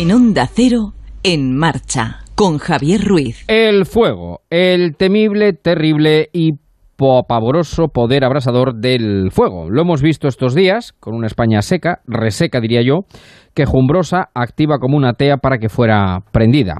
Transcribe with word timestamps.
En 0.00 0.12
Onda 0.12 0.46
Cero, 0.46 0.92
en 1.24 1.56
marcha, 1.56 2.18
con 2.36 2.58
Javier 2.58 3.00
Ruiz. 3.04 3.44
El 3.48 3.84
fuego, 3.84 4.42
el 4.48 4.94
temible, 4.94 5.54
terrible 5.54 6.28
y 6.32 6.52
pavoroso 6.96 7.88
poder 7.88 8.24
abrasador 8.24 8.76
del 8.76 9.32
fuego. 9.32 9.68
Lo 9.68 9.82
hemos 9.82 10.00
visto 10.00 10.28
estos 10.28 10.54
días, 10.54 10.92
con 11.00 11.16
una 11.16 11.26
España 11.26 11.62
seca, 11.62 11.98
reseca 12.06 12.60
diría 12.60 12.82
yo, 12.82 13.06
quejumbrosa, 13.54 14.28
activa 14.34 14.78
como 14.78 14.96
una 14.96 15.14
tea 15.14 15.38
para 15.38 15.58
que 15.58 15.68
fuera 15.68 16.20
prendida. 16.30 16.76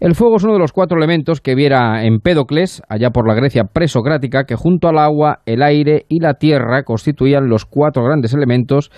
El 0.00 0.16
fuego 0.16 0.34
es 0.34 0.42
uno 0.42 0.54
de 0.54 0.58
los 0.58 0.72
cuatro 0.72 0.98
elementos 0.98 1.40
que 1.40 1.54
viera 1.54 2.04
Empédocles, 2.04 2.82
allá 2.88 3.10
por 3.10 3.28
la 3.28 3.36
Grecia 3.36 3.62
presocrática, 3.72 4.42
que 4.42 4.56
junto 4.56 4.88
al 4.88 4.98
agua, 4.98 5.38
el 5.46 5.62
aire 5.62 6.04
y 6.08 6.18
la 6.18 6.34
tierra 6.34 6.82
constituían 6.82 7.48
los 7.48 7.64
cuatro 7.64 8.02
grandes 8.02 8.34
elementos 8.34 8.90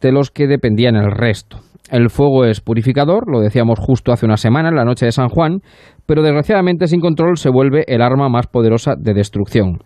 de 0.00 0.12
los 0.12 0.30
que 0.30 0.46
dependían 0.46 0.94
el 0.94 1.10
resto. 1.10 1.58
El 1.90 2.10
fuego 2.10 2.44
es 2.44 2.60
purificador, 2.60 3.30
lo 3.30 3.38
decíamos 3.38 3.78
justo 3.78 4.10
hace 4.10 4.26
una 4.26 4.36
semana, 4.36 4.70
en 4.70 4.74
la 4.74 4.84
noche 4.84 5.06
de 5.06 5.12
San 5.12 5.28
Juan, 5.28 5.60
pero 6.04 6.20
desgraciadamente 6.20 6.88
sin 6.88 7.00
control 7.00 7.36
se 7.36 7.48
vuelve 7.48 7.84
el 7.86 8.02
arma 8.02 8.28
más 8.28 8.48
poderosa 8.48 8.94
de 8.98 9.14
destrucción. 9.14 9.78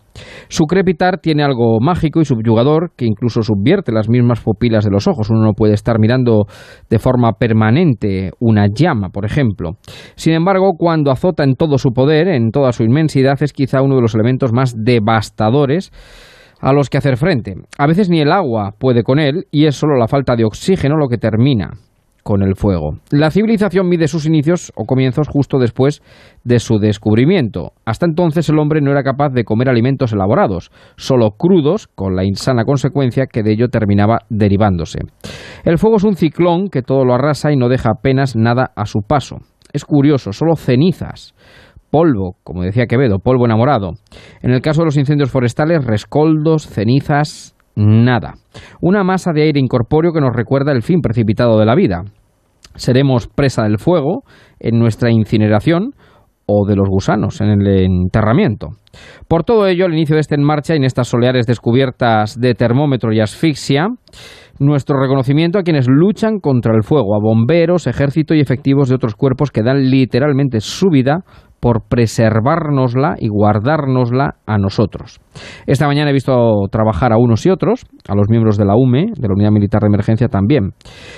Su 0.47 0.65
crepitar 0.65 1.19
tiene 1.19 1.43
algo 1.43 1.79
mágico 1.79 2.19
y 2.19 2.25
subyugador 2.25 2.93
que 2.97 3.05
incluso 3.05 3.43
subvierte 3.43 3.91
las 3.91 4.09
mismas 4.09 4.41
pupilas 4.41 4.83
de 4.83 4.89
los 4.89 5.07
ojos. 5.07 5.29
Uno 5.29 5.43
no 5.43 5.53
puede 5.53 5.75
estar 5.75 5.99
mirando 5.99 6.45
de 6.89 6.97
forma 6.97 7.33
permanente 7.33 8.31
una 8.39 8.65
llama, 8.65 9.09
por 9.09 9.23
ejemplo. 9.23 9.73
Sin 10.15 10.33
embargo, 10.33 10.73
cuando 10.79 11.11
azota 11.11 11.43
en 11.43 11.53
todo 11.53 11.77
su 11.77 11.91
poder, 11.91 12.27
en 12.29 12.49
toda 12.49 12.71
su 12.71 12.83
inmensidad, 12.83 13.41
es 13.43 13.53
quizá 13.53 13.83
uno 13.83 13.95
de 13.95 14.01
los 14.01 14.15
elementos 14.15 14.53
más 14.53 14.73
devastadores 14.75 15.91
a 16.59 16.73
los 16.73 16.89
que 16.89 16.97
hacer 16.97 17.17
frente. 17.17 17.53
A 17.77 17.85
veces 17.85 18.09
ni 18.09 18.21
el 18.21 18.31
agua 18.31 18.73
puede 18.79 19.03
con 19.03 19.19
él 19.19 19.45
y 19.51 19.65
es 19.65 19.75
solo 19.75 19.97
la 19.97 20.07
falta 20.07 20.35
de 20.35 20.45
oxígeno 20.45 20.97
lo 20.97 21.07
que 21.07 21.17
termina 21.17 21.71
con 22.23 22.43
el 22.43 22.55
fuego. 22.55 22.97
La 23.09 23.31
civilización 23.31 23.89
mide 23.89 24.07
sus 24.07 24.25
inicios 24.25 24.71
o 24.75 24.85
comienzos 24.85 25.27
justo 25.27 25.57
después 25.57 26.01
de 26.43 26.59
su 26.59 26.79
descubrimiento. 26.79 27.73
Hasta 27.85 28.05
entonces 28.05 28.49
el 28.49 28.59
hombre 28.59 28.81
no 28.81 28.91
era 28.91 29.03
capaz 29.03 29.29
de 29.29 29.43
comer 29.43 29.69
alimentos 29.69 30.13
elaborados, 30.13 30.71
solo 30.97 31.31
crudos, 31.31 31.87
con 31.87 32.15
la 32.15 32.25
insana 32.25 32.65
consecuencia 32.65 33.27
que 33.27 33.43
de 33.43 33.53
ello 33.53 33.69
terminaba 33.69 34.19
derivándose. 34.29 34.99
El 35.63 35.77
fuego 35.77 35.97
es 35.97 36.03
un 36.03 36.15
ciclón 36.15 36.69
que 36.69 36.81
todo 36.81 37.05
lo 37.05 37.13
arrasa 37.13 37.51
y 37.51 37.57
no 37.57 37.69
deja 37.69 37.91
apenas 37.91 38.35
nada 38.35 38.71
a 38.75 38.85
su 38.85 39.01
paso. 39.01 39.37
Es 39.73 39.85
curioso, 39.85 40.33
solo 40.33 40.55
cenizas 40.55 41.33
polvo, 41.91 42.37
como 42.43 42.63
decía 42.63 42.87
Quevedo, 42.87 43.19
polvo 43.19 43.45
enamorado. 43.45 43.91
En 44.41 44.51
el 44.51 44.61
caso 44.61 44.81
de 44.81 44.85
los 44.85 44.97
incendios 44.97 45.29
forestales, 45.29 45.83
rescoldos, 45.85 46.65
cenizas, 46.65 47.53
nada. 47.81 48.35
Una 48.81 49.03
masa 49.03 49.31
de 49.33 49.43
aire 49.43 49.59
incorpóreo 49.59 50.13
que 50.13 50.21
nos 50.21 50.35
recuerda 50.35 50.71
el 50.71 50.83
fin 50.83 51.01
precipitado 51.01 51.59
de 51.59 51.65
la 51.65 51.75
vida. 51.75 52.03
Seremos 52.75 53.27
presa 53.27 53.63
del 53.63 53.79
fuego 53.79 54.23
en 54.59 54.79
nuestra 54.79 55.11
incineración 55.11 55.93
o 56.45 56.65
de 56.67 56.75
los 56.75 56.87
gusanos 56.89 57.39
en 57.41 57.49
el 57.49 57.67
enterramiento. 57.67 58.69
Por 59.27 59.43
todo 59.43 59.67
ello, 59.67 59.85
al 59.85 59.93
inicio 59.93 60.15
de 60.15 60.21
este 60.21 60.35
En 60.35 60.43
Marcha 60.43 60.73
y 60.73 60.77
en 60.77 60.83
estas 60.83 61.07
soleares 61.07 61.45
descubiertas 61.45 62.39
de 62.39 62.55
termómetro 62.55 63.13
y 63.13 63.19
asfixia, 63.19 63.87
nuestro 64.59 64.99
reconocimiento 64.99 65.57
a 65.57 65.63
quienes 65.63 65.87
luchan 65.87 66.39
contra 66.39 66.75
el 66.75 66.83
fuego, 66.83 67.15
a 67.15 67.19
bomberos, 67.21 67.87
ejército 67.87 68.33
y 68.33 68.41
efectivos 68.41 68.89
de 68.89 68.95
otros 68.95 69.15
cuerpos 69.15 69.51
que 69.51 69.63
dan 69.63 69.89
literalmente 69.89 70.59
su 70.59 70.89
vida 70.89 71.23
por 71.61 71.83
preservárnosla 71.87 73.15
y 73.19 73.29
guardárnosla 73.29 74.35
a 74.45 74.57
nosotros. 74.57 75.21
Esta 75.67 75.87
mañana 75.87 76.09
he 76.09 76.13
visto 76.13 76.33
trabajar 76.71 77.13
a 77.13 77.17
unos 77.17 77.45
y 77.45 77.51
otros, 77.51 77.85
a 78.09 78.15
los 78.15 78.29
miembros 78.29 78.57
de 78.57 78.65
la 78.65 78.75
UME, 78.75 79.11
de 79.15 79.27
la 79.27 79.33
Unidad 79.33 79.51
Militar 79.51 79.81
de 79.81 79.87
Emergencia 79.87 80.27
también. 80.27 80.73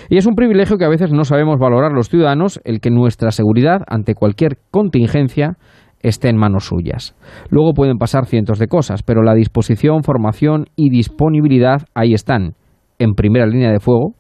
Y 0.10 0.18
es 0.18 0.28
un 0.28 0.36
privilegio 0.36 0.78
que 0.78 0.86
a 0.86 0.90
veces 0.90 1.12
no 1.14 1.24
sabemos 1.24 1.58
valorar 1.60 1.94
los 1.94 2.10
ciudadanos 2.10 2.60
el 2.66 2.82
que 2.82 2.92
nuestra 2.92 3.32
seguridad 3.32 3.84
ante 3.88 4.16
cualquier 4.16 4.58
contingencia 4.70 5.58
esté 6.02 6.28
en 6.28 6.38
manos 6.38 6.66
suyas. 6.66 7.16
Luego 7.50 7.74
pueden 7.74 7.98
pasar 7.98 8.26
cientos 8.26 8.60
de 8.60 8.68
cosas, 8.68 9.02
pero 9.02 9.24
la 9.24 9.34
disposición, 9.34 10.04
formación 10.04 10.66
y 10.76 10.90
disponibilidad 10.90 11.84
ahí 11.96 12.14
están, 12.14 12.56
en 13.00 13.14
primera 13.14 13.48
línea 13.48 13.72
de 13.72 13.80
fuego, 13.80 14.14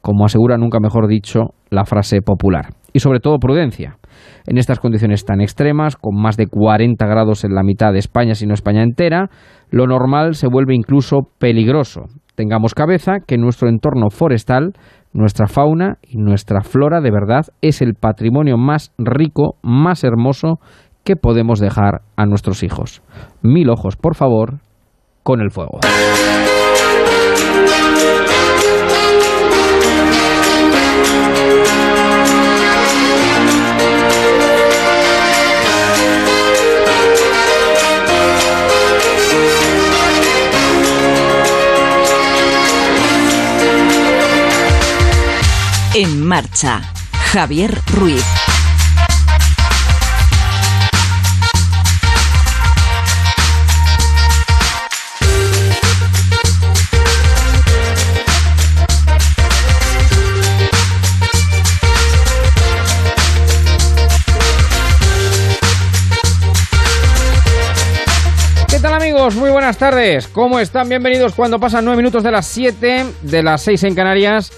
como 0.00 0.24
asegura 0.24 0.56
nunca 0.56 0.80
mejor 0.80 1.06
dicho 1.06 1.50
la 1.68 1.84
frase 1.84 2.22
popular. 2.22 2.70
Y 2.94 3.00
sobre 3.00 3.20
todo 3.20 3.38
prudencia 3.38 3.98
en 4.46 4.58
estas 4.58 4.78
condiciones 4.78 5.24
tan 5.24 5.40
extremas, 5.40 5.96
con 5.96 6.20
más 6.20 6.36
de 6.36 6.46
40 6.46 7.04
grados 7.06 7.44
en 7.44 7.54
la 7.54 7.62
mitad 7.62 7.92
de 7.92 7.98
España, 7.98 8.34
sino 8.34 8.54
España 8.54 8.82
entera, 8.82 9.30
lo 9.70 9.86
normal 9.86 10.34
se 10.34 10.48
vuelve 10.48 10.74
incluso 10.74 11.28
peligroso. 11.38 12.04
Tengamos 12.34 12.74
cabeza 12.74 13.20
que 13.26 13.38
nuestro 13.38 13.68
entorno 13.68 14.10
forestal, 14.10 14.74
nuestra 15.12 15.46
fauna 15.46 15.96
y 16.02 16.18
nuestra 16.18 16.60
flora 16.60 17.00
de 17.00 17.10
verdad 17.10 17.46
es 17.62 17.80
el 17.80 17.94
patrimonio 17.94 18.58
más 18.58 18.92
rico, 18.98 19.56
más 19.62 20.04
hermoso 20.04 20.60
que 21.04 21.16
podemos 21.16 21.60
dejar 21.60 22.02
a 22.16 22.26
nuestros 22.26 22.62
hijos. 22.62 23.02
Mil 23.40 23.70
ojos, 23.70 23.96
por 23.96 24.16
favor, 24.16 24.58
con 25.22 25.40
el 25.40 25.50
fuego. 25.50 25.80
En 45.98 46.22
marcha, 46.22 46.82
Javier 47.32 47.74
Ruiz. 47.86 48.22
¿Qué 68.68 68.78
tal 68.80 68.92
amigos? 68.92 69.34
Muy 69.36 69.48
buenas 69.48 69.78
tardes. 69.78 70.28
¿Cómo 70.28 70.60
están? 70.60 70.90
Bienvenidos 70.90 71.32
cuando 71.32 71.58
pasan 71.58 71.86
nueve 71.86 72.02
minutos 72.02 72.22
de 72.22 72.32
las 72.32 72.46
7 72.48 73.06
de 73.22 73.42
las 73.42 73.62
6 73.62 73.84
en 73.84 73.94
Canarias 73.94 74.52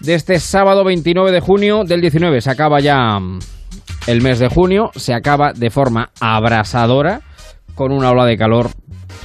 de 0.00 0.14
este 0.14 0.38
sábado 0.38 0.84
29 0.84 1.32
de 1.32 1.40
junio 1.40 1.82
del 1.84 2.00
19. 2.00 2.40
Se 2.40 2.50
acaba 2.50 2.80
ya 2.80 3.18
mm, 3.18 3.38
el 4.06 4.22
mes 4.22 4.38
de 4.38 4.48
junio, 4.48 4.90
se 4.94 5.14
acaba 5.14 5.52
de 5.52 5.70
forma 5.70 6.10
abrasadora, 6.20 7.20
con 7.74 7.92
una 7.92 8.10
ola 8.10 8.24
de 8.24 8.36
calor 8.36 8.70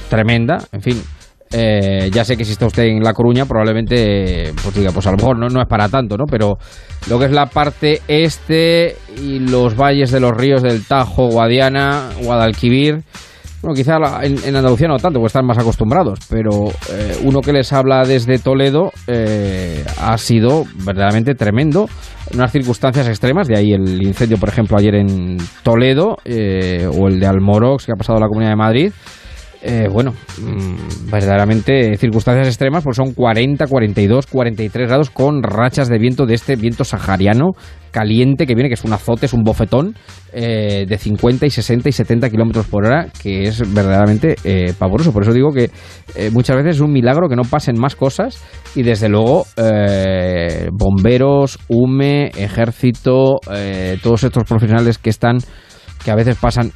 tremenda, 0.08 0.58
en 0.72 0.82
fin. 0.82 1.02
Eh, 1.56 2.10
ya 2.12 2.24
sé 2.24 2.36
que 2.36 2.44
si 2.44 2.52
está 2.52 2.66
usted 2.66 2.82
en 2.84 3.02
La 3.02 3.12
Coruña, 3.12 3.46
probablemente, 3.46 4.52
pues 4.62 4.74
diga, 4.74 4.90
pues 4.90 5.06
a 5.06 5.12
lo 5.12 5.18
mejor 5.18 5.38
no, 5.38 5.48
no 5.48 5.60
es 5.60 5.68
para 5.68 5.88
tanto, 5.88 6.16
¿no? 6.16 6.24
Pero 6.28 6.58
lo 7.08 7.18
que 7.18 7.26
es 7.26 7.30
la 7.30 7.46
parte 7.46 8.02
este 8.08 8.96
y 9.22 9.38
los 9.38 9.76
valles 9.76 10.10
de 10.10 10.18
los 10.18 10.32
ríos 10.32 10.62
del 10.62 10.84
Tajo, 10.84 11.28
Guadiana, 11.28 12.10
Guadalquivir, 12.22 13.04
bueno, 13.64 13.74
quizá 13.74 13.96
en, 14.22 14.56
Andalucía 14.56 14.88
no 14.88 14.98
tanto, 14.98 15.18
porque 15.18 15.28
están 15.28 15.46
más 15.46 15.56
acostumbrados, 15.56 16.18
pero 16.28 16.68
eh, 16.92 17.16
uno 17.24 17.40
que 17.40 17.50
les 17.50 17.72
habla 17.72 18.04
desde 18.04 18.38
Toledo 18.38 18.92
eh, 19.06 19.82
ha 20.02 20.18
sido 20.18 20.64
verdaderamente 20.84 21.34
tremendo, 21.34 21.88
unas 22.34 22.52
circunstancias 22.52 23.08
extremas, 23.08 23.48
de 23.48 23.56
ahí 23.56 23.72
el 23.72 24.02
incendio, 24.02 24.36
por 24.36 24.50
ejemplo, 24.50 24.76
ayer 24.76 24.96
en 24.96 25.38
Toledo, 25.62 26.18
eh, 26.26 26.86
o 26.86 27.08
el 27.08 27.18
de 27.18 27.26
Almorox, 27.26 27.86
que 27.86 27.92
ha 27.92 27.96
pasado 27.96 28.18
en 28.18 28.22
la 28.22 28.28
Comunidad 28.28 28.50
de 28.50 28.56
Madrid. 28.56 28.92
bueno, 29.90 30.12
mm, 30.12 31.10
verdaderamente 31.10 31.96
circunstancias 31.96 32.48
extremas, 32.48 32.84
pues 32.84 32.98
son 32.98 33.14
40, 33.14 33.66
42, 33.66 34.26
43 34.26 34.88
grados 34.88 35.08
con 35.08 35.42
rachas 35.42 35.88
de 35.88 35.98
viento 35.98 36.26
de 36.26 36.34
este 36.34 36.56
viento 36.56 36.84
sahariano 36.84 37.52
caliente 37.94 38.44
que 38.44 38.56
viene, 38.56 38.68
que 38.68 38.74
es 38.74 38.84
un 38.84 38.92
azote, 38.92 39.26
es 39.26 39.32
un 39.32 39.44
bofetón 39.44 39.94
eh, 40.32 40.84
de 40.88 40.98
50 40.98 41.46
y 41.46 41.50
60 41.50 41.88
y 41.88 41.92
70 41.92 42.28
kilómetros 42.28 42.66
por 42.66 42.84
hora, 42.84 43.06
que 43.22 43.44
es 43.44 43.72
verdaderamente 43.72 44.34
eh, 44.42 44.74
pavoroso. 44.76 45.12
Por 45.12 45.22
eso 45.22 45.32
digo 45.32 45.52
que 45.52 45.70
eh, 46.16 46.30
muchas 46.32 46.56
veces 46.56 46.76
es 46.76 46.80
un 46.80 46.92
milagro 46.92 47.28
que 47.28 47.36
no 47.36 47.44
pasen 47.44 47.78
más 47.78 47.94
cosas 47.94 48.42
y 48.74 48.82
desde 48.82 49.08
luego 49.08 49.46
bomberos, 50.72 51.60
UME, 51.68 52.32
ejército, 52.36 53.38
todos 54.02 54.24
estos 54.24 54.42
profesionales 54.42 54.98
que 54.98 55.10
están 55.10 55.38
que 56.04 56.10
a 56.10 56.16
veces 56.16 56.36
pasan 56.36 56.72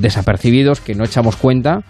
desapercibidos, 0.00 0.80
que 0.80 0.94
no 0.94 1.04
echamos 1.04 1.36
cuenta, 1.36 1.80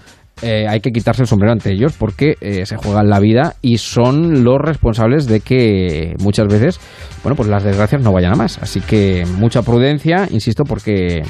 eh, 0.42 0.66
hay 0.68 0.80
que 0.80 0.90
quitarse 0.90 1.22
el 1.22 1.28
sombrero 1.28 1.52
ante 1.52 1.70
ellos 1.70 1.94
porque 1.98 2.34
eh, 2.40 2.66
se 2.66 2.76
juegan 2.76 3.08
la 3.08 3.20
vida 3.20 3.54
y 3.62 3.78
son 3.78 4.44
los 4.44 4.58
responsables 4.58 5.26
de 5.26 5.40
que 5.40 6.14
muchas 6.18 6.48
veces, 6.48 6.80
bueno, 7.22 7.36
pues 7.36 7.48
las 7.48 7.62
desgracias 7.62 8.02
no 8.02 8.12
vayan 8.12 8.32
a 8.32 8.36
más. 8.36 8.58
Así 8.58 8.80
que 8.80 9.24
mucha 9.38 9.62
prudencia, 9.62 10.28
insisto, 10.30 10.64
porque 10.64 11.22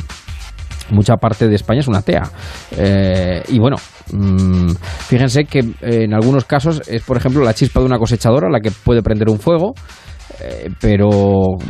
mucha 0.90 1.16
parte 1.16 1.48
de 1.48 1.54
España 1.54 1.80
es 1.80 1.88
una 1.88 2.02
tea. 2.02 2.22
Eh, 2.76 3.42
y 3.48 3.58
bueno, 3.58 3.76
mm, 4.12 4.70
fíjense 5.06 5.44
que 5.44 5.64
en 5.82 6.14
algunos 6.14 6.44
casos 6.44 6.82
es, 6.88 7.02
por 7.02 7.16
ejemplo, 7.16 7.44
la 7.44 7.54
chispa 7.54 7.80
de 7.80 7.86
una 7.86 7.98
cosechadora 7.98 8.48
la 8.50 8.60
que 8.60 8.70
puede 8.70 9.02
prender 9.02 9.28
un 9.28 9.38
fuego. 9.38 9.74
Eh, 10.40 10.70
pero 10.80 11.08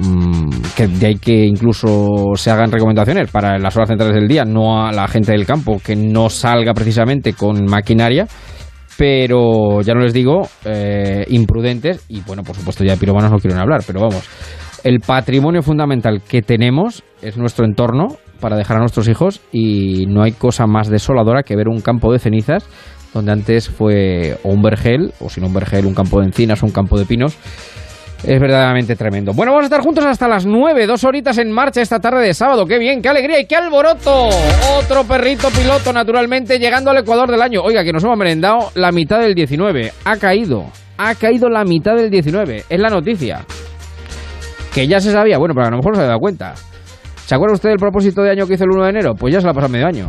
mm, 0.01 0.49
que 0.77 0.87
de 0.87 1.07
ahí 1.07 1.17
que 1.17 1.45
incluso 1.45 2.33
se 2.35 2.51
hagan 2.51 2.73
recomendaciones 2.73 3.31
para 3.31 3.59
las 3.59 3.77
horas 3.77 3.89
centrales 3.89 4.15
del 4.15 4.29
día, 4.29 4.45
no 4.45 4.87
a 4.87 4.93
la 4.93 5.07
gente 5.09 5.33
del 5.33 5.47
campo 5.47 5.81
que 5.85 5.97
no 5.97 6.31
salga 6.31 6.73
precisamente 6.73 7.35
con 7.35 7.65
maquinaria, 7.67 8.27
pero 8.97 9.83
ya 9.83 9.95
no 9.95 10.01
les 10.01 10.13
digo 10.13 10.43
eh, 10.65 11.25
imprudentes 11.29 12.05
y 12.09 12.23
bueno, 12.23 12.43
por 12.43 12.57
supuesto 12.57 12.85
ya 12.85 12.93
de 12.93 12.99
piromanos 12.99 13.31
no 13.31 13.39
quieren 13.39 13.59
hablar, 13.59 13.83
pero 13.87 14.01
vamos, 14.01 14.29
el 14.85 15.01
patrimonio 15.01 15.63
fundamental 15.63 16.23
que 16.23 16.43
tenemos 16.43 17.03
es 17.23 17.37
nuestro 17.37 17.65
entorno 17.65 18.17
para 18.41 18.57
dejar 18.57 18.77
a 18.77 18.81
nuestros 18.81 19.09
hijos 19.09 19.41
y 19.53 20.07
no 20.07 20.23
hay 20.23 20.33
cosa 20.33 20.67
más 20.67 20.89
desoladora 20.89 21.43
que 21.43 21.57
ver 21.57 21.69
un 21.69 21.81
campo 21.81 22.13
de 22.13 22.19
cenizas 22.19 22.67
donde 23.13 23.33
antes 23.33 23.69
fue 23.69 24.39
o 24.43 24.49
un 24.51 24.61
vergel, 24.61 25.13
o 25.21 25.31
si 25.31 25.41
no 25.41 25.47
un 25.47 25.55
vergel, 25.55 25.87
un 25.87 25.95
campo 25.95 26.21
de 26.21 26.27
encinas 26.27 26.63
un 26.63 26.71
campo 26.71 26.99
de 26.99 27.07
pinos 27.07 27.37
es 28.27 28.41
verdaderamente 28.41 28.97
tremendo. 28.97 29.33
Bueno, 29.35 29.53
vamos 29.53 29.65
a 29.65 29.67
estar 29.67 29.83
juntos 29.83 30.05
hasta 30.05 30.27
las 30.27 30.47
9, 30.47 30.87
dos 30.87 31.05
horitas 31.05 31.37
en 31.39 31.51
marcha 31.53 31.83
esta 31.83 32.01
tarde 32.01 32.27
de 32.27 32.33
sábado. 32.33 32.65
¡Qué 32.67 32.79
bien, 32.79 33.03
qué 33.03 33.11
alegría 33.11 33.39
y 33.41 33.47
qué 33.47 33.57
alboroto! 33.57 34.29
Otro 34.79 35.05
perrito 35.05 35.49
piloto, 35.51 35.93
naturalmente, 35.93 36.59
llegando 36.59 36.91
al 36.91 36.99
Ecuador 36.99 37.31
del 37.31 37.43
año. 37.43 37.61
Oiga, 37.63 37.85
que 37.85 37.93
nos 37.93 38.03
hemos 38.03 38.17
merendado 38.17 38.71
la 38.75 38.93
mitad 38.93 39.21
del 39.21 39.35
19. 39.35 39.93
Ha 40.05 40.17
caído, 40.17 40.65
ha 40.97 41.15
caído 41.15 41.51
la 41.51 41.65
mitad 41.65 41.97
del 41.97 42.11
19. 42.11 42.65
Es 42.69 42.81
la 42.81 42.89
noticia. 42.89 43.45
Que 44.73 44.89
ya 44.89 45.01
se 45.01 45.13
sabía, 45.13 45.39
bueno, 45.39 45.55
pero 45.55 45.67
a 45.67 45.71
lo 45.71 45.77
mejor 45.77 45.93
no 45.93 45.97
se 45.97 46.05
ha 46.05 46.09
dado 46.09 46.19
cuenta. 46.19 46.55
¿Se 47.27 47.35
acuerda 47.35 47.55
usted 47.55 47.69
del 47.69 47.79
propósito 47.79 48.23
de 48.23 48.31
año 48.31 48.47
que 48.47 48.55
hizo 48.55 48.65
el 48.65 48.71
1 48.71 48.85
de 48.85 48.91
enero? 48.91 49.15
Pues 49.15 49.35
ya 49.35 49.41
se 49.41 49.47
la 49.47 49.53
ha 49.53 49.55
pasado 49.55 49.73
medio 49.73 49.87
año. 49.87 50.09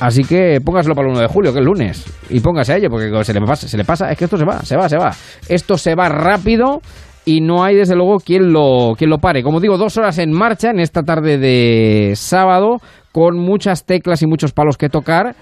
Así 0.00 0.24
que 0.24 0.58
póngaselo 0.64 0.96
para 0.96 1.06
el 1.06 1.12
1 1.12 1.20
de 1.22 1.28
julio, 1.28 1.52
que 1.52 1.60
es 1.60 1.64
lunes. 1.64 2.04
Y 2.28 2.40
póngase 2.40 2.72
a 2.72 2.76
ello, 2.76 2.88
porque 2.90 3.08
se 3.24 3.32
le, 3.32 3.40
pasa, 3.40 3.68
se 3.68 3.76
le 3.76 3.84
pasa, 3.84 4.10
es 4.10 4.18
que 4.18 4.24
esto 4.24 4.36
se 4.36 4.44
va, 4.44 4.60
se 4.62 4.76
va, 4.76 4.88
se 4.88 4.96
va. 4.96 5.12
Esto 5.48 5.78
se 5.78 5.94
va 5.94 6.08
rápido 6.08 6.80
y 7.24 7.40
no 7.40 7.64
hay 7.64 7.76
desde 7.76 7.94
luego 7.94 8.18
quien 8.18 8.52
lo, 8.52 8.94
quien 8.96 9.10
lo 9.10 9.18
pare. 9.18 9.42
Como 9.42 9.60
digo, 9.60 9.78
dos 9.78 9.96
horas 9.96 10.18
en 10.18 10.32
marcha 10.32 10.70
en 10.70 10.80
esta 10.80 11.02
tarde 11.02 11.38
de 11.38 12.12
sábado 12.16 12.78
con 13.12 13.38
muchas 13.38 13.84
teclas 13.84 14.22
y 14.22 14.26
muchos 14.26 14.52
palos 14.52 14.76
que 14.76 14.88
tocar. 14.88 15.34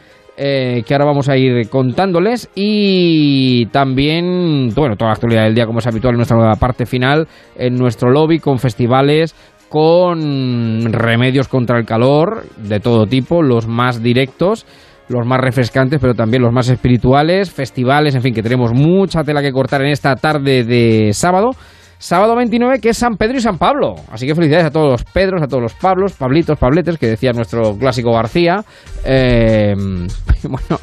Eh, 0.43 0.85
que 0.87 0.95
ahora 0.95 1.05
vamos 1.05 1.29
a 1.29 1.37
ir 1.37 1.69
contándoles 1.69 2.49
y 2.55 3.67
también, 3.67 4.71
bueno, 4.75 4.97
toda 4.97 5.11
la 5.11 5.15
actualidad 5.15 5.43
del 5.45 5.55
día 5.55 5.67
como 5.67 5.81
es 5.81 5.87
habitual 5.87 6.15
en 6.15 6.19
nuestra 6.19 6.39
nueva 6.39 6.55
parte 6.55 6.87
final, 6.87 7.29
en 7.57 7.77
nuestro 7.77 8.11
lobby 8.11 8.39
con 8.39 8.59
festivales, 8.59 9.35
con 9.69 10.93
remedios 10.95 11.47
contra 11.47 11.79
el 11.79 11.85
calor 11.85 12.45
de 12.57 12.81
todo 12.81 13.07
tipo, 13.07 13.43
los 13.43 13.67
más 13.67 14.03
directos 14.03 14.65
los 15.11 15.27
más 15.27 15.41
refrescantes, 15.41 15.99
pero 16.01 16.15
también 16.15 16.43
los 16.43 16.53
más 16.53 16.69
espirituales, 16.69 17.51
festivales, 17.51 18.15
en 18.15 18.23
fin, 18.23 18.33
que 18.33 18.43
tenemos 18.43 18.73
mucha 18.73 19.25
tela 19.25 19.43
que 19.43 19.53
cortar 19.53 19.83
en 19.83 19.89
esta 19.89 20.15
tarde 20.15 20.65
de 20.65 21.11
sábado. 21.13 21.51
Sábado 22.01 22.35
29, 22.35 22.81
que 22.81 22.89
es 22.89 22.97
San 22.97 23.19
Pedro 23.19 23.37
y 23.37 23.41
San 23.43 23.59
Pablo. 23.59 23.95
Así 24.11 24.27
que 24.27 24.35
felicidades 24.35 24.65
a 24.65 24.71
todos 24.71 24.91
los 24.91 25.05
Pedros, 25.05 25.43
a 25.43 25.47
todos 25.47 25.63
los 25.63 25.75
Pablos, 25.75 26.15
Pablitos, 26.15 26.59
Pabletes, 26.59 26.97
que 26.97 27.09
decía 27.09 27.33
nuestro 27.33 27.77
clásico 27.77 28.11
García. 28.11 28.65
Eh, 29.05 29.75
bueno, 30.45 30.79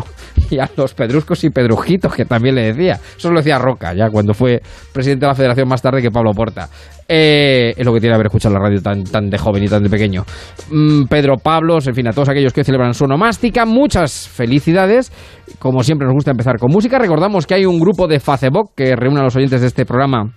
y 0.51 0.59
a 0.59 0.69
los 0.77 0.93
pedruscos 0.93 1.43
y 1.43 1.49
pedrujitos, 1.49 2.13
que 2.13 2.25
también 2.25 2.53
le 2.53 2.71
decía. 2.71 2.99
Eso 3.17 3.31
lo 3.31 3.39
decía 3.39 3.57
Roca, 3.57 3.95
ya 3.95 4.11
cuando 4.11 4.35
fue 4.35 4.61
presidente 4.93 5.25
de 5.25 5.29
la 5.29 5.33
federación 5.33 5.67
más 5.67 5.81
tarde 5.81 6.03
que 6.03 6.11
Pablo 6.11 6.33
Porta. 6.33 6.69
Eh, 7.07 7.73
es 7.75 7.83
lo 7.83 7.95
que 7.95 7.99
tiene 7.99 8.13
haber 8.13 8.27
escuchado 8.27 8.53
la 8.53 8.61
radio 8.61 8.79
tan, 8.79 9.03
tan 9.03 9.27
de 9.27 9.39
joven 9.39 9.63
y 9.63 9.67
tan 9.67 9.81
de 9.81 9.89
pequeño. 9.89 10.23
Mm, 10.69 11.05
Pedro 11.05 11.37
Pablos, 11.41 11.87
en 11.87 11.95
fin, 11.95 12.07
a 12.07 12.11
todos 12.11 12.29
aquellos 12.29 12.53
que 12.53 12.63
celebran 12.63 12.93
su 12.93 13.05
onomástica, 13.05 13.65
muchas 13.65 14.27
felicidades. 14.27 15.11
Como 15.57 15.81
siempre 15.81 16.05
nos 16.05 16.13
gusta 16.13 16.29
empezar 16.29 16.59
con 16.59 16.71
música. 16.71 16.99
Recordamos 16.99 17.47
que 17.47 17.55
hay 17.55 17.65
un 17.65 17.79
grupo 17.79 18.07
de 18.07 18.19
Facebook 18.19 18.73
que 18.75 18.95
reúne 18.95 19.21
a 19.21 19.23
los 19.23 19.35
oyentes 19.35 19.61
de 19.61 19.67
este 19.67 19.83
programa 19.83 20.31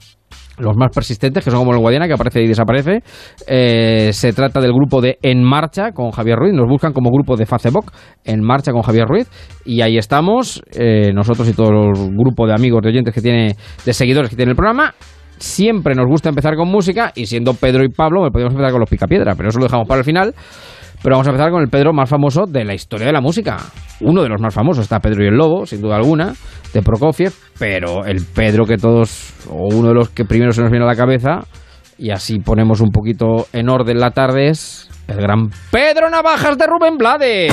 los 0.61 0.77
más 0.77 0.91
persistentes, 0.95 1.45
que 1.45 1.51
son 1.51 1.61
como 1.61 1.73
el 1.73 1.79
Guadiana, 1.79 2.07
que 2.07 2.15
aparece 2.15 2.43
y 2.43 2.47
desaparece. 2.47 3.03
Eh, 3.47 4.11
se 4.13 4.33
trata 4.33 4.61
del 4.61 4.73
grupo 4.73 5.01
de 5.01 5.19
En 5.23 5.43
Marcha 5.43 5.93
con 5.93 6.11
Javier 6.11 6.37
Ruiz. 6.37 6.55
Nos 6.55 6.69
buscan 6.69 6.93
como 6.93 7.11
grupo 7.11 7.37
de 7.37 7.47
Facebook, 7.47 7.93
En 8.25 8.43
Marcha 8.43 8.73
con 8.73 8.83
Javier 8.83 9.07
Ruiz. 9.07 9.29
Y 9.65 9.81
ahí 9.81 9.99
estamos, 9.99 10.63
eh, 10.73 11.13
nosotros 11.13 11.49
y 11.49 11.53
todo 11.53 11.71
el 11.71 12.17
grupo 12.17 12.47
de 12.47 12.55
amigos, 12.55 12.83
de 12.83 12.91
oyentes 12.91 13.15
que 13.15 13.21
tiene, 13.21 13.57
de 13.85 13.93
seguidores 13.93 14.31
que 14.31 14.37
tiene 14.37 14.51
el 14.51 14.57
programa. 14.57 14.95
Siempre 15.39 15.95
nos 15.95 16.07
gusta 16.07 16.29
empezar 16.29 16.55
con 16.55 16.69
música 16.69 17.13
y 17.15 17.25
siendo 17.27 17.55
Pedro 17.55 17.83
y 17.83 17.89
Pablo, 17.89 18.23
me 18.23 18.31
podemos 18.31 18.53
empezar 18.53 18.73
con 18.73 18.81
los 18.81 18.91
Picapiedra, 18.91 19.35
pero 19.35 19.49
eso 19.49 19.59
lo 19.59 19.65
dejamos 19.65 19.89
para 19.89 20.01
el 20.01 20.05
final. 20.05 20.35
Pero 21.03 21.17
vamos 21.17 21.27
a 21.27 21.31
empezar 21.31 21.51
con 21.51 21.63
el 21.63 21.69
Pedro 21.69 21.93
más 21.93 22.09
famoso 22.09 22.45
de 22.47 22.65
la 22.65 22.75
historia 22.75 23.07
de 23.07 23.13
la 23.13 23.21
música. 23.21 23.57
Uno 24.01 24.23
de 24.23 24.29
los 24.29 24.41
más 24.41 24.53
famosos 24.53 24.85
está 24.85 25.01
Pedro 25.01 25.25
y 25.25 25.29
el 25.29 25.35
Lobo, 25.35 25.65
sin 25.65 25.81
duda 25.81 25.97
alguna, 25.97 26.35
de 26.75 26.83
Prokofiev, 26.83 27.33
pero 27.59 28.05
el 28.05 28.25
Pedro 28.25 28.65
que 28.67 28.77
todos, 28.77 29.33
o 29.49 29.75
uno 29.75 29.89
de 29.89 29.95
los 29.95 30.11
que 30.11 30.25
primero 30.25 30.53
se 30.53 30.61
nos 30.61 30.71
viene 30.71 30.85
a 30.85 30.89
la 30.89 30.97
cabeza, 30.97 31.41
y 31.97 32.11
así 32.11 32.39
ponemos 32.41 32.81
un 32.81 32.91
poquito 32.91 33.47
en 33.53 33.69
orden 33.69 33.99
la 33.99 34.11
tarde, 34.11 34.49
es 34.49 34.89
el 35.09 35.17
gran 35.17 35.51
Pedro 35.71 36.11
Navajas 36.11 36.57
de 36.57 36.67
Rubén 36.67 36.97
Blades. 36.97 37.53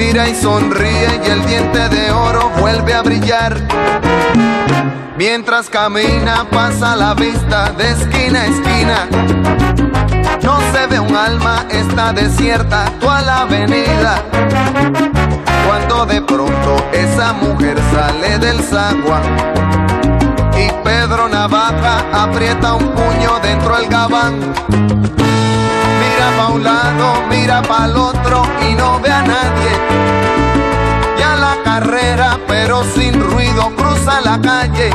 mira 0.00 0.26
y 0.30 0.34
sonríe 0.34 1.20
y 1.22 1.30
el 1.30 1.44
diente 1.44 1.88
de 1.90 2.10
oro 2.10 2.50
vuelve 2.58 2.94
a 2.94 3.02
brillar. 3.02 3.54
Mientras 5.18 5.68
camina 5.68 6.46
pasa 6.50 6.96
la 6.96 7.12
vista 7.12 7.70
de 7.72 7.90
esquina 7.90 8.40
a 8.40 8.46
esquina. 8.46 8.98
No 10.42 10.58
se 10.72 10.86
ve 10.86 10.98
un 10.98 11.14
alma, 11.14 11.66
está 11.70 12.14
desierta 12.14 12.86
toda 12.98 13.20
la 13.20 13.40
avenida. 13.42 14.22
Cuando 15.66 16.06
de 16.06 16.22
pronto 16.22 16.76
esa 16.92 17.34
mujer 17.34 17.76
sale 17.92 18.38
del 18.38 18.58
zaguán 18.62 19.22
y 20.56 20.72
Pedro 20.82 21.28
Navaja 21.28 22.04
aprieta 22.12 22.72
un 22.74 22.88
puño 22.92 23.38
dentro 23.42 23.76
del 23.76 23.88
gabán 23.88 24.40
pa' 26.40 26.52
un 26.52 26.62
lado, 26.64 27.22
mira 27.28 27.60
pa' 27.60 27.84
el 27.84 27.96
otro 27.96 28.42
y 28.66 28.74
no 28.74 28.98
ve 29.00 29.10
a 29.10 29.22
nadie. 29.22 29.72
Ya 31.18 31.36
la 31.36 31.56
carrera, 31.62 32.38
pero 32.48 32.82
sin 32.94 33.20
ruido 33.20 33.70
cruza 33.76 34.20
la 34.22 34.40
calle. 34.40 34.90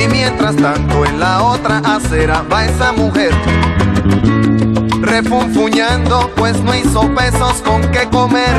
Y 0.00 0.08
mientras 0.08 0.54
tanto 0.56 1.06
en 1.06 1.18
la 1.18 1.42
otra 1.42 1.78
acera 1.78 2.42
va 2.52 2.66
esa 2.66 2.92
mujer 2.92 3.32
refunfuñando, 5.00 6.30
pues 6.36 6.60
no 6.62 6.74
hizo 6.74 7.00
pesos 7.14 7.62
con 7.64 7.80
qué 7.90 8.06
comer. 8.10 8.54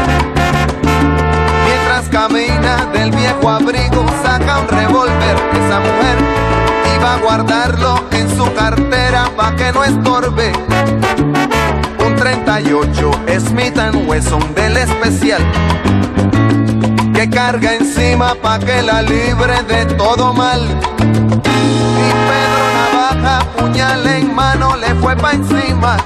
Mientras 1.67 2.09
camina 2.09 2.87
del 2.93 3.11
viejo 3.11 3.49
abrigo, 3.49 4.05
saca 4.23 4.59
un 4.59 4.67
revólver. 4.67 5.35
Esa 5.53 5.79
mujer 5.79 6.56
iba 6.97 7.13
a 7.13 7.17
guardarlo 7.17 8.03
en 8.11 8.29
su 8.35 8.53
cartera 8.53 9.29
pa' 9.35 9.55
que 9.55 9.71
no 9.71 9.83
estorbe. 9.83 10.51
Un 12.05 12.15
38 12.15 13.11
Smith 13.39 13.77
Wesson 14.07 14.55
del 14.55 14.77
especial 14.77 15.41
que 17.13 17.29
carga 17.29 17.75
encima 17.75 18.35
pa' 18.35 18.59
que 18.59 18.81
la 18.81 19.01
libre 19.01 19.63
de 19.63 19.85
todo 19.95 20.33
mal. 20.33 20.61
Y 20.99 22.09
Pedro 22.29 22.65
Navaja, 22.77 23.45
puñal 23.57 24.07
en 24.07 24.33
mano, 24.33 24.75
le 24.75 24.93
fue 24.95 25.15
pa' 25.15 25.31
encima 25.31 25.97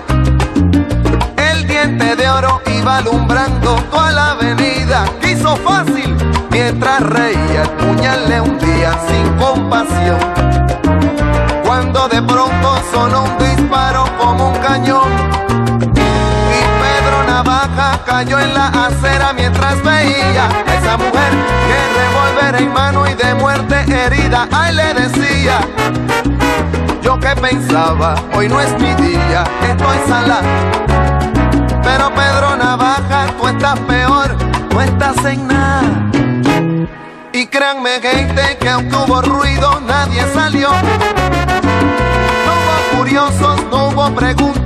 de 2.15 2.29
oro 2.29 2.61
iba 2.67 2.97
alumbrando 2.97 3.75
toda 3.89 4.11
la 4.11 4.31
avenida. 4.31 5.05
Quiso 5.21 5.55
fácil 5.57 6.15
mientras 6.49 7.01
reía 7.01 7.63
el 7.63 7.69
puñal 7.71 8.29
le 8.29 8.41
hundía 8.41 8.99
sin 9.07 9.37
compasión. 9.37 10.70
Cuando 11.71 12.05
de 12.09 12.21
pronto 12.21 12.81
sonó 12.91 13.23
un 13.23 13.37
disparo 13.37 14.03
como 14.17 14.49
un 14.49 14.57
cañón. 14.57 15.09
Y 15.95 16.59
Pedro 16.81 17.23
Navaja 17.25 17.97
cayó 18.05 18.39
en 18.39 18.53
la 18.53 18.67
acera 18.67 19.31
mientras 19.31 19.81
veía 19.81 20.49
a 20.67 20.75
esa 20.75 20.97
mujer 20.97 21.31
que 21.67 21.77
revolver 21.97 22.61
en 22.61 22.73
mano 22.73 23.07
y 23.07 23.13
de 23.13 23.35
muerte 23.35 23.85
herida. 23.87 24.49
Ay, 24.51 24.75
le 24.75 24.93
decía. 24.95 25.61
Yo 27.01 27.17
que 27.17 27.33
pensaba, 27.39 28.15
hoy 28.33 28.49
no 28.49 28.59
es 28.59 28.73
mi 28.77 28.93
día, 28.95 29.45
estoy 29.63 29.97
salada 30.09 30.41
pero 31.83 32.13
Pedro 32.13 32.57
Navaja, 32.57 33.27
tú 33.39 33.47
estás 33.47 33.79
peor, 33.79 34.35
no 34.73 34.81
estás 34.81 35.23
en 35.23 35.47
nada. 35.47 36.11
Y 37.31 37.47
créanme, 37.47 37.91
gente, 38.01 38.57
que 38.59 38.69
aunque 38.69 38.93
hubo 38.93 39.21
ruido, 39.21 39.79
nadie 39.79 40.21
salió. 40.33 40.69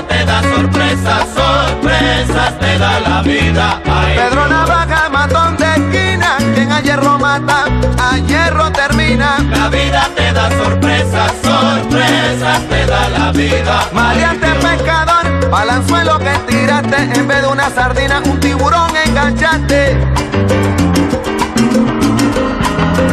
Vida 0.00 0.08
te 0.08 0.24
da 0.24 0.42
sorpresas, 0.42 1.28
sorpresas 1.34 2.58
te 2.58 2.78
da 2.78 3.00
la 3.00 3.22
vida. 3.22 3.82
Ay 3.86 4.16
Pedro 4.16 4.48
Navaja, 4.48 5.08
matón 5.10 5.56
de 5.56 5.66
esquina, 5.66 6.36
quien 6.54 6.72
a 6.72 6.80
hierro 6.80 7.18
mata, 7.18 7.64
a 7.98 8.18
hierro 8.18 8.70
termina. 8.72 9.38
La 9.50 9.68
vida 9.68 10.08
te 10.14 10.32
da 10.32 10.50
sorpresas, 10.50 11.32
sorpresas 11.42 12.60
te 12.68 12.86
da 12.86 13.08
la 13.08 13.32
vida. 13.32 13.88
Mariante 13.92 14.48
pescador, 14.54 15.50
balanzuelo 15.50 16.18
que 16.18 16.32
tiraste, 16.46 17.18
en 17.18 17.28
vez 17.28 17.42
de 17.42 17.48
una 17.48 17.70
sardina, 17.70 18.22
un 18.24 18.40
tiburón 18.40 18.90
enganchaste. 19.06 19.98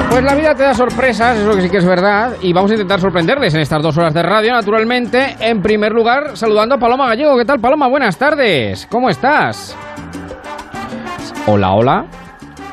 Pues 0.09 0.23
la 0.23 0.35
vida 0.35 0.55
te 0.55 0.63
da 0.63 0.73
sorpresas, 0.73 1.37
eso 1.37 1.55
que 1.55 1.61
sí 1.61 1.69
que 1.69 1.77
es 1.77 1.85
verdad, 1.85 2.37
y 2.41 2.53
vamos 2.53 2.71
a 2.71 2.73
intentar 2.73 2.99
sorprenderles 2.99 3.53
en 3.53 3.59
estas 3.59 3.83
dos 3.83 3.97
horas 3.97 4.13
de 4.13 4.23
radio, 4.23 4.53
naturalmente. 4.53 5.35
En 5.39 5.61
primer 5.61 5.91
lugar, 5.91 6.35
saludando 6.35 6.75
a 6.75 6.77
Paloma 6.79 7.07
Gallego. 7.07 7.37
¿Qué 7.37 7.45
tal, 7.45 7.59
Paloma? 7.59 7.87
Buenas 7.87 8.17
tardes. 8.17 8.87
¿Cómo 8.89 9.09
estás? 9.09 9.75
Hola, 11.45 11.73
hola. 11.73 12.05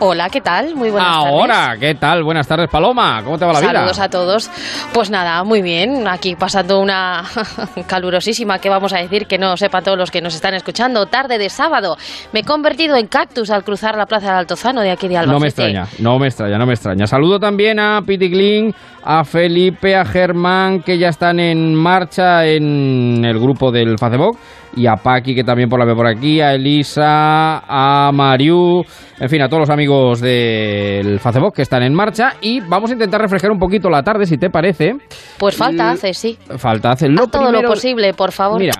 Hola, 0.01 0.29
¿qué 0.29 0.41
tal? 0.41 0.75
Muy 0.75 0.91
buenas 0.91 1.09
tardes. 1.09 1.33
Ahora, 1.33 1.77
¿qué 1.79 1.95
tal? 1.95 2.25
Buenas 2.25 2.49
tardes, 2.49 2.69
Paloma. 2.69 3.23
¿Cómo 3.23 3.39
te 3.39 3.45
va 3.45 3.53
la 3.53 3.61
vida? 3.61 3.73
Saludos 3.73 3.99
a 4.01 4.09
todos. 4.09 4.51
Pues 4.93 5.09
nada, 5.09 5.45
muy 5.45 5.63
bien. 5.63 6.09
Aquí 6.09 6.35
pasando 6.35 6.81
una 6.81 7.25
calurosísima, 7.87 8.59
que 8.59 8.69
vamos 8.69 8.93
a 8.93 8.99
decir 8.99 9.27
que 9.27 9.39
no 9.39 9.57
sepa 9.57 9.83
todos 9.83 9.97
los 9.97 10.11
que 10.11 10.21
nos 10.21 10.35
están 10.35 10.55
escuchando. 10.55 11.07
Tarde 11.07 11.39
de 11.39 11.49
sábado. 11.49 11.97
Me 12.33 12.41
he 12.41 12.45
convertido 12.45 12.97
en 12.97 13.07
cactus 13.07 13.51
al 13.51 13.63
cruzar 13.63 13.97
la 13.97 14.07
plaza 14.07 14.29
del 14.29 14.37
Altozano 14.39 14.81
de 14.81 14.91
aquí 14.91 15.07
de 15.07 15.17
Albacete. 15.17 15.33
No 15.33 15.41
me 15.41 15.49
extraña, 15.49 15.87
no 16.01 16.19
me 16.19 16.27
extraña, 16.27 16.59
no 16.59 16.67
me 16.67 16.75
extraña. 16.75 17.07
Saludo 17.07 17.39
también 17.39 17.79
a 17.79 18.03
Piti 18.05 18.31
Kling, 18.31 18.75
a 19.05 19.25
Felipe, 19.25 19.95
a 19.95 20.05
Germán, 20.05 20.83
que 20.83 20.99
ya 20.99 21.09
están 21.09 21.39
en 21.39 21.75
marcha 21.75 22.45
en 22.47 23.25
el 23.25 23.39
grupo 23.39 23.71
del 23.71 23.97
Facebook 23.99 24.39
y 24.77 24.87
a 24.87 24.97
Paqui, 24.97 25.35
que 25.35 25.45
también 25.45 25.69
por 25.69 25.79
la 25.79 25.87
ve 25.87 25.95
por 25.95 26.07
aquí, 26.07 26.41
a 26.41 26.55
Elisa, 26.55 27.59
a 27.67 28.11
Mariu, 28.13 28.83
en 29.19 29.29
fin, 29.29 29.43
a 29.43 29.49
todos 29.49 29.61
los 29.61 29.71
amigos 29.71 30.21
del 30.21 31.21
Facebook 31.21 31.55
que 31.55 31.63
están 31.63 31.83
en 31.83 31.95
marcha 31.95 32.35
y 32.41 32.61
vamos 32.61 32.91
a 32.91 32.95
intentar 32.95 33.21
refrescar 33.21 33.51
un 33.51 33.59
poquito 33.59 33.89
la 33.89 34.03
tarde, 34.03 34.27
si 34.27 34.37
te 34.37 34.51
parece. 34.51 34.95
Pues 35.39 35.57
falta 35.57 35.91
hace, 35.91 36.15
sí. 36.15 36.39
Falta 36.57 36.93
hace. 36.93 37.09
Lo 37.09 37.27
todo 37.29 37.51
lo 37.53 37.63
posible, 37.63 38.15
por 38.15 38.33
favor. 38.33 38.61
Mira, 38.61 38.75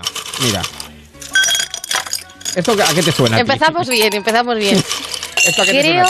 mira. 0.45 0.61
¿Esto 2.57 2.73
a 2.73 2.95
qué 2.95 3.03
te 3.03 3.13
suena? 3.13 3.41
Empezamos 3.41 3.89
bien, 3.89 4.15
empezamos 4.15 4.57
bien. 4.57 4.77
creo, 5.67 6.07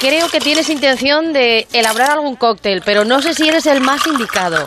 creo 0.00 0.28
que 0.28 0.40
tienes 0.40 0.68
intención 0.70 1.32
de 1.32 1.66
elaborar 1.72 2.12
algún 2.12 2.36
cóctel, 2.36 2.82
pero 2.84 3.04
no 3.04 3.20
sé 3.20 3.34
si 3.34 3.48
eres 3.48 3.66
el 3.66 3.80
más 3.80 4.06
indicado. 4.06 4.66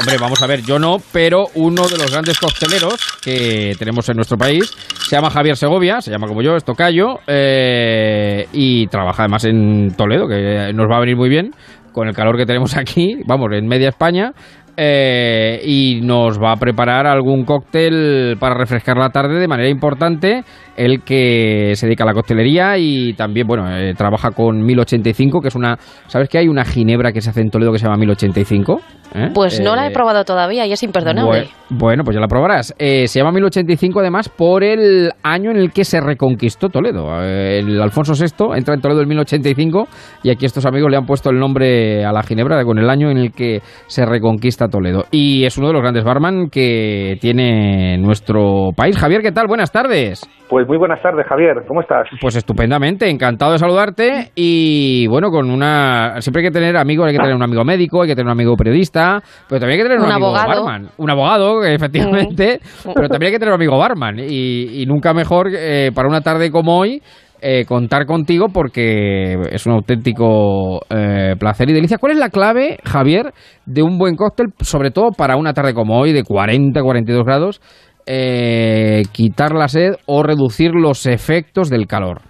Hombre, 0.00 0.18
vamos 0.18 0.42
a 0.42 0.46
ver, 0.46 0.62
yo 0.62 0.78
no, 0.78 0.98
pero 1.12 1.44
uno 1.54 1.86
de 1.86 1.96
los 1.96 2.10
grandes 2.10 2.38
cocteleros 2.38 2.96
que 3.22 3.76
tenemos 3.78 4.08
en 4.08 4.16
nuestro 4.16 4.36
país 4.36 4.74
se 5.08 5.14
llama 5.14 5.30
Javier 5.30 5.56
Segovia, 5.56 6.00
se 6.00 6.10
llama 6.10 6.26
como 6.26 6.42
yo, 6.42 6.56
es 6.56 6.64
tocayo, 6.64 7.20
eh, 7.28 8.48
y 8.52 8.88
trabaja 8.88 9.22
además 9.22 9.44
en 9.44 9.94
Toledo, 9.96 10.26
que 10.26 10.72
nos 10.74 10.90
va 10.90 10.96
a 10.96 11.00
venir 11.00 11.16
muy 11.16 11.28
bien 11.28 11.52
con 11.92 12.08
el 12.08 12.14
calor 12.14 12.36
que 12.36 12.44
tenemos 12.44 12.76
aquí, 12.76 13.18
vamos, 13.24 13.52
en 13.52 13.68
media 13.68 13.88
España, 13.88 14.32
eh, 14.76 15.60
y 15.64 16.00
nos 16.02 16.38
va 16.38 16.52
a 16.52 16.56
preparar 16.56 17.06
algún 17.06 17.44
cóctel 17.44 18.36
para 18.40 18.54
refrescar 18.54 18.96
la 18.96 19.10
tarde 19.10 19.38
de 19.38 19.48
manera 19.48 19.68
importante. 19.68 20.42
El 20.76 21.02
que 21.02 21.72
se 21.76 21.86
dedica 21.86 22.02
a 22.02 22.08
la 22.08 22.14
coctelería 22.14 22.76
y 22.78 23.12
también, 23.12 23.46
bueno, 23.46 23.70
eh, 23.70 23.94
trabaja 23.96 24.32
con 24.32 24.60
1085, 24.60 25.40
que 25.40 25.48
es 25.48 25.54
una. 25.54 25.78
¿Sabes 26.08 26.28
que 26.28 26.38
hay 26.38 26.48
una 26.48 26.64
ginebra 26.64 27.12
que 27.12 27.20
se 27.20 27.30
hace 27.30 27.42
en 27.42 27.50
Toledo 27.50 27.70
que 27.70 27.78
se 27.78 27.84
llama 27.84 27.96
1085? 27.98 28.80
¿Eh? 29.14 29.30
Pues 29.32 29.60
no 29.60 29.76
la 29.76 29.86
he 29.86 29.92
probado 29.92 30.24
todavía 30.24 30.66
y 30.66 30.72
es 30.72 30.82
imperdonable. 30.82 31.48
Bueno, 31.70 32.02
pues 32.02 32.16
ya 32.16 32.20
la 32.20 32.26
probarás. 32.26 32.74
se 32.76 33.06
llama 33.06 33.30
1085 33.30 34.00
además 34.00 34.28
por 34.28 34.64
el 34.64 35.12
año 35.22 35.52
en 35.52 35.58
el 35.58 35.70
que 35.70 35.84
se 35.84 36.00
reconquistó 36.00 36.68
Toledo. 36.68 37.22
el 37.22 37.80
Alfonso 37.80 38.14
VI 38.14 38.56
entra 38.56 38.74
en 38.74 38.80
Toledo 38.80 39.02
en 39.02 39.08
1085 39.08 39.86
y 40.24 40.30
aquí 40.30 40.46
estos 40.46 40.66
amigos 40.66 40.90
le 40.90 40.96
han 40.96 41.06
puesto 41.06 41.30
el 41.30 41.38
nombre 41.38 42.04
a 42.04 42.10
la 42.10 42.24
ginebra 42.24 42.64
con 42.64 42.78
el 42.78 42.90
año 42.90 43.08
en 43.08 43.18
el 43.18 43.30
que 43.30 43.60
se 43.86 44.04
reconquista 44.04 44.63
Toledo. 44.68 45.04
Y 45.10 45.44
es 45.44 45.56
uno 45.58 45.68
de 45.68 45.72
los 45.74 45.82
grandes 45.82 46.04
barman 46.04 46.48
que 46.50 47.16
tiene 47.20 47.98
nuestro 47.98 48.70
país. 48.76 48.96
Javier, 48.98 49.22
¿qué 49.22 49.32
tal? 49.32 49.46
Buenas 49.46 49.70
tardes. 49.70 50.28
Pues 50.48 50.68
muy 50.68 50.76
buenas 50.76 51.02
tardes, 51.02 51.26
Javier. 51.26 51.64
¿Cómo 51.66 51.80
estás? 51.80 52.06
Pues 52.20 52.36
estupendamente, 52.36 53.08
encantado 53.08 53.52
de 53.52 53.58
saludarte. 53.58 54.30
Y 54.34 55.06
bueno, 55.08 55.30
con 55.30 55.50
una. 55.50 56.20
Siempre 56.20 56.42
hay 56.42 56.48
que 56.48 56.52
tener 56.52 56.76
amigos, 56.76 57.06
hay 57.06 57.12
que 57.12 57.18
tener 57.18 57.34
un 57.34 57.42
amigo 57.42 57.64
médico, 57.64 58.02
hay 58.02 58.08
que 58.08 58.14
tener 58.14 58.26
un 58.26 58.32
amigo 58.32 58.56
periodista, 58.56 59.20
pero 59.48 59.60
también 59.60 59.80
hay 59.80 59.84
que 59.84 59.90
tener 59.90 59.98
un, 59.98 60.12
amigo 60.12 60.28
abogado. 60.28 60.64
barman. 60.64 60.90
Un 60.98 61.10
abogado, 61.10 61.64
efectivamente, 61.64 62.60
mm. 62.84 62.90
pero 62.94 63.08
también 63.08 63.28
hay 63.28 63.32
que 63.32 63.38
tener 63.38 63.52
un 63.54 63.60
amigo 63.60 63.78
barman. 63.78 64.18
Y, 64.18 64.84
nunca 64.86 65.14
mejor 65.14 65.48
eh, 65.50 65.90
para 65.94 66.08
una 66.08 66.20
tarde 66.20 66.50
como 66.50 66.78
hoy 66.78 67.02
eh, 67.46 67.66
contar 67.66 68.06
contigo 68.06 68.46
porque 68.48 69.34
es 69.50 69.66
un 69.66 69.74
auténtico 69.74 70.80
eh, 70.88 71.34
placer 71.38 71.68
y 71.68 71.74
delicia. 71.74 71.98
¿Cuál 71.98 72.12
es 72.12 72.18
la 72.18 72.30
clave, 72.30 72.78
Javier, 72.86 73.34
de 73.66 73.82
un 73.82 73.98
buen 73.98 74.16
cóctel, 74.16 74.46
sobre 74.60 74.90
todo 74.90 75.10
para 75.10 75.36
una 75.36 75.52
tarde 75.52 75.74
como 75.74 76.00
hoy 76.00 76.14
de 76.14 76.22
40, 76.24 76.80
42 76.80 77.22
grados, 77.26 77.60
eh, 78.06 79.02
quitar 79.12 79.52
la 79.52 79.68
sed 79.68 79.96
o 80.06 80.22
reducir 80.22 80.70
los 80.74 81.04
efectos 81.04 81.68
del 81.68 81.86
calor? 81.86 82.22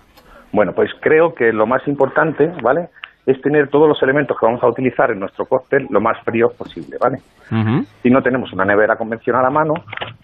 Bueno, 0.52 0.73
pues 0.75 0.90
creo 1.00 1.33
que 1.33 1.52
lo 1.52 1.68
más 1.68 1.87
importante, 1.87 2.50
¿vale? 2.61 2.88
es 3.25 3.40
tener 3.40 3.68
todos 3.68 3.88
los 3.88 4.02
elementos 4.02 4.37
que 4.38 4.44
vamos 4.44 4.62
a 4.62 4.68
utilizar 4.68 5.11
en 5.11 5.21
nuestro 5.21 5.47
cóctel 5.47 5.87
lo 5.90 6.00
más 6.00 6.18
fríos 6.25 6.52
posible, 6.54 6.99
¿vale? 7.00 7.18
Ujú. 7.50 7.85
Si 8.02 8.11
no 8.11 8.21
tenemos 8.21 8.52
una 8.52 8.66
nevera 8.66 8.97
convencional 8.97 9.47
a 9.47 9.50
mano, 9.50 9.75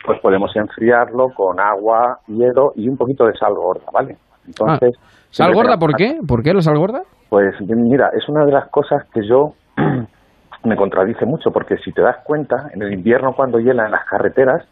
pues 0.04 0.20
podemos 0.20 0.54
enfriarlo 0.54 1.28
con 1.34 1.58
agua, 1.60 2.18
hielo 2.26 2.72
y 2.76 2.88
un 2.88 2.98
poquito 2.98 3.24
de 3.24 3.32
sal 3.38 3.54
gorda, 3.54 3.86
¿vale? 3.90 4.16
Entonces, 4.46 4.94
Ah, 4.98 5.06
¿Sal 5.30 5.54
gorda 5.54 5.76
por 5.78 5.94
qué? 5.94 6.18
¿Por 6.26 6.42
qué 6.42 6.52
la 6.52 6.60
sal 6.60 6.76
gorda? 6.76 7.02
Pues 7.28 7.54
mira, 7.60 8.10
es 8.16 8.28
una 8.28 8.44
de 8.44 8.50
las 8.52 8.68
cosas 8.70 9.04
que 9.14 9.20
yo 9.26 9.52
me 10.64 10.76
contradice 10.76 11.24
mucho, 11.24 11.50
porque 11.52 11.76
si 11.78 11.92
te 11.92 12.02
das 12.02 12.16
cuenta, 12.24 12.68
en 12.74 12.82
el 12.82 12.92
invierno 12.92 13.32
cuando 13.34 13.58
hiela 13.60 13.84
en 13.86 13.92
las 13.92 14.04
carreteras, 14.06 14.66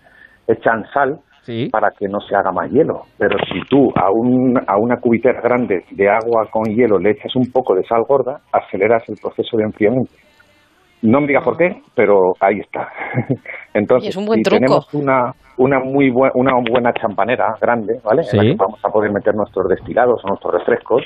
echan 0.46 0.84
sal 0.92 1.20
Sí. 1.42 1.68
para 1.72 1.90
que 1.92 2.08
no 2.08 2.20
se 2.20 2.36
haga 2.36 2.52
más 2.52 2.70
hielo. 2.70 3.04
Pero 3.16 3.38
si 3.50 3.60
tú 3.70 3.90
a, 3.96 4.10
un, 4.10 4.58
a 4.66 4.76
una 4.76 4.96
cubitera 5.00 5.40
grande 5.40 5.82
de 5.92 6.06
agua 6.10 6.46
con 6.50 6.64
hielo 6.64 6.98
le 6.98 7.12
echas 7.12 7.34
un 7.36 7.50
poco 7.50 7.74
de 7.74 7.84
sal 7.84 8.02
gorda, 8.06 8.40
aceleras 8.52 9.02
el 9.08 9.16
proceso 9.22 9.56
de 9.56 9.62
enfriamiento. 9.64 10.10
No 11.02 11.20
me 11.20 11.28
digas 11.28 11.44
por 11.44 11.56
qué, 11.56 11.80
pero 11.94 12.34
ahí 12.40 12.60
está. 12.60 12.88
Entonces, 13.74 14.02
Oye, 14.04 14.08
es 14.10 14.16
un 14.16 14.26
buen 14.26 14.38
si 14.38 14.42
truco. 14.42 14.56
tenemos 14.56 14.94
una, 14.94 15.32
una 15.56 15.78
muy 15.80 16.10
buen- 16.10 16.32
una 16.34 16.52
buena 16.68 16.92
champanera 16.92 17.54
grande, 17.60 18.00
¿vale? 18.04 18.22
En 18.32 18.36
la 18.36 18.42
que 18.42 18.54
vamos 18.56 18.84
a 18.84 18.88
poder 18.88 19.12
meter 19.12 19.34
nuestros 19.34 19.68
destilados 19.68 20.20
o 20.24 20.28
nuestros 20.28 20.54
refrescos, 20.54 21.04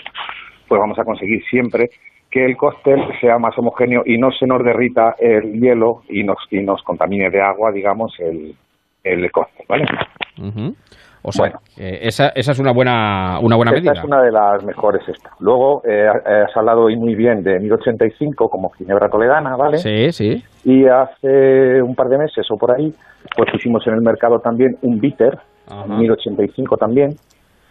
pues 0.69 0.81
vamos 0.81 0.99
a 0.99 1.05
conseguir 1.05 1.43
siempre 1.51 1.91
que 2.31 2.45
el 2.47 2.57
cóctel 2.57 3.03
sea 3.21 3.39
más 3.39 3.57
homogéneo 3.59 4.03
y 4.07 4.17
no 4.17 4.31
se 4.33 4.47
nos 4.47 4.65
derrita 4.65 5.15
el 5.19 5.53
hielo 5.61 6.03
y 6.09 6.25
nos, 6.25 6.39
y 6.51 6.61
nos 6.61 6.83
contamine 6.83 7.29
de 7.29 7.43
agua, 7.43 7.71
digamos, 7.73 8.15
el, 8.21 8.55
el 9.05 9.31
cóctel, 9.31 9.67
¿vale? 9.69 9.85
Ujú. 10.39 10.75
O 11.25 11.31
sea, 11.31 11.45
Bueno. 11.47 11.61
que 11.77 11.99
esa, 12.09 12.29
esa 12.31 12.53
es 12.53 12.59
una 12.59 12.73
buena, 12.73 13.39
una 13.41 13.55
buena 13.57 13.71
Esta 13.73 13.81
medida. 13.81 13.93
es 14.01 14.05
una 14.05 14.23
de 14.23 14.33
las 14.33 14.65
mejores 14.65 15.09
esta. 15.09 15.31
Luego 15.39 15.83
eh, 15.85 16.07
has 16.09 16.57
hablado 16.57 16.83
hoy 16.85 16.97
muy 16.97 17.15
bien 17.15 17.43
de 17.45 17.61
1085 17.61 18.49
como 18.49 18.71
ginebra 18.71 19.09
toledana, 19.09 19.57
¿vale? 19.57 19.79
Sí, 19.79 20.11
sí. 20.13 20.43
Y 20.65 20.87
hace 20.87 21.81
un 21.83 21.95
par 21.95 22.09
de 22.09 22.19
meses 22.19 22.45
o 22.51 22.57
por 22.57 22.73
ahí, 22.73 22.93
pues 23.37 23.51
pusimos 23.53 23.87
en 23.87 23.95
el 23.95 24.01
mercado 24.03 24.41
también 24.41 24.77
un 24.83 24.99
bitter, 24.99 25.39
Ajá. 25.71 25.87
1085 25.87 26.77
también, 26.77 27.11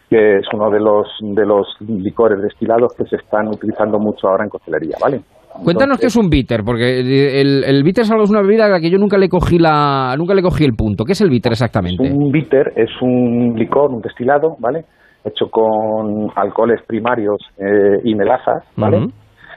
que 0.10 0.38
es 0.38 0.46
uno 0.54 0.70
de 0.70 0.80
los 0.80 1.08
de 1.22 1.46
los 1.46 1.68
licores 1.82 2.42
destilados 2.42 2.94
que 2.96 3.04
se 3.06 3.18
están 3.18 3.48
utilizando 3.50 4.00
mucho 4.00 4.30
ahora 4.30 4.44
en 4.46 4.50
coctelería, 4.50 4.96
¿vale? 5.02 5.22
Cuéntanos 5.64 6.00
qué 6.00 6.08
es 6.08 6.16
un 6.16 6.30
bitter, 6.30 6.64
porque 6.64 7.00
el, 7.42 7.64
el 7.64 7.84
bitter 7.84 8.04
es 8.04 8.12
algo- 8.12 8.24
es 8.24 8.30
una 8.30 8.42
bebida 8.42 8.66
a 8.66 8.70
la 8.70 8.80
que 8.80 8.90
yo 8.90 8.98
nunca 8.98 9.18
le 9.18 9.30
cogí 9.30 9.58
la, 9.60 10.16
nunca 10.18 10.34
le 10.34 10.42
cogí 10.42 10.64
el 10.64 10.74
punto. 10.74 11.04
¿Qué 11.06 11.12
es 11.12 11.22
el 11.22 11.30
bitter 11.30 11.52
exactamente? 11.52 12.04
Un 12.12 12.32
bitter 12.32 12.74
es 12.76 12.90
un 13.02 13.54
licor, 13.56 13.92
un 13.92 14.02
destilado, 14.02 14.56
¿vale? 14.60 14.86
Hecho 15.24 15.46
con 15.52 16.30
alcoholes 16.36 16.82
primarios 16.88 17.38
eh, 17.58 18.00
y 18.04 18.16
melazas, 18.16 18.64
¿vale? 18.76 18.98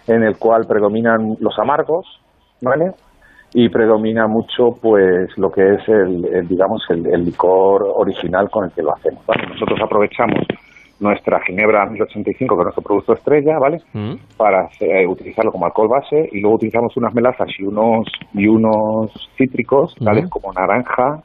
En 0.07 0.23
el 0.23 0.37
cual 0.39 0.65
predominan 0.69 1.37
los 1.41 1.59
amargos, 1.59 2.07
¿vale? 2.61 2.91
Y 3.55 3.69
predomina 3.69 4.27
mucho, 4.27 4.71
pues, 4.83 5.29
lo 5.39 5.49
que 5.49 5.63
es 5.75 5.89
el, 5.89 6.25
el, 6.27 6.49
digamos, 6.49 6.83
el, 6.91 7.07
el 7.07 7.25
licor 7.25 7.85
original 7.97 8.51
con 8.51 8.65
el 8.65 8.73
que 8.73 8.83
lo 8.83 8.93
hacemos, 8.95 9.25
¿vale? 9.27 9.45
Nosotros 9.49 9.79
aprovechamos 9.83 10.41
nuestra 11.01 11.41
ginebra 11.45 11.87
1085, 11.87 12.55
que 12.55 12.61
es 12.61 12.65
nuestro 12.65 12.83
producto 12.83 13.13
estrella, 13.15 13.59
¿vale? 13.59 13.79
Mm. 13.93 14.15
para 14.37 14.69
eh, 14.81 15.07
utilizarlo 15.07 15.51
como 15.53 15.67
alcohol 15.67 15.89
base 15.89 16.29
y 16.33 16.41
luego 16.41 16.57
utilizamos 16.57 16.97
unas 16.97 17.13
melazas 17.15 17.49
y 17.59 17.65
unos 17.65 18.07
y 18.33 18.47
unos 18.47 19.11
cítricos 19.37 19.95
tales 20.05 20.27
Ujú. 20.27 20.41
como 20.41 20.53
naranja, 20.53 21.23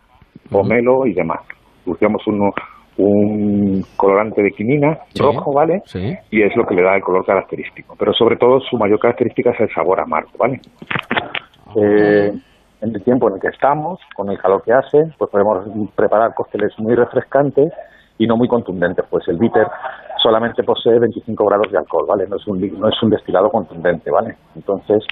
pomelo 0.50 1.06
y 1.06 1.14
demás. 1.14 1.42
Utilizamos 1.86 2.26
uno, 2.28 2.52
un 2.98 3.84
colorante 3.96 4.42
de 4.42 4.52
quinina 4.52 5.00
Sí. 5.14 5.22
rojo, 5.24 5.54
¿vale? 5.54 5.82
Sí. 5.86 6.16
Y 6.32 6.42
es 6.42 6.56
lo 6.56 6.66
que 6.66 6.76
le 6.76 6.82
da 6.84 6.96
el 6.96 7.02
color 7.02 7.26
característico. 7.26 7.96
Pero 7.98 8.12
sobre 8.14 8.36
todo 8.38 8.60
su 8.62 8.78
mayor 8.78 9.00
característica 9.00 9.52
es 9.52 9.60
el 9.62 9.70
sabor 9.74 10.00
amargo, 10.02 10.32
¿vale? 10.38 10.60
Eh, 11.76 12.32
en 12.82 12.96
el 12.96 13.04
tiempo 13.04 13.28
en 13.30 13.36
el 13.36 13.42
que 13.42 13.50
estamos, 13.50 14.00
con 14.16 14.30
el 14.30 14.38
calor 14.40 14.64
que 14.64 14.74
hace, 14.74 14.98
pues 15.18 15.30
podemos 15.30 15.66
preparar 15.96 16.34
cócteles 16.34 16.74
muy 16.80 16.96
refrescantes 16.96 17.72
y 18.20 18.28
no 18.28 18.38
muy 18.38 18.48
contundentes, 18.48 19.04
pues 19.10 19.28
el 19.30 19.38
bitter 19.38 19.66
solamente 20.22 20.62
posee 20.64 21.00
25 21.00 21.46
grados 21.46 21.72
de 21.72 21.78
alcohol, 21.80 22.06
¿vale? 22.08 22.28
No 22.28 22.36
es 22.36 22.46
un, 22.48 22.60
no 22.80 22.88
es 22.90 23.02
un 23.02 23.10
destilado 23.10 23.50
contundente, 23.50 24.12
¿vale? 24.12 24.36
Entonces, 24.56 25.04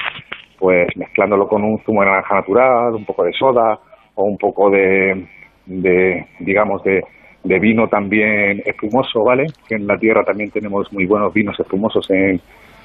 pues 0.59 0.87
mezclándolo 0.95 1.47
con 1.47 1.63
un 1.63 1.79
zumo 1.85 2.01
de 2.01 2.07
naranja 2.07 2.35
natural, 2.35 2.93
un 2.93 3.05
poco 3.05 3.23
de 3.23 3.31
soda 3.33 3.79
o 4.15 4.23
un 4.25 4.37
poco 4.37 4.69
de, 4.69 5.25
de 5.65 6.27
digamos, 6.41 6.83
de, 6.83 7.01
de 7.43 7.59
vino 7.59 7.87
también 7.87 8.61
espumoso, 8.65 9.23
¿vale? 9.23 9.45
Que 9.67 9.75
en 9.75 9.87
la 9.87 9.97
tierra 9.97 10.23
también 10.25 10.51
tenemos 10.51 10.91
muy 10.91 11.05
buenos 11.05 11.33
vinos 11.33 11.57
espumosos 11.59 12.09
en 12.09 12.41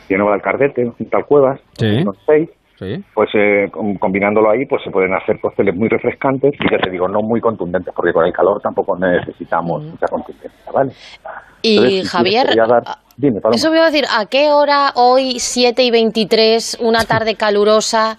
Villanueva 0.08 0.34
del 0.34 0.42
Cardete, 0.42 0.82
en 0.82 0.92
Cintal 0.94 1.24
Cuevas, 1.26 1.60
Sí. 1.78 2.02
unos 2.02 2.16
seis, 2.26 2.48
Sí. 2.82 3.04
pues 3.14 3.30
eh, 3.34 3.68
com- 3.70 3.94
combinándolo 3.96 4.50
ahí 4.50 4.66
pues 4.66 4.82
se 4.82 4.90
pueden 4.90 5.14
hacer 5.14 5.38
cócteles 5.40 5.76
muy 5.76 5.88
refrescantes 5.88 6.52
y 6.58 6.68
ya 6.70 6.78
te 6.78 6.90
digo 6.90 7.06
no 7.06 7.22
muy 7.22 7.40
contundentes 7.40 7.94
porque 7.94 8.12
con 8.12 8.26
el 8.26 8.32
calor 8.32 8.60
tampoco 8.60 8.96
necesitamos 8.98 9.84
mucha 9.84 10.06
contundencia 10.08 10.50
vale 10.74 10.92
Y 11.62 11.76
Entonces, 11.76 12.10
Javier, 12.10 12.46
dar- 12.56 12.82
dime 13.22 13.40
Paloma. 13.40 13.56
eso 13.56 13.70
me 13.70 13.76
iba 13.78 13.86
a 13.86 13.90
decir, 13.90 14.04
¿a 14.10 14.26
qué 14.26 14.50
hora 14.50 14.90
hoy, 14.96 15.38
7 15.38 15.82
y 15.82 15.90
23, 15.90 16.78
una 16.82 17.04
tarde 17.08 17.36
calurosa, 17.36 18.18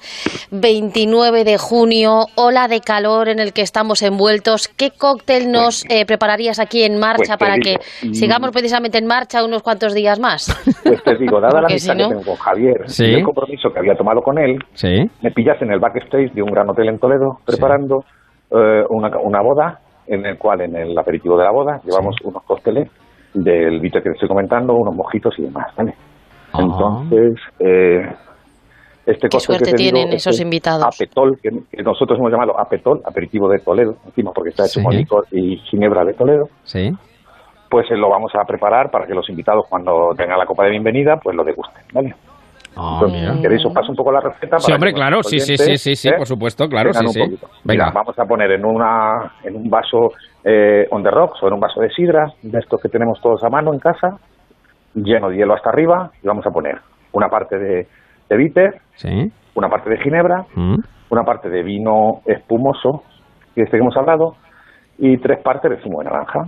29 0.52 1.44
de 1.44 1.58
junio, 1.58 2.26
ola 2.36 2.68
de 2.68 2.80
calor 2.80 3.28
en 3.30 3.39
el 3.39 3.54
que 3.54 3.62
estamos 3.62 4.02
envueltos? 4.02 4.68
¿Qué 4.70 4.92
cóctel 4.92 5.52
nos 5.52 5.84
eh, 5.89 6.06
prepararías 6.06 6.60
aquí 6.60 6.84
en 6.84 7.00
marcha 7.00 7.36
Pues 7.38 7.38
para 7.38 7.56
digo, 7.56 7.80
que 8.02 8.08
mm. 8.08 8.13
sigamos 8.13 8.52
precisamente 8.52 8.98
en 8.98 9.06
marcha 9.06 9.44
unos 9.44 9.62
cuantos 9.62 9.94
días 9.94 10.20
más? 10.20 10.48
pues 10.84 11.04
te 11.04 11.16
digo 11.18 11.39
dada 11.42 11.62
la 11.62 11.68
amistad 11.68 11.94
si 11.94 12.00
no- 12.00 12.10
que 12.10 12.16
tengo 12.16 12.26
con 12.26 12.36
Javier 12.38 12.76
Sí. 12.86 13.06
y 13.06 13.13
el 13.16 13.24
compromiso 13.24 13.70
que 13.74 13.80
había 13.80 13.96
tomado 13.96 14.22
con 14.22 14.38
él 14.38 14.58
Sí. 14.74 15.06
me 15.22 15.32
pillas 15.32 15.62
en 15.62 15.72
el 15.72 15.80
backstage 15.80 16.32
de 16.34 16.42
un 16.42 16.50
gran 16.52 16.70
hotel 16.70 16.89
en 16.89 17.00
Toledo 17.00 17.38
preparando 17.46 18.04
eh, 18.52 18.84
una, 18.89 19.10
una 19.24 19.42
boda 19.42 19.80
en 20.08 20.26
el 20.26 20.38
cual 20.38 20.62
en 20.62 20.76
el 20.76 20.98
aperitivo 20.98 21.38
de 21.38 21.46
la 21.46 21.52
boda 21.52 21.80
llevamos 21.84 22.16
unos 22.24 22.44
cócteles 22.44 22.89
del 23.34 23.80
bitter 23.80 24.02
que 24.04 24.10
te 24.10 24.13
estoy 24.15 24.30
comentando 24.30 24.74
unos 24.74 24.96
mojitos 24.96 25.34
y 25.39 25.43
demás 25.43 25.67
¿vale? 25.76 25.93
Ah. 26.54 26.60
Entonces, 26.62 27.39
eh, 27.60 28.02
este 29.06 29.28
Qué 29.28 29.39
suerte 29.39 29.65
que 29.65 29.72
te 29.72 29.78
tienen 29.78 30.06
digo, 30.06 30.15
esos 30.17 30.34
este 30.34 30.43
invitados. 30.43 30.86
Apetol, 30.96 31.38
que, 31.41 31.50
que 31.72 31.84
nosotros 31.84 32.17
hemos 32.19 32.32
llamado 32.32 32.58
apetol, 32.60 33.02
aperitivo 33.06 33.50
de 33.50 33.60
Toledo, 33.60 33.96
encima 34.06 34.32
porque 34.34 34.52
está 34.52 34.63
hecho 34.63 34.80
Sí. 34.80 34.84
con 34.86 34.96
licor 34.96 35.26
y 35.32 35.58
ginebra 35.69 36.06
de 36.06 36.13
Toledo, 36.13 36.46
Sí. 36.63 36.89
pues 37.69 37.89
eh, 37.91 37.98
lo 37.98 38.10
vamos 38.10 38.32
a 38.36 38.46
preparar 38.46 38.91
para 38.91 39.06
que 39.08 39.13
los 39.13 39.28
invitados 39.30 39.65
cuando 39.67 40.13
tengan 40.15 40.38
la 40.38 40.46
copa 40.46 40.63
de 40.65 40.69
bienvenida, 40.72 41.17
pues 41.22 41.36
lo 41.36 41.43
degusten, 41.43 41.84
¿vale? 41.93 42.13
Ah, 42.78 43.00
Entonces, 43.02 43.22
mira. 43.22 43.41
queréis 43.41 43.65
os 43.65 43.74
paso 43.74 43.91
un 43.91 43.96
poco 43.98 44.12
la 44.12 44.19
receta. 44.22 44.58
Sí, 44.60 44.65
para 44.67 44.76
hombre, 44.76 44.93
claro, 44.93 45.22
sí, 45.24 45.39
sí, 45.39 45.58
sí, 45.58 45.78
sí, 45.78 45.96
sí, 45.96 46.10
¿eh? 46.10 46.13
por 46.17 46.26
supuesto, 46.26 46.67
claro, 46.67 46.93
sí, 46.93 47.06
sí. 47.08 47.19
Venga. 47.19 47.38
Mira, 47.65 47.91
vamos 47.93 48.17
a 48.17 48.24
poner 48.26 48.52
en 48.52 48.63
una 48.65 49.32
en 49.43 49.56
un 49.58 49.69
vaso 49.69 50.12
eh, 50.43 50.88
on 50.91 51.03
the 51.03 51.12
rocks 51.12 51.41
o 51.41 51.47
en 51.47 51.53
un 51.53 51.60
vaso 51.60 51.79
de 51.82 51.89
sidra, 51.89 52.25
de 52.41 52.60
estos 52.60 52.82
que 52.82 52.89
tenemos 52.89 53.19
todos 53.21 53.43
a 53.43 53.49
mano 53.49 53.73
en 53.73 53.79
casa, 53.79 54.17
lleno 54.95 55.29
de 55.29 55.38
hielo 55.38 55.53
hasta 55.53 55.69
arriba, 55.69 56.12
y 56.21 56.27
vamos 56.27 56.45
a 56.45 56.51
poner 56.51 56.79
una 57.13 57.27
parte 57.29 57.58
de, 57.58 57.88
de 58.29 58.38
bitter, 58.38 58.75
Sí. 58.95 59.32
una 59.56 59.69
parte 59.69 59.89
de 59.89 59.97
ginebra, 59.97 60.45
Mm. 60.56 60.75
una 61.10 61.23
parte 61.23 61.49
de 61.49 61.63
vino 61.63 62.21
espumoso, 62.25 63.03
que 63.56 63.62
este 63.63 63.77
que 63.77 63.82
hemos 63.82 63.95
hablado, 63.97 64.36
y 64.97 65.17
tres 65.17 65.41
partes 65.43 65.71
de 65.71 65.77
zumo 65.82 65.99
de 65.99 66.06
naranja. 66.06 66.39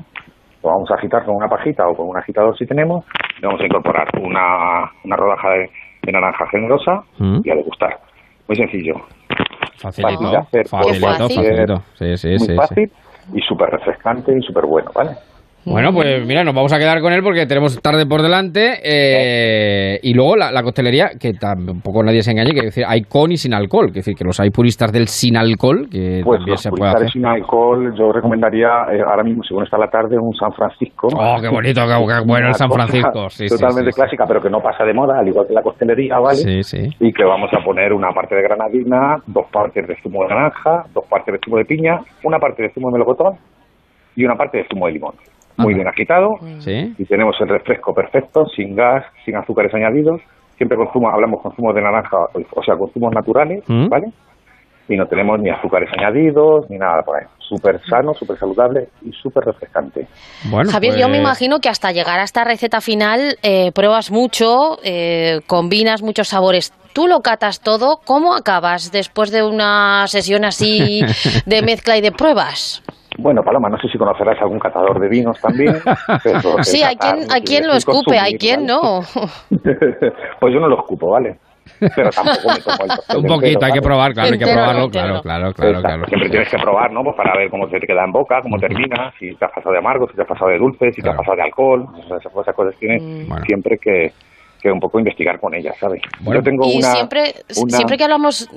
Lo 0.63 0.69
vamos 0.71 0.89
a 0.91 0.95
agitar 0.95 1.23
con 1.25 1.35
una 1.35 1.47
pajita 1.47 1.87
o 1.87 1.95
con 1.95 2.07
un 2.07 2.17
agitador 2.17 2.57
si 2.57 2.65
tenemos. 2.65 3.05
Le 3.39 3.47
vamos 3.47 3.61
a 3.61 3.65
incorporar 3.65 4.07
una, 4.21 4.91
una 5.03 5.15
rodaja 5.15 5.49
de, 5.49 5.69
de 6.03 6.11
naranja 6.11 6.45
generosa 6.51 7.01
Mm. 7.19 7.39
y 7.43 7.49
a 7.51 7.55
degustar. 7.55 7.97
Muy 8.47 8.55
sencillo, 8.55 8.93
Facilito, 9.81 10.31
Fácil 10.31 10.65
facilito, 10.69 11.27
facilito. 11.27 11.75
Sí, 11.95 12.17
sí, 12.17 12.27
muy 12.29 12.39
sí. 12.39 12.55
fácil 12.55 12.91
y 13.33 13.41
súper 13.41 13.69
refrescante 13.69 14.37
y 14.37 14.41
súper 14.41 14.65
bueno, 14.65 14.91
¿vale? 14.93 15.11
Bueno, 15.65 15.91
pues 15.93 16.25
mira, 16.25 16.43
nos 16.43 16.53
vamos 16.53 16.71
a 16.73 16.77
quedar 16.77 17.01
con 17.01 17.11
él 17.11 17.21
porque 17.23 17.45
tenemos 17.47 17.81
tarde 17.81 18.05
por 18.05 18.21
delante. 18.21 18.79
eh, 18.83 19.99
y 20.03 20.13
luego 20.13 20.35
la, 20.35 20.51
la 20.51 20.61
coctelería, 20.63 21.09
que 21.19 21.33
tampoco 21.33 22.03
nadie 22.03 22.21
se 22.21 22.31
engañe, 22.31 22.51
que 22.53 22.61
decir, 22.67 22.83
hay 22.87 23.01
con 23.01 23.31
y 23.31 23.37
sin 23.37 23.53
alcohol. 23.53 23.87
Que 23.87 23.99
decir, 23.99 24.15
que 24.15 24.23
los 24.23 24.39
hay 24.39 24.49
puristas 24.51 24.91
del 24.91 25.07
sin 25.07 25.37
alcohol, 25.37 25.87
que 25.89 26.21
Pues 26.23 26.37
también 26.39 26.51
los 26.51 26.61
se 26.61 26.69
puede 26.69 26.91
hacer. 26.91 27.09
sin 27.11 27.25
alcohol, 27.25 27.93
yo 27.97 28.11
recomendaría 28.11 28.67
eh, 28.93 29.01
ahora 29.05 29.23
mismo, 29.23 29.43
según 29.43 29.63
está 29.63 29.77
la 29.77 29.87
tarde, 29.89 30.17
un 30.19 30.33
San 30.35 30.51
Francisco. 30.53 31.07
Oh, 31.15 31.37
qué 31.41 31.49
bonito, 31.49 31.81
qué, 31.87 32.23
bueno 32.27 32.47
el 32.49 32.53
San 32.53 32.69
Francisco. 32.71 33.29
Sí, 33.29 33.47
totalmente 33.47 33.91
sí, 33.91 33.95
sí. 33.95 34.01
clásica, 34.01 34.25
pero 34.27 34.41
que 34.41 34.49
no 34.49 34.59
pasa 34.61 34.83
de 34.83 34.93
moda, 34.93 35.19
al 35.19 35.27
igual 35.27 35.47
que 35.47 35.53
la 35.53 35.61
costelería, 35.63 36.19
¿vale? 36.19 36.37
Sí, 36.37 36.63
sí. 36.63 36.89
y 36.99 37.11
que 37.11 37.23
vamos 37.23 37.49
a 37.53 37.63
poner 37.63 37.91
una 37.93 38.11
parte 38.11 38.35
de 38.35 38.43
granadina, 38.43 39.17
dos 39.27 39.45
partes 39.51 39.87
de 39.87 39.95
zumo 40.03 40.23
de 40.23 40.29
naranja, 40.29 40.83
dos 40.93 41.05
partes 41.09 41.33
de 41.33 41.39
zumo 41.43 41.57
de 41.57 41.65
piña, 41.65 41.99
una 42.23 42.37
parte 42.39 42.63
de 42.63 42.69
zumo 42.73 42.89
de 42.89 42.93
melocotón 42.93 43.33
y 44.15 44.23
una 44.25 44.35
parte 44.35 44.59
de 44.59 44.65
zumo 44.71 44.85
de 44.87 44.93
limón. 44.93 45.15
Muy 45.57 45.73
Ajá. 45.73 45.75
bien 45.77 45.87
agitado 45.87 46.29
Sí. 46.59 46.93
y 46.97 47.05
tenemos 47.05 47.35
el 47.39 47.47
refresco 47.49 47.93
perfecto, 47.93 48.45
sin 48.55 48.75
gas, 48.75 49.05
sin 49.23 49.35
azúcares 49.37 49.73
añadidos, 49.73 50.21
siempre 50.57 50.77
con 50.77 50.91
zumo, 50.91 51.09
hablamos 51.09 51.41
con 51.41 51.55
zumo 51.55 51.71
de 51.73 51.81
naranja, 51.81 52.17
o 52.51 52.63
sea, 52.63 52.75
con 52.77 52.89
zumos 52.91 53.13
naturales, 53.13 53.63
Mm. 53.67 53.87
¿vale? 53.89 54.07
y 54.87 54.95
no 54.97 55.07
tenemos 55.07 55.39
ni 55.39 55.49
azúcares 55.49 55.89
añadidos 55.97 56.69
ni 56.69 56.77
nada 56.77 57.01
por 57.01 57.17
ahí. 57.17 57.25
Súper 57.39 57.81
sano, 57.89 58.13
súper 58.13 58.37
saludable 58.37 58.89
y 59.01 59.11
súper 59.13 59.43
refrescante. 59.45 60.05
Bueno, 60.43 60.69
Javier, 60.71 60.93
yo 60.95 61.07
me 61.07 61.13
pues- 61.13 61.21
imagino 61.21 61.59
que 61.59 61.69
hasta 61.69 61.91
llegar 61.91 62.19
a 62.19 62.23
esta 62.23 62.43
receta 62.43 62.81
final 62.81 63.35
eh, 63.41 63.71
pruebas 63.73 64.11
mucho, 64.11 64.77
eh, 64.83 65.41
combinas 65.47 66.03
muchos 66.03 66.27
sabores. 66.27 66.71
Tú 66.93 67.07
lo 67.07 67.21
catas 67.21 67.61
todo. 67.61 67.99
¿Cómo 68.05 68.35
acabas 68.35 68.91
después 68.91 69.31
de 69.31 69.41
una 69.43 70.05
sesión 70.07 70.45
así 70.45 71.01
de 71.47 71.61
mezcla 71.63 71.97
y 71.97 72.01
de 72.01 72.11
pruebas? 72.11 72.83
Bueno, 73.17 73.43
Paloma, 73.43 73.69
no 73.69 73.77
sé 73.79 73.87
si 73.87 73.97
conocerás 73.97 74.39
algún 74.41 74.59
catador 74.59 74.99
de 74.99 75.07
vinos 75.07 75.39
también. 75.41 75.75
pero 76.23 76.63
Sí, 76.63 76.83
hay 76.83 76.95
quien, 76.97 77.31
hay 77.31 77.41
quien 77.41 77.67
lo 77.67 77.73
escupe, 77.73 78.17
hay 78.19 78.37
quien 78.37 78.65
no. 78.65 79.01
pues 80.39 80.53
yo 80.53 80.59
no 80.59 80.67
lo 80.67 80.79
escupo, 80.79 81.11
¿vale? 81.11 81.37
Pero 81.79 82.09
tampoco 82.11 82.53
me 82.53 82.61
tomo 82.61 82.83
el 82.85 82.91
Un 83.09 83.15
entero, 83.25 83.35
poquito, 83.35 83.65
hay 83.65 83.71
que 83.71 83.81
probar, 83.81 84.13
claro, 84.13 84.31
hay 84.31 84.37
que 84.39 84.45
probarlo, 84.45 84.83
entero. 84.85 85.21
claro, 85.21 85.21
claro, 85.23 85.53
claro, 85.53 85.81
claro. 85.81 86.05
Siempre 86.07 86.29
tienes 86.29 86.49
que 86.49 86.57
probar, 86.57 86.91
¿no? 86.91 87.03
Pues 87.03 87.15
para 87.15 87.35
ver 87.37 87.49
cómo 87.49 87.67
se 87.69 87.79
te 87.79 87.87
queda 87.87 88.03
en 88.05 88.11
boca, 88.11 88.41
cómo 88.41 88.57
termina, 88.59 89.11
si 89.19 89.33
te 89.35 89.45
has 89.45 89.51
pasado 89.51 89.71
de 89.71 89.79
amargo, 89.79 90.07
si 90.09 90.15
te 90.15 90.21
has 90.21 90.27
pasado 90.27 90.51
de 90.51 90.57
dulce, 90.59 90.91
si 90.91 90.97
te 90.97 91.01
Claro. 91.01 91.13
has 91.13 91.17
pasado 91.25 91.35
de 91.37 91.43
alcohol. 91.43 91.87
Esas, 92.05 92.19
esas 92.25 92.55
cosas 92.55 92.75
tienes 92.79 93.01
Bueno. 93.27 93.43
siempre 93.45 93.77
que, 93.79 94.11
que 94.65 94.71
un 94.71 94.79
poco 94.79 94.97
investigar 94.97 95.39
con 95.39 95.53
ellas, 95.53 95.75
¿sabes? 95.79 96.01
Bueno. 96.21 96.39
Yo 96.39 96.43
tengo 96.43 96.65
Y 96.67 96.77
una, 96.77 96.91
siempre, 96.91 97.33
una- 97.55 97.77
siempre 97.77 97.97
que 97.97 98.03
hablamos, 98.03 98.49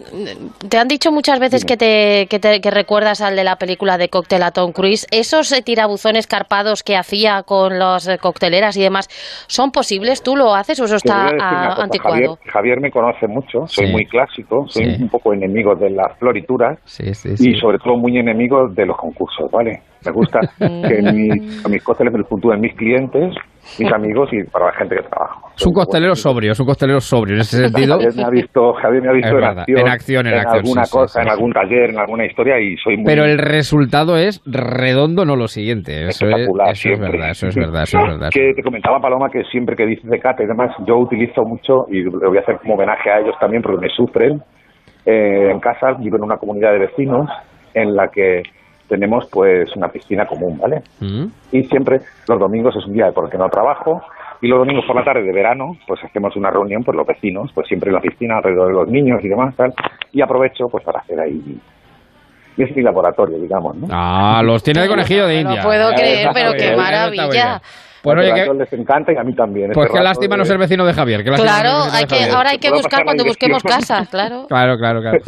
te 0.71 0.79
han 0.79 0.89
dicho 0.89 1.13
muchas 1.13 1.39
veces 1.39 1.67
que 1.67 1.77
te, 1.77 2.27
que 2.31 2.39
te 2.39 2.61
que 2.63 2.71
recuerdas 2.71 3.21
al 3.21 3.37
de 3.37 3.45
la 3.45 3.57
película 3.57 3.99
de 3.99 4.09
cóctel 4.09 4.43
a 4.43 4.51
Tom 4.51 4.73
Cruise. 4.73 5.07
Esos 5.11 5.53
eh, 5.53 5.61
tirabuzones 5.63 6.27
carpados 6.27 6.83
que 6.83 6.97
hacía 6.97 7.43
con 7.43 7.79
las 7.79 8.09
eh, 8.09 8.17
cocteleras 8.19 8.75
y 8.79 8.83
demás, 8.83 9.09
¿son 9.49 9.71
posibles? 9.71 10.23
¿Tú 10.23 10.35
lo 10.35 10.55
haces 10.55 10.81
o 10.81 10.85
eso 10.85 10.97
está 10.97 11.27
a 11.27 11.29
ah, 11.41 11.69
cosa, 11.75 11.83
anticuado? 11.85 12.15
Javier, 12.37 12.53
Javier 12.53 12.81
me 12.81 12.91
conoce 12.91 13.27
mucho, 13.29 13.67
soy 13.67 13.87
Sí. 13.89 13.93
muy 13.93 14.07
clásico, 14.07 14.65
soy 14.69 14.85
Sí. 14.97 15.03
un 15.03 15.09
poco 15.11 15.35
enemigo 15.35 15.75
de 15.75 15.91
las 15.91 16.19
florituras 16.19 16.79
Sí, 16.87 17.13
sí, 17.13 17.37
sí. 17.37 17.51
y 17.51 17.61
sobre 17.61 17.79
todo 17.79 17.97
muy 17.99 18.17
enemigo 18.17 18.67
de 18.75 18.87
los 18.87 18.97
concursos, 18.97 19.51
¿vale? 19.53 19.83
Me 20.07 20.13
gusta 20.13 20.41
que 20.59 21.03
mi- 21.13 21.61
a 21.65 21.69
mis 21.69 21.83
cócteles 21.85 22.13
me 22.15 22.21
los 22.21 22.29
puntúen 22.29 22.61
mis 22.61 22.75
clientes, 22.75 23.35
mis 23.79 23.93
amigos 23.93 24.29
y 24.33 24.45
para 24.45 24.67
la 24.67 24.73
gente 24.73 24.97
que 24.97 25.03
trabajo. 25.03 25.49
Es 25.57 25.67
un 25.67 25.73
costelero 25.73 26.15
sobrio, 26.15 26.53
es 26.53 26.61
un 26.61 26.67
costelero 26.67 27.01
sobrio 27.01 27.35
en 27.35 27.41
ese 27.41 27.65
sentido. 27.65 27.95
Javier 27.95 28.15
me 28.17 28.23
ha 28.25 28.31
visto, 28.31 28.73
Javier 28.75 29.03
me 29.03 29.09
ha 29.09 29.13
visto 29.13 29.29
en, 29.29 29.35
verdad, 29.35 29.59
acción, 29.59 29.79
en 29.79 29.89
acción, 29.89 30.27
en 30.27 30.35
acción, 30.35 30.57
alguna 30.57 30.85
sí, 30.85 30.93
cosa, 30.93 31.13
sí, 31.13 31.19
en 31.19 31.25
sí. 31.25 31.31
algún 31.31 31.53
taller, 31.53 31.91
en 31.91 31.99
alguna 31.99 32.27
historia 32.27 32.61
y 32.61 32.77
soy 32.77 32.97
muy... 32.97 33.07
Pero 33.07 33.25
el 33.25 33.39
resultado 33.39 34.17
es 34.17 34.41
redondo, 34.47 35.25
no 35.25 35.37
lo 35.37 35.49
siguiente. 35.49 36.07
Eso 36.07 36.27
es, 36.29 36.49
eso 36.49 36.89
es 36.91 37.01
verdad, 37.01 37.31
eso 37.31 37.49
es 37.49 37.57
verdad, 37.57 37.83
eso 37.83 37.99
es 37.99 38.07
verdad. 38.07 38.31
Que 38.33 38.53
te 38.55 38.63
comentaba 38.63 39.01
Paloma 39.01 39.29
que 39.31 39.43
siempre 39.45 39.77
que 39.77 39.87
dices 39.87 40.09
de 40.09 40.19
cata 40.21 40.43
y 40.43 40.47
demás, 40.47 40.71
yo 40.87 40.97
utilizo 40.97 41.43
mucho 41.43 41.87
y 41.91 42.05
le 42.05 42.27
voy 42.27 42.39
a 42.39 42.41
hacer 42.41 42.59
como 42.59 42.75
homenaje 42.75 43.11
a 43.11 43.21
ellos 43.21 43.35
también 43.41 43.63
porque 43.63 43.81
me 43.81 43.89
sufren. 43.89 44.41
Eh, 45.05 45.51
en 45.51 45.61
casa 45.61 45.93
vivo 45.99 46.17
en 46.17 46.25
una 46.25 46.37
comunidad 46.37 46.73
de 46.73 46.81
vecinos 46.81 47.31
en 47.73 47.95
la 47.95 48.09
que 48.09 48.43
tenemos 48.89 49.27
pues 49.31 49.75
una 49.77 49.89
piscina 49.89 50.27
común, 50.27 50.59
¿vale? 50.59 50.83
Mm. 51.01 51.27
Y 51.53 51.65
siempre 51.65 52.01
los 52.27 52.39
domingos 52.39 52.75
es 52.77 52.85
un 52.87 52.93
día 52.95 53.11
porque 53.15 53.37
no 53.39 53.49
trabajo 53.49 54.03
y 54.41 54.49
los 54.49 54.59
domingos 54.61 54.85
por 54.87 54.97
la 54.97 55.05
tarde 55.05 55.23
de 55.23 55.33
verano 55.33 55.77
pues 55.87 56.03
hacemos 56.05 56.35
una 56.37 56.51
reunión 56.51 56.83
pues 56.85 56.97
los 56.97 57.07
vecinos, 57.07 57.51
pues 57.55 57.67
siempre 57.69 57.91
en 57.91 57.95
la 57.95 58.01
piscina 58.01 58.37
alrededor 58.39 58.69
de 58.69 58.75
los 58.75 58.89
niños 58.89 59.21
y 59.23 59.29
demás 59.29 59.55
tal 59.57 59.73
y 60.13 60.21
aprovecho 60.23 60.67
pues 60.71 60.83
para 60.85 61.01
hacer 61.01 61.21
ahí 61.21 61.61
y 62.57 62.63
es 62.65 62.75
mi 62.75 62.83
laboratorio, 62.83 63.39
digamos, 63.39 63.77
¿no? 63.77 63.87
Ah, 63.93 64.43
los 64.45 64.65
tiene 64.65 64.81
de 64.83 64.89
conejillo 64.89 65.29
de 65.29 65.45
No 65.45 65.51
India. 65.51 65.63
puedo 65.63 65.91
Eh, 65.91 65.95
creer, 65.95 66.29
pero 66.35 66.53
qué 66.55 66.77
maravilla. 66.77 67.61
Pues 68.03 68.15
Porque 68.15 68.21
oye, 68.21 68.31
a 68.31 68.35
que- 68.35 68.43
ellos 68.43 68.57
les 68.59 68.73
encanta 68.73 69.13
y 69.13 69.17
a 69.17 69.25
mí 69.25 69.35
también. 69.35 69.71
pues 69.73 69.87
Este 69.87 69.99
qué 69.99 70.05
lástima 70.05 70.37
no 70.37 70.43
de- 70.45 70.49
ser 70.49 70.59
vecino 70.59 70.87
de 70.87 70.93
Javier. 70.95 71.25
qué 71.25 71.31
no 71.31 71.37
Claro, 71.37 71.83
hay 71.93 72.05
que, 72.05 72.15
Javier. 72.17 72.35
ahora 72.37 72.51
hay 72.51 72.59
que 72.59 72.71
buscar 72.71 73.05
cuando 73.05 73.25
busquemos 73.25 73.63
casa, 73.63 74.07
claro. 74.11 74.47
Claro, 74.49 74.77
claro, 74.79 75.01
claro. 75.01 75.19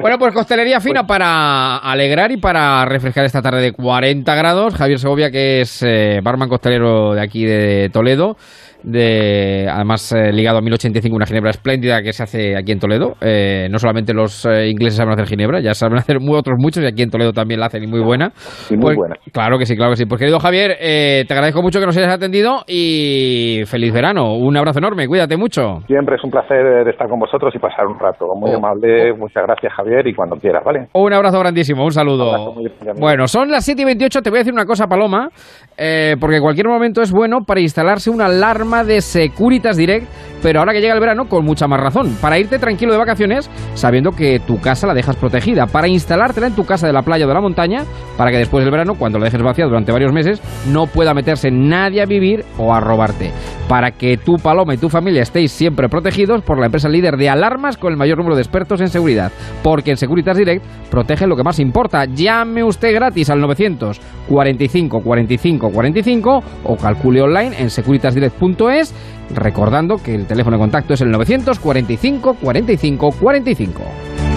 Bueno, 0.00 0.18
pues 0.18 0.34
costelería 0.34 0.80
fina 0.80 1.04
para 1.06 1.76
alegrar 1.78 2.32
y 2.32 2.36
para 2.38 2.84
refrescar 2.84 3.24
esta 3.24 3.40
tarde 3.42 3.60
de 3.60 3.72
40 3.72 4.34
grados. 4.34 4.74
Javier 4.74 4.98
Segovia, 4.98 5.30
que 5.30 5.60
es 5.60 5.82
eh, 5.82 6.20
barman 6.22 6.48
costelero 6.48 7.14
de 7.14 7.20
aquí 7.22 7.44
de 7.44 7.90
Toledo, 7.92 8.36
de 8.82 9.68
además 9.70 10.12
eh, 10.12 10.32
ligado 10.32 10.58
a 10.58 10.60
1085, 10.60 11.14
una 11.16 11.26
ginebra 11.26 11.50
espléndida 11.50 12.02
que 12.02 12.12
se 12.12 12.22
hace 12.22 12.56
aquí 12.56 12.72
en 12.72 12.78
Toledo. 12.78 13.14
Eh, 13.20 13.66
no 13.70 13.78
solamente 13.78 14.12
los 14.14 14.44
eh, 14.46 14.68
ingleses 14.68 14.96
saben 14.96 15.12
hacer 15.14 15.26
ginebra, 15.26 15.60
ya 15.60 15.74
saben 15.74 15.98
hacer 15.98 16.20
muy, 16.20 16.36
otros 16.38 16.56
muchos 16.58 16.82
y 16.84 16.86
aquí 16.86 17.02
en 17.02 17.10
Toledo 17.10 17.32
también 17.32 17.58
la 17.60 17.66
hacen 17.66 17.82
y 17.82 17.86
muy 17.86 18.00
buena. 18.00 18.30
Y 18.70 18.74
muy 18.74 18.82
Pues, 18.82 18.96
buena. 18.96 19.16
Claro 19.32 19.58
que 19.58 19.66
sí, 19.66 19.76
claro 19.76 19.90
que 19.92 19.96
sí. 19.96 20.06
Pues 20.06 20.18
querido 20.20 20.38
Javier, 20.38 20.76
eh, 20.80 21.24
te 21.26 21.34
agradezco 21.34 21.62
mucho 21.62 21.80
que 21.80 21.86
nos 21.86 21.96
hayas 21.96 22.12
atendido 22.16 22.62
y 22.66 23.62
feliz 23.66 23.92
verano. 23.92 24.34
Un 24.34 24.56
abrazo 24.56 24.78
enorme, 24.78 25.06
cuídate 25.06 25.36
mucho. 25.36 25.80
Siempre 25.86 26.16
es 26.16 26.24
un 26.24 26.30
placer 26.30 26.84
de 26.84 26.90
estar 26.90 27.08
con 27.08 27.18
vosotros 27.18 27.54
y 27.54 27.58
pasar 27.58 27.86
un 27.86 27.98
rato. 27.98 28.26
Muy 28.36 28.50
Oh. 28.52 28.56
amable, 28.58 29.12
muchas 29.14 29.42
gracias 29.44 29.72
Javier 29.74 30.06
y 30.06 30.14
cuando 30.14 30.36
quieras, 30.36 30.62
¿vale? 30.64 30.88
Un 30.94 31.12
abrazo 31.12 31.38
grandísimo, 31.38 31.84
un 31.84 31.92
saludo. 31.92 32.28
Un 32.28 32.34
abrazo 32.34 32.80
amigo. 32.82 32.94
Bueno, 33.00 33.26
son 33.28 33.50
las 33.50 33.64
7 33.64 33.82
y 33.82 33.84
28. 33.84 34.20
Te 34.22 34.30
voy 34.30 34.38
a 34.38 34.40
decir 34.40 34.52
una 34.52 34.64
cosa, 34.66 34.86
Paloma, 34.86 35.28
eh, 35.76 36.16
porque 36.20 36.40
cualquier 36.40 36.68
momento 36.68 37.02
es 37.02 37.12
bueno 37.12 37.40
para 37.46 37.60
instalarse 37.60 38.10
una 38.10 38.26
alarma 38.26 38.84
de 38.84 39.00
Securitas 39.00 39.76
Direct, 39.76 40.06
pero 40.42 40.60
ahora 40.60 40.72
que 40.72 40.80
llega 40.80 40.94
el 40.94 41.00
verano, 41.00 41.24
con 41.28 41.44
mucha 41.44 41.66
más 41.66 41.80
razón. 41.80 42.16
Para 42.20 42.38
irte 42.38 42.58
tranquilo 42.58 42.92
de 42.92 42.98
vacaciones, 42.98 43.50
sabiendo 43.74 44.10
que 44.12 44.40
tu 44.46 44.60
casa 44.60 44.86
la 44.86 44.94
dejas 44.94 45.16
protegida. 45.16 45.66
Para 45.66 45.88
instalártela 45.88 46.46
en 46.46 46.54
tu 46.54 46.64
casa 46.64 46.86
de 46.86 46.92
la 46.92 47.02
playa 47.02 47.24
o 47.24 47.28
de 47.28 47.34
la 47.34 47.40
montaña, 47.40 47.82
para 48.16 48.30
que 48.30 48.38
después 48.38 48.64
del 48.64 48.70
verano, 48.70 48.94
cuando 48.98 49.18
la 49.18 49.24
dejes 49.26 49.42
vacía 49.42 49.66
durante 49.66 49.92
varios 49.92 50.12
meses, 50.12 50.40
no 50.72 50.86
pueda 50.86 51.14
meterse 51.14 51.50
nadie 51.50 52.02
a 52.02 52.05
vivir 52.06 52.44
o 52.58 52.74
a 52.74 52.80
robarte. 52.80 53.32
Para 53.68 53.90
que 53.90 54.16
tu 54.16 54.36
Paloma 54.36 54.74
y 54.74 54.78
tu 54.78 54.88
familia 54.88 55.22
estéis 55.22 55.52
siempre 55.52 55.88
protegidos 55.88 56.42
por 56.42 56.58
la 56.58 56.66
empresa 56.66 56.88
líder 56.88 57.16
de 57.16 57.28
alarmas 57.28 57.76
con 57.76 57.92
el 57.92 57.98
mayor 57.98 58.18
número 58.18 58.36
de 58.36 58.42
expertos 58.42 58.80
en 58.80 58.88
seguridad. 58.88 59.32
Porque 59.62 59.90
en 59.90 59.96
Securitas 59.96 60.36
Direct 60.36 60.64
protegen 60.90 61.28
lo 61.28 61.36
que 61.36 61.42
más 61.42 61.58
importa. 61.58 62.04
Llame 62.04 62.62
usted 62.62 62.94
gratis 62.94 63.30
al 63.30 63.40
900 63.40 64.00
45 64.28 65.00
45 65.00 65.70
45 65.70 66.42
o 66.64 66.76
calcule 66.76 67.22
online 67.22 67.58
en 67.58 67.70
securitasdirect.es 67.70 68.94
recordando 69.34 69.96
que 69.96 70.14
el 70.14 70.26
teléfono 70.26 70.56
de 70.56 70.60
contacto 70.60 70.94
es 70.94 71.00
el 71.00 71.10
945 71.10 72.36
45 72.40 73.10
45. 73.20 74.35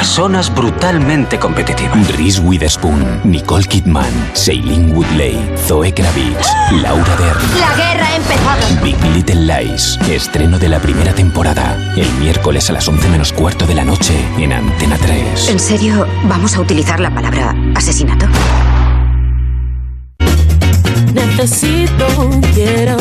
Personas 0.00 0.52
brutalmente 0.54 1.38
competitivas. 1.38 2.16
Reese 2.16 2.40
Witherspoon, 2.40 3.20
Nicole 3.22 3.66
Kidman, 3.66 4.10
Shailene 4.34 4.94
Woodley, 4.94 5.38
Zoe 5.58 5.92
Kravitz, 5.92 6.48
Laura 6.80 7.16
Dern. 7.16 7.60
La 7.60 7.76
guerra 7.76 8.06
ha 8.06 8.16
empezado. 8.16 8.82
Big 8.82 8.96
Little 9.14 9.42
Lies, 9.42 9.98
estreno 10.08 10.58
de 10.58 10.70
la 10.70 10.78
primera 10.78 11.12
temporada, 11.12 11.76
el 11.98 12.10
miércoles 12.14 12.70
a 12.70 12.72
las 12.72 12.88
11 12.88 13.10
menos 13.10 13.30
cuarto 13.34 13.66
de 13.66 13.74
la 13.74 13.84
noche 13.84 14.14
en 14.38 14.54
Antena 14.54 14.96
3. 14.96 15.50
¿En 15.50 15.60
serio 15.60 16.06
vamos 16.24 16.56
a 16.56 16.60
utilizar 16.62 16.98
la 16.98 17.14
palabra 17.14 17.54
asesinato? 17.74 18.24
Necesito, 21.40 22.06
quiero, 22.52 22.98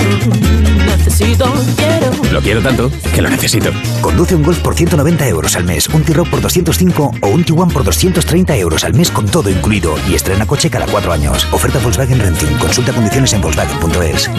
necesito, 0.85 1.43
quiero. 1.75 2.31
Lo 2.31 2.39
quiero 2.39 2.61
tanto 2.61 2.89
que 3.13 3.21
lo 3.21 3.29
necesito. 3.29 3.69
Conduce 3.99 4.33
un 4.33 4.43
Golf 4.43 4.59
por 4.59 4.75
190 4.75 5.27
euros 5.27 5.57
al 5.57 5.65
mes, 5.65 5.89
un 5.89 6.03
T-Roc 6.03 6.29
por 6.29 6.39
205 6.39 7.11
o 7.21 7.27
un 7.27 7.43
Tiguan 7.43 7.67
por 7.67 7.83
230 7.83 8.55
euros 8.55 8.85
al 8.85 8.93
mes 8.93 9.11
con 9.11 9.25
todo 9.25 9.49
incluido 9.49 9.93
y 10.09 10.15
estrena 10.15 10.45
coche 10.45 10.69
cada 10.69 10.85
cuatro 10.85 11.11
años. 11.11 11.45
Oferta 11.51 11.79
Volkswagen 11.79 12.17
Renting. 12.17 12.57
Consulta 12.59 12.93
condiciones 12.93 13.33
en 13.33 13.41
Volkswagen.es. 13.41 14.29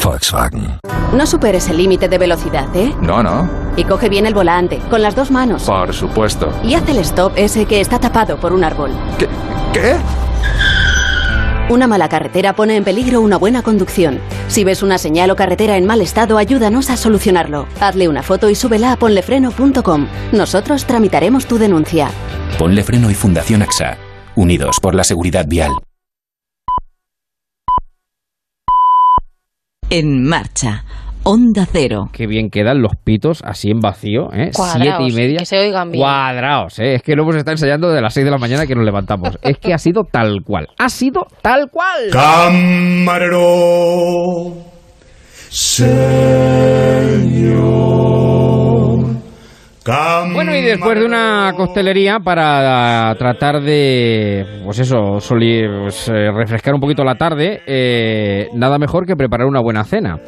Volkswagen. 0.00 0.78
No 1.12 1.26
superes 1.26 1.68
el 1.68 1.78
límite 1.78 2.08
de 2.08 2.16
velocidad, 2.16 2.68
¿eh? 2.76 2.94
No, 3.02 3.24
no. 3.24 3.50
Y 3.76 3.82
coge 3.82 4.08
bien 4.08 4.24
el 4.26 4.34
volante, 4.34 4.78
con 4.88 5.02
las 5.02 5.16
dos 5.16 5.32
manos. 5.32 5.64
Por 5.64 5.92
supuesto. 5.92 6.52
Y 6.62 6.74
haz 6.74 6.88
el 6.88 6.98
stop 6.98 7.32
ese 7.34 7.66
que 7.66 7.80
está 7.80 7.98
tapado 7.98 8.38
por 8.38 8.52
un 8.52 8.62
árbol. 8.62 8.92
¿Qué? 9.18 9.28
¿Qué? 9.72 9.96
Una 11.70 11.86
mala 11.86 12.08
carretera 12.08 12.54
pone 12.54 12.76
en 12.76 12.84
peligro 12.84 13.20
una 13.20 13.36
buena 13.36 13.62
conducción. 13.62 14.20
Si 14.48 14.64
ves 14.64 14.82
una 14.82 14.96
señal 14.96 15.30
o 15.30 15.36
carretera 15.36 15.76
en 15.76 15.84
mal 15.84 16.00
estado, 16.00 16.38
ayúdanos 16.38 16.88
a 16.88 16.96
solucionarlo. 16.96 17.66
Hazle 17.78 18.08
una 18.08 18.22
foto 18.22 18.48
y 18.48 18.54
súbela 18.54 18.92
a 18.92 18.96
ponlefreno.com. 18.96 20.08
Nosotros 20.32 20.86
tramitaremos 20.86 21.44
tu 21.44 21.58
denuncia. 21.58 22.10
Ponle 22.58 22.82
freno 22.82 23.10
y 23.10 23.14
Fundación 23.14 23.60
AXA. 23.60 23.98
Unidos 24.34 24.80
por 24.80 24.94
la 24.94 25.04
seguridad 25.04 25.44
vial. 25.46 25.72
En 29.90 30.26
marcha. 30.26 30.84
Onda 31.30 31.66
Cero. 31.70 32.08
Qué 32.10 32.26
bien 32.26 32.48
quedan 32.48 32.80
los 32.80 32.92
pitos 33.04 33.42
así 33.44 33.70
en 33.70 33.80
vacío, 33.80 34.32
¿eh? 34.32 34.50
Cuadraos, 34.54 34.82
Siete 34.82 35.02
y 35.08 35.12
media. 35.12 35.38
que 35.40 35.44
se 35.44 35.58
oigan 35.58 35.90
bien. 35.90 36.02
Cuadraos, 36.02 36.78
¿eh? 36.78 36.94
Es 36.94 37.02
que 37.02 37.14
lo 37.14 37.24
hemos 37.24 37.36
estado 37.36 37.52
ensayando 37.52 37.90
de 37.90 38.00
las 38.00 38.14
6 38.14 38.24
de 38.24 38.30
la 38.30 38.38
mañana 38.38 38.66
que 38.66 38.74
nos 38.74 38.82
levantamos. 38.82 39.36
es 39.42 39.58
que 39.58 39.74
ha 39.74 39.78
sido 39.78 40.04
tal 40.10 40.38
cual. 40.42 40.68
Ha 40.78 40.88
sido 40.88 41.26
tal 41.42 41.68
cual. 41.70 42.08
Camarero, 42.10 43.44
señor, 45.50 45.98
Bueno, 50.34 50.54
y 50.54 50.60
después 50.60 50.98
de 50.98 51.06
una 51.06 51.52
costelería 51.56 52.18
para 52.20 53.14
tratar 53.18 53.62
de, 53.62 54.44
pues 54.64 54.78
eso, 54.80 55.18
pues, 55.18 56.08
eh, 56.08 56.30
refrescar 56.30 56.74
un 56.74 56.80
poquito 56.80 57.04
la 57.04 57.14
tarde, 57.14 57.62
eh, 57.66 58.48
nada 58.54 58.78
mejor 58.78 59.06
que 59.06 59.16
preparar 59.16 59.46
una 59.46 59.60
buena 59.60 59.84
cena. 59.84 60.18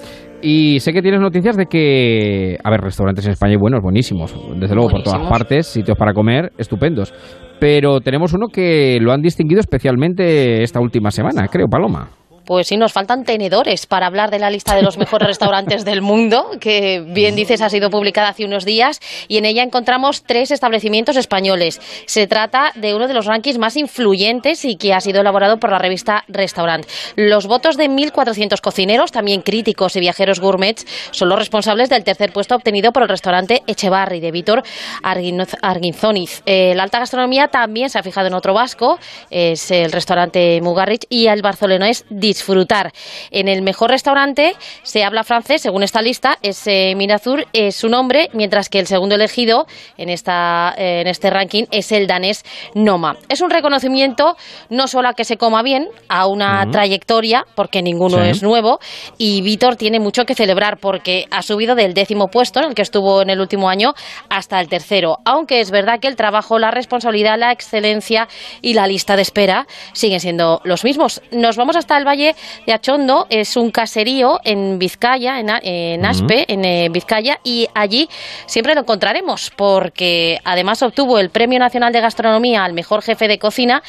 Y 0.42 0.80
sé 0.80 0.94
que 0.94 1.02
tienes 1.02 1.20
noticias 1.20 1.56
de 1.56 1.66
que, 1.66 2.56
a 2.64 2.70
ver, 2.70 2.80
restaurantes 2.80 3.26
en 3.26 3.32
España 3.32 3.52
hay 3.52 3.58
buenos, 3.58 3.82
buenísimos, 3.82 4.34
desde 4.58 4.74
luego 4.74 4.90
por 4.90 5.02
todas 5.02 5.28
partes, 5.28 5.66
sitios 5.66 5.98
para 5.98 6.14
comer 6.14 6.52
estupendos. 6.56 7.12
Pero 7.60 8.00
tenemos 8.00 8.32
uno 8.32 8.46
que 8.48 8.98
lo 9.02 9.12
han 9.12 9.20
distinguido 9.20 9.60
especialmente 9.60 10.62
esta 10.62 10.80
última 10.80 11.10
semana, 11.10 11.46
creo, 11.48 11.66
Paloma. 11.68 12.19
Pues 12.50 12.66
sí, 12.66 12.76
nos 12.76 12.92
faltan 12.92 13.22
tenedores 13.22 13.86
para 13.86 14.06
hablar 14.06 14.32
de 14.32 14.40
la 14.40 14.50
lista 14.50 14.74
de 14.74 14.82
los 14.82 14.98
mejores 14.98 15.28
restaurantes 15.28 15.84
del 15.84 16.02
mundo, 16.02 16.50
que 16.58 16.98
bien 16.98 17.36
dices 17.36 17.60
ha 17.62 17.70
sido 17.70 17.90
publicada 17.90 18.30
hace 18.30 18.44
unos 18.44 18.64
días, 18.64 18.98
y 19.28 19.38
en 19.38 19.44
ella 19.44 19.62
encontramos 19.62 20.24
tres 20.24 20.50
establecimientos 20.50 21.16
españoles. 21.16 21.80
Se 22.06 22.26
trata 22.26 22.72
de 22.74 22.92
uno 22.92 23.06
de 23.06 23.14
los 23.14 23.26
rankings 23.26 23.58
más 23.58 23.76
influyentes 23.76 24.64
y 24.64 24.74
que 24.74 24.92
ha 24.92 25.00
sido 25.00 25.20
elaborado 25.20 25.60
por 25.60 25.70
la 25.70 25.78
revista 25.78 26.24
Restaurant. 26.26 26.84
Los 27.14 27.46
votos 27.46 27.76
de 27.76 27.88
1.400 27.88 28.60
cocineros, 28.60 29.12
también 29.12 29.42
críticos 29.42 29.94
y 29.94 30.00
viajeros 30.00 30.40
gourmets, 30.40 30.84
son 31.12 31.28
los 31.28 31.38
responsables 31.38 31.88
del 31.88 32.02
tercer 32.02 32.32
puesto 32.32 32.56
obtenido 32.56 32.92
por 32.92 33.04
el 33.04 33.10
restaurante 33.10 33.62
Echevarri 33.68 34.18
de 34.18 34.32
Víctor 34.32 34.64
Arguinzoniz. 35.04 36.42
Eh, 36.46 36.74
la 36.74 36.82
alta 36.82 36.98
gastronomía 36.98 37.46
también 37.46 37.90
se 37.90 38.00
ha 38.00 38.02
fijado 38.02 38.26
en 38.26 38.34
otro 38.34 38.54
vasco, 38.54 38.98
es 39.30 39.70
el 39.70 39.92
restaurante 39.92 40.60
Mugarrich, 40.60 41.06
y 41.08 41.28
el 41.28 41.42
barcelonés 41.42 42.04
Dis 42.10 42.39
disfrutar. 42.40 42.92
En 43.30 43.48
el 43.48 43.60
mejor 43.60 43.90
restaurante 43.90 44.54
se 44.82 45.04
habla 45.04 45.24
francés, 45.24 45.60
según 45.60 45.82
esta 45.82 46.00
lista, 46.00 46.38
es 46.42 46.66
eh, 46.66 46.94
Mirazur, 46.96 47.44
es 47.52 47.76
su 47.76 47.88
nombre, 47.88 48.30
mientras 48.32 48.70
que 48.70 48.78
el 48.78 48.86
segundo 48.86 49.14
elegido 49.14 49.66
en, 49.98 50.08
esta, 50.08 50.72
en 50.76 51.06
este 51.06 51.28
ranking 51.28 51.64
es 51.70 51.92
el 51.92 52.06
danés 52.06 52.44
Noma. 52.74 53.16
Es 53.28 53.42
un 53.42 53.50
reconocimiento 53.50 54.36
no 54.70 54.88
solo 54.88 55.08
a 55.08 55.12
que 55.12 55.24
se 55.24 55.36
coma 55.36 55.62
bien, 55.62 55.88
a 56.08 56.26
una 56.26 56.64
trayectoria, 56.70 57.44
porque 57.54 57.82
ninguno 57.82 58.22
es 58.22 58.42
nuevo, 58.42 58.78
y 59.18 59.42
Víctor 59.42 59.76
tiene 59.76 60.00
mucho 60.00 60.24
que 60.24 60.34
celebrar 60.34 60.78
porque 60.78 61.26
ha 61.30 61.42
subido 61.42 61.74
del 61.74 61.92
décimo 61.92 62.28
puesto 62.28 62.60
en 62.60 62.70
el 62.70 62.74
que 62.74 62.82
estuvo 62.82 63.20
en 63.20 63.28
el 63.28 63.40
último 63.40 63.68
año 63.68 63.92
hasta 64.30 64.60
el 64.60 64.68
tercero, 64.68 65.18
aunque 65.26 65.60
es 65.60 65.70
verdad 65.70 66.00
que 66.00 66.08
el 66.08 66.16
trabajo, 66.16 66.58
la 66.58 66.70
responsabilidad, 66.70 67.38
la 67.38 67.52
excelencia 67.52 68.28
y 68.62 68.72
la 68.72 68.86
lista 68.86 69.16
de 69.16 69.22
espera 69.22 69.66
siguen 69.92 70.20
siendo 70.20 70.62
los 70.64 70.84
mismos. 70.84 71.20
Nos 71.32 71.56
vamos 71.56 71.76
hasta 71.76 71.98
el 71.98 72.06
Valle 72.06 72.19
de 72.66 72.72
Achondo 72.72 73.26
es 73.30 73.56
un 73.56 73.70
caserío 73.70 74.40
en 74.44 74.78
Vizcaya, 74.78 75.40
en, 75.40 76.04
Aspe, 76.04 76.44
en 76.52 76.64
eh, 76.64 76.88
Vizcaya, 76.90 77.40
y 77.42 77.68
allí 77.74 78.08
siempre 78.46 78.74
lo 78.74 78.82
encontraremos, 78.82 79.50
porque 79.56 80.38
además 80.44 80.82
obtuvo 80.82 81.18
el 81.18 81.30
Premio 81.30 81.58
Nacional 81.58 81.92
de 81.92 82.00
Gastronomía 82.00 82.64
al 82.64 82.72
mejor 82.72 83.02
jefe 83.02 83.28
de 83.28 83.38
cocina 83.38 83.82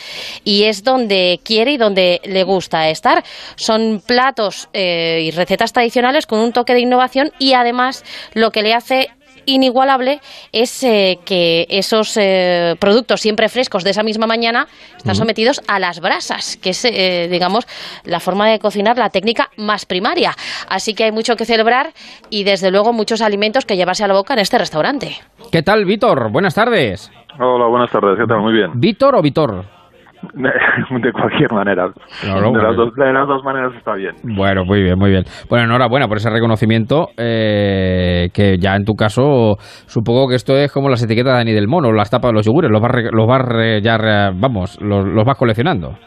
y 0.43 0.63
es 0.63 0.83
donde 0.83 1.39
quiere 1.43 1.73
y 1.73 1.77
donde 1.77 2.21
le 2.23 2.43
gusta 2.43 2.89
estar. 2.89 3.23
Son 3.55 4.01
platos 4.05 4.69
eh, 4.73 5.21
y 5.23 5.31
recetas 5.31 5.73
tradicionales 5.73 6.25
con 6.25 6.39
un 6.39 6.53
toque 6.53 6.73
de 6.73 6.81
innovación 6.81 7.31
y 7.39 7.53
además 7.53 8.03
lo 8.33 8.51
que 8.51 8.63
le 8.63 8.73
hace 8.73 9.09
inigualable 9.45 10.19
es 10.51 10.83
eh, 10.83 11.19
que 11.25 11.65
esos 11.69 12.17
eh, 12.17 12.75
productos 12.79 13.21
siempre 13.21 13.49
frescos 13.49 13.83
de 13.83 13.91
esa 13.91 14.03
misma 14.03 14.27
mañana 14.27 14.67
están 14.97 15.15
sometidos 15.15 15.61
a 15.67 15.79
las 15.79 15.99
brasas, 15.99 16.57
que 16.57 16.71
es, 16.71 16.85
eh, 16.85 17.27
digamos, 17.29 17.65
la 18.03 18.19
forma 18.19 18.49
de 18.49 18.59
cocinar, 18.59 18.97
la 18.97 19.09
técnica 19.09 19.49
más 19.57 19.85
primaria. 19.85 20.33
Así 20.69 20.93
que 20.93 21.05
hay 21.05 21.11
mucho 21.11 21.35
que 21.35 21.45
celebrar 21.45 21.91
y, 22.29 22.43
desde 22.43 22.71
luego, 22.71 22.93
muchos 22.93 23.21
alimentos 23.21 23.65
que 23.65 23.75
llevarse 23.75 24.03
a 24.03 24.07
la 24.07 24.13
boca 24.13 24.33
en 24.33 24.39
este 24.39 24.57
restaurante. 24.57 25.17
¿Qué 25.51 25.63
tal, 25.63 25.85
Víctor? 25.85 26.31
Buenas 26.31 26.55
tardes. 26.55 27.11
Hola, 27.39 27.67
buenas 27.67 27.91
tardes. 27.91 28.17
¿Qué 28.19 28.27
tal? 28.27 28.41
Muy 28.41 28.53
bien. 28.53 28.71
¿Víctor 28.75 29.15
o 29.15 29.21
Víctor? 29.21 29.80
de 31.01 31.11
cualquier 31.11 31.51
manera. 31.51 31.87
de, 31.87 33.13
las 33.13 33.27
dos, 33.27 33.43
maneras 33.43 33.73
está 33.75 33.95
bien. 33.95 34.15
Bueno, 34.23 34.63
muy 34.65 34.83
bien, 34.83 34.97
muy 34.97 35.11
bien. 35.11 35.23
Bueno, 35.49 35.65
enhorabuena 35.65 36.07
por 36.07 36.17
ese 36.17 36.29
reconocimiento, 36.29 37.07
eh, 37.17 38.29
que 38.33 38.57
ya 38.57 38.75
en 38.75 38.85
tu 38.85 38.93
caso, 38.93 39.55
supongo 39.87 40.27
que 40.27 40.35
esto 40.35 40.55
es 40.55 40.71
como 40.71 40.89
las 40.89 41.03
etiquetas 41.03 41.33
de 41.33 41.37
Dani 41.37 41.53
del 41.53 41.67
Mono, 41.67 41.91
las 41.91 42.09
tapas 42.09 42.31
de 42.31 42.35
los 42.35 42.45
yogures, 42.45 42.71
los 42.71 42.81
vas, 42.81 42.91
los 43.11 43.27
vas 43.27 43.81
ya, 43.81 44.31
vamos, 44.33 44.79
los, 44.81 45.05
los 45.05 45.25
vas 45.25 45.37
coleccionando. 45.37 45.97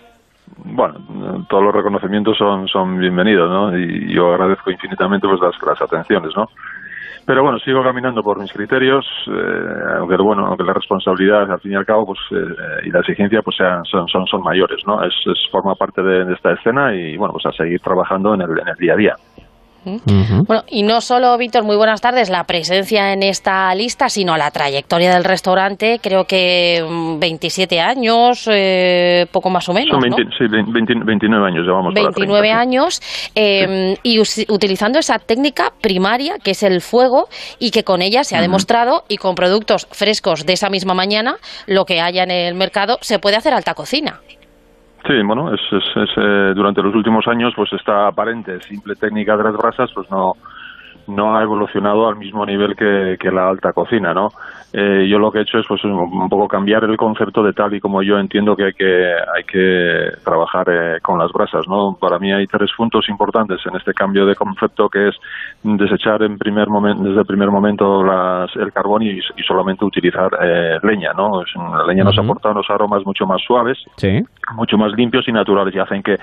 Bueno, 0.64 0.94
todos 1.48 1.64
los 1.64 1.74
reconocimientos 1.74 2.36
son, 2.38 2.68
son 2.68 2.98
bienvenidos, 2.98 3.50
¿no? 3.50 3.76
Y 3.76 4.14
yo 4.14 4.32
agradezco 4.32 4.70
infinitamente 4.70 5.26
pues 5.26 5.40
las, 5.40 5.54
las 5.66 5.82
atenciones, 5.82 6.30
¿no? 6.36 6.46
Pero 7.26 7.42
bueno, 7.42 7.58
sigo 7.58 7.82
caminando 7.82 8.22
por 8.22 8.38
mis 8.38 8.52
criterios, 8.52 9.06
eh, 9.28 9.96
aunque 9.98 10.16
bueno, 10.16 10.46
aunque 10.46 10.62
la 10.62 10.74
responsabilidad 10.74 11.50
al 11.50 11.60
fin 11.60 11.72
y 11.72 11.74
al 11.74 11.86
cabo 11.86 12.06
pues 12.06 12.18
eh, 12.32 12.86
y 12.86 12.90
la 12.90 13.00
exigencia 13.00 13.40
pues 13.40 13.56
sean, 13.56 13.82
son, 13.84 14.06
son, 14.08 14.26
son 14.26 14.42
mayores, 14.42 14.82
¿no? 14.86 15.02
Es, 15.02 15.14
es 15.24 15.38
forma 15.50 15.74
parte 15.74 16.02
de, 16.02 16.30
esta 16.34 16.52
escena 16.52 16.94
y 16.94 17.16
bueno, 17.16 17.32
pues 17.32 17.46
a 17.46 17.52
seguir 17.52 17.80
trabajando 17.80 18.34
en 18.34 18.42
el, 18.42 18.50
en 18.50 18.68
el 18.68 18.76
día 18.76 18.92
a 18.92 18.96
día. 18.96 19.14
Bueno, 19.84 20.64
y 20.68 20.82
no 20.82 21.00
solo, 21.00 21.36
Víctor, 21.36 21.64
muy 21.64 21.76
buenas 21.76 22.00
tardes, 22.00 22.30
la 22.30 22.44
presencia 22.44 23.12
en 23.12 23.22
esta 23.22 23.74
lista, 23.74 24.08
sino 24.08 24.36
la 24.36 24.50
trayectoria 24.50 25.14
del 25.14 25.24
restaurante, 25.24 25.98
creo 26.02 26.24
que 26.24 26.82
27 27.18 27.76
mm, 27.76 27.80
años, 27.80 28.48
eh, 28.50 29.26
poco 29.32 29.50
más 29.50 29.68
o 29.68 29.74
menos. 29.74 29.90
Son 29.90 30.00
Sí, 30.38 30.44
29 30.48 31.46
años 31.46 31.66
llevamos. 31.66 31.94
29 31.94 32.50
años, 32.50 33.00
eh, 33.34 33.96
y 34.02 34.18
utilizando 34.18 34.98
esa 34.98 35.18
técnica 35.18 35.72
primaria, 35.80 36.36
que 36.42 36.52
es 36.52 36.62
el 36.62 36.80
fuego, 36.80 37.28
y 37.58 37.70
que 37.70 37.84
con 37.84 38.02
ella 38.02 38.24
se 38.24 38.36
ha 38.36 38.40
demostrado, 38.40 39.04
y 39.08 39.16
con 39.16 39.34
productos 39.34 39.86
frescos 39.90 40.46
de 40.46 40.54
esa 40.54 40.70
misma 40.70 40.94
mañana, 40.94 41.36
lo 41.66 41.84
que 41.84 42.00
haya 42.00 42.22
en 42.22 42.30
el 42.30 42.54
mercado, 42.54 42.98
se 43.00 43.18
puede 43.18 43.36
hacer 43.36 43.52
alta 43.52 43.74
cocina. 43.74 44.20
Sí, 45.06 45.22
bueno, 45.22 45.52
es, 45.52 45.60
es, 45.70 46.10
eh, 46.16 46.52
durante 46.54 46.82
los 46.82 46.94
últimos 46.94 47.28
años, 47.28 47.52
pues 47.54 47.72
esta 47.74 48.06
aparente 48.06 48.60
simple 48.62 48.94
técnica 48.96 49.36
de 49.36 49.44
las 49.44 49.56
brasas, 49.56 49.90
pues 49.94 50.10
no, 50.10 50.34
no 51.08 51.36
ha 51.36 51.42
evolucionado 51.42 52.08
al 52.08 52.16
mismo 52.16 52.46
nivel 52.46 52.74
que, 52.74 53.18
que 53.20 53.30
la 53.30 53.48
alta 53.48 53.74
cocina, 53.74 54.14
¿no? 54.14 54.30
Eh, 54.76 55.06
yo 55.08 55.20
lo 55.20 55.30
que 55.30 55.38
he 55.38 55.42
hecho 55.42 55.58
es 55.60 55.66
pues 55.68 55.84
un, 55.84 56.28
poco 56.28 56.48
cambiar 56.48 56.82
el 56.82 56.96
concepto 56.96 57.44
de 57.44 57.52
tal 57.52 57.72
y 57.74 57.80
como 57.80 58.02
yo 58.02 58.18
entiendo 58.18 58.56
que 58.56 58.64
hay 58.64 58.72
que 58.72 59.06
hay 59.14 59.44
que 59.44 60.10
trabajar 60.24 60.68
eh, 60.68 61.00
con 61.00 61.16
las 61.16 61.30
brasas, 61.30 61.68
¿no? 61.68 61.96
Para 62.00 62.18
mí 62.18 62.32
hay 62.32 62.48
tres 62.48 62.72
puntos 62.76 63.08
importantes 63.08 63.60
en 63.66 63.76
este 63.76 63.94
cambio 63.94 64.26
de 64.26 64.34
concepto 64.34 64.88
que 64.88 65.10
es 65.10 65.14
desechar 65.62 66.24
en 66.24 66.38
primer 66.38 66.68
momento 66.68 67.04
desde 67.04 67.20
el 67.20 67.26
primer 67.26 67.52
momento 67.52 68.02
las, 68.02 68.50
el 68.56 68.72
carbón 68.72 69.02
y, 69.02 69.20
solamente 69.46 69.84
utilizar 69.84 70.30
eh, 70.42 70.78
leña, 70.82 71.12
¿no? 71.12 71.44
la 71.76 71.86
leña 71.86 72.02
nos 72.02 72.18
aporta 72.18 72.50
unos 72.50 72.68
aromas 72.68 73.06
mucho 73.06 73.26
más 73.26 73.40
suaves, 73.46 73.78
mucho 74.56 74.76
más 74.76 74.92
limpios 74.96 75.28
y 75.28 75.32
naturales 75.32 75.72
y 75.72 75.78
hacen 75.78 76.02
que 76.02 76.16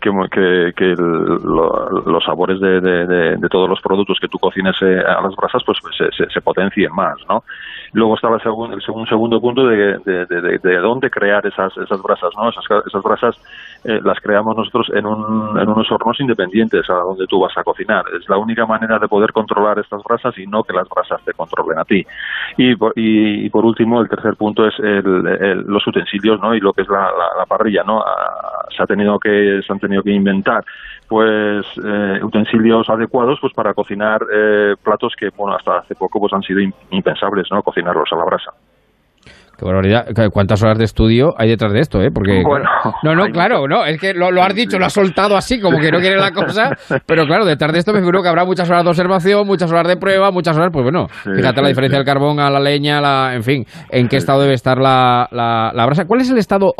que, 0.00 0.72
que, 0.76 0.94
los 0.96 2.24
sabores 2.24 2.60
de, 2.60 2.80
de, 2.80 3.48
todos 3.50 3.68
los 3.68 3.80
productos 3.80 4.18
que 4.20 4.28
tú 4.28 4.38
cocines 4.38 4.74
eh, 4.82 4.98
a 4.98 5.20
las 5.20 5.34
brasas 5.36 5.62
pues, 5.64 5.78
pues 5.82 5.94
se, 5.96 6.30
se, 6.30 6.40
potencien 6.40 6.92
más, 6.94 7.16
¿no? 7.28 7.44
Luego 7.92 8.14
estaba 8.14 8.36
el, 8.36 8.42
segundo, 8.42 8.76
el 8.76 8.82
segundo 8.82 9.40
punto 9.40 9.66
de, 9.66 9.98
de, 9.98 10.76
dónde 10.78 11.10
crear 11.10 11.44
esas, 11.46 11.76
esas 11.76 12.00
brasas, 12.02 12.30
¿no? 12.36 12.48
Esas, 12.50 12.64
esas 12.86 13.02
brasas 13.02 13.36
eh, 13.84 14.00
las 14.02 14.20
creamos 14.20 14.56
nosotros 14.56 14.90
en, 14.94 15.06
un, 15.06 15.58
en 15.58 15.68
unos 15.68 15.90
hornos 15.90 16.20
independientes 16.20 16.88
a 16.88 16.94
donde 16.94 17.26
tú 17.26 17.40
vas 17.40 17.56
a 17.56 17.64
cocinar. 17.64 18.04
Es 18.18 18.28
la 18.28 18.36
única 18.36 18.66
manera 18.66 18.98
de 18.98 19.08
poder 19.08 19.32
controlar 19.32 19.78
estas 19.78 20.02
brasas 20.04 20.36
y 20.38 20.46
no 20.46 20.62
que 20.62 20.72
las 20.72 20.88
brasas 20.88 21.20
te 21.24 21.32
controlen 21.32 21.78
a 21.78 21.84
ti. 21.84 22.06
Y 22.56 22.76
por, 22.76 22.92
y, 22.94 23.48
por 23.50 23.64
último, 23.64 24.00
el 24.00 24.08
tercer 24.08 24.36
punto 24.36 24.66
es 24.66 24.74
el, 24.78 25.04
los 25.66 25.86
utensilios, 25.86 26.40
¿no? 26.40 26.54
Y 26.54 26.60
lo 26.60 26.72
que 26.72 26.82
es 26.82 26.88
la, 26.88 27.10
la, 27.38 27.46
parrilla, 27.46 27.82
¿no? 27.84 28.00
Ah, 28.00 28.66
se 28.76 28.82
ha 28.82 28.86
tenido 28.86 29.18
que 29.18 29.60
se 29.66 29.72
han 29.72 29.80
tenido 29.80 30.02
que 30.02 30.12
inventar 30.12 30.64
pues 31.10 31.66
eh, 31.84 32.20
utensilios 32.22 32.88
adecuados 32.88 33.40
pues 33.40 33.52
para 33.52 33.74
cocinar 33.74 34.24
eh, 34.32 34.76
platos 34.80 35.12
que 35.18 35.30
bueno 35.36 35.56
hasta 35.56 35.78
hace 35.78 35.96
poco 35.96 36.20
pues 36.20 36.32
han 36.32 36.42
sido 36.42 36.60
impensables 36.90 37.48
no 37.50 37.64
cocinarlos 37.64 38.08
a 38.12 38.16
la 38.16 38.24
brasa 38.24 38.52
¿Cuántas 40.32 40.62
horas 40.62 40.78
de 40.78 40.84
estudio 40.84 41.34
hay 41.36 41.48
detrás 41.48 41.72
de 41.72 41.80
esto? 41.80 42.00
Eh? 42.00 42.10
Porque, 42.12 42.42
no, 43.02 43.14
no, 43.14 43.26
claro, 43.26 43.66
no, 43.68 43.84
es 43.84 44.00
que 44.00 44.14
lo, 44.14 44.26
has 44.42 44.54
dicho, 44.54 44.78
lo 44.78 44.86
has 44.86 44.92
soltado 44.92 45.36
así, 45.36 45.60
como 45.60 45.78
que 45.78 45.90
no 45.90 45.98
quiere 45.98 46.16
la 46.16 46.32
cosa, 46.32 46.70
pero 47.06 47.26
claro, 47.26 47.44
detrás 47.44 47.72
de 47.72 47.78
esto 47.80 47.92
me 47.92 48.00
figuro 48.00 48.22
que 48.22 48.28
habrá 48.28 48.44
muchas 48.44 48.68
horas 48.70 48.84
de 48.84 48.90
observación, 48.90 49.46
muchas 49.46 49.70
horas 49.70 49.86
de 49.88 49.96
prueba, 49.96 50.30
muchas 50.30 50.56
horas, 50.56 50.70
pues 50.72 50.82
bueno, 50.82 51.08
fíjate 51.08 51.60
la 51.60 51.68
diferencia 51.68 51.98
del 51.98 52.06
carbón 52.06 52.40
a 52.40 52.50
la 52.50 52.60
leña, 52.60 53.00
la, 53.00 53.34
en 53.34 53.42
fin, 53.42 53.66
en 53.90 54.08
qué 54.08 54.16
estado 54.16 54.40
debe 54.40 54.54
estar 54.54 54.78
la, 54.78 55.28
la, 55.30 55.86
brasa. 55.86 56.04
¿Cuál 56.06 56.20
es 56.20 56.30
el 56.30 56.38
estado? 56.38 56.72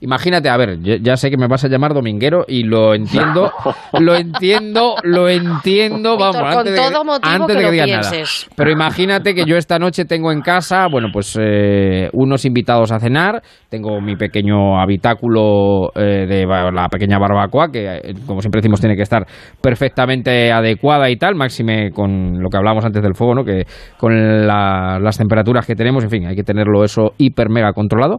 Imagínate, 0.00 0.48
a 0.48 0.56
ver, 0.56 0.78
ya 0.80 1.16
sé 1.16 1.30
que 1.30 1.36
me 1.36 1.46
vas 1.46 1.64
a 1.64 1.68
llamar 1.68 1.94
dominguero 1.94 2.44
y 2.46 2.64
lo 2.64 2.94
entiendo, 2.94 3.52
lo 3.98 4.14
entiendo, 4.14 4.96
lo 5.02 5.28
entiendo, 5.28 6.16
vamos, 6.18 6.42
antes, 6.56 6.74
de, 6.74 6.80
antes 7.22 7.56
de 7.56 7.62
que, 7.62 7.70
digas 7.70 7.88
nada. 7.88 8.24
Pero 8.56 8.70
imagínate 8.70 9.34
que 9.34 9.44
yo 9.44 9.56
esta 9.56 9.78
noche 9.78 10.04
tengo 10.04 10.32
en 10.32 10.42
casa, 10.42 10.86
bueno, 10.90 11.08
pues 11.12 11.36
eh, 11.40 12.10
un 12.12 12.25
unos 12.26 12.44
invitados 12.44 12.92
a 12.92 12.98
cenar, 13.00 13.42
tengo 13.70 14.00
mi 14.00 14.16
pequeño 14.16 14.78
habitáculo 14.80 15.90
eh, 15.94 16.26
de 16.26 16.46
la 16.72 16.88
pequeña 16.88 17.18
barbacoa, 17.18 17.68
que 17.72 17.86
eh, 17.86 18.14
como 18.26 18.40
siempre 18.40 18.60
decimos 18.60 18.80
tiene 18.80 18.96
que 18.96 19.02
estar 19.02 19.24
perfectamente 19.62 20.52
adecuada 20.52 21.10
y 21.10 21.16
tal, 21.16 21.34
máxime 21.34 21.90
con 21.90 22.42
lo 22.42 22.48
que 22.50 22.56
hablábamos 22.56 22.84
antes 22.84 23.02
del 23.02 23.14
fuego, 23.14 23.34
¿no? 23.34 23.44
que 23.44 23.64
con 23.98 24.46
la- 24.46 24.98
las 25.00 25.18
temperaturas 25.18 25.66
que 25.66 25.74
tenemos, 25.74 26.04
en 26.04 26.10
fin, 26.10 26.26
hay 26.26 26.36
que 26.36 26.42
tenerlo 26.44 26.84
eso 26.84 27.12
hiper 27.18 27.48
mega 27.50 27.72
controlado. 27.72 28.18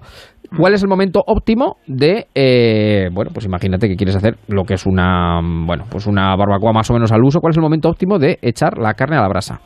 ¿Cuál 0.58 0.74
es 0.74 0.82
el 0.82 0.88
momento 0.88 1.22
óptimo 1.26 1.76
de, 1.88 2.28
eh, 2.34 3.10
bueno, 3.12 3.32
pues 3.34 3.46
imagínate 3.46 3.88
que 3.90 3.96
quieres 3.96 4.16
hacer 4.16 4.36
lo 4.48 4.64
que 4.64 4.76
es 4.76 4.86
una, 4.86 5.42
bueno, 5.66 5.86
pues 5.90 6.08
una 6.08 6.36
barbacoa 6.36 6.72
más 6.74 6.90
o 6.90 6.94
menos 6.94 7.12
al 7.12 7.24
uso, 7.24 7.40
¿cuál 7.42 7.52
es 7.52 7.58
el 7.58 7.64
momento 7.64 7.90
óptimo 7.90 8.18
de 8.18 8.40
echar 8.42 8.78
la 8.78 8.94
carne 8.94 9.18
a 9.18 9.22
la 9.22 9.28
brasa? 9.28 9.60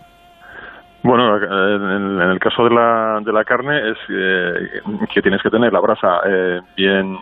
Bueno, 1.04 1.38
eh, 1.38 1.76
en, 1.76 2.22
el 2.22 2.40
caso 2.40 2.64
de 2.66 2.76
la, 2.76 3.20
de 3.24 3.34
la 3.34 3.44
carne 3.44 3.90
es 3.92 3.98
eh, 4.10 4.82
que 5.14 5.22
tienes 5.22 5.42
que 5.42 5.50
tener 5.50 5.74
la 5.74 5.80
brasa 5.80 6.20
eh, 6.28 6.60
bien 6.78 7.18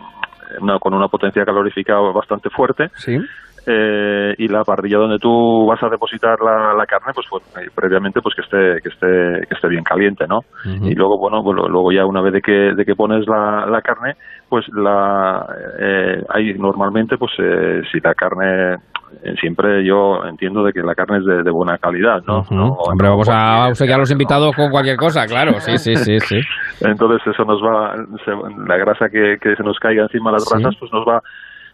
una- 0.60 0.78
con 0.78 0.92
una 0.94 1.08
potencia 1.08 1.44
calorífica 1.44 1.94
bastante 1.98 2.50
fuerte. 2.50 2.88
Sí. 2.94 3.18
eh, 3.66 4.34
y 4.38 4.48
la 4.48 4.64
parrilla 4.64 4.96
donde 4.98 5.18
tú 5.18 5.66
vas 5.66 5.82
a 5.82 5.88
depositar 5.90 6.40
la, 6.40 6.72
la 6.74 6.86
carne, 6.86 7.12
pues, 7.14 7.26
pues, 7.28 7.42
eh, 7.58 7.68
previamente 7.74 8.20
pues 8.22 8.34
que 8.34 8.40
esté 8.40 8.80
que 8.82 8.88
esté 8.88 9.46
que 9.46 9.54
esté 9.54 9.68
bien 9.68 9.84
caliente, 9.84 10.26
¿no? 10.26 10.40
Y 10.64 10.94
luego 10.94 11.18
bueno, 11.18 11.42
pues, 11.42 11.56
lo- 11.56 11.68
luego 11.68 11.92
ya 11.92 12.06
una 12.06 12.22
vez 12.22 12.32
de 12.32 12.40
que 12.40 12.52
de 12.74 12.84
que 12.86 12.94
pones 12.96 13.26
la, 13.28 13.66
la 13.66 13.82
carne, 13.82 14.14
pues 14.50 14.66
la 14.74 15.46
eh, 15.78 16.22
hay 16.28 16.52
normalmente 16.54 17.16
pues 17.16 17.32
eh, 17.38 17.80
si 17.90 18.00
la 18.00 18.12
carne 18.14 18.74
eh, 19.22 19.34
siempre 19.40 19.82
yo 19.84 20.24
entiendo 20.24 20.62
de 20.64 20.72
que 20.72 20.82
la 20.82 20.94
carne 20.94 21.18
es 21.18 21.24
de, 21.24 21.42
de 21.42 21.50
buena 21.50 21.78
calidad, 21.78 22.22
¿no? 22.26 22.44
No- 22.50 22.72
Hombre, 22.74 23.08
vamos 23.08 23.28
a 23.30 23.68
obsequiar 23.68 23.96
a 23.98 24.00
los 24.00 24.10
invitados 24.10 24.54
con 24.54 24.70
cualquier 24.70 24.96
cosa, 24.96 25.26
claro, 25.26 25.52
sí, 25.60 25.78
sí, 25.78 25.96
sí, 25.96 26.20
sí. 26.20 26.40
Entonces 26.82 27.26
eso 27.26 27.44
nos 27.44 27.62
va, 27.62 27.94
se- 28.24 28.66
la 28.68 28.76
grasa 28.76 29.08
que, 29.08 29.38
que 29.40 29.56
se 29.56 29.62
nos 29.62 29.78
caiga 29.78 30.02
encima 30.02 30.30
de 30.30 30.34
las 30.34 30.44
Sí. 30.48 30.54
brasas, 30.54 30.76
pues 30.78 30.92
nos 30.92 31.06
va 31.06 31.22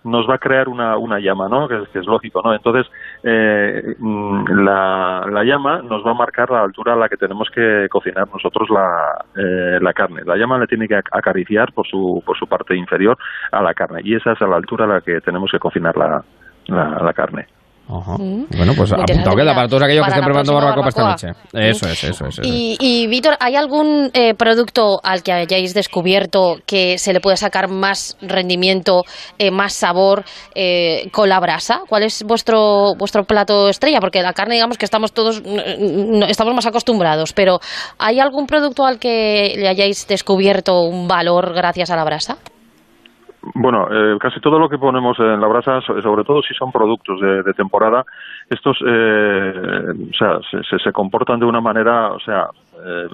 nos 0.05 0.29
va 0.31 0.37
a 0.37 0.39
crear 0.39 0.69
una, 0.69 0.97
una 0.99 1.19
llama, 1.19 1.49
¿no? 1.49 1.67
Que 1.67 1.83
es 1.99 2.07
lógico, 2.07 2.41
¿no? 2.45 2.55
Entonces 2.55 2.87
eh, 3.29 3.97
mm, 3.99 4.45
la, 4.65 5.27
la 5.29 5.43
llama 5.43 5.83
nos 5.83 6.07
va 6.07 6.13
a 6.13 6.15
marcar 6.15 6.49
la 6.51 6.63
altura 6.63 6.93
a 6.93 6.97
la 6.97 7.09
que 7.09 7.17
tenemos 7.17 7.51
que 7.51 7.89
cocinar 7.91 8.29
nosotros 8.33 8.69
la, 8.71 9.25
eh, 9.37 9.79
la 9.81 9.93
carne. 9.93 10.23
La 10.25 10.37
llama 10.37 10.59
le 10.59 10.69
tiene 10.69 10.87
que 10.87 10.97
ac- 10.97 11.09
acariciar 11.11 11.73
por 11.73 11.87
su 11.89 12.23
por 12.25 12.37
su 12.39 12.47
parte 12.47 12.77
inferior 12.77 13.19
a 13.51 13.61
la 13.63 13.75
carne 13.75 14.01
y 14.05 14.15
esa 14.15 14.33
es 14.33 14.41
a 14.43 14.47
la 14.47 14.57
altura 14.57 14.85
a 14.85 14.89
la 14.89 15.01
que 15.01 15.21
tenemos 15.21 15.51
que 15.51 15.59
cocinar 15.59 15.97
la, 15.97 16.23
la 16.69 17.13
carne. 17.13 17.47
Bueno, 17.89 18.73
pues 18.77 18.91
Muy 18.93 19.03
apuntado 19.03 19.37
queda 19.37 19.55
para 19.55 19.69
todos 19.69 19.83
aquellos 19.85 20.05
que 20.05 20.11
estén 20.11 20.25
preparando 20.25 20.55
barbacoa 20.55 20.89
esta 20.89 21.05
noche. 21.05 21.29
Eso 21.53 21.89
es, 21.89 22.05
eso 22.05 22.27
es. 22.27 22.39
eso. 22.39 22.43
Y, 22.45 22.77
y, 22.81 23.07
Víctor, 23.07 23.37
¿hay 23.39 23.55
algún 23.55 24.11
eh, 24.13 24.35
producto 24.35 24.99
al 25.05 25.23
que 25.23 25.33
hayáis 25.33 25.73
descubierto 25.73 26.57
que 26.67 26.99
se 26.99 27.13
le 27.13 27.21
puede 27.21 27.37
sacar 27.37 27.69
más 27.69 28.17
rendimiento, 28.21 29.03
eh, 29.39 29.51
más 29.53 29.73
sabor 29.73 30.25
eh, 30.55 31.09
con 31.13 31.29
la 31.29 31.39
brasa? 31.39 31.81
¿Cuál 31.89 32.03
es 32.03 32.25
vuestro 32.25 32.95
vuestro 32.97 33.25
plato 33.25 33.69
estrella? 33.69 34.01
Porque 34.01 34.21
la 34.23 34.33
carne, 34.33 34.55
digamos 34.55 34.79
que 34.79 34.85
estamos 34.85 35.13
todos 35.13 35.43
no- 35.45 36.27
estamos 36.27 36.55
más 36.55 36.67
acostumbrados, 36.67 37.33
pero 37.33 37.61
¿hay 37.99 38.19
algún 38.19 38.47
producto 38.47 38.85
al 38.85 38.99
que 38.99 39.55
le 39.57 39.69
hayáis 39.69 40.09
descubierto 40.09 40.83
un 40.83 41.07
valor 41.07 41.55
gracias 41.55 41.91
a 41.91 41.97
la 41.97 42.05
brasa? 42.05 42.37
Bueno, 43.55 43.89
eh, 43.91 44.19
casi 44.21 44.41
todo 44.41 44.59
lo 44.59 44.69
que 44.69 44.79
ponemos 44.79 45.19
en 45.21 45.41
la 45.41 45.47
brasa, 45.47 45.81
so- 45.81 46.01
sobre 46.03 46.25
todo 46.25 46.43
si 46.43 46.55
son 46.55 46.73
productos 46.73 47.21
de, 47.21 47.43
temporada, 47.55 48.05
estos, 48.51 48.79
eh, 48.87 49.53
o 50.11 50.15
sea, 50.15 50.39
se, 50.51 50.63
se- 50.79 50.79
comportan 50.93 51.39
de 51.41 51.47
una 51.47 51.61
manera, 51.61 52.13
o 52.13 52.19
sea, 52.21 52.49
eh, 52.85 53.09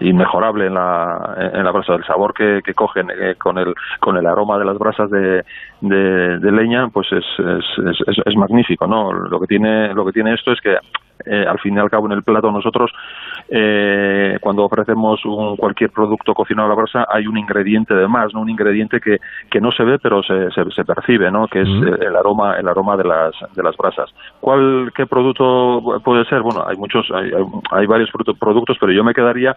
inmejorable 0.00 0.66
en 0.66 0.74
la, 0.74 1.34
en 1.52 1.64
la 1.64 1.70
brasa. 1.72 1.94
El 1.94 2.04
sabor 2.04 2.32
que, 2.32 2.60
que 2.64 2.74
cogen 2.74 3.08
eh, 3.10 3.34
con 3.36 3.58
el 3.58 3.74
con 4.00 4.16
el 4.16 4.26
aroma 4.26 4.58
de 4.58 4.64
las 4.64 4.78
brasas 4.78 5.10
de, 5.10 5.44
de, 5.80 6.52
leña, 6.52 6.88
pues 6.88 7.10
es, 7.12 7.24
es, 7.38 7.64
es, 7.86 8.00
es- 8.06 8.22
es 8.24 8.36
magnífico, 8.36 8.86
¿no? 8.86 9.12
Lo 9.12 9.40
que 9.40 9.46
tiene 9.46 9.92
lo 9.94 10.04
que 10.04 10.12
tiene 10.12 10.34
esto 10.34 10.52
es 10.52 10.60
que 10.60 10.76
eh, 11.26 11.44
al 11.48 11.58
fin 11.58 11.76
y 11.76 11.78
al 11.78 11.90
cabo 11.90 12.06
en 12.06 12.12
el 12.12 12.22
plato 12.22 12.50
nosotros 12.50 12.90
eh, 13.48 14.36
cuando 14.40 14.64
ofrecemos 14.64 15.24
un, 15.24 15.56
cualquier 15.56 15.90
producto 15.90 16.34
cocinado 16.34 16.66
a 16.66 16.68
la 16.70 16.74
brasa 16.74 17.06
hay 17.10 17.26
un 17.26 17.36
ingrediente 17.38 17.94
de 17.94 18.06
más, 18.08 18.32
¿no? 18.34 18.40
Un 18.40 18.50
ingrediente 18.50 19.00
que, 19.00 19.18
que 19.50 19.60
no 19.60 19.70
se 19.72 19.84
ve 19.84 19.98
pero 19.98 20.22
se, 20.22 20.50
se, 20.50 20.70
se 20.70 20.84
percibe, 20.84 21.30
¿no? 21.30 21.46
Que 21.48 21.62
es 21.62 21.68
eh, 21.68 22.06
el 22.06 22.16
aroma 22.16 22.56
el 22.58 22.68
aroma 22.68 22.96
de 22.96 23.04
las 23.04 23.32
de 23.54 23.62
las 23.62 23.76
brasas. 23.76 24.10
¿Cuál 24.40 24.92
qué 24.94 25.06
producto 25.06 25.80
puede 26.04 26.24
ser? 26.26 26.42
Bueno, 26.42 26.64
hay 26.66 26.76
muchos 26.76 27.10
hay, 27.14 27.30
hay, 27.70 27.86
varios 27.86 28.10
produ- 28.12 28.38
productos, 28.38 28.76
pero 28.80 28.92
yo 28.92 29.02
me 29.04 29.14
quedaría 29.14 29.56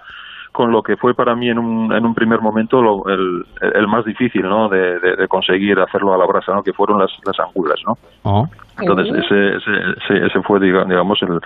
con 0.52 0.69
lo 0.71 0.84
que 0.84 0.97
fue 0.97 1.13
para 1.13 1.34
mí 1.34 1.50
en 1.50 1.58
un, 1.58 1.93
en 1.93 2.06
un 2.06 2.13
primer 2.13 2.41
momento 2.41 2.82
lo- 2.82 3.08
el, 3.08 3.45
el 3.74 3.88
más 3.88 4.04
difícil 4.04 4.41
¿no? 4.43 4.67
de, 4.67 5.00
de- 5.00 5.15
de 5.15 5.28
conseguir 5.30 5.80
hacerlo 5.80 6.13
a 6.13 6.17
la 6.17 6.26
brasa, 6.26 6.54
¿no? 6.54 6.62
que 6.62 6.74
fueron 6.74 7.00
las, 7.00 7.10
las 7.26 7.39
angulas. 7.39 7.80
¿no? 7.88 7.93
Oh. 8.24 8.47
Entonces 8.82 9.13
ese, 9.26 9.48
ese, 9.58 9.72
ese, 10.15 10.26
ese 10.28 10.41
fue 10.44 10.60
diga- 10.60 10.86
digamos 10.88 11.20
el, 11.22 11.39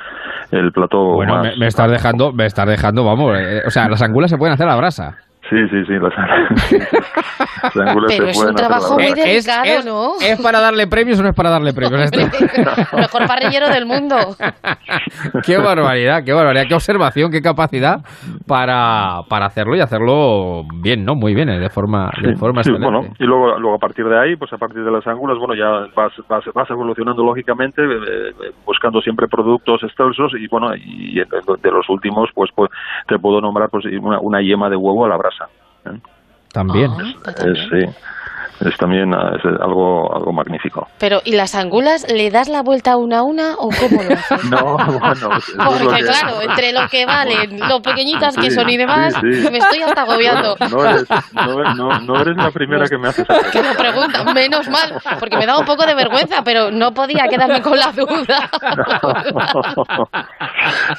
el 0.59 0.71
plato 0.71 0.97
Bueno, 1.13 1.35
más... 1.35 1.43
me, 1.43 1.55
me 1.57 1.67
estás 1.67 1.89
dejando, 1.91 2.31
me 2.33 2.45
estás 2.45 2.67
dejando, 2.67 3.03
vamos, 3.03 3.37
eh, 3.37 3.61
o 3.65 3.69
sea, 3.69 3.87
las 3.89 4.01
angulas 4.01 4.29
se 4.31 4.37
pueden 4.37 4.53
hacer 4.53 4.67
a 4.67 4.71
la 4.71 4.77
brasa. 4.77 5.17
Sí, 5.49 5.57
sí, 5.69 5.85
sí, 5.85 5.93
las, 5.93 6.13
las 7.75 7.87
angulas 7.87 8.13
Pero 8.17 8.25
se 8.25 8.31
es 8.31 8.37
un 8.39 8.47
la 8.47 8.53
trabajo 8.53 8.93
muy 8.95 9.13
delicado, 9.13 9.63
es, 9.65 9.85
¿no? 9.85 10.13
¿Es 10.19 10.41
para 10.41 10.59
darle 10.59 10.87
premios 10.87 11.19
o 11.19 11.23
no 11.23 11.29
es 11.29 11.35
para 11.35 11.51
darle 11.51 11.71
premios? 11.71 12.01
Esto? 12.11 12.19
Mejor 12.97 13.27
parrillero 13.27 13.69
del 13.69 13.85
mundo. 13.85 14.15
qué 15.45 15.57
barbaridad, 15.57 16.23
qué 16.25 16.33
barbaridad, 16.33 16.65
qué 16.67 16.73
observación, 16.73 17.31
qué 17.31 17.41
capacidad 17.41 17.99
para, 18.47 19.21
para 19.29 19.45
hacerlo 19.45 19.75
y 19.75 19.81
hacerlo 19.81 20.63
bien, 20.81 21.05
¿no? 21.05 21.13
Muy 21.13 21.35
bien, 21.35 21.49
eh, 21.49 21.59
de 21.59 21.69
forma, 21.69 22.09
de 22.21 22.35
forma 22.35 22.63
Sí, 22.63 22.71
excelente. 22.71 22.97
bueno, 22.97 23.13
y 23.19 23.23
luego, 23.25 23.59
luego 23.59 23.75
a 23.75 23.79
partir 23.79 24.05
de 24.05 24.19
ahí, 24.19 24.35
pues 24.35 24.51
a 24.53 24.57
partir 24.57 24.83
de 24.83 24.91
las 24.91 25.05
angulas, 25.05 25.37
bueno, 25.37 25.53
ya 25.53 25.91
vas, 25.95 26.13
vas, 26.27 26.43
vas 26.55 26.69
evolucionando 26.71 27.23
lógicamente, 27.23 27.83
eh, 27.83 28.29
eh, 28.29 28.51
buscando 28.65 28.99
siempre 29.01 29.27
productos 29.27 29.83
excelsos 29.83 30.33
y 30.39 30.47
bueno, 30.47 30.75
y 30.75 31.15
de 31.15 31.25
de 31.61 31.71
los 31.71 31.87
últimos, 31.89 32.29
pues, 32.33 32.49
pues 32.55 32.71
te 33.07 33.19
puedo 33.19 33.41
nombrar 33.41 33.69
pues 33.69 33.85
una, 33.85 34.19
una 34.19 34.41
yema 34.41 34.69
de 34.69 34.75
huevo 34.75 35.05
a 35.05 35.09
la 35.09 35.17
brasa. 35.17 35.34
¿Eh? 35.85 35.99
También. 36.51 36.91
Es, 36.91 37.59
sí, 37.69 37.85
es 38.61 38.77
también 38.77 39.13
ah, 39.13 39.31
es 39.37 39.43
algo, 39.61 40.13
algo 40.15 40.31
magnífico. 40.33 40.87
Pero, 40.99 41.21
¿y 41.25 41.33
las 41.35 41.55
angulas 41.55 42.05
le 42.11 42.29
das 42.31 42.47
la 42.49 42.61
vuelta 42.61 42.97
una 42.97 43.19
a 43.19 43.23
una 43.23 43.53
o 43.55 43.69
cómo 43.69 44.03
lo 44.03 44.13
haces? 44.13 44.43
No, 44.49 44.77
bueno, 44.99 45.37
es 45.37 45.53
Porque 45.57 45.95
que- 45.97 46.03
claro, 46.03 46.41
entre 46.41 46.71
lo 46.73 46.87
que 46.89 47.05
valen, 47.05 47.59
lo 47.59 47.81
pequeñitas 47.81 48.35
que 48.35 48.49
Sí, 48.49 48.51
son 48.51 48.69
y 48.69 48.77
demás, 48.77 49.13
sí, 49.21 49.33
sí. 49.33 49.49
me 49.51 49.57
estoy 49.57 49.81
hasta 49.81 50.01
agobiando. 50.03 50.55
No 50.71 50.85
eres, 50.85 51.05
no, 51.33 51.73
no- 51.75 51.99
no 51.99 52.21
eres 52.21 52.37
la 52.37 52.51
primera 52.51 52.85
que 52.87 52.97
me 52.97 53.09
haces 53.09 53.25
esa 53.29 53.51
Que 53.51 53.61
lo 53.63 53.73
pregunta, 53.75 54.23
menos 54.33 54.69
mal, 54.69 54.93
porque 55.19 55.37
me 55.37 55.45
da 55.45 55.57
un 55.57 55.65
poco 55.65 55.85
de 55.85 55.95
vergüenza, 55.95 56.41
pero 56.43 56.71
no 56.71 56.91
podía 56.91 57.25
quedarme 57.29 57.61
con 57.61 57.77
la 57.77 57.91
duda. 57.91 58.49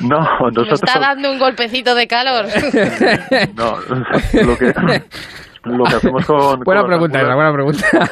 No, 0.01 0.21
Me 0.21 0.51
nosotros... 0.53 0.83
está 0.85 1.01
dando 1.01 1.31
un 1.31 1.39
golpecito 1.39 1.95
de 1.95 2.07
calor. 2.07 2.47
No, 3.57 3.77
lo 4.43 4.57
que, 4.59 4.73
lo 5.67 5.85
que 5.85 5.95
hacemos 5.97 6.27
con... 6.27 6.61
Buena 6.61 6.83
con 6.83 6.91
pregunta, 6.91 7.19
angulas- 7.21 7.35
buena 7.35 7.53
pregunta. 7.53 8.07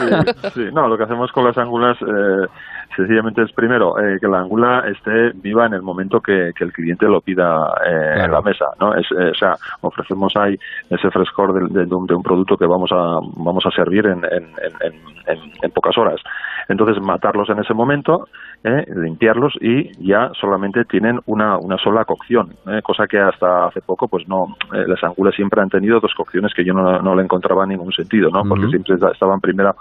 Sí, 0.50 0.50
sí, 0.54 0.68
no, 0.72 0.88
lo 0.88 0.96
que 0.96 1.04
hacemos 1.04 1.30
con 1.32 1.44
las 1.44 1.56
ángulas 1.58 1.96
eh, 2.02 2.46
sencillamente 2.96 3.42
es 3.42 3.52
primero 3.52 3.98
eh, 3.98 4.18
que 4.20 4.28
la 4.28 4.38
angula 4.40 4.84
esté 4.88 5.30
viva 5.34 5.66
en 5.66 5.74
el 5.74 5.82
momento 5.82 6.20
que, 6.20 6.52
que 6.56 6.64
el 6.64 6.72
cliente 6.72 7.06
lo 7.06 7.20
pida 7.20 7.72
eh, 7.86 8.24
en 8.24 8.30
la 8.30 8.40
mesa, 8.42 8.66
¿no? 8.80 8.94
Es, 8.94 9.06
eh, 9.12 9.30
o 9.30 9.34
sea, 9.34 9.54
ofrecemos 9.80 10.32
ahí 10.36 10.56
ese 10.90 11.10
frescor 11.10 11.52
de, 11.52 11.80
de- 11.80 11.86
de 11.86 11.94
un, 11.94 12.06
de 12.06 12.14
un 12.14 12.22
producto 12.22 12.56
que 12.56 12.66
vamos 12.66 12.90
a 12.92 13.18
vamos 13.36 13.64
a 13.66 13.70
servir 13.70 14.06
en, 14.06 14.24
en, 14.24 14.44
en- 15.26 15.52
en 15.62 15.70
pocas 15.70 15.96
horas. 15.98 16.20
Entonces 16.68 17.02
matarlos 17.02 17.48
en 17.50 17.58
ese 17.58 17.74
momento, 17.74 18.28
eh, 18.62 18.84
limpiarlos 18.94 19.54
y 19.60 19.92
ya 20.06 20.30
solamente 20.40 20.84
tienen 20.84 21.20
una, 21.26 21.58
una 21.58 21.76
sola 21.78 22.04
cocción, 22.04 22.54
eh, 22.66 22.80
cosa 22.82 23.06
que 23.06 23.18
hasta 23.18 23.66
hace 23.66 23.80
poco 23.80 24.08
pues 24.08 24.26
no, 24.28 24.56
eh, 24.72 24.84
las 24.86 25.02
angulas 25.04 25.34
siempre 25.34 25.60
han 25.60 25.68
tenido 25.68 26.00
dos 26.00 26.14
cocciones 26.14 26.52
que 26.54 26.64
yo 26.64 26.72
no, 26.72 27.00
no 27.00 27.14
le 27.14 27.22
encontraba 27.22 27.66
ningún 27.66 27.92
sentido, 27.92 28.30
¿no? 28.30 28.44
Porque 28.44 28.68
siempre 28.68 28.94
estaban 29.12 29.40
primero 29.40 29.76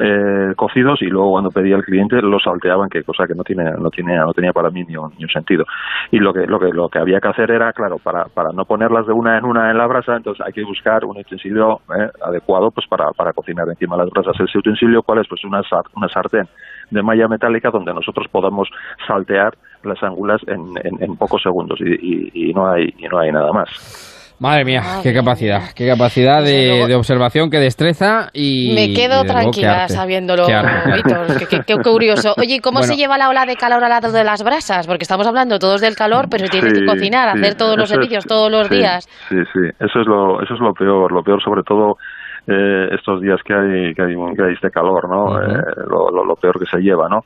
eh, 0.00 0.54
cocidos 0.56 1.00
y 1.02 1.06
luego 1.06 1.32
cuando 1.32 1.50
pedía 1.50 1.76
el 1.76 1.84
cliente 1.84 2.20
los 2.22 2.42
salteaban, 2.42 2.88
que 2.88 3.02
cosa 3.02 3.26
que 3.26 3.34
no 3.34 3.44
tiene, 3.44 3.70
no 3.78 3.90
tiene, 3.90 4.16
no 4.16 4.32
tenía 4.32 4.52
para 4.52 4.70
mí 4.70 4.84
ni 4.84 4.96
un, 4.96 5.12
ni 5.18 5.28
sentido. 5.28 5.64
Y 6.10 6.18
lo 6.18 6.32
que, 6.32 6.46
lo 6.46 6.58
que, 6.58 6.70
lo 6.70 6.88
que 6.88 6.98
había 6.98 7.20
que 7.20 7.28
hacer 7.28 7.50
era, 7.50 7.72
claro, 7.72 7.96
para, 8.02 8.24
para 8.24 8.50
no 8.52 8.64
ponerlas 8.64 9.06
de 9.06 9.12
una 9.12 9.38
en 9.38 9.44
una 9.44 9.70
en 9.70 9.78
la 9.78 9.86
brasa, 9.86 10.16
entonces 10.16 10.44
hay 10.44 10.52
que 10.52 10.64
buscar 10.64 11.04
un 11.04 11.18
utensilio 11.18 11.80
eh, 11.96 12.08
adecuado 12.24 12.70
pues 12.70 12.86
para, 12.88 13.10
para 13.12 13.32
cocinar 13.32 13.68
encima 13.68 13.96
de 13.96 14.04
las 14.04 14.10
brasas. 14.10 14.40
Ese 14.40 14.58
utensilio, 14.58 15.02
¿cuál 15.02 15.20
es? 15.20 15.28
Pues 15.28 15.44
una, 15.44 15.60
una 15.94 16.08
sartén 16.08 16.48
de 16.90 17.02
malla 17.02 17.28
metálica 17.28 17.70
donde 17.70 17.94
nosotros 17.94 18.26
podamos 18.32 18.68
saltear 19.06 19.54
las 19.84 20.02
angulas 20.02 20.40
en, 20.46 20.60
en, 20.82 21.02
en 21.02 21.16
pocos 21.16 21.42
segundos 21.42 21.80
y, 21.80 21.84
y, 21.84 22.50
y 22.50 22.52
no 22.52 22.68
hay 22.68 22.92
y 22.98 23.06
no 23.06 23.18
hay 23.18 23.30
nada 23.30 23.52
más. 23.52 24.09
Madre 24.40 24.64
mía, 24.64 24.80
qué 25.02 25.12
capacidad, 25.12 25.60
qué 25.76 25.86
capacidad 25.86 26.42
de, 26.42 26.86
de 26.88 26.94
observación, 26.94 27.50
qué 27.50 27.58
destreza 27.58 28.30
y... 28.32 28.72
Me 28.74 28.94
quedo 28.94 29.20
y 29.20 29.24
desde 29.24 29.34
luego, 29.34 29.50
qué 29.50 29.60
tranquila 29.60 29.88
sabiéndolo, 29.88 30.46
Qué. 30.46 30.54
Víctor. 30.94 31.38
Qué, 31.38 31.46
qué- 31.46 31.60
qué 31.66 31.76
curioso. 31.76 32.32
Oye, 32.38 32.54
¿y 32.54 32.58
¿cómo 32.60 32.78
Bueno. 32.78 32.86
se 32.94 32.96
lleva 32.98 33.18
la 33.18 33.28
ola 33.28 33.44
de 33.44 33.56
calor 33.56 33.84
al 33.84 33.90
lado 33.90 34.10
de 34.10 34.24
las 34.24 34.42
brasas? 34.42 34.86
Porque 34.86 35.02
estamos 35.02 35.26
hablando 35.26 35.58
todos 35.58 35.82
del 35.82 35.94
calor, 35.94 36.28
pero 36.30 36.48
tienes 36.48 36.72
Sí, 36.72 36.80
que 36.80 36.86
cocinar, 36.86 37.34
sí, 37.34 37.38
hacer 37.38 37.54
todos 37.58 37.76
los 37.76 37.84
es- 37.84 37.90
servicios 37.90 38.24
todos 38.24 38.50
los 38.50 38.66
sí, 38.68 38.76
días. 38.76 39.04
Sí, 39.28 39.36
sí, 39.52 39.60
eso 39.78 40.00
es 40.00 40.06
lo, 40.06 40.42
eso 40.42 40.54
es 40.54 40.60
lo 40.60 40.72
peor, 40.72 41.12
lo 41.12 41.22
peor 41.22 41.42
sobre 41.42 41.62
todo 41.62 41.98
eh, 42.46 42.88
estos 42.94 43.20
días 43.20 43.40
que 43.44 43.52
hay, 43.52 43.92
que 43.94 44.02
hay, 44.02 44.14
que 44.34 44.42
hay 44.42 44.54
este 44.54 44.70
calor, 44.70 45.06
¿no? 45.06 45.36
Eh, 45.38 45.62
lo, 45.86 46.10
lo, 46.10 46.24
lo 46.24 46.34
peor 46.36 46.58
que 46.58 46.64
se 46.64 46.78
lleva, 46.78 47.10
¿no? 47.10 47.20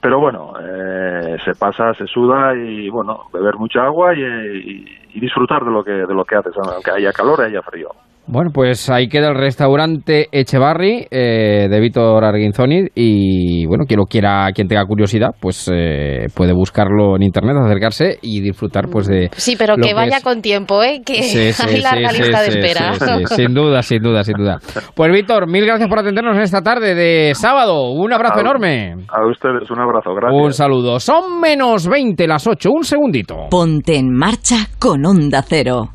Pero 0.00 0.18
bueno, 0.18 0.54
eh, 0.60 1.36
se 1.44 1.52
pasa, 1.54 1.92
se 1.92 2.06
suda 2.06 2.54
y 2.56 2.88
bueno, 2.88 3.24
beber 3.32 3.56
mucha 3.58 3.82
agua 3.84 4.14
y, 4.14 4.22
y- 4.22 4.84
y 5.14 5.20
disfrutar 5.20 5.64
de 5.64 5.70
lo 5.70 5.84
que 5.84 5.92
de 5.92 6.14
lo 6.14 6.24
que 6.24 6.34
haces, 6.34 6.52
aunque 6.56 6.90
haya 6.90 7.12
calor 7.12 7.40
haya 7.40 7.62
frío. 7.62 7.90
Bueno, 8.26 8.50
pues 8.54 8.88
ahí 8.88 9.06
queda 9.08 9.28
el 9.28 9.34
restaurante 9.36 10.28
Echevarri 10.32 11.06
eh, 11.10 11.68
de 11.70 11.80
Víctor 11.80 12.24
Arguinzoni 12.24 12.86
y 12.94 13.66
bueno, 13.66 13.84
quien 13.86 13.98
lo 14.00 14.06
quiera, 14.06 14.48
quien 14.54 14.66
tenga 14.66 14.84
curiosidad, 14.86 15.30
pues 15.38 15.70
eh, 15.72 16.26
puede 16.34 16.54
buscarlo 16.54 17.16
en 17.16 17.22
internet, 17.22 17.54
acercarse 17.62 18.18
y 18.22 18.40
disfrutar 18.40 18.88
pues 18.90 19.06
de... 19.08 19.28
Sí, 19.36 19.56
pero 19.58 19.76
que 19.76 19.92
vaya 19.92 20.16
es- 20.16 20.24
con 20.24 20.40
tiempo, 20.40 20.82
¿eh? 20.82 21.02
Que 21.04 21.22
Sí, 21.22 21.52
sí, 21.52 21.62
hay 21.68 21.80
larga 21.82 22.08
sí, 22.10 22.22
lista 22.22 22.38
sí, 22.38 22.44
de 22.46 22.50
sí, 22.52 22.58
espera. 22.66 22.94
sí, 22.94 23.24
sí, 23.26 23.34
sin 23.36 23.54
duda, 23.54 23.82
sin 23.82 24.02
duda, 24.02 24.24
sin 24.24 24.34
duda. 24.38 24.58
Pues 24.94 25.12
Víctor, 25.12 25.46
mil 25.46 25.66
gracias 25.66 25.88
por 25.88 25.98
atendernos 25.98 26.36
en 26.36 26.42
esta 26.42 26.62
tarde 26.62 26.94
de 26.94 27.34
sábado. 27.34 27.90
Un 27.92 28.12
abrazo 28.12 28.38
A- 28.38 28.40
enorme. 28.40 28.94
A 29.08 29.26
ustedes 29.30 29.70
un 29.70 29.80
abrazo, 29.80 30.14
gracias. 30.14 30.42
Un 30.42 30.52
saludo. 30.54 30.98
Son 30.98 31.40
menos 31.40 31.86
20 31.86 32.26
las 32.26 32.46
8. 32.46 32.70
Un 32.70 32.84
segundito. 32.84 33.36
Ponte 33.50 33.96
en 33.96 34.10
marcha 34.12 34.56
con 34.78 35.04
Onda 35.04 35.42
Cero. 35.46 35.90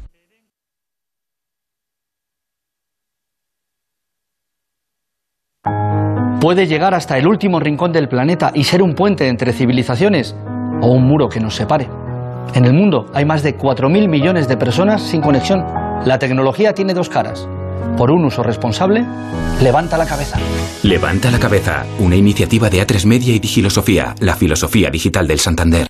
Puede 6.39 6.67
llegar 6.67 6.93
hasta 6.93 7.17
el 7.17 7.27
último 7.27 7.59
rincón 7.59 7.91
del 7.91 8.07
planeta 8.07 8.51
y 8.55 8.63
ser 8.63 8.81
un 8.81 8.95
puente 8.95 9.27
entre 9.27 9.51
civilizaciones 9.51 10.33
o 10.81 10.87
un 10.87 11.03
muro 11.03 11.27
que 11.27 11.41
nos 11.41 11.55
separe. 11.55 11.89
En 12.53 12.63
el 12.63 12.71
mundo 12.71 13.11
hay 13.13 13.25
más 13.25 13.43
de 13.43 13.57
4.000 13.57 14.07
millones 14.07 14.47
de 14.47 14.55
personas 14.55 15.01
sin 15.01 15.19
conexión. 15.19 15.65
La 16.05 16.17
tecnología 16.17 16.73
tiene 16.73 16.93
dos 16.93 17.09
caras. 17.09 17.45
Por 17.97 18.09
un 18.09 18.23
uso 18.23 18.41
responsable, 18.41 19.05
levanta 19.61 19.97
la 19.97 20.05
cabeza. 20.05 20.39
Levanta 20.83 21.29
la 21.29 21.39
cabeza, 21.39 21.85
una 21.99 22.15
iniciativa 22.15 22.69
de 22.69 22.87
A3 22.87 23.05
Media 23.05 23.35
y 23.35 23.39
Digilosofía, 23.39 24.15
la 24.21 24.35
filosofía 24.35 24.89
digital 24.89 25.27
del 25.27 25.39
Santander. 25.39 25.87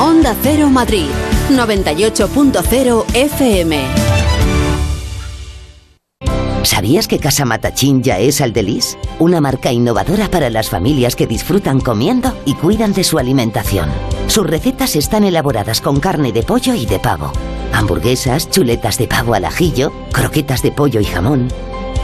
Onda 0.00 0.34
Cero 0.42 0.70
Madrid, 0.70 1.08
98.0 1.50 3.04
FM. 3.12 4.29
¿Sabías 6.62 7.08
que 7.08 7.18
Casa 7.18 7.44
Matachín 7.46 8.02
ya 8.02 8.18
es 8.18 8.40
Aldelis? 8.40 8.98
Una 9.18 9.40
marca 9.40 9.72
innovadora 9.72 10.30
para 10.30 10.50
las 10.50 10.68
familias 10.68 11.16
que 11.16 11.26
disfrutan 11.26 11.80
comiendo 11.80 12.36
y 12.44 12.54
cuidan 12.54 12.92
de 12.92 13.02
su 13.02 13.18
alimentación. 13.18 13.88
Sus 14.26 14.46
recetas 14.46 14.94
están 14.94 15.24
elaboradas 15.24 15.80
con 15.80 16.00
carne 16.00 16.32
de 16.32 16.42
pollo 16.42 16.74
y 16.74 16.84
de 16.84 16.98
pavo. 16.98 17.32
Hamburguesas, 17.72 18.50
chuletas 18.50 18.98
de 18.98 19.08
pavo 19.08 19.34
al 19.34 19.46
ajillo, 19.46 19.90
croquetas 20.12 20.62
de 20.62 20.70
pollo 20.70 21.00
y 21.00 21.04
jamón. 21.04 21.48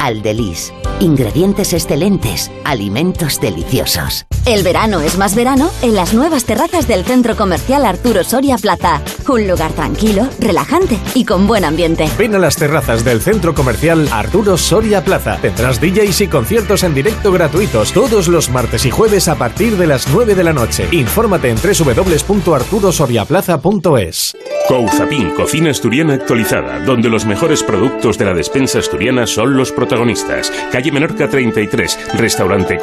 Aldelis. 0.00 0.72
Ingredientes 1.00 1.74
excelentes, 1.74 2.50
alimentos 2.64 3.40
deliciosos. 3.40 4.26
El 4.47 4.62
verano 4.62 5.01
es 5.01 5.18
más 5.18 5.34
verano 5.34 5.70
en 5.82 5.97
las 5.97 6.14
nuevas 6.14 6.44
terrazas 6.44 6.86
del 6.86 7.05
Centro 7.05 7.34
Comercial 7.34 7.84
Arturo 7.84 8.22
Soria 8.22 8.57
Plaza. 8.57 9.03
Un 9.28 9.49
lugar 9.49 9.72
tranquilo, 9.72 10.28
relajante 10.38 11.01
y 11.14 11.24
con 11.24 11.49
buen 11.49 11.64
ambiente. 11.64 12.09
Ven 12.16 12.36
a 12.36 12.38
las 12.38 12.55
terrazas 12.55 13.05
del 13.05 13.20
centro 13.20 13.55
comercial 13.55 14.09
Arturo 14.12 14.57
Soria 14.57 15.03
Plaza. 15.03 15.38
Tendrás 15.42 15.80
DJs 15.80 16.20
y 16.20 16.28
conciertos 16.28 16.84
en 16.84 16.94
directo 16.94 17.32
gratuitos 17.32 17.92
todos 17.92 18.28
los 18.28 18.49
martes 18.49 18.86
y 18.86 18.92
jueves 18.92 19.26
a 19.26 19.34
partir 19.34 19.76
de 19.76 19.88
las 19.88 20.07
9 20.07 20.36
de 20.36 20.44
la 20.44 20.53
noche. 20.53 20.86
Infórmate 20.92 21.51
en 21.51 21.57
www.arturosoriaplaza.es. 21.57 24.36
Couzapin, 24.68 25.30
cocina 25.30 25.72
asturiana 25.72 26.14
actualizada, 26.14 26.78
donde 26.84 27.09
los 27.09 27.26
mejores 27.26 27.64
productos 27.64 28.16
de 28.16 28.26
la 28.26 28.34
despensa 28.34 28.78
asturiana 28.78 29.26
son 29.26 29.57
los 29.57 29.72
protagonistas. 29.72 30.53
Calle 30.70 30.92
Menorca 30.92 31.28
33, 31.28 31.99
restaurante 32.14 32.78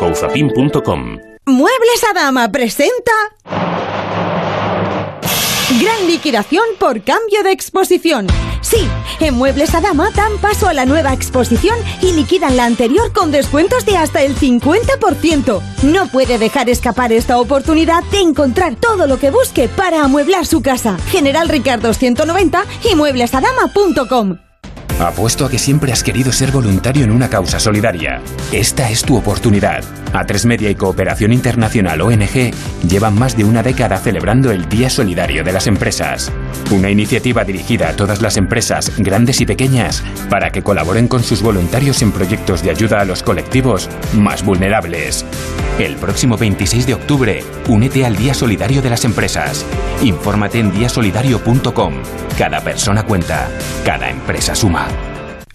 Muebles 1.46 2.04
Adama 2.10 2.50
presenta. 2.54 3.12
Gran 5.82 6.08
liquidación 6.08 6.64
por 6.80 7.04
cambio 7.04 7.44
de 7.44 7.52
exposición. 7.52 8.28
Sí, 8.62 8.88
en 9.20 9.34
Muebles 9.36 9.76
Adama 9.76 10.10
dan 10.16 10.38
paso 10.38 10.70
a 10.70 10.74
la 10.74 10.86
nueva 10.86 11.12
exposición 11.12 11.78
y 12.02 12.14
liquidan 12.14 12.56
la 12.56 12.64
anterior 12.64 13.12
con 13.12 13.32
descuentos 13.32 13.86
de 13.86 13.98
hasta 13.98 14.22
el 14.22 14.38
50%. 14.38 15.62
No 15.84 16.08
puede 16.08 16.38
dejar 16.38 16.70
escapar 16.70 17.12
esta 17.12 17.38
oportunidad 17.38 18.04
de 18.06 18.22
encontrar 18.22 18.78
todo 18.78 19.06
lo 19.06 19.20
que 19.20 19.30
busque 19.30 19.68
para 19.68 20.06
amueblar 20.06 20.46
su 20.46 20.62
casa. 20.62 20.98
General 21.12 21.50
Ricardo 21.50 21.94
190 21.94 22.64
y 22.90 22.96
mueblesadama.com. 22.96 24.38
Apuesto 25.00 25.46
a 25.46 25.50
que 25.50 25.60
siempre 25.60 25.92
has 25.92 26.04
querido 26.04 26.32
ser 26.32 26.52
voluntario 26.52 27.04
en 27.04 27.12
una 27.12 27.30
causa 27.30 27.60
solidaria. 27.60 28.22
Esta 28.52 28.90
es 28.90 29.02
tu 29.02 29.18
oportunidad. 29.18 29.84
A3 30.14 30.46
Media 30.46 30.70
y 30.70 30.76
Cooperación 30.76 31.34
Internacional 31.34 32.00
ONG 32.02 32.52
llevan 32.88 33.16
más 33.16 33.36
de 33.36 33.44
una 33.44 33.64
década 33.64 33.98
celebrando 33.98 34.52
el 34.52 34.70
Día 34.70 34.90
Solidario 34.90 35.44
de 35.44 35.52
las 35.52 35.66
Empresas. 35.66 36.32
Una 36.72 36.92
iniciativa 36.92 37.44
dirigida 37.44 37.90
a 37.90 37.96
todas 37.96 38.22
las 38.22 38.38
empresas, 38.38 38.92
grandes 38.98 39.42
y 39.42 39.46
pequeñas, 39.46 40.04
para 40.30 40.52
que 40.52 40.62
colaboren 40.62 41.08
con 41.08 41.24
sus 41.24 41.42
voluntarios 41.42 42.02
en 42.04 42.12
proyectos 42.12 42.62
de 42.62 42.70
ayuda 42.70 43.02
a 43.02 43.06
los 43.06 43.24
colectivos 43.24 43.90
más 44.14 44.46
vulnerables. 44.46 45.26
El 45.80 45.96
próximo 45.96 46.38
26 46.38 46.86
de 46.86 46.94
octubre, 46.94 47.44
únete 47.68 48.06
al 48.06 48.16
Día 48.16 48.36
Solidario 48.36 48.84
de 48.84 48.92
las 48.92 49.06
Empresas. 49.06 49.66
Infórmate 50.04 50.60
en 50.60 50.72
diasolidario.com. 50.72 51.96
Cada 52.38 52.62
persona 52.62 53.04
cuenta, 53.04 53.50
cada 53.84 54.10
empresa 54.10 54.54
suma. 54.54 54.88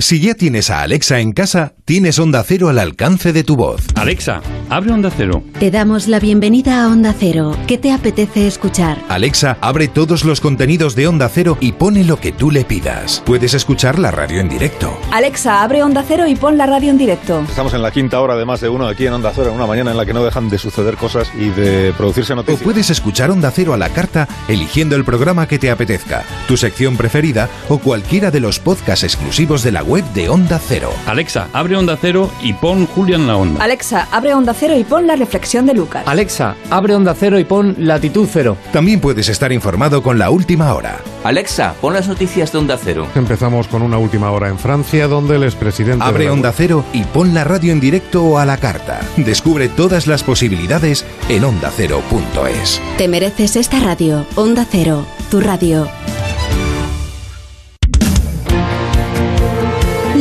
Si 0.01 0.21
ya 0.21 0.35
tienes 0.35 0.71
a 0.71 0.83
Alexa 0.83 1.19
en 1.19 1.33
casa, 1.33 1.75
tienes 1.85 2.21
Onda 2.21 2.45
Cero 2.47 2.69
al 2.69 2.79
alcance 2.79 3.33
de 3.33 3.43
tu 3.43 3.57
voz. 3.57 3.81
Alexa, 3.97 4.41
abre 4.71 4.93
Onda 4.93 5.11
Cero. 5.11 5.43
Te 5.59 5.73
damos 5.73 6.07
la 6.07 6.21
bienvenida 6.21 6.85
a 6.85 6.87
Onda 6.87 7.13
Cero. 7.19 7.57
¿Qué 7.67 7.79
te 7.79 7.91
apetece 7.91 8.47
escuchar? 8.47 9.03
Alexa, 9.09 9.59
abre 9.61 9.89
todos 9.89 10.25
los 10.25 10.41
contenidos 10.41 10.95
de 10.95 11.09
Onda 11.09 11.29
Cero 11.29 11.59
y 11.61 11.73
pone 11.73 12.05
lo 12.05 12.21
que 12.21 12.31
tú 12.31 12.53
le 12.53 12.65
pidas. 12.65 13.25
Puedes 13.27 13.55
escuchar 13.55 13.99
la 13.99 14.13
radio 14.13 14.39
en 14.41 14.49
directo. 14.49 14.97
Alexa, 15.11 15.65
abre 15.65 15.83
Onda 15.83 16.05
Cero 16.07 16.29
y 16.29 16.37
pon 16.37 16.57
la 16.57 16.67
radio 16.67 16.91
en 16.91 16.99
directo. 16.99 17.41
Estamos 17.49 17.75
en 17.75 17.83
la 17.83 17.91
quinta 17.91 18.21
hora 18.21 18.37
de 18.37 18.45
más 18.45 18.61
de 18.61 18.69
uno 18.69 18.87
aquí 18.87 19.05
en 19.05 19.15
Onda 19.15 19.33
Cero, 19.35 19.49
en 19.49 19.57
una 19.57 19.67
mañana 19.67 19.91
en 19.91 19.97
la 19.97 20.07
que 20.07 20.15
no 20.15 20.23
dejan 20.25 20.49
de 20.49 20.59
suceder 20.59 20.97
cosas 20.97 21.29
y 21.37 21.49
de 21.49 21.93
producirse 21.97 22.35
O 22.35 22.37
noticias. 22.37 22.63
puedes 22.63 22.89
escuchar 22.91 23.33
Onda 23.33 23.51
Cero 23.51 23.75
a 23.75 23.77
la 23.77 23.89
carta 23.89 24.29
eligiendo 24.47 24.95
el 24.95 25.05
programa 25.05 25.49
que 25.49 25.59
te 25.59 25.73
apetezca, 25.73 26.23
tu 26.47 26.57
sección 26.57 26.97
preferida 26.97 27.49
o 27.69 27.79
cualquiera 27.79 28.31
de 28.31 28.39
los 28.39 28.61
podcasts 28.61 29.03
exclusivos 29.03 29.65
de 29.65 29.73
la 29.73 29.88
web 29.89 30.05
de 30.13 30.29
Onda 30.29 30.61
Cero. 30.65 30.91
Alexa, 31.07 31.49
abre 31.53 31.77
Onda 31.77 31.97
Cero 32.01 32.31
y 32.43 32.53
pon 32.53 32.87
Julián 32.87 33.27
la 33.27 33.37
Onda. 33.37 33.65
Alexa, 33.65 34.07
abre 34.13 34.35
Onda 34.35 34.55
Cero 34.55 34.77
y 34.79 34.85
pon 34.85 35.07
la 35.07 35.17
reflexión 35.17 35.67
de 35.67 35.75
Lucas. 35.75 36.05
Alexa, 36.07 36.55
abre 36.71 36.95
Onda 36.95 37.15
Cero 37.19 37.39
y 37.39 37.45
pon 37.45 37.75
Latitud 37.79 38.29
Cero. 38.31 38.57
También 38.73 39.01
puedes 39.01 39.29
estar 39.29 39.51
informado 39.51 40.03
con 40.03 40.19
la 40.19 40.31
última 40.31 40.73
hora. 40.75 40.99
Alexa, 41.25 41.75
pon 41.81 41.95
las 41.95 42.07
noticias 42.07 42.53
de 42.53 42.59
Onda 42.59 42.79
Cero. 42.83 43.07
Empezamos 43.15 43.67
con 43.67 43.83
una 43.83 43.99
última 43.99 44.31
hora 44.31 44.49
en 44.49 44.59
Francia, 44.59 45.09
donde 45.09 45.37
el 45.37 45.43
expresidente... 45.45 46.05
de 46.05 46.11
Abre 46.11 46.27
la- 46.27 46.33
Onda 46.35 46.53
Cero 46.53 46.85
y 46.93 47.03
pon 47.05 47.33
la 47.35 47.45
radio 47.45 47.73
en 47.73 47.81
directo 47.81 48.23
o 48.25 48.39
a 48.39 48.45
la 48.45 48.59
carta. 48.59 49.01
Descubre 49.17 49.69
todas 49.69 50.07
las 50.07 50.23
posibilidades 50.23 51.05
en 51.31 51.45
ondacero.es. 51.45 52.81
Te 52.99 53.09
mereces 53.09 53.57
esta 53.57 53.81
radio. 53.81 54.27
Onda 54.37 54.67
Cero, 54.71 55.05
tu 55.31 55.41
radio. 55.41 55.89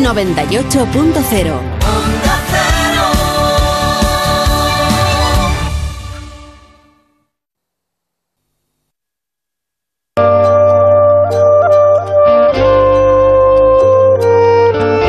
98.0 0.08 1.52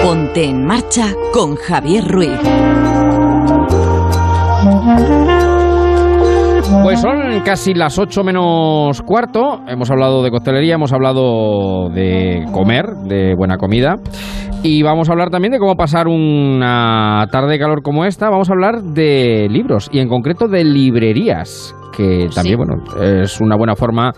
Ponte 0.02 0.44
en 0.44 0.66
marcha 0.66 1.14
con 1.32 1.54
Javier 1.54 2.04
Ruiz. 2.08 2.30
Pues 6.82 7.00
son 7.00 7.40
casi 7.44 7.72
las 7.72 7.98
8 7.98 8.24
menos 8.24 9.00
cuarto. 9.02 9.60
Hemos 9.66 9.90
hablado 9.90 10.22
de 10.22 10.30
coctelería, 10.30 10.74
hemos 10.74 10.92
hablado 10.92 11.88
de 11.90 12.44
comer, 12.52 12.84
de 13.04 13.34
buena 13.36 13.56
comida. 13.56 13.96
Y 14.62 14.82
vamos 14.82 15.08
a 15.08 15.12
hablar 15.12 15.30
también 15.30 15.52
de 15.52 15.58
cómo 15.58 15.76
pasar 15.76 16.08
una 16.08 17.26
tarde 17.30 17.52
de 17.52 17.58
calor 17.58 17.82
como 17.82 18.04
esta. 18.04 18.28
Vamos 18.28 18.50
a 18.50 18.52
hablar 18.52 18.82
de 18.82 19.46
libros 19.48 19.88
y 19.92 20.00
en 20.00 20.08
concreto 20.08 20.48
de 20.48 20.64
librerías, 20.64 21.74
que 21.96 22.28
también, 22.34 22.58
bueno, 22.58 22.74
es 23.00 23.40
una 23.40 23.56
buena 23.56 23.76
forma 23.76 24.12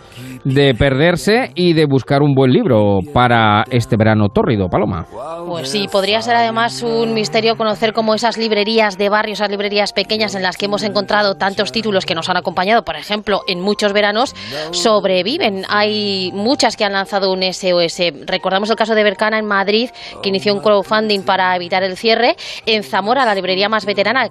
de 0.45 0.75
perderse 0.75 1.51
y 1.55 1.75
de 1.75 1.85
buscar 1.85 2.23
un 2.23 2.35
buen 2.35 2.53
libro 2.53 3.01
para 3.13 3.65
este 3.71 3.97
verano 3.97 4.29
tórrido, 4.29 4.69
Paloma. 4.69 5.07
Pues 5.47 5.69
sí, 5.69 5.87
podría 5.91 6.23
ser 6.23 6.37
además 6.37 6.83
un 6.83 7.13
misterio 7.15 7.57
conocer 7.57 7.93
cómo 7.93 8.15
esas 8.15 8.39
librerías 8.39 8.97
de 8.97 9.09
barrio, 9.09 9.35
esas 9.35 9.51
librerías 9.51 9.93
pequeñas 9.93 10.35
en 10.35 10.43
las 10.43 10.57
que 10.57 10.67
hemos 10.67 10.83
encontrado 10.83 11.35
tantos 11.35 11.73
títulos 11.73 12.07
que 12.07 12.15
nos 12.15 12.29
han 12.29 12.37
acompañado, 12.37 12.83
por 12.85 12.97
ejemplo, 12.97 13.43
en 13.47 13.61
muchos 13.61 13.93
veranos, 13.93 14.35
sobreviven. 14.71 15.65
Hay 15.69 16.31
muchas 16.33 16.77
que 16.77 16.85
han 16.85 16.93
lanzado 16.93 17.33
un 17.33 17.43
SOS. 17.43 18.01
Recordamos 18.27 18.71
el 18.71 18.77
caso 18.77 18.95
de 18.95 19.05
Bercana 19.05 19.39
en 19.39 19.47
Madrid, 19.47 19.91
que 20.23 20.29
inició 20.29 20.55
un 20.55 20.61
crowdfunding 20.61 21.23
para 21.23 21.55
evitar 21.57 21.83
el 21.83 21.97
cierre. 21.97 22.37
En 22.67 22.83
Zamora, 22.83 23.25
la 23.25 23.35
librería 23.35 23.69
más 23.69 23.85
veterana, 23.85 24.29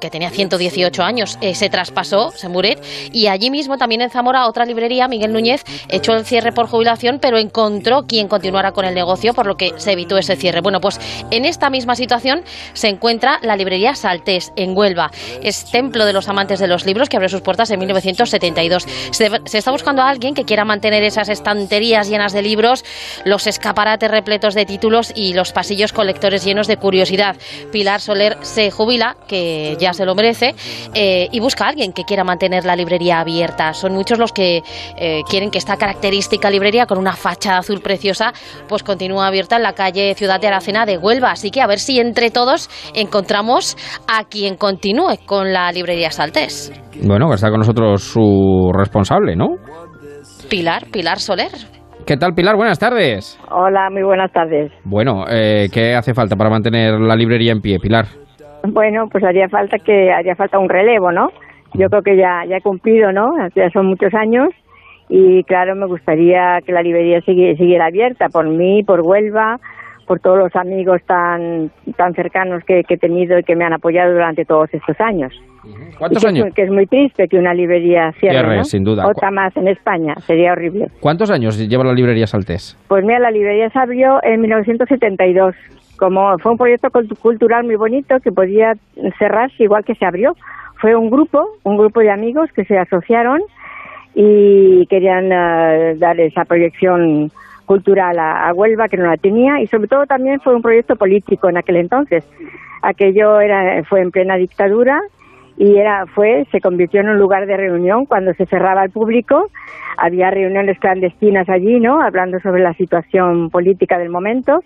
que 0.00 0.10
tenía 0.10 0.30
118 0.30 1.02
años, 1.02 1.38
eh, 1.40 1.54
se 1.54 1.68
traspasó, 1.68 2.30
se 2.30 2.48
muret. 2.48 2.82
Y 3.12 3.28
allí 3.28 3.50
mismo, 3.50 3.76
también 3.76 4.00
en 4.00 4.10
Zamora, 4.10 4.46
otra 4.46 4.64
librería, 4.64 5.08
Miguel 5.08 5.32
Núñez, 5.32 5.43
echó 5.88 6.12
el 6.14 6.24
cierre 6.24 6.52
por 6.52 6.66
jubilación, 6.66 7.18
pero 7.20 7.38
encontró 7.38 8.06
quien 8.06 8.28
continuara 8.28 8.72
con 8.72 8.84
el 8.84 8.94
negocio, 8.94 9.34
por 9.34 9.46
lo 9.46 9.56
que 9.56 9.72
se 9.76 9.92
evitó 9.92 10.18
ese 10.18 10.36
cierre. 10.36 10.60
Bueno, 10.60 10.80
pues 10.80 11.00
en 11.30 11.44
esta 11.44 11.70
misma 11.70 11.94
situación 11.94 12.42
se 12.72 12.88
encuentra 12.88 13.38
la 13.42 13.56
librería 13.56 13.94
Saltés, 13.94 14.52
en 14.56 14.76
Huelva. 14.76 15.10
Es 15.42 15.70
templo 15.70 16.04
de 16.04 16.12
los 16.12 16.28
amantes 16.28 16.58
de 16.58 16.66
los 16.66 16.86
libros 16.86 17.08
que 17.08 17.16
abrió 17.16 17.28
sus 17.28 17.40
puertas 17.40 17.70
en 17.70 17.78
1972. 17.78 18.86
Se, 19.10 19.30
se 19.44 19.58
está 19.58 19.70
buscando 19.70 20.02
a 20.02 20.08
alguien 20.08 20.34
que 20.34 20.44
quiera 20.44 20.64
mantener 20.64 21.02
esas 21.02 21.28
estanterías 21.28 22.08
llenas 22.08 22.32
de 22.32 22.42
libros, 22.42 22.84
los 23.24 23.46
escaparates 23.46 24.10
repletos 24.10 24.54
de 24.54 24.66
títulos 24.66 25.12
y 25.14 25.34
los 25.34 25.52
pasillos 25.52 25.92
colectores 25.92 26.44
llenos 26.44 26.66
de 26.66 26.76
curiosidad. 26.76 27.36
Pilar 27.72 28.00
Soler 28.00 28.38
se 28.42 28.70
jubila, 28.70 29.16
que 29.28 29.76
ya 29.78 29.92
se 29.92 30.04
lo 30.04 30.14
merece, 30.14 30.54
eh, 30.94 31.28
y 31.30 31.40
busca 31.40 31.64
a 31.64 31.68
alguien 31.68 31.92
que 31.92 32.04
quiera 32.04 32.24
mantener 32.24 32.64
la 32.64 32.76
librería 32.76 33.20
abierta. 33.20 33.74
Son 33.74 33.92
muchos 33.92 34.18
los 34.18 34.32
que 34.32 34.62
eh, 34.96 35.22
quieren 35.34 35.50
que 35.50 35.58
esta 35.58 35.76
característica 35.76 36.48
librería 36.48 36.86
con 36.86 36.96
una 36.96 37.10
fachada 37.10 37.58
azul 37.58 37.80
preciosa 37.82 38.30
pues 38.68 38.84
continúe 38.84 39.20
abierta 39.20 39.56
en 39.56 39.64
la 39.64 39.72
calle 39.72 40.14
Ciudad 40.14 40.40
de 40.40 40.46
Aracena 40.46 40.86
de 40.86 40.96
Huelva. 40.96 41.32
Así 41.32 41.50
que 41.50 41.60
a 41.60 41.66
ver 41.66 41.78
si 41.78 41.98
entre 41.98 42.30
todos 42.30 42.70
encontramos 42.94 43.74
a 44.06 44.28
quien 44.30 44.54
continúe 44.54 45.26
con 45.26 45.52
la 45.52 45.72
librería 45.72 46.12
Saltés. 46.12 46.70
Bueno, 47.04 47.26
que 47.30 47.34
está 47.34 47.50
con 47.50 47.58
nosotros 47.58 48.04
su 48.04 48.70
responsable, 48.78 49.34
¿no? 49.34 49.56
Pilar, 50.48 50.82
Pilar 50.92 51.18
Soler. 51.18 51.50
¿Qué 52.06 52.16
tal, 52.16 52.34
Pilar? 52.34 52.54
Buenas 52.54 52.78
tardes. 52.78 53.36
Hola, 53.50 53.90
muy 53.90 54.04
buenas 54.04 54.30
tardes. 54.30 54.70
Bueno, 54.84 55.24
eh, 55.28 55.66
¿qué 55.74 55.96
hace 55.96 56.14
falta 56.14 56.36
para 56.36 56.48
mantener 56.48 57.00
la 57.00 57.16
librería 57.16 57.50
en 57.50 57.60
pie, 57.60 57.80
Pilar? 57.80 58.04
Bueno, 58.72 59.08
pues 59.10 59.24
haría 59.24 59.48
falta 59.48 59.78
que 59.84 60.12
haría 60.12 60.36
falta 60.36 60.60
un 60.60 60.68
relevo, 60.68 61.10
¿no? 61.10 61.30
Yo 61.74 61.88
creo 61.88 62.02
que 62.02 62.16
ya 62.16 62.44
ya 62.48 62.58
he 62.58 62.60
cumplido, 62.60 63.10
¿no? 63.10 63.32
Ya 63.56 63.68
son 63.70 63.86
muchos 63.86 64.14
años 64.14 64.50
y 65.08 65.42
claro, 65.44 65.74
me 65.76 65.86
gustaría 65.86 66.58
que 66.64 66.72
la 66.72 66.82
librería 66.82 67.20
sigui- 67.20 67.56
siguiera 67.56 67.86
abierta 67.86 68.28
por 68.28 68.46
mí, 68.48 68.82
por 68.82 69.00
Huelva, 69.02 69.58
por 70.06 70.20
todos 70.20 70.38
los 70.38 70.54
amigos 70.56 71.00
tan 71.06 71.70
tan 71.96 72.14
cercanos 72.14 72.62
que, 72.64 72.82
que 72.84 72.94
he 72.94 72.98
tenido 72.98 73.38
y 73.38 73.42
que 73.42 73.56
me 73.56 73.64
han 73.64 73.72
apoyado 73.72 74.12
durante 74.12 74.44
todos 74.44 74.68
estos 74.72 75.00
años. 75.00 75.32
¿Cuántos 75.98 76.22
que, 76.22 76.28
años? 76.28 76.46
Es, 76.48 76.54
que 76.54 76.62
es 76.64 76.70
muy 76.70 76.86
triste 76.86 77.26
que 77.26 77.38
una 77.38 77.54
librería 77.54 78.12
cierre, 78.20 78.36
Cierre, 78.38 78.56
¿no? 78.58 78.64
sin 78.64 78.84
duda. 78.84 79.06
Otra 79.06 79.30
más 79.30 79.56
en 79.56 79.68
España, 79.68 80.14
sería 80.26 80.52
horrible. 80.52 80.88
¿Cuántos 81.00 81.30
años 81.30 81.56
lleva 81.58 81.84
la 81.84 81.94
librería 81.94 82.26
Saltés? 82.26 82.76
Pues 82.86 83.02
mira, 83.02 83.18
la 83.18 83.30
librería 83.30 83.70
se 83.70 83.78
abrió 83.78 84.22
en 84.22 84.42
1972. 84.42 85.54
Como 85.96 86.36
fue 86.38 86.52
un 86.52 86.58
proyecto 86.58 86.88
cult- 86.88 87.16
cultural 87.18 87.64
muy 87.64 87.76
bonito 87.76 88.18
que 88.20 88.30
podía 88.32 88.74
cerrarse 89.18 89.62
igual 89.62 89.84
que 89.84 89.94
se 89.94 90.04
abrió. 90.04 90.34
Fue 90.80 90.94
un 90.96 91.08
grupo, 91.08 91.46
un 91.62 91.78
grupo 91.78 92.00
de 92.00 92.10
amigos 92.10 92.50
que 92.52 92.64
se 92.66 92.76
asociaron 92.76 93.40
y 94.14 94.86
querían 94.86 95.30
eh, 95.32 95.96
dar 95.98 96.18
esa 96.20 96.44
proyección 96.44 97.30
cultural 97.66 98.18
a, 98.18 98.48
a 98.48 98.52
Huelva 98.52 98.88
que 98.88 98.96
no 98.96 99.06
la 99.06 99.16
tenía 99.16 99.60
y 99.60 99.66
sobre 99.66 99.88
todo 99.88 100.06
también 100.06 100.40
fue 100.40 100.54
un 100.54 100.62
proyecto 100.62 100.96
político 100.96 101.48
en 101.48 101.56
aquel 101.56 101.76
entonces. 101.76 102.24
Aquello 102.82 103.40
era 103.40 103.82
fue 103.84 104.02
en 104.02 104.10
plena 104.10 104.36
dictadura 104.36 105.00
y 105.56 105.76
era 105.76 106.06
fue 106.06 106.46
se 106.50 106.60
convirtió 106.60 107.00
en 107.00 107.08
un 107.08 107.18
lugar 107.18 107.46
de 107.46 107.56
reunión 107.56 108.06
cuando 108.06 108.34
se 108.34 108.46
cerraba 108.46 108.82
al 108.82 108.90
público. 108.90 109.50
Había 109.96 110.30
reuniones 110.30 110.78
clandestinas 110.78 111.48
allí 111.48 111.80
no 111.80 112.00
hablando 112.00 112.40
sobre 112.40 112.62
la 112.62 112.74
situación 112.74 113.50
política 113.50 113.98
del 113.98 114.10
momento. 114.10 114.62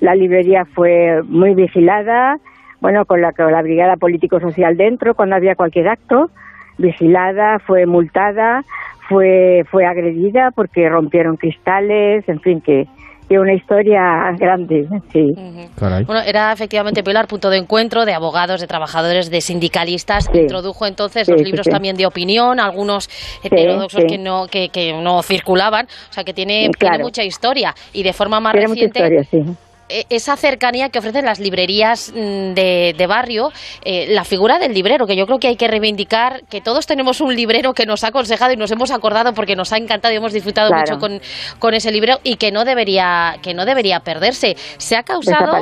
La 0.00 0.14
librería 0.14 0.64
fue 0.64 1.22
muy 1.24 1.54
vigilada 1.54 2.38
bueno 2.80 3.06
con 3.06 3.22
la 3.22 3.32
con 3.32 3.50
la 3.50 3.62
brigada 3.62 3.96
político 3.96 4.40
social 4.40 4.76
dentro 4.76 5.14
cuando 5.14 5.36
había 5.36 5.54
cualquier 5.54 5.88
acto 5.88 6.30
vigilada 6.78 7.58
fue 7.66 7.86
multada 7.86 8.62
fue 9.08 9.64
fue 9.70 9.84
agredida 9.86 10.50
porque 10.54 10.88
rompieron 10.88 11.36
cristales 11.36 12.28
en 12.28 12.40
fin 12.40 12.60
que 12.60 12.86
que 13.28 13.38
una 13.38 13.54
historia 13.54 14.32
grande 14.38 14.86
sí 15.10 15.32
Bueno, 15.78 16.20
era 16.26 16.52
efectivamente 16.52 17.02
Pilar 17.02 17.26
punto 17.26 17.48
de 17.48 17.56
encuentro 17.56 18.04
de 18.04 18.12
abogados, 18.12 18.60
de 18.60 18.66
trabajadores, 18.66 19.30
de 19.30 19.40
sindicalistas. 19.40 20.28
Introdujo 20.34 20.84
entonces 20.86 21.24
Sí, 21.26 21.32
los 21.32 21.40
sí, 21.40 21.46
libros 21.46 21.64
sí. 21.64 21.70
tambien 21.70 21.96
de 21.96 22.04
opinión, 22.06 22.60
algunos 22.60 23.08
heterodoxos 23.42 24.02
sí. 24.02 24.06
que 24.08 24.18
no 24.18 24.46
que, 24.46 24.68
que 24.68 24.92
no 24.92 25.22
circulaban, 25.22 25.86
o 26.10 26.12
sea 26.12 26.22
que 26.24 26.34
tiene, 26.34 26.68
Claro. 26.78 26.92
tiene 26.96 27.04
mucha 27.04 27.24
historia 27.24 27.74
y 27.94 28.02
de 28.02 28.12
forma 28.12 28.40
más 28.40 28.52
tiene 28.52 28.68
mucha 28.68 28.84
reciente 28.86 28.98
historia 28.98 29.24
sí 29.24 29.56
esa 29.88 30.36
cercanía 30.36 30.88
que 30.88 30.98
ofrecen 30.98 31.24
las 31.24 31.38
librerías 31.40 32.10
mm, 32.14 32.54
de, 32.54 32.94
de 32.96 33.06
barrio, 33.06 33.50
eh, 33.84 34.06
la 34.10 34.24
figura 34.24 34.58
del 34.58 34.72
librero, 34.72 35.06
que 35.06 35.16
yo 35.16 35.26
creo 35.26 35.38
que 35.38 35.48
hay 35.48 35.56
que 35.56 35.68
reivindicar, 35.68 36.42
que 36.50 36.60
todos 36.60 36.86
tenemos 36.86 37.20
un 37.20 37.34
librero 37.34 37.72
que 37.74 37.86
nos 37.86 38.04
ha 38.04 38.08
aconsejado 38.08 38.52
y 38.52 38.56
nos 38.56 38.70
hemos 38.70 38.90
acordado 38.90 39.32
porque 39.34 39.56
nos 39.56 39.72
ha 39.72 39.76
encantado 39.76 40.12
y 40.14 40.16
hemos 40.16 40.32
disfrutado 40.32 40.68
Claro. 40.70 40.96
mucho 40.96 41.00
con, 41.00 41.20
con 41.58 41.74
ese 41.74 41.90
librero 41.92 42.18
y 42.24 42.36
que 42.36 42.50
no 42.50 42.64
debería 42.64 43.36
que 43.42 43.54
no 43.54 43.64
debería 43.64 44.00
perderse. 44.00 44.54
Se 44.78 44.96
ha 44.96 45.02
causado 45.02 45.52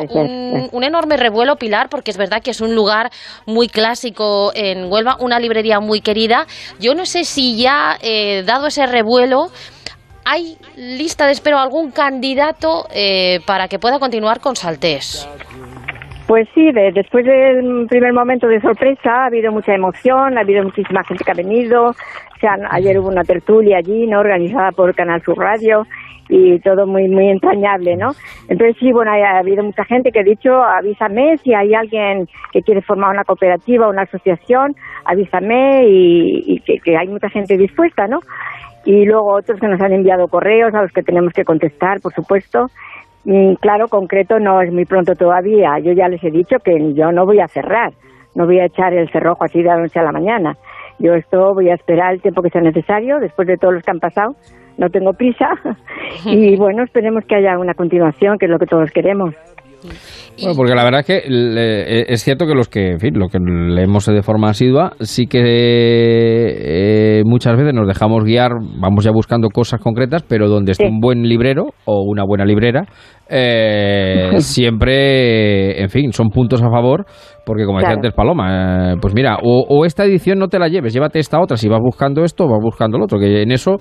un 0.73 0.85
enorme 0.85 1.17
revuelo, 1.17 1.57
Pilar, 1.57 1.89
porque 1.89 2.11
es 2.11 2.17
verdad 2.17 2.43
que 2.43 2.51
es 2.51 2.61
un 2.61 2.75
lugar 2.75 3.11
muy 3.47 3.69
clásico 3.69 4.53
en 4.55 4.91
Huelva, 4.91 5.17
una 5.21 5.39
librería 5.41 5.81
muy 5.81 6.01
querida. 6.01 6.47
Yo 6.79 6.95
no 6.95 7.05
sé 7.07 7.25
si 7.25 7.57
ya, 7.57 7.97
eh, 8.01 8.43
dado 8.45 8.67
ese 8.69 8.87
revuelo, 8.87 9.49
¿Hay 10.25 10.57
lista 10.77 11.27
de 11.27 11.33
espero 11.33 11.59
algún 11.59 11.91
candidato 11.91 12.87
eh, 12.95 13.41
para 13.47 13.69
que 13.69 13.79
pueda 13.79 13.99
continuar 13.99 14.41
con 14.41 14.55
Saltés? 14.57 15.29
Pues 16.29 16.49
sí, 16.55 16.71
de- 16.73 16.93
después 16.93 17.25
del 17.25 17.87
primer 17.89 18.13
momento 18.13 18.47
de 18.47 18.61
sorpresa 18.61 19.11
ha 19.25 19.27
habido 19.27 19.51
mucha 19.53 19.75
emoción, 19.75 20.39
ha 20.39 20.43
habido 20.43 20.63
muchísima 20.63 21.03
gente 21.05 21.25
que 21.25 21.31
ha 21.31 21.35
venido. 21.35 21.93
Se 22.41 22.47
han- 22.47 22.67
ayer 22.71 22.99
hubo 22.99 23.09
una 23.09 23.25
tertulia 23.25 23.79
allí, 23.79 24.07
¿no? 24.07 24.21
Organizada 24.21 24.71
por 24.71 24.95
Canal 24.95 25.21
Sur 25.23 25.37
Radio 25.39 25.85
y 26.29 26.59
todo 26.61 26.87
muy 26.87 27.09
muy 27.09 27.29
entrañable, 27.29 27.97
¿no? 27.97 28.13
Entonces 28.49 28.77
sí, 28.79 28.93
bueno, 28.93 29.11
ha, 29.11 29.17
ha 29.17 29.39
habido 29.41 29.63
mucha 29.65 29.85
gente 29.85 30.11
que 30.13 30.21
ha 30.21 30.25
dicho, 30.25 30.55
avísame 30.63 31.37
si 31.39 31.53
hay 31.53 31.75
alguien 31.75 32.27
que 32.53 32.63
quiere 32.63 32.81
formar 32.81 33.11
una 33.11 33.25
cooperativa, 33.25 33.89
una 33.89 34.03
asociación, 34.03 34.75
avísame 35.05 35.85
y, 35.89 36.61
que 36.61 36.97
hay 36.97 37.09
mucha 37.09 37.29
gente 37.29 37.59
dispuesta, 37.59 38.07
¿no? 38.07 38.21
Y 38.85 39.05
luego 39.05 39.35
otros 39.35 39.61
que 39.61 39.69
nos 39.69 39.81
han 39.81 39.93
enviado 39.93 40.29
correos 40.29 40.75
a 40.75 40.83
los 40.83 40.93
que 40.93 41.03
tenemos 41.03 41.33
que 41.33 41.45
contestar, 41.45 42.01
por 42.01 42.13
supuesto. 42.13 42.67
Mm, 43.25 43.55
Claro, 43.61 43.89
concreto 43.89 44.39
no 44.39 44.61
es 44.61 44.73
muy 44.73 44.85
pronto 44.85 45.15
todavía. 45.15 45.79
Yo 45.79 45.93
ya 45.93 46.09
les 46.09 46.23
he 46.25 46.31
dicho 46.31 46.57
que 46.65 46.93
yo 46.95 47.13
no 47.13 47.25
voy 47.25 47.41
a 47.41 47.49
cerrar, 47.49 47.93
no 48.35 48.47
voy 48.47 48.59
a 48.59 48.67
echar 48.67 48.93
el 48.93 49.11
cerrojo 49.11 49.45
así 49.45 49.63
de 49.63 49.69
la 49.69 49.79
noche 49.79 50.01
a 50.01 50.05
la 50.05 50.13
mañana. 50.13 50.57
Yo 50.99 51.15
esto 51.15 51.55
voy 51.55 51.71
a 51.71 51.75
esperar 51.75 52.15
el 52.15 52.23
tiempo 52.23 52.43
que 52.43 52.51
sea 52.51 52.61
necesario, 52.61 53.19
después 53.19 53.47
de 53.49 53.57
todos 53.57 53.75
los 53.75 53.83
que 53.83 53.91
han 53.91 54.01
pasado. 54.01 54.35
No 54.79 54.89
tengo 54.89 55.13
prisa. 55.13 55.51
y 56.25 56.57
bueno, 56.59 56.83
esperemos 56.83 57.25
que 57.27 57.37
haya 57.37 57.59
una 57.59 57.75
continuación, 57.75 58.39
que 58.39 58.47
es 58.47 58.51
lo 58.51 58.59
que 58.59 58.67
todos 58.67 58.91
queremos. 58.91 59.35
Bueno, 60.41 60.55
porque 60.57 60.75
la 60.75 60.85
verdad 60.85 61.01
es 61.01 61.07
que 61.07 61.29
le- 61.29 62.13
es 62.13 62.23
cierto 62.23 62.47
que 62.47 62.55
los 62.55 62.69
que, 62.69 62.93
en 62.93 63.01
fin, 63.01 63.19
lo 63.19 63.29
que 63.29 63.39
leemos 63.39 64.07
de 64.07 64.23
forma 64.23 64.49
asidua, 64.51 64.93
sí 65.01 65.27
que 65.27 65.41
eh, 65.43 67.23
muchas 67.25 67.57
veces 67.57 67.75
nos 67.75 67.87
dejamos 67.87 68.25
guiar, 68.25 68.53
vamos 68.81 69.05
ya 69.05 69.11
buscando 69.13 69.49
cosas 69.49 69.81
concretas, 69.81 70.23
pero 70.27 70.49
donde 70.49 70.73
está 70.73 70.87
un 70.87 71.01
buen 71.01 71.23
librero 71.23 71.67
o 71.85 72.03
una 72.07 72.25
buena 72.25 72.45
librera, 72.45 72.85
eh, 73.29 74.31
siempre, 74.39 75.81
en 75.83 75.89
fin, 75.89 76.13
son 76.13 76.31
puntos 76.31 76.63
a 76.63 76.71
favor, 76.71 77.05
porque 77.45 77.65
como 77.65 77.79
decía 77.79 77.95
antes 77.97 78.15
Paloma, 78.15 78.93
eh, 78.93 78.97
pues 79.01 79.15
mira, 79.15 79.39
o, 79.43 79.65
o 79.69 79.85
esta 79.85 80.05
edición 80.05 80.39
no 80.39 80.49
te 80.49 80.59
la 80.59 80.69
lleves, 80.69 80.93
llévate 80.93 81.19
esta 81.19 81.41
otra, 81.41 81.57
si 81.57 81.69
vas 81.69 81.81
buscando 81.83 82.25
esto, 82.25 82.47
vas 82.49 82.61
buscando 82.63 82.99
lo 82.99 83.05
otro, 83.05 83.19
que 83.19 83.43
en 83.43 83.53
eso, 83.53 83.77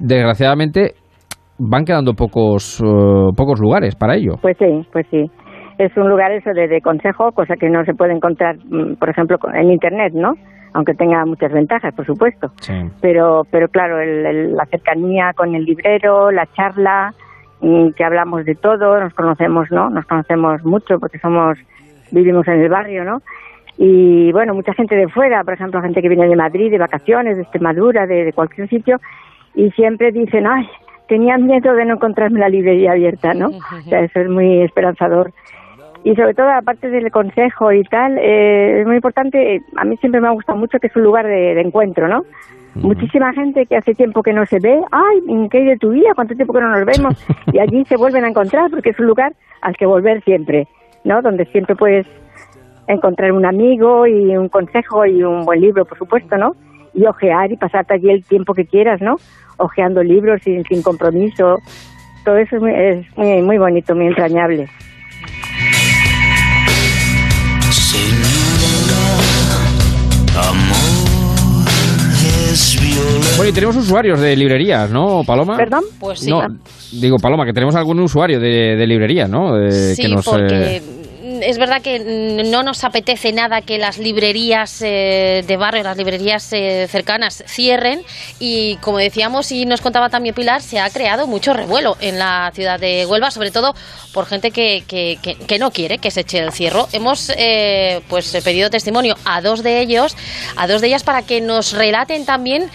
desgraciadamente, 0.00 0.94
van 1.58 1.84
quedando 1.84 2.12
pocos, 2.12 2.80
eh, 2.80 2.84
pocos 3.36 3.58
lugares 3.60 3.94
para 3.94 4.14
ello. 4.16 4.34
Pues 4.42 4.56
sí, 4.58 4.66
pues 4.92 5.06
sí. 5.10 5.24
Es 5.78 5.94
un 5.96 6.08
lugar 6.08 6.32
eso 6.32 6.52
de, 6.54 6.68
de 6.68 6.80
consejo, 6.80 7.32
cosa 7.32 7.56
que 7.56 7.68
no 7.68 7.84
se 7.84 7.94
puede 7.94 8.12
encontrar, 8.14 8.56
mm, 8.68 8.94
por 8.94 9.10
ejemplo, 9.10 9.38
con- 9.38 9.54
en 9.54 9.70
Internet, 9.70 10.12
¿no? 10.14 10.34
Aunque 10.72 10.94
tenga 10.94 11.24
muchas 11.26 11.52
ventajas, 11.52 11.94
por 11.94 12.06
supuesto. 12.06 12.50
Pero, 13.00 13.42
pero 13.50 13.68
claro, 13.68 14.00
el- 14.00 14.24
el- 14.26 14.56
la 14.56 14.64
cercanía 14.66 15.32
con 15.34 15.54
el 15.54 15.64
librero, 15.64 16.30
la 16.30 16.46
charla, 16.54 17.12
mm, 17.60 17.90
que 17.90 18.04
hablamos 18.04 18.44
de 18.44 18.54
todo, 18.54 18.98
nos 19.00 19.12
conocemos, 19.14 19.70
¿no? 19.70 19.90
Nos 19.90 20.06
conocemos 20.06 20.64
mucho 20.64 20.98
porque 20.98 21.18
somos, 21.18 21.58
vivimos 22.10 22.46
en 22.48 22.60
el 22.60 22.68
barrio, 22.68 23.04
¿no? 23.04 23.20
Y 23.78 24.32
bueno, 24.32 24.54
mucha 24.54 24.72
gente 24.72 24.96
de 24.96 25.08
fuera, 25.08 25.44
por 25.44 25.52
ejemplo, 25.54 25.82
gente 25.82 26.00
que 26.00 26.08
viene 26.08 26.26
de 26.28 26.36
Madrid, 26.36 26.70
de 26.70 26.78
vacaciones, 26.78 27.36
de 27.36 27.42
Extremadura, 27.42 28.06
de, 28.06 28.24
de 28.24 28.32
cualquier 28.32 28.68
sitio, 28.68 28.98
y 29.54 29.70
siempre 29.72 30.12
dicen, 30.12 30.46
ay, 30.46 30.66
tenía 31.08 31.36
miedo 31.36 31.74
de 31.74 31.84
no 31.84 31.94
encontrarme 31.94 32.40
la 32.40 32.48
librería 32.48 32.92
abierta, 32.92 33.34
¿no? 33.34 33.48
O 33.48 33.82
sea, 33.82 34.00
eso 34.00 34.20
es 34.20 34.28
muy 34.30 34.62
esperanzador. 34.62 35.30
Y 36.04 36.14
sobre 36.14 36.34
todo, 36.34 36.48
aparte 36.50 36.88
del 36.88 37.10
consejo 37.10 37.72
y 37.72 37.82
tal, 37.84 38.16
eh, 38.18 38.80
es 38.80 38.86
muy 38.86 38.96
importante, 38.96 39.60
a 39.76 39.84
mí 39.84 39.96
siempre 39.96 40.20
me 40.20 40.28
ha 40.28 40.32
gustado 40.32 40.58
mucho 40.58 40.78
que 40.78 40.86
es 40.86 40.96
un 40.96 41.02
lugar 41.02 41.26
de, 41.26 41.54
de 41.54 41.60
encuentro, 41.60 42.06
¿no? 42.08 42.22
Muchísima 42.82 43.32
gente 43.32 43.64
que 43.64 43.76
hace 43.76 43.94
tiempo 43.94 44.22
que 44.22 44.34
no 44.34 44.44
se 44.44 44.58
ve, 44.60 44.78
ay, 44.92 45.48
¿qué 45.50 45.58
hay 45.58 45.64
de 45.64 45.78
tu 45.78 45.90
vida? 45.90 46.10
¿Cuánto 46.14 46.34
tiempo 46.34 46.52
que 46.52 46.60
no 46.60 46.70
nos 46.70 46.84
vemos? 46.84 47.26
Y 47.52 47.58
allí 47.58 47.84
se 47.86 47.96
vuelven 47.96 48.24
a 48.24 48.28
encontrar 48.28 48.70
porque 48.70 48.90
es 48.90 48.98
un 49.00 49.06
lugar 49.06 49.32
al 49.62 49.76
que 49.76 49.86
volver 49.86 50.22
siempre, 50.24 50.68
¿no? 51.04 51.22
Donde 51.22 51.46
siempre 51.46 51.74
puedes 51.74 52.06
encontrar 52.86 53.32
un 53.32 53.46
amigo 53.46 54.06
y 54.06 54.36
un 54.36 54.48
consejo 54.48 55.06
y 55.06 55.22
un 55.22 55.44
buen 55.44 55.60
libro, 55.60 55.86
por 55.86 55.96
supuesto, 55.96 56.36
¿no? 56.36 56.54
Y 56.92 57.06
ojear 57.06 57.50
y 57.50 57.56
pasarte 57.56 57.94
allí 57.94 58.10
el 58.10 58.24
tiempo 58.24 58.52
que 58.52 58.66
quieras, 58.66 59.00
¿no? 59.00 59.16
Ojeando 59.56 60.02
libros 60.02 60.42
sin, 60.42 60.62
sin 60.64 60.82
compromiso. 60.82 61.56
Todo 62.24 62.36
eso 62.36 62.56
es 62.56 62.62
muy, 62.62 62.72
es 62.74 63.16
muy, 63.16 63.42
muy 63.42 63.58
bonito, 63.58 63.94
muy 63.94 64.08
entrañable. 64.08 64.68
Bueno, 73.36 73.50
y 73.50 73.52
tenemos 73.52 73.76
usuarios 73.76 74.20
de 74.20 74.34
librerías, 74.34 74.90
¿no, 74.90 75.22
Paloma? 75.26 75.56
¿Perdón? 75.56 75.84
Pues 76.00 76.20
sí. 76.20 76.30
No, 76.30 76.40
digo, 76.92 77.18
Paloma, 77.18 77.44
que 77.44 77.52
tenemos 77.52 77.74
algún 77.74 78.00
usuario 78.00 78.40
de, 78.40 78.76
de 78.76 78.86
librerías, 78.86 79.28
¿no? 79.28 79.54
Sí, 79.70 80.02
que 80.02 80.08
nos, 80.08 80.24
porque 80.24 80.76
eh, 80.76 80.82
es 81.42 81.58
verdad 81.58 81.82
que 81.82 81.98
no 81.98 82.62
nos 82.62 82.84
apetece 82.84 83.32
nada 83.32 83.60
que 83.62 83.78
las 83.78 83.98
librerías 83.98 84.80
eh, 84.82 85.44
de 85.46 85.56
barrio, 85.56 85.82
las 85.82 85.96
librerías 85.96 86.52
eh, 86.52 86.86
cercanas 86.90 87.44
cierren 87.46 88.02
y 88.38 88.76
como 88.76 88.98
decíamos 88.98 89.50
y 89.52 89.66
nos 89.66 89.80
contaba 89.80 90.08
también 90.08 90.34
Pilar, 90.34 90.62
se 90.62 90.78
ha 90.80 90.88
creado 90.90 91.26
mucho 91.26 91.52
revuelo 91.52 91.96
en 92.00 92.18
la 92.18 92.50
ciudad 92.54 92.78
de 92.78 93.06
Huelva, 93.06 93.30
sobre 93.30 93.50
todo 93.50 93.74
por 94.12 94.26
gente 94.26 94.50
que, 94.50 94.84
que, 94.86 95.18
que- 95.22 95.58
no 95.58 95.70
quiere 95.70 95.96
que 95.98 96.10
se 96.10 96.20
eche 96.20 96.38
el 96.38 96.52
cierro. 96.52 96.86
Hemos 96.92 97.32
eh, 97.36 98.02
pues 98.08 98.36
pedido 98.44 98.68
testimonio 98.68 99.16
a 99.24 99.40
dos 99.40 99.62
de 99.62 99.80
ellos, 99.80 100.14
a 100.56 100.66
dos 100.66 100.82
de 100.82 100.88
ellas 100.88 101.02
para 101.02 101.22
que 101.22 101.40
nos 101.40 101.72
relaten 101.72 102.26
también 102.26 102.68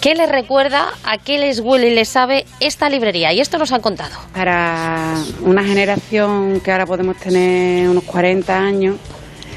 qué 0.00 0.14
les 0.14 0.28
recuerda, 0.28 0.88
a 1.04 1.18
qué 1.18 1.38
les 1.38 1.58
huele 1.60 1.88
y 1.88 1.94
les 1.94 2.08
sabe 2.08 2.46
esta 2.60 2.88
librería 2.88 3.32
y 3.32 3.40
esto 3.40 3.58
nos 3.58 3.72
han 3.72 3.80
contado. 3.80 4.16
Para 4.32 5.14
una 5.42 5.62
generación 5.64 6.60
que 6.60 6.70
ahora 6.72 6.86
podemos 6.86 7.16
tener 7.18 7.88
unos 7.88 7.99
40 8.02 8.58
años, 8.58 8.96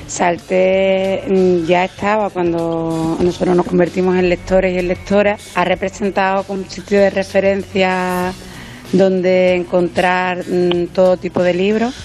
Salte 0.08 1.24
mm, 1.28 1.66
ya 1.66 1.86
estaba 1.86 2.30
cuando 2.30 3.18
nosotros 3.20 3.56
nos 3.56 3.66
convertimos 3.66 4.16
en 4.18 4.30
lectores 4.30 4.76
y 4.76 4.80
en 4.80 4.88
lectoras, 4.88 5.52
ha 5.56 5.66
representado 5.66 6.44
como 6.44 6.62
un 6.62 6.70
sitio 6.70 7.00
de 7.00 7.10
referencia 7.10 8.34
donde 8.92 9.56
encontrar 9.56 10.44
mm, 10.48 10.88
todo 10.94 11.18
tipo 11.18 11.42
de 11.42 11.54
libros, 11.54 11.96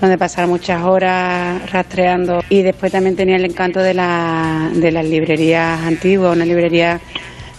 donde 0.00 0.18
pasar 0.18 0.46
muchas 0.46 0.84
horas 0.84 1.70
rastreando. 1.72 2.40
Y 2.48 2.62
después 2.62 2.92
también 2.92 3.16
tenía 3.16 3.36
el 3.36 3.44
encanto 3.44 3.80
de, 3.80 3.94
la, 3.94 4.70
de 4.72 4.92
las 4.92 5.04
librerías 5.04 5.80
antiguas, 5.80 6.36
una 6.36 6.44
librería 6.44 7.00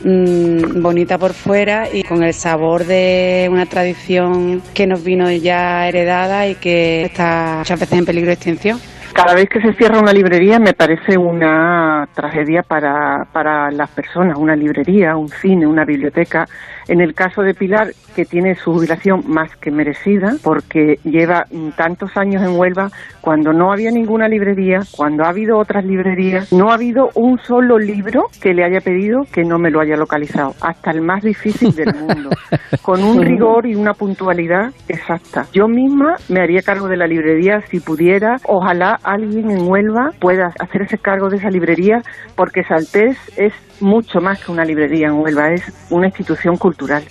mm, 0.04 0.82
bonita 0.82 1.18
por 1.18 1.34
fuera 1.34 1.88
y 1.92 2.04
con 2.04 2.24
el 2.24 2.34
sabor 2.34 2.86
de 2.86 3.48
una 3.52 3.66
tradición 3.66 4.62
que 4.74 4.88
nos 4.88 5.04
vino 5.04 5.30
ya 5.32 5.88
heredada 5.88 6.48
y 6.48 6.56
que 6.56 7.04
está 7.06 7.56
muchas 7.60 7.80
veces 7.80 8.00
en 8.00 8.06
peligro 8.06 8.28
de 8.28 8.34
extinción. 8.34 8.80
Cada 9.14 9.34
vez 9.34 9.50
que 9.50 9.60
se 9.60 9.74
cierra 9.74 10.00
una 10.00 10.14
librería 10.14 10.60
me 10.60 10.74
parece 10.74 11.18
una 11.18 12.08
tragedia 12.14 12.64
para, 12.64 13.26
para 13.34 13.72
las 13.72 13.90
personas, 13.90 14.38
una 14.38 14.56
librería, 14.56 15.16
un 15.16 15.30
cine, 15.30 15.66
una 15.66 15.84
biblioteca. 15.84 16.48
En 16.90 17.02
el 17.02 17.14
caso 17.14 17.44
de 17.44 17.54
Pilar, 17.54 17.90
que 18.16 18.26
tiene 18.26 18.56
su 18.56 18.74
jubilación 18.74 19.22
más 19.28 19.56
que 19.58 19.70
merecida, 19.70 20.34
porque 20.44 20.96
lleva 21.04 21.46
tantos 21.78 22.18
años 22.18 22.42
en 22.42 22.58
Huelva, 22.58 22.90
cuando 23.22 23.54
no 23.54 23.72
había 23.72 23.92
ninguna 23.92 24.28
librería, 24.28 24.80
cuando 24.98 25.24
ha 25.24 25.30
habido 25.30 25.60
otras 25.60 25.86
librerías, 25.86 26.52
no 26.52 26.72
ha 26.72 26.74
habido 26.74 27.10
un 27.14 27.38
solo 27.38 27.78
libro 27.78 28.24
que 28.42 28.56
le 28.56 28.64
haya 28.66 28.82
pedido 28.82 29.22
que 29.32 29.44
no 29.44 29.60
me 29.60 29.70
lo 29.70 29.82
haya 29.82 29.96
localizado, 29.96 30.56
hasta 30.62 30.90
el 30.90 31.02
más 31.02 31.22
difícil 31.22 31.76
del 31.76 31.94
mundo, 31.94 32.32
con 32.82 33.04
un 33.04 33.22
rigor 33.22 33.68
y 33.68 33.76
una 33.76 33.94
puntualidad 33.94 34.72
exacta. 34.88 35.46
Yo 35.54 35.68
misma 35.68 36.16
me 36.28 36.42
haría 36.42 36.64
cargo 36.64 36.88
de 36.88 36.98
la 36.98 37.06
librería 37.06 37.62
si 37.70 37.80
pudiera, 37.80 38.38
ojalá 38.48 38.98
alguien 39.04 39.52
en 39.52 39.70
Huelva 39.70 40.10
pueda 40.20 40.48
hacerse 40.60 40.98
cargo 40.98 41.30
de 41.30 41.38
esa 41.38 41.52
librería, 41.52 42.02
porque 42.36 42.64
Saltés 42.64 43.16
es 43.38 43.54
mucho 43.82 44.20
más 44.20 44.44
que 44.44 44.52
una 44.52 44.66
librería 44.66 45.08
en 45.08 45.14
Huelva, 45.14 45.54
es 45.54 45.88
una 45.90 46.08
institución 46.08 46.58
cultural. 46.58 47.04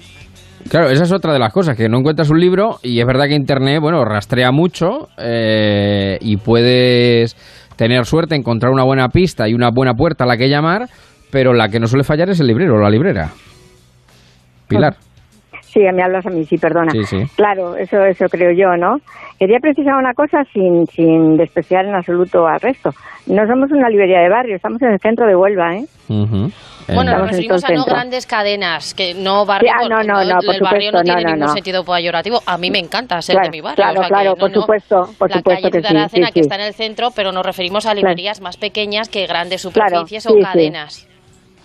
Claro, 0.69 0.91
esa 0.91 1.05
es 1.05 1.12
otra 1.12 1.33
de 1.33 1.39
las 1.39 1.53
cosas, 1.53 1.77
que 1.77 1.89
no 1.89 1.99
encuentras 1.99 2.31
un 2.31 2.41
libro 2.41 2.79
y 2.83 3.01
es 3.01 3.07
verdad 3.07 3.27
que 3.27 3.35
Internet, 3.35 3.81
bueno, 3.81 4.05
rastrea 4.05 4.51
mucho 4.53 5.09
eh, 5.16 6.19
y 6.21 6.37
puedes 6.37 7.37
tener 7.77 8.05
suerte, 8.05 8.35
encontrar 8.35 8.73
una 8.73 8.85
buena 8.85 9.09
pista 9.09 9.49
y 9.49 9.55
una 9.55 9.71
buena 9.71 9.95
puerta 9.95 10.25
a 10.25 10.27
la 10.27 10.37
que 10.37 10.49
llamar, 10.49 10.89
pero 11.31 11.55
la 11.55 11.69
que 11.69 11.81
no 11.81 11.87
suele 11.87 12.05
fallar 12.05 12.29
es 12.29 12.41
el 12.41 12.49
librero 12.49 12.75
o 12.75 12.81
la 12.81 12.91
librera. 12.91 13.31
Pilar. 14.69 14.97
Sí, 15.79 15.85
me 15.95 16.03
hablas 16.03 16.26
a 16.26 16.31
mí, 16.31 16.45
sí, 16.45 16.57
perdona. 16.57 16.91
Sí, 16.91 17.05
sí. 17.05 17.18
Claro, 17.37 17.76
eso, 17.76 18.03
eso 18.03 18.26
creo 18.29 18.51
yo, 18.51 18.76
¿no? 18.76 18.97
Quería 19.39 19.59
precisar 19.61 19.95
una 19.95 20.12
cosa 20.12 20.43
sin, 20.53 20.87
sin 20.87 21.37
despreciar 21.37 21.85
en 21.85 21.95
absoluto 21.95 22.49
al 22.49 22.59
resto. 22.59 22.91
No 23.29 23.47
somos 23.47 23.70
una 23.70 23.89
librería 23.89 24.18
de 24.20 24.29
barrio, 24.29 24.57
estamos 24.57 24.83
en 24.83 24.91
el 24.91 24.99
centro 24.99 25.24
de 25.29 25.37
Huelva, 25.37 25.76
¿eh? 25.76 25.85
Ujú. 26.09 26.51
Bueno, 26.89 27.12
Estamos 27.12 27.20
nos 27.20 27.31
referimos 27.31 27.64
a 27.64 27.72
no 27.74 27.85
grandes 27.85 28.26
cadenas, 28.26 28.95
que 28.95 29.14
no 29.14 29.47
barrio. 29.47 29.70
Sí, 29.70 29.79
ah, 29.85 29.89
no, 29.89 30.03
no, 30.03 30.24
no, 30.24 30.39
por 30.45 30.55
el 30.55 30.62
barrio 30.62 30.91
supuesto, 30.91 30.99
no 30.99 31.03
tiene 31.03 31.24
ningún 31.24 31.41
no. 31.41 31.49
sentido 31.49 31.85
peyorativo. 31.85 32.41
A 32.45 32.59
mí 32.59 32.70
me 32.70 32.79
encanta 32.79 33.20
ser 33.22 33.35
Claro, 33.35 33.47
de 33.47 33.57
mi 33.57 33.61
barrio. 33.61 33.76
claro, 33.76 34.01
o 34.01 34.03
sea 34.03 34.09
que 34.09 34.14
claro, 34.14 34.31
no, 34.31 34.37
por 34.37 34.53
supuesto, 34.53 34.97
por 35.18 35.31
la 35.31 35.37
supuesto 35.37 35.62
calle 35.62 35.70
que 35.70 35.95
de 35.95 36.09
sí, 36.09 36.20
que 36.20 36.33
sí. 36.33 36.41
está 36.41 36.55
en 36.57 36.62
el 36.62 36.72
centro, 36.74 37.11
pero 37.14 37.31
nos 37.31 37.47
referimos 37.47 37.87
a 37.87 37.95
librerías 37.95 38.41
más 38.41 38.57
pequeñas 38.57 39.09
que 39.09 39.26
grandes 39.26 39.61
superficies 39.61 40.26
o 40.26 40.31
sí. 40.31 40.41
cadenas. 40.41 41.08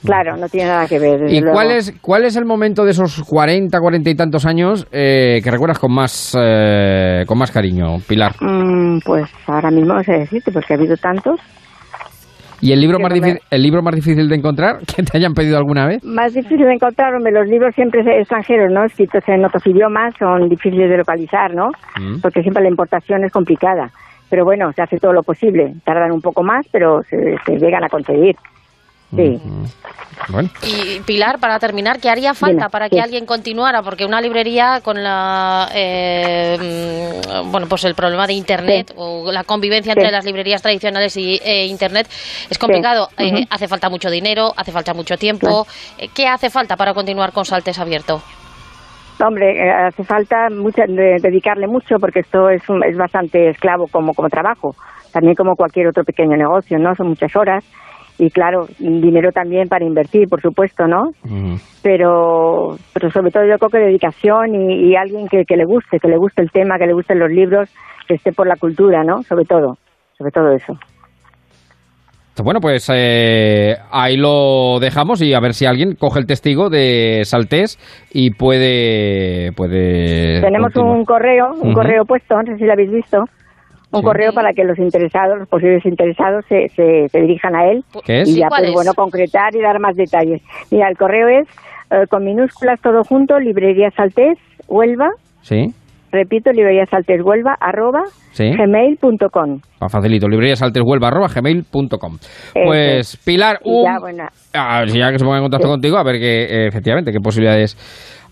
Claro, 0.05 0.35
no 0.37 0.47
tiene 0.49 0.69
nada 0.69 0.87
que 0.87 0.99
ver. 0.99 1.19
desde 1.21 1.35
¿Y 1.35 1.39
luego. 1.41 1.53
cuál 1.55 1.71
es, 1.71 1.93
cuál 2.01 2.25
es 2.25 2.35
el 2.35 2.45
momento 2.45 2.83
de 2.85 2.91
esos 2.91 3.23
40, 3.23 3.79
40 3.79 4.09
y 4.09 4.15
tantos 4.15 4.45
años 4.45 4.85
eh, 4.91 5.39
que 5.43 5.51
recuerdas 5.51 5.79
con 5.79 5.93
más, 5.93 6.37
eh, 6.39 7.23
con 7.27 7.37
más 7.37 7.51
cariño, 7.51 7.97
Pilar? 8.07 8.33
Mm, 8.41 8.99
pues 9.05 9.29
ahora 9.47 9.71
mismo 9.71 9.93
no 9.93 10.03
sé 10.03 10.13
decirte, 10.13 10.51
porque 10.51 10.73
ha 10.73 10.77
habido 10.77 10.97
tantos. 10.97 11.39
¿Y 12.61 12.71
el 12.71 12.79
libro, 12.79 12.97
más 12.97 13.09
me- 13.11 13.15
difícil, 13.19 13.39
el 13.51 13.61
libro 13.61 13.81
más 13.81 13.93
difícil 13.93 14.29
de 14.29 14.35
encontrar 14.35 14.79
que 14.95 15.03
te 15.03 15.17
hayan 15.17 15.33
pedido 15.33 15.57
alguna 15.57 15.85
vez? 15.87 16.03
Más 16.03 16.33
difícil 16.33 16.65
de 16.65 16.73
encontrar, 16.73 17.13
hombre, 17.13 17.33
los 17.33 17.45
libros 17.47 17.75
siempre 17.75 18.01
extranjeros, 18.19 18.71
¿no? 18.71 18.85
Escritos 18.85 19.21
en 19.27 19.43
otros 19.43 19.65
idiomas 19.67 20.13
son 20.17 20.47
difíciles 20.47 20.89
de 20.89 20.97
localizar, 20.97 21.53
¿no? 21.53 21.67
Mm. 21.99 22.21
Porque 22.21 22.41
siempre 22.41 22.63
la 22.63 22.69
importación 22.69 23.23
es 23.25 23.31
complicada. 23.33 23.89
Pero 24.29 24.45
bueno, 24.45 24.71
se 24.73 24.81
hace 24.81 24.97
todo 24.97 25.11
lo 25.13 25.23
posible. 25.23 25.73
Tardan 25.85 26.11
un 26.11 26.21
poco 26.21 26.41
más, 26.41 26.65
pero 26.71 27.01
se, 27.03 27.35
se 27.45 27.57
llegan 27.57 27.83
a 27.83 27.89
conseguir. 27.89 28.35
Sí. 29.15 29.41
Bueno. 30.29 30.49
Y 30.63 31.01
Pilar, 31.01 31.37
para 31.39 31.59
terminar, 31.59 31.99
¿qué 31.99 32.09
haría 32.09 32.33
falta 32.33 32.69
para 32.69 32.85
sí. 32.87 32.91
que 32.95 33.01
alguien 33.01 33.25
continuara? 33.25 33.81
Porque 33.81 34.05
una 34.05 34.21
librería 34.21 34.79
con 34.81 35.03
la, 35.03 35.67
eh, 35.73 36.57
mm, 37.43 37.51
bueno, 37.51 37.67
pues 37.67 37.83
el 37.83 37.93
problema 37.95 38.25
de 38.25 38.33
Internet 38.33 38.93
o 38.95 39.31
la 39.31 39.43
convivencia 39.43 39.93
Sí. 39.93 39.99
entre 39.99 40.11
las 40.11 40.23
librerías 40.25 40.61
tradicionales 40.61 41.17
y 41.17 41.39
eh, 41.43 41.65
Internet 41.65 42.07
es 42.49 42.57
complicado. 42.57 43.09
Sí. 43.17 43.23
Eh, 43.25 43.45
hace 43.49 43.67
falta 43.67 43.89
mucho 43.89 44.09
dinero, 44.09 44.53
hace 44.55 44.71
falta 44.71 44.93
mucho 44.93 45.17
tiempo. 45.17 45.65
Eh, 45.97 46.07
¿Qué 46.13 46.27
hace 46.27 46.49
falta 46.49 46.77
para 46.77 46.93
continuar 46.93 47.31
con 47.33 47.43
Saltes 47.43 47.77
abierto? 47.79 48.21
Hombre, 49.25 49.51
eh, 49.67 49.71
hace 49.71 50.03
falta 50.03 50.49
mucha- 50.49 50.85
de- 50.87 51.17
dedicarle 51.21 51.67
mucho 51.67 51.97
porque 51.99 52.21
esto 52.21 52.49
es, 52.49 52.67
un- 52.69 52.83
es 52.83 52.97
bastante 52.97 53.49
esclavo 53.49 53.87
como, 53.87 54.13
como 54.13 54.29
trabajo. 54.29 54.75
También 55.11 55.35
como 55.35 55.55
cualquier 55.55 55.87
otro 55.87 56.03
pequeño 56.03 56.35
negocio, 56.35 56.79
¿no? 56.79 56.95
Son 56.95 57.09
muchas 57.09 57.35
horas. 57.35 57.63
Y 58.23 58.29
claro, 58.29 58.67
dinero 58.79 59.31
también 59.33 59.67
para 59.67 59.83
invertir, 59.83 60.29
por 60.29 60.41
supuesto, 60.41 60.87
¿no? 60.87 61.11
pero, 61.81 62.77
pero 62.93 63.11
sobre 63.11 63.31
todo 63.31 63.43
yo 63.43 63.57
creo 63.57 63.69
que 63.69 63.79
dedicación 63.79 64.55
y, 64.55 64.91
y 64.91 64.95
alguien 64.95 65.27
que, 65.27 65.43
que 65.45 65.57
le 65.57 65.65
guste, 65.65 65.99
que 65.99 66.07
le 66.07 66.15
guste 66.17 66.41
el 66.41 66.49
tema, 66.51 66.77
que 66.77 66.87
le 66.87 66.93
gusten 66.93 67.19
los 67.19 67.29
libros, 67.29 67.69
que 68.07 68.13
esté 68.13 68.31
por 68.31 68.47
la 68.47 68.55
cultura, 68.55 69.03
¿no? 69.03 69.23
Sobre 69.23 69.43
todo, 69.43 69.77
sobre 70.17 70.31
todo 70.31 70.53
eso. 70.53 70.73
Bueno, 72.41 72.61
pues 72.61 72.89
eh, 72.93 73.75
ahí 73.91 74.15
lo 74.15 74.79
dejamos 74.79 75.21
y 75.21 75.33
a 75.33 75.39
ver 75.41 75.53
si 75.53 75.65
alguien 75.65 75.95
coge 75.95 76.19
el 76.19 76.25
testigo 76.25 76.69
de 76.69 77.21
Saltés 77.25 77.77
y 78.13 78.31
puede... 78.31 79.51
puede 79.51 80.39
Tenemos 80.41 80.71
continuar. 80.71 80.97
un 80.97 81.05
correo, 81.05 81.45
un 81.61 81.73
correo 81.73 82.05
puesto, 82.05 82.35
no 82.35 82.43
sé 82.43 82.57
si 82.57 82.63
lo 82.65 82.71
habéis 82.71 82.91
visto, 82.91 83.25
un 83.93 84.01
Sí. 84.01 84.05
correo 84.05 84.33
para 84.33 84.51
que 84.53 84.63
los 84.63 84.77
interesados, 84.79 85.37
los 85.39 85.47
posibles 85.47 85.85
interesados, 85.85 86.43
se, 86.49 86.67
se, 86.75 87.07
se 87.09 87.21
dirijan 87.21 87.55
a 87.55 87.69
él 87.71 87.83
¿Qué 88.05 88.21
es? 88.21 88.29
y 88.29 88.39
ya 88.39 88.47
¿Cuál 88.49 88.61
pues 88.61 88.69
es? 88.69 88.73
bueno 88.75 88.93
concretar 88.95 89.55
y 89.55 89.61
dar 89.61 89.79
más 89.79 89.95
detalles. 89.95 90.41
Mira, 90.71 90.89
el 90.89 90.97
correo 90.97 91.27
es 91.27 91.47
eh, 91.91 92.05
con 92.09 92.23
minúsculas 92.25 92.79
todo 92.81 93.03
junto, 93.03 93.39
librería 93.39 93.89
Saltés, 93.95 94.37
Huelva, 94.67 95.09
Sí. 95.41 95.67
repito, 96.11 96.51
libreriasalteshuelva 96.51 97.55
arroba 97.59 98.01
Sí. 98.31 98.49
gmail.com. 98.57 99.59
Ah, 99.79 99.89
facilito, 99.89 100.27
libreríasalteshuelva.gmail.com 100.27 102.17
Pues, 102.65 103.17
Pilar, 103.25 103.59
un... 103.63 103.83
ya, 103.85 103.99
bueno, 103.99 104.23
Ah, 104.55 104.83
si 104.87 104.97
ya 104.97 105.11
que 105.11 105.19
se 105.19 105.25
ponga 105.25 105.37
en 105.37 105.43
contacto 105.43 105.67
contigo, 105.67 105.97
a 105.97 106.03
ver 106.03 106.19
que, 106.19 106.43
eh, 106.43 106.67
efectivamente, 106.67 107.11
qué 107.11 107.19
posibilidades 107.19 107.75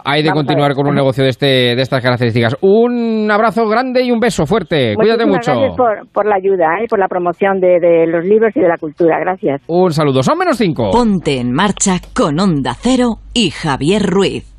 hay 0.04 0.24
de 0.24 0.30
Vamos 0.30 0.44
continuar 0.44 0.74
con 0.74 0.88
un 0.88 0.96
negocio 0.96 1.24
de, 1.24 1.30
este, 1.30 1.46
de 1.46 1.82
estas 1.82 2.02
características. 2.02 2.58
Un 2.62 3.30
abrazo 3.32 3.68
grande 3.68 4.04
y 4.04 4.12
un 4.12 4.20
beso 4.20 4.46
fuerte. 4.46 4.96
Cuídate 4.96 5.26
muchísimas 5.26 5.58
mucho. 5.58 5.76
Gracias 5.76 5.78
por, 5.78 6.12
por 6.12 6.26
la 6.28 6.36
ayuda 6.36 6.80
¿eh? 6.80 6.86
y 6.86 6.88
por 6.88 7.00
la 7.00 7.08
promoción 7.08 7.60
de, 7.60 7.80
de 7.80 8.08
los 8.08 8.26
libros 8.26 8.52
y 8.56 8.60
de 8.60 8.68
la 8.68 8.78
cultura. 8.78 9.20
Gracias. 9.20 9.62
Un 9.68 9.92
saludo. 9.92 10.24
Son 10.24 10.38
menos 10.38 10.58
cinco. 10.58 10.92
Ponte 10.92 11.40
en 11.40 11.52
marcha 11.52 12.00
con 12.16 12.40
Onda 12.40 12.74
Cero 12.80 13.20
y 13.34 13.52
Javier 13.52 14.04
Ruiz. 14.04 14.52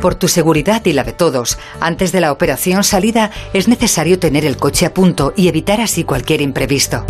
Por 0.00 0.16
tu 0.16 0.28
seguridad 0.28 0.84
y 0.84 0.92
la 0.92 1.02
de 1.02 1.14
todos, 1.14 1.58
antes 1.80 2.12
de 2.12 2.20
la 2.20 2.30
operación 2.30 2.84
salida 2.84 3.30
es 3.54 3.68
necesario 3.68 4.18
tener 4.18 4.44
el 4.44 4.58
coche 4.58 4.84
a 4.84 4.92
punto 4.92 5.32
y 5.34 5.48
evitar 5.48 5.80
así 5.80 6.04
cualquier 6.04 6.42
imprevisto. 6.42 7.06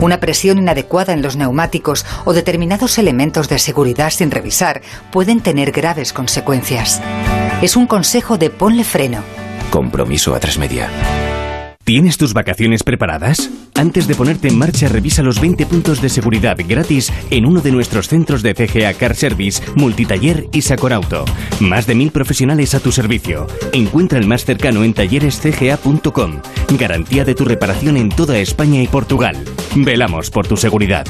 Una 0.00 0.20
presión 0.20 0.58
inadecuada 0.58 1.12
en 1.12 1.22
los 1.22 1.36
neumáticos 1.36 2.04
o 2.24 2.32
determinados 2.32 2.98
elementos 2.98 3.48
de 3.48 3.58
seguridad 3.58 4.10
sin 4.10 4.30
revisar 4.30 4.82
pueden 5.10 5.40
tener 5.40 5.72
graves 5.72 6.12
consecuencias. 6.12 7.00
Es 7.62 7.76
un 7.76 7.86
consejo 7.86 8.36
de 8.36 8.50
ponle 8.50 8.84
freno. 8.84 9.22
Compromiso 9.70 10.34
a 10.34 10.40
tres 10.40 10.58
media. 10.58 10.90
¿Tienes 11.86 12.18
tus 12.18 12.34
vacaciones 12.34 12.82
preparadas? 12.82 13.48
Antes 13.76 14.08
de 14.08 14.16
ponerte 14.16 14.48
en 14.48 14.58
marcha, 14.58 14.88
revisa 14.88 15.22
los 15.22 15.40
20 15.40 15.66
puntos 15.66 16.02
de 16.02 16.08
seguridad 16.08 16.56
gratis 16.66 17.12
en 17.30 17.46
uno 17.46 17.60
de 17.60 17.70
nuestros 17.70 18.08
centros 18.08 18.42
de 18.42 18.54
CGA 18.54 18.92
Car 18.94 19.14
Service, 19.14 19.62
Multitaller 19.76 20.48
y 20.52 20.62
Sacorauto. 20.62 21.24
Más 21.60 21.86
de 21.86 21.94
mil 21.94 22.10
profesionales 22.10 22.74
a 22.74 22.80
tu 22.80 22.90
servicio. 22.90 23.46
Encuentra 23.72 24.18
el 24.18 24.26
más 24.26 24.44
cercano 24.44 24.82
en 24.82 24.94
tallerescga.com. 24.94 26.40
Garantía 26.76 27.24
de 27.24 27.36
tu 27.36 27.44
reparación 27.44 27.96
en 27.96 28.08
toda 28.08 28.36
España 28.40 28.82
y 28.82 28.88
Portugal. 28.88 29.36
Velamos 29.76 30.30
por 30.30 30.48
tu 30.48 30.56
seguridad. 30.56 31.06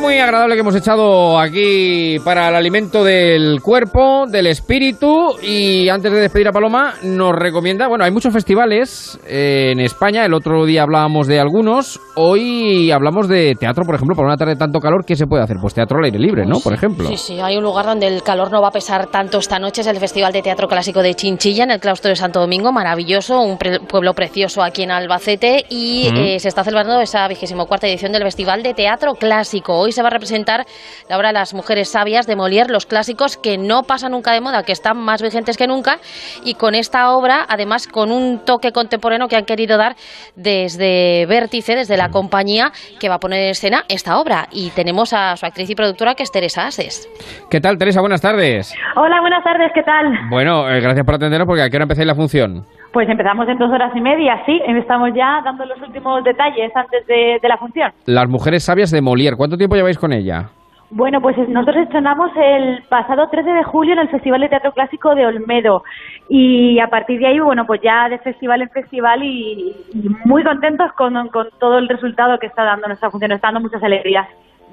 Muy 0.00 0.18
agradable 0.18 0.54
que 0.54 0.60
hemos 0.60 0.76
echado 0.76 1.38
aquí 1.38 2.18
para 2.24 2.48
el 2.50 2.54
alimento 2.54 3.02
del 3.02 3.60
cuerpo, 3.62 4.26
del 4.28 4.46
espíritu. 4.46 5.34
Y 5.42 5.88
antes 5.88 6.12
de 6.12 6.20
despedir 6.20 6.48
a 6.48 6.52
Paloma, 6.52 6.94
nos 7.02 7.32
recomienda. 7.34 7.88
Bueno, 7.88 8.04
hay 8.04 8.10
muchos 8.10 8.32
festivales 8.32 9.18
eh, 9.26 9.70
en 9.72 9.80
España. 9.80 10.24
El 10.24 10.34
otro 10.34 10.64
día 10.66 10.82
hablábamos 10.82 11.26
de 11.26 11.40
algunos. 11.40 11.98
Hoy 12.14 12.90
hablamos 12.90 13.26
de 13.28 13.54
teatro, 13.58 13.84
por 13.84 13.94
ejemplo, 13.94 14.14
para 14.14 14.28
una 14.28 14.36
tarde 14.36 14.52
de 14.52 14.58
tanto 14.58 14.78
calor. 14.80 15.04
¿Qué 15.06 15.16
se 15.16 15.26
puede 15.26 15.42
hacer? 15.42 15.56
Pues 15.60 15.74
teatro 15.74 15.98
al 15.98 16.04
aire 16.04 16.18
libre, 16.18 16.44
¿no? 16.46 16.60
Por 16.60 16.74
ejemplo. 16.74 17.08
Sí, 17.08 17.16
sí, 17.16 17.40
hay 17.40 17.56
un 17.56 17.64
lugar 17.64 17.86
donde 17.86 18.06
el 18.06 18.22
calor 18.22 18.52
no 18.52 18.60
va 18.60 18.68
a 18.68 18.72
pesar 18.72 19.06
tanto 19.06 19.38
esta 19.38 19.58
noche, 19.58 19.80
es 19.80 19.86
el 19.86 19.96
Festival 19.98 20.32
de 20.32 20.42
Teatro 20.42 20.68
Clásico 20.68 21.02
de 21.02 21.14
Chinchilla, 21.14 21.64
en 21.64 21.70
el 21.72 21.80
claustro 21.80 22.10
de 22.10 22.16
Santo 22.16 22.38
Domingo, 22.40 22.70
maravilloso, 22.70 23.40
un 23.40 23.56
pre- 23.58 23.80
pueblo 23.80 24.12
precioso 24.14 24.62
aquí 24.62 24.82
en 24.82 24.90
Albacete, 24.90 25.64
y 25.70 26.10
Mm. 26.12 26.16
eh, 26.16 26.38
se 26.38 26.48
está 26.48 26.62
celebrando 26.62 27.00
esa 27.00 27.26
vigésimo 27.28 27.66
cuarta 27.66 27.88
edición 27.88 28.12
del 28.12 28.22
Festival 28.22 28.62
de 28.62 28.74
Teatro 28.74 29.14
Clásico. 29.14 29.85
Hoy 29.86 29.92
se 29.92 30.02
va 30.02 30.08
a 30.08 30.10
representar 30.10 30.66
la 31.08 31.16
obra 31.16 31.30
Las 31.30 31.54
Mujeres 31.54 31.92
Sabias 31.92 32.26
de 32.26 32.34
Molière, 32.34 32.72
los 32.72 32.86
clásicos 32.86 33.36
que 33.36 33.56
no 33.56 33.84
pasan 33.84 34.10
nunca 34.10 34.32
de 34.32 34.40
moda, 34.40 34.64
que 34.64 34.72
están 34.72 34.98
más 34.98 35.22
vigentes 35.22 35.56
que 35.56 35.68
nunca, 35.68 35.98
y 36.44 36.54
con 36.54 36.74
esta 36.74 37.12
obra, 37.12 37.46
además, 37.48 37.86
con 37.86 38.10
un 38.10 38.44
toque 38.44 38.72
contemporáneo 38.72 39.28
que 39.28 39.36
han 39.36 39.44
querido 39.44 39.78
dar 39.78 39.94
desde 40.34 41.24
Vértice, 41.26 41.76
desde 41.76 41.96
la 41.96 42.08
compañía 42.08 42.72
que 42.98 43.08
va 43.08 43.14
a 43.14 43.18
poner 43.20 43.44
en 43.44 43.50
escena 43.50 43.84
esta 43.88 44.18
obra. 44.18 44.48
Y 44.50 44.70
tenemos 44.70 45.12
a 45.12 45.36
su 45.36 45.46
actriz 45.46 45.70
y 45.70 45.76
productora, 45.76 46.16
que 46.16 46.24
es 46.24 46.32
Teresa 46.32 46.66
Ases. 46.66 47.08
¿Qué 47.48 47.60
tal, 47.60 47.78
Teresa? 47.78 48.00
Buenas 48.00 48.20
tardes. 48.20 48.74
Hola, 48.96 49.20
buenas 49.20 49.44
tardes, 49.44 49.70
¿qué 49.72 49.84
tal? 49.84 50.06
Bueno, 50.28 50.68
eh, 50.68 50.80
gracias 50.80 51.06
por 51.06 51.14
atendernos 51.14 51.46
porque 51.46 51.62
a 51.62 51.70
qué 51.70 51.76
hora 51.76 51.84
empezáis 51.84 52.08
la 52.08 52.16
función. 52.16 52.64
Pues 52.96 53.10
empezamos 53.10 53.46
en 53.46 53.58
dos 53.58 53.70
horas 53.70 53.94
y 53.94 54.00
media, 54.00 54.42
sí, 54.46 54.58
estamos 54.66 55.10
ya 55.14 55.42
dando 55.44 55.66
los 55.66 55.78
últimos 55.82 56.24
detalles 56.24 56.74
antes 56.74 57.06
de, 57.06 57.38
de 57.42 57.46
la 57.46 57.58
función. 57.58 57.92
Las 58.06 58.26
mujeres 58.26 58.64
sabias 58.64 58.90
de 58.90 59.02
Molière. 59.02 59.36
¿Cuánto 59.36 59.58
tiempo 59.58 59.76
lleváis 59.76 59.98
con 59.98 60.14
ella? 60.14 60.48
Bueno, 60.88 61.20
pues 61.20 61.36
nosotros 61.46 61.76
estrenamos 61.82 62.30
el 62.34 62.82
pasado 62.88 63.28
13 63.28 63.50
de 63.50 63.64
julio 63.64 63.92
en 63.92 63.98
el 63.98 64.08
Festival 64.08 64.40
de 64.40 64.48
Teatro 64.48 64.72
Clásico 64.72 65.14
de 65.14 65.26
Olmedo 65.26 65.82
y 66.30 66.78
a 66.78 66.86
partir 66.86 67.20
de 67.20 67.26
ahí, 67.26 67.38
bueno, 67.38 67.66
pues 67.66 67.82
ya 67.84 68.08
de 68.08 68.16
festival 68.16 68.62
en 68.62 68.70
festival 68.70 69.22
y, 69.22 69.74
y 69.92 70.08
muy 70.24 70.42
contentos 70.42 70.90
con, 70.96 71.28
con 71.28 71.48
todo 71.60 71.76
el 71.76 71.90
resultado 71.90 72.38
que 72.38 72.46
está 72.46 72.64
dando 72.64 72.86
nuestra 72.86 73.10
función, 73.10 73.30
está 73.32 73.48
dando 73.48 73.60
muchas 73.60 73.82
alegrías. 73.82 74.26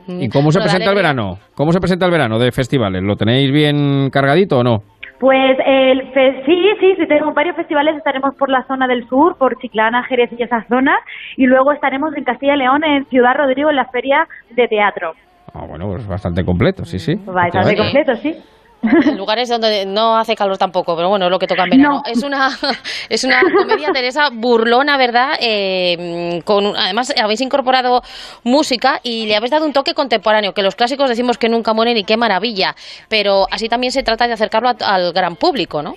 ¿Y 0.07 0.29
cómo 0.29 0.51
se 0.51 0.59
presenta 0.59 0.91
el 0.91 0.95
verano? 0.95 1.39
¿Cómo 1.55 1.71
se 1.71 1.79
presenta 1.79 2.05
el 2.05 2.11
verano 2.11 2.39
de 2.39 2.51
festivales? 2.51 3.03
¿Lo 3.03 3.15
tenéis 3.15 3.51
bien 3.51 4.09
cargadito 4.09 4.59
o 4.59 4.63
no? 4.63 4.83
Pues 5.19 5.57
el 5.65 6.11
fe- 6.11 6.43
sí, 6.45 6.65
sí, 6.79 6.95
sí, 6.97 7.07
tenemos 7.07 7.33
varios 7.33 7.55
festivales, 7.55 7.95
estaremos 7.95 8.35
por 8.35 8.49
la 8.49 8.63
zona 8.67 8.87
del 8.87 9.07
sur, 9.07 9.37
por 9.37 9.57
Chiclana, 9.59 10.03
Jerez 10.03 10.29
y 10.37 10.43
esas 10.43 10.67
zonas, 10.67 10.99
y 11.37 11.45
luego 11.45 11.71
estaremos 11.71 12.15
en 12.17 12.23
Castilla 12.25 12.55
y 12.55 12.57
León, 12.57 12.83
en 12.83 13.05
Ciudad 13.05 13.35
Rodrigo, 13.37 13.69
en 13.69 13.77
la 13.77 13.85
Feria 13.85 14.27
de 14.49 14.67
Teatro. 14.67 15.13
Ah, 15.53 15.65
bueno, 15.67 15.87
pues 15.87 16.05
bastante 16.07 16.43
completo, 16.43 16.83
sí, 16.83 16.99
sí. 16.99 17.15
De 17.15 17.77
completo, 17.77 18.15
sí. 18.17 18.35
En 19.07 19.17
lugares 19.17 19.49
donde 19.49 19.85
no 19.85 20.17
hace 20.17 20.35
calor 20.35 20.57
tampoco, 20.57 20.95
pero 20.95 21.09
bueno, 21.09 21.25
es 21.25 21.31
lo 21.31 21.39
que 21.39 21.47
toca 21.47 21.63
en 21.63 21.69
verano. 21.71 22.03
Es 22.05 22.23
una 22.23 22.49
es 23.09 23.23
una 23.23 23.41
comedia, 23.41 23.91
Teresa, 23.93 24.29
burlona, 24.31 24.97
¿verdad? 24.97 25.35
Eh, 25.39 26.41
con 26.45 26.75
Además, 26.75 27.13
habéis 27.21 27.41
incorporado 27.41 28.01
música 28.43 28.99
y 29.03 29.25
le 29.25 29.35
habéis 29.35 29.51
dado 29.51 29.65
un 29.65 29.73
toque 29.73 29.93
contemporáneo, 29.93 30.53
que 30.53 30.61
los 30.61 30.75
clásicos 30.75 31.09
decimos 31.09 31.37
que 31.37 31.49
nunca 31.49 31.73
mueren 31.73 31.97
y 31.97 32.03
qué 32.03 32.17
maravilla, 32.17 32.75
pero 33.09 33.47
así 33.51 33.69
también 33.69 33.91
se 33.91 34.03
trata 34.03 34.27
de 34.27 34.33
acercarlo 34.33 34.69
a- 34.69 34.75
al 34.93 35.13
gran 35.13 35.35
público, 35.35 35.81
¿no? 35.81 35.95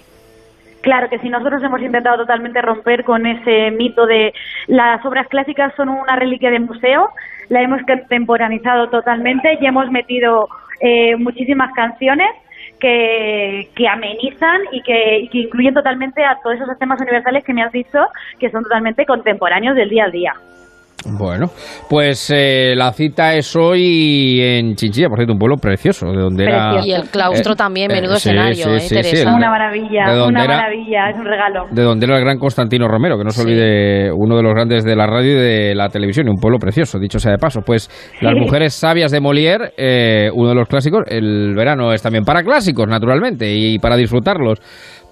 Claro 0.82 1.08
que 1.10 1.18
sí, 1.18 1.28
nosotros 1.28 1.60
hemos 1.64 1.80
intentado 1.82 2.18
totalmente 2.18 2.62
romper 2.62 3.02
con 3.02 3.26
ese 3.26 3.72
mito 3.72 4.06
de 4.06 4.32
las 4.68 5.04
obras 5.04 5.26
clásicas 5.28 5.72
son 5.76 5.88
una 5.88 6.14
reliquia 6.14 6.50
de 6.50 6.60
museo, 6.60 7.10
la 7.48 7.60
hemos 7.62 7.82
contemporanizado 7.82 8.88
totalmente 8.90 9.58
y 9.60 9.66
hemos 9.66 9.90
metido 9.90 10.48
eh, 10.80 11.16
muchísimas 11.16 11.72
canciones 11.74 12.28
que, 12.78 13.68
que 13.74 13.88
amenizan 13.88 14.60
y 14.72 14.82
que, 14.82 15.28
que 15.30 15.38
incluyen 15.38 15.74
totalmente 15.74 16.24
a 16.24 16.38
todos 16.42 16.60
esos 16.60 16.78
temas 16.78 17.00
universales 17.00 17.44
que 17.44 17.52
me 17.52 17.62
has 17.62 17.72
dicho 17.72 18.06
que 18.38 18.50
son 18.50 18.62
totalmente 18.62 19.06
contemporáneos 19.06 19.76
del 19.76 19.88
día 19.88 20.04
al 20.04 20.12
día. 20.12 20.34
Bueno, 21.08 21.46
pues 21.88 22.32
eh, 22.34 22.74
la 22.76 22.92
cita 22.92 23.34
es 23.34 23.54
hoy 23.54 24.40
en 24.40 24.74
Chinchilla, 24.74 25.08
por 25.08 25.18
cierto, 25.18 25.32
un 25.34 25.38
pueblo 25.38 25.56
precioso, 25.56 26.06
de 26.10 26.18
donde 26.20 26.44
era... 26.44 26.84
Y 26.84 26.92
el 26.92 27.08
claustro 27.10 27.54
también, 27.54 27.88
menudo 27.92 28.16
sí, 28.16 28.28
escenario, 28.30 28.64
sí, 28.64 28.70
¿eh, 28.70 28.80
sí, 28.80 28.88
sí, 28.88 28.94
Teresa? 28.94 29.28
el- 29.30 29.34
Una 29.36 29.50
maravilla, 29.50 30.24
una 30.26 30.44
era- 30.44 30.56
maravilla, 30.56 31.10
es 31.10 31.16
un 31.16 31.24
regalo. 31.24 31.66
de 31.70 31.82
donde 31.82 32.06
era 32.06 32.16
el 32.16 32.24
gran 32.24 32.38
Constantino 32.38 32.88
Romero, 32.88 33.16
que 33.16 33.24
no 33.24 33.30
se 33.30 33.42
olvide 33.42 34.10
uno 34.12 34.36
de 34.36 34.42
los 34.42 34.52
grandes 34.52 34.84
de 34.84 34.96
la 34.96 35.06
radio 35.06 35.32
y 35.32 35.40
de 35.40 35.74
la 35.74 35.88
televisión, 35.88 36.26
y 36.26 36.30
un 36.30 36.36
pueblo 36.40 36.58
precioso, 36.58 36.98
dicho 36.98 37.18
sea 37.20 37.30
de 37.32 37.38
paso. 37.38 37.60
Pues 37.64 37.88
Las 38.20 38.34
Sí. 38.34 38.40
mujeres 38.40 38.74
sabias 38.74 39.12
de 39.12 39.20
Molière, 39.20 39.72
eh, 39.76 40.28
uno 40.34 40.48
de 40.48 40.54
los 40.56 40.66
clásicos, 40.68 41.04
el 41.06 41.54
verano 41.54 41.92
es 41.92 42.02
también 42.02 42.24
para 42.24 42.42
clásicos, 42.42 42.88
naturalmente, 42.88 43.48
y 43.54 43.78
para 43.78 43.96
disfrutarlos. 43.96 44.58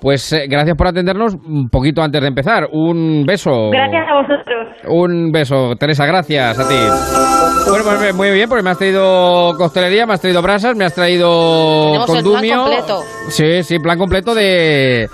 Pues 0.00 0.32
eh, 0.34 0.46
gracias 0.48 0.76
por 0.76 0.88
atendernos 0.88 1.34
un 1.34 1.68
poquito 1.70 2.02
antes 2.02 2.20
de 2.20 2.28
empezar. 2.28 2.68
Un 2.72 3.24
beso. 3.26 3.70
Gracias 3.70 4.02
a 4.06 4.14
vosotros. 4.14 4.68
Un 4.86 5.32
beso, 5.32 5.74
Teresa, 5.78 6.04
gracias 6.04 6.58
a 6.58 6.68
ti. 6.68 6.74
Bueno, 7.70 7.84
pues 7.98 8.14
muy 8.14 8.30
bien, 8.32 8.48
porque 8.48 8.62
me 8.62 8.70
has 8.70 8.78
traído 8.78 9.52
costelería, 9.56 10.04
me 10.06 10.12
has 10.14 10.20
traído 10.20 10.42
brasas, 10.42 10.76
me 10.76 10.84
has 10.84 10.94
traído 10.94 11.86
Tenemos 11.86 12.08
el 12.08 12.12
plan 12.12 12.22
condumio. 12.24 12.56
completo. 12.62 13.00
Sí, 13.28 13.62
sí, 13.62 13.78
plan 13.78 13.98
completo 13.98 14.34
de, 14.34 15.08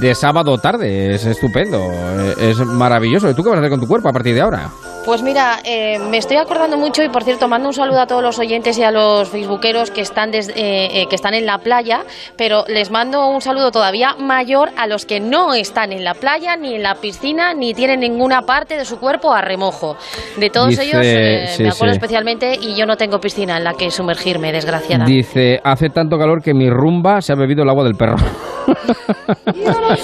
de 0.00 0.14
sábado 0.14 0.58
tarde. 0.58 1.14
Es 1.14 1.24
estupendo, 1.24 1.78
eh, 1.78 2.50
es 2.50 2.58
maravilloso. 2.66 3.30
¿Y 3.30 3.34
tú 3.34 3.42
qué 3.42 3.48
vas 3.48 3.56
a 3.56 3.60
hacer 3.60 3.70
con 3.70 3.80
tu 3.80 3.86
cuerpo 3.86 4.10
a 4.10 4.12
partir 4.12 4.34
de 4.34 4.42
ahora? 4.42 4.68
Pues 5.04 5.22
mira, 5.22 5.58
eh, 5.64 5.98
me 5.98 6.16
estoy 6.16 6.38
acordando 6.38 6.78
mucho 6.78 7.02
y 7.02 7.10
por 7.10 7.24
cierto 7.24 7.46
mando 7.46 7.68
un 7.68 7.74
saludo 7.74 8.00
a 8.00 8.06
todos 8.06 8.22
los 8.22 8.38
oyentes 8.38 8.78
y 8.78 8.82
a 8.84 8.90
los 8.90 9.28
facebookeros 9.28 9.90
que 9.90 10.00
están 10.00 10.30
des- 10.30 10.48
eh, 10.48 11.02
eh, 11.02 11.06
que 11.10 11.14
están 11.14 11.34
en 11.34 11.44
la 11.44 11.58
playa, 11.58 12.04
pero 12.38 12.64
les 12.68 12.90
mando 12.90 13.26
un 13.28 13.42
saludo 13.42 13.70
todavía 13.70 14.14
mayor 14.18 14.70
a 14.78 14.86
los 14.86 15.04
que 15.04 15.20
no 15.20 15.52
están 15.52 15.92
en 15.92 16.04
la 16.04 16.14
playa 16.14 16.56
ni 16.56 16.74
en 16.76 16.82
la 16.82 16.94
piscina 16.94 17.52
ni 17.52 17.74
tienen 17.74 18.00
ninguna 18.00 18.42
parte 18.42 18.78
de 18.78 18.86
su 18.86 18.98
cuerpo 18.98 19.32
a 19.34 19.42
remojo. 19.42 19.96
De 20.38 20.48
todos 20.48 20.70
Dice- 20.70 20.84
ellos 20.84 21.02
eh, 21.04 21.44
sí, 21.48 21.62
me 21.62 21.68
acuerdo 21.68 21.92
sí. 21.92 21.98
especialmente 21.98 22.58
y 22.58 22.74
yo 22.74 22.86
no 22.86 22.96
tengo 22.96 23.20
piscina 23.20 23.58
en 23.58 23.64
la 23.64 23.74
que 23.74 23.90
sumergirme, 23.90 24.52
desgraciadamente. 24.52 25.12
Dice, 25.12 25.60
hace 25.62 25.90
tanto 25.90 26.16
calor 26.16 26.42
que 26.42 26.54
mi 26.54 26.70
rumba 26.70 27.20
se 27.20 27.32
ha 27.34 27.36
bebido 27.36 27.62
el 27.62 27.68
agua 27.68 27.84
del 27.84 27.94
perro. 27.94 28.16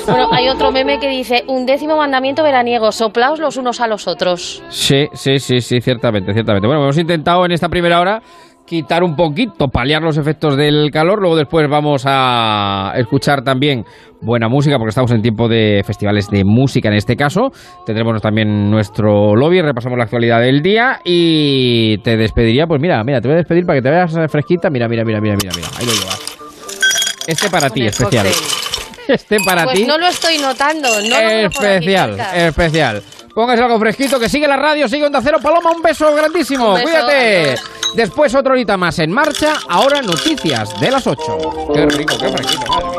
Bueno, 0.06 0.28
hay 0.32 0.48
otro 0.48 0.70
meme 0.70 0.98
que 0.98 1.08
dice 1.08 1.44
un 1.48 1.64
décimo 1.64 1.96
mandamiento 1.96 2.42
veraniego, 2.42 2.92
soplaos 2.92 3.38
los 3.40 3.56
unos 3.56 3.80
a 3.80 3.86
los 3.86 4.06
otros. 4.06 4.62
Sí, 4.68 4.89
sí, 5.12 5.38
sí, 5.38 5.60
sí, 5.60 5.80
ciertamente, 5.80 6.32
ciertamente. 6.32 6.66
Bueno, 6.66 6.82
hemos 6.82 6.98
intentado 6.98 7.44
en 7.44 7.52
esta 7.52 7.68
primera 7.68 8.00
hora 8.00 8.22
quitar 8.66 9.02
un 9.02 9.16
poquito, 9.16 9.66
paliar 9.68 10.00
los 10.00 10.16
efectos 10.16 10.56
del 10.56 10.90
calor. 10.92 11.20
Luego 11.20 11.36
después 11.36 11.68
vamos 11.68 12.04
a 12.06 12.92
escuchar 12.96 13.42
también 13.42 13.84
buena 14.20 14.48
música, 14.48 14.76
porque 14.78 14.90
estamos 14.90 15.10
en 15.10 15.22
tiempo 15.22 15.48
de 15.48 15.82
festivales 15.84 16.28
de 16.28 16.44
música 16.44 16.88
en 16.88 16.94
este 16.94 17.16
caso. 17.16 17.50
Tendremos 17.84 18.22
también 18.22 18.70
nuestro 18.70 19.34
lobby, 19.34 19.60
repasamos 19.60 19.98
la 19.98 20.04
actualidad 20.04 20.40
del 20.40 20.62
día 20.62 21.00
y 21.04 21.98
te 21.98 22.16
despediría, 22.16 22.66
pues 22.66 22.80
mira, 22.80 23.02
mira, 23.02 23.20
te 23.20 23.26
voy 23.26 23.34
a 23.34 23.38
despedir 23.38 23.66
para 23.66 23.78
que 23.78 23.82
te 23.82 23.90
veas 23.90 24.12
fresquita. 24.30 24.70
Mira, 24.70 24.88
mira, 24.88 25.04
mira, 25.04 25.20
mira, 25.20 25.36
mira, 25.36 25.52
mira. 25.56 25.68
Ahí 25.76 25.86
lo 25.86 25.92
llevas. 25.92 26.20
Este 27.26 27.50
para 27.50 27.70
ti, 27.70 27.86
especial. 27.86 28.26
Este 29.08 29.38
para 29.44 29.64
pues 29.64 29.76
ti. 29.76 29.86
no 29.86 29.98
lo 29.98 30.06
estoy 30.06 30.38
notando. 30.38 30.88
No 30.88 31.16
especial, 31.18 32.16
especial. 32.32 33.02
Póngase 33.40 33.62
algo 33.62 33.78
fresquito, 33.78 34.20
que 34.20 34.28
sigue 34.28 34.46
la 34.46 34.58
radio, 34.58 34.86
sigue 34.86 35.06
Onda 35.06 35.22
Cero. 35.24 35.38
Paloma, 35.42 35.70
un 35.70 35.80
beso 35.80 36.14
grandísimo. 36.14 36.74
Un 36.74 36.74
beso, 36.74 36.84
Cuídate. 36.84 37.54
Después 37.94 38.34
otra 38.34 38.52
horita 38.52 38.76
más 38.76 38.98
en 38.98 39.10
marcha. 39.10 39.54
Ahora 39.66 40.02
noticias 40.02 40.78
de 40.78 40.90
las 40.90 41.06
8. 41.06 41.70
Qué 41.72 41.86
rico, 41.86 42.18
qué 42.18 42.28
fresquito, 42.28 42.66
madre 42.66 42.86
mía. 42.90 42.98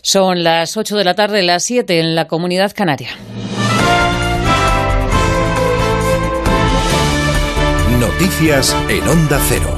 Son 0.00 0.44
las 0.44 0.76
8 0.76 0.96
de 0.96 1.04
la 1.04 1.14
tarde, 1.16 1.42
las 1.42 1.64
7 1.64 1.98
en 1.98 2.14
la 2.14 2.28
comunidad 2.28 2.72
canaria. 2.72 3.10
Noticias 7.98 8.76
en 8.88 9.08
Onda 9.08 9.40
Cero. 9.48 9.77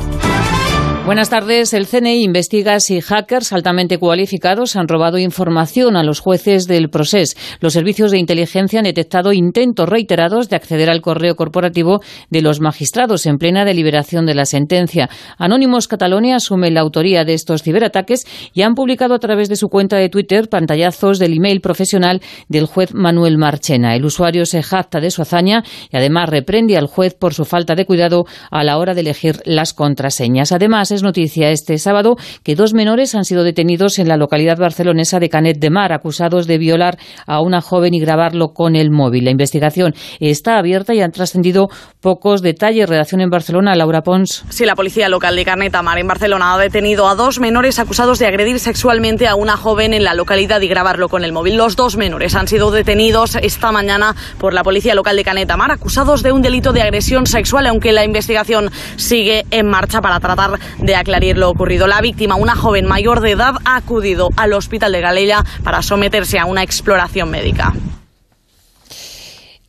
Buenas 1.11 1.29
tardes. 1.29 1.75
El 1.75 1.89
CNI 1.89 2.23
investiga 2.23 2.79
si 2.79 3.01
hackers 3.01 3.53
altamente 3.53 3.99
cualificados 3.99 4.77
han 4.77 4.87
robado 4.87 5.19
información 5.19 5.97
a 5.97 6.05
los 6.05 6.21
jueces 6.21 6.69
del 6.69 6.89
proceso. 6.89 7.37
Los 7.59 7.73
servicios 7.73 8.13
de 8.13 8.19
inteligencia 8.19 8.79
han 8.79 8.85
detectado 8.85 9.33
intentos 9.33 9.89
reiterados 9.89 10.49
de 10.49 10.55
acceder 10.55 10.89
al 10.89 11.01
correo 11.01 11.35
corporativo 11.35 11.99
de 12.31 12.43
los 12.43 12.61
magistrados 12.61 13.27
en 13.27 13.39
plena 13.39 13.65
deliberación 13.65 14.25
de 14.25 14.37
la 14.37 14.45
sentencia. 14.45 15.11
Anónimos 15.37 15.89
Catalonia 15.89 16.37
asume 16.37 16.71
la 16.71 16.83
autoría 16.83 17.25
de 17.25 17.35
estos 17.35 17.65
ciberataques 17.65 18.25
y 18.55 18.63
han 18.63 18.77
publicado 18.77 19.15
a 19.15 19.19
través 19.19 19.49
de 19.49 19.57
su 19.57 19.69
cuenta 19.69 19.97
de 19.97 20.11
Twitter 20.11 20.49
pantallazos 20.49 21.19
del 21.19 21.37
email 21.37 21.61
profesional 21.61 22.23
del 22.49 22.67
juez 22.67 22.95
Manuel 22.95 23.37
Marchena. 23.37 23.97
El 23.97 24.05
usuario 24.05 24.47
se 24.47 24.63
jacta 24.63 25.01
de 25.01 25.11
su 25.11 25.23
hazaña 25.23 25.65
y 25.91 25.97
además 25.97 26.29
reprende 26.29 26.79
al 26.79 26.87
juez 26.87 27.15
por 27.15 27.35
su 27.35 27.45
falta 27.45 27.75
de 27.75 27.85
cuidado 27.85 28.27
a 28.53 28.63
la 28.63 28.79
hora 28.79 28.95
de 28.95 29.01
elegir 29.01 29.43
las 29.45 29.75
contraseñas. 29.75 30.53
Además, 30.53 30.93
es 30.93 31.00
noticia 31.03 31.51
este 31.51 31.79
sábado 31.79 32.17
que 32.43 32.55
dos 32.55 32.75
menores 32.75 33.15
han 33.15 33.25
sido 33.25 33.45
detenidos 33.45 33.99
en 33.99 34.09
la 34.09 34.17
localidad 34.17 34.59
barcelonesa 34.59 35.19
de 35.19 35.29
Canet 35.29 35.59
de 35.59 35.71
Mar, 35.71 35.93
acusados 35.93 36.47
de 36.47 36.59
violar 36.59 36.99
a 37.27 37.41
una 37.41 37.61
joven 37.61 37.95
y 37.95 38.01
grabarlo 38.01 38.49
con 38.53 38.77
el 38.77 38.91
móvil. 38.91 39.25
La 39.25 39.31
investigación 39.31 39.95
está 40.21 40.59
abierta 40.59 40.95
y 40.95 41.01
han 41.01 41.13
trascendido 41.13 41.69
pocos 42.01 42.43
detalles. 42.43 42.89
Redacción 42.89 43.21
en 43.21 43.31
Barcelona, 43.31 43.75
Laura 43.75 44.03
Pons. 44.03 44.45
Sí, 44.49 44.65
la 44.65 44.75
policía 44.75 45.09
local 45.09 45.37
de 45.37 45.45
Canet 45.45 45.73
de 45.73 45.83
Mar 45.83 45.99
en 45.99 46.07
Barcelona 46.07 46.55
ha 46.55 46.59
detenido 46.59 47.09
a 47.09 47.15
dos 47.15 47.41
menores 47.41 47.79
acusados 47.79 48.19
de 48.19 48.27
agredir 48.27 48.59
sexualmente 48.59 49.27
a 49.27 49.35
una 49.35 49.57
joven 49.57 49.95
en 49.95 50.05
la 50.05 50.15
localidad 50.15 50.61
y 50.61 50.69
grabarlo 50.69 51.09
con 51.09 51.25
el 51.25 51.33
móvil. 51.33 51.57
Los 51.57 51.77
dos 51.77 51.97
menores 51.97 52.35
han 52.35 52.49
sido 52.49 52.71
detenidos 52.71 53.37
esta 53.37 53.73
mañana 53.73 54.15
por 54.39 54.55
la 54.55 54.63
policía 54.63 54.95
local 54.95 55.17
de 55.17 55.25
Canet 55.25 55.49
de 55.49 55.57
Mar, 55.57 55.71
acusados 55.71 56.23
de 56.23 56.33
un 56.33 56.43
delito 56.43 56.73
de 56.73 56.83
agresión 56.83 57.27
sexual, 57.27 57.67
aunque 57.67 57.93
la 57.93 58.05
investigación 58.05 58.71
sigue 58.97 59.45
en 59.51 59.67
marcha 59.67 60.01
para 60.01 60.21
tratar 60.21 60.59
de 60.79 60.90
aclarar 60.97 61.37
lo 61.37 61.51
ocurrido. 61.51 61.87
La 61.87 62.01
víctima, 62.01 62.37
una 62.37 62.57
joven 62.57 62.87
mayor 62.87 63.21
de 63.21 63.33
edad, 63.33 63.57
ha 63.65 63.77
acudido 63.77 64.31
al 64.37 64.53
hospital 64.53 64.93
de 64.93 65.01
Galella 65.01 65.45
para 65.63 65.83
someterse 65.83 66.39
a 66.39 66.47
una 66.47 66.63
exploración 66.63 67.31
médica. 67.31 67.75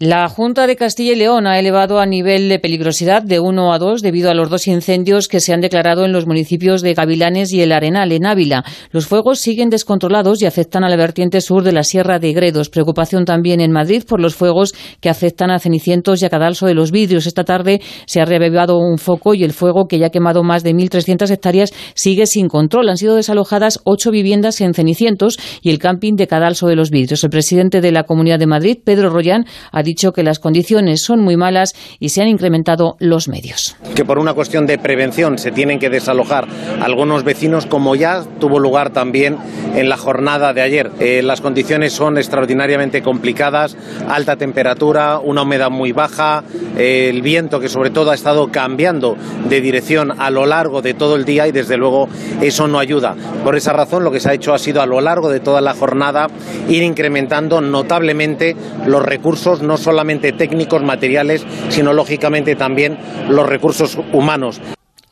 La 0.01 0.27
Junta 0.29 0.65
de 0.65 0.75
Castilla 0.75 1.11
y 1.11 1.15
León 1.15 1.45
ha 1.45 1.59
elevado 1.59 1.99
a 1.99 2.07
nivel 2.07 2.49
de 2.49 2.57
peligrosidad 2.57 3.21
de 3.21 3.39
1 3.39 3.71
a 3.71 3.77
2 3.77 4.01
debido 4.01 4.31
a 4.31 4.33
los 4.33 4.49
dos 4.49 4.65
incendios 4.65 5.27
que 5.27 5.39
se 5.39 5.53
han 5.53 5.61
declarado 5.61 6.05
en 6.05 6.11
los 6.11 6.25
municipios 6.25 6.81
de 6.81 6.95
Gavilanes 6.95 7.53
y 7.53 7.61
El 7.61 7.71
Arenal, 7.71 8.11
en 8.11 8.25
Ávila. 8.25 8.65
Los 8.89 9.05
fuegos 9.05 9.37
siguen 9.41 9.69
descontrolados 9.69 10.41
y 10.41 10.47
afectan 10.47 10.83
a 10.83 10.89
la 10.89 10.95
vertiente 10.95 11.39
sur 11.39 11.61
de 11.61 11.71
la 11.71 11.83
Sierra 11.83 12.17
de 12.17 12.33
Gredos. 12.33 12.69
Preocupación 12.69 13.25
también 13.25 13.61
en 13.61 13.71
Madrid 13.71 14.01
por 14.07 14.19
los 14.19 14.33
fuegos 14.33 14.73
que 15.01 15.09
afectan 15.09 15.51
a 15.51 15.59
Cenicientos 15.59 16.19
y 16.19 16.25
a 16.25 16.31
Cadalso 16.31 16.65
de 16.65 16.73
los 16.73 16.89
Vidrios. 16.89 17.27
Esta 17.27 17.43
tarde 17.43 17.79
se 18.07 18.21
ha 18.21 18.25
reavivado 18.25 18.79
un 18.79 18.97
foco 18.97 19.35
y 19.35 19.43
el 19.43 19.53
fuego, 19.53 19.85
que 19.87 19.99
ya 19.99 20.07
ha 20.07 20.09
quemado 20.09 20.41
más 20.41 20.63
de 20.63 20.73
1.300 20.73 21.29
hectáreas, 21.29 21.73
sigue 21.93 22.25
sin 22.25 22.47
control. 22.47 22.89
Han 22.89 22.97
sido 22.97 23.15
desalojadas 23.15 23.79
ocho 23.83 24.09
viviendas 24.09 24.61
en 24.61 24.73
Cenicientos 24.73 25.37
y 25.61 25.69
el 25.69 25.77
camping 25.77 26.15
de 26.15 26.25
Cadalso 26.25 26.65
de 26.65 26.75
los 26.75 26.89
Vidrios. 26.89 27.23
El 27.23 27.29
presidente 27.29 27.81
de 27.81 27.91
la 27.91 28.05
Comunidad 28.05 28.39
de 28.39 28.47
Madrid, 28.47 28.79
Pedro 28.83 29.11
Rollán, 29.11 29.45
ha 29.71 29.83
dicho 29.83 29.90
que 30.11 30.23
las 30.23 30.39
condiciones 30.39 31.03
son 31.03 31.21
muy 31.21 31.37
malas 31.37 31.75
y 31.99 32.09
se 32.09 32.21
han 32.21 32.27
incrementado 32.27 32.95
los 32.99 33.27
medios. 33.27 33.75
que 33.95 34.05
por 34.05 34.19
una 34.19 34.33
cuestión 34.33 34.65
de 34.65 34.77
prevención 34.77 35.37
se 35.37 35.51
tienen 35.51 35.77
que 35.77 35.89
desalojar 35.89 36.47
algunos 36.81 37.23
vecinos, 37.23 37.65
como 37.65 37.95
ya 37.95 38.23
tuvo 38.39 38.59
lugar 38.59 38.91
también 38.91 39.37
en 39.75 39.89
la 39.89 39.97
jornada 39.97 40.53
de 40.53 40.61
ayer. 40.61 40.91
Eh, 40.99 41.21
las 41.23 41.41
condiciones 41.41 41.93
son 41.93 42.17
extraordinariamente 42.17 43.01
complicadas, 43.01 43.77
alta 44.07 44.37
temperatura, 44.37 45.19
una 45.19 45.43
humedad 45.43 45.69
muy 45.69 45.91
baja, 45.91 46.43
eh, 46.77 47.09
el 47.09 47.21
viento 47.21 47.59
que 47.59 47.69
sobre 47.69 47.89
todo 47.89 48.11
ha 48.11 48.15
estado 48.15 48.49
cambiando 48.49 49.17
de 49.49 49.61
dirección 49.61 50.19
a 50.19 50.29
lo 50.29 50.45
largo 50.45 50.81
de 50.81 50.93
todo 50.93 51.15
el 51.15 51.25
día 51.25 51.47
y 51.47 51.51
desde 51.51 51.77
luego 51.77 52.07
eso 52.41 52.67
no 52.67 52.79
ayuda. 52.79 53.15
Por 53.43 53.55
esa 53.55 53.73
razón 53.73 54.03
lo 54.03 54.11
que 54.11 54.19
se 54.19 54.29
ha 54.29 54.33
hecho 54.33 54.53
ha 54.53 54.59
sido 54.59 54.81
a 54.81 54.85
lo 54.85 55.01
largo 55.01 55.29
de 55.29 55.39
toda 55.39 55.61
la 55.61 55.73
jornada 55.73 56.27
ir 56.69 56.83
incrementando 56.83 57.61
notablemente 57.61 58.55
los 58.85 59.03
recursos, 59.03 59.61
no 59.61 59.77
solamente 59.81 60.31
técnicos, 60.31 60.81
materiales, 60.83 61.45
sino 61.69 61.93
lógicamente 61.93 62.55
también 62.55 62.97
los 63.29 63.47
recursos 63.47 63.97
humanos. 64.13 64.61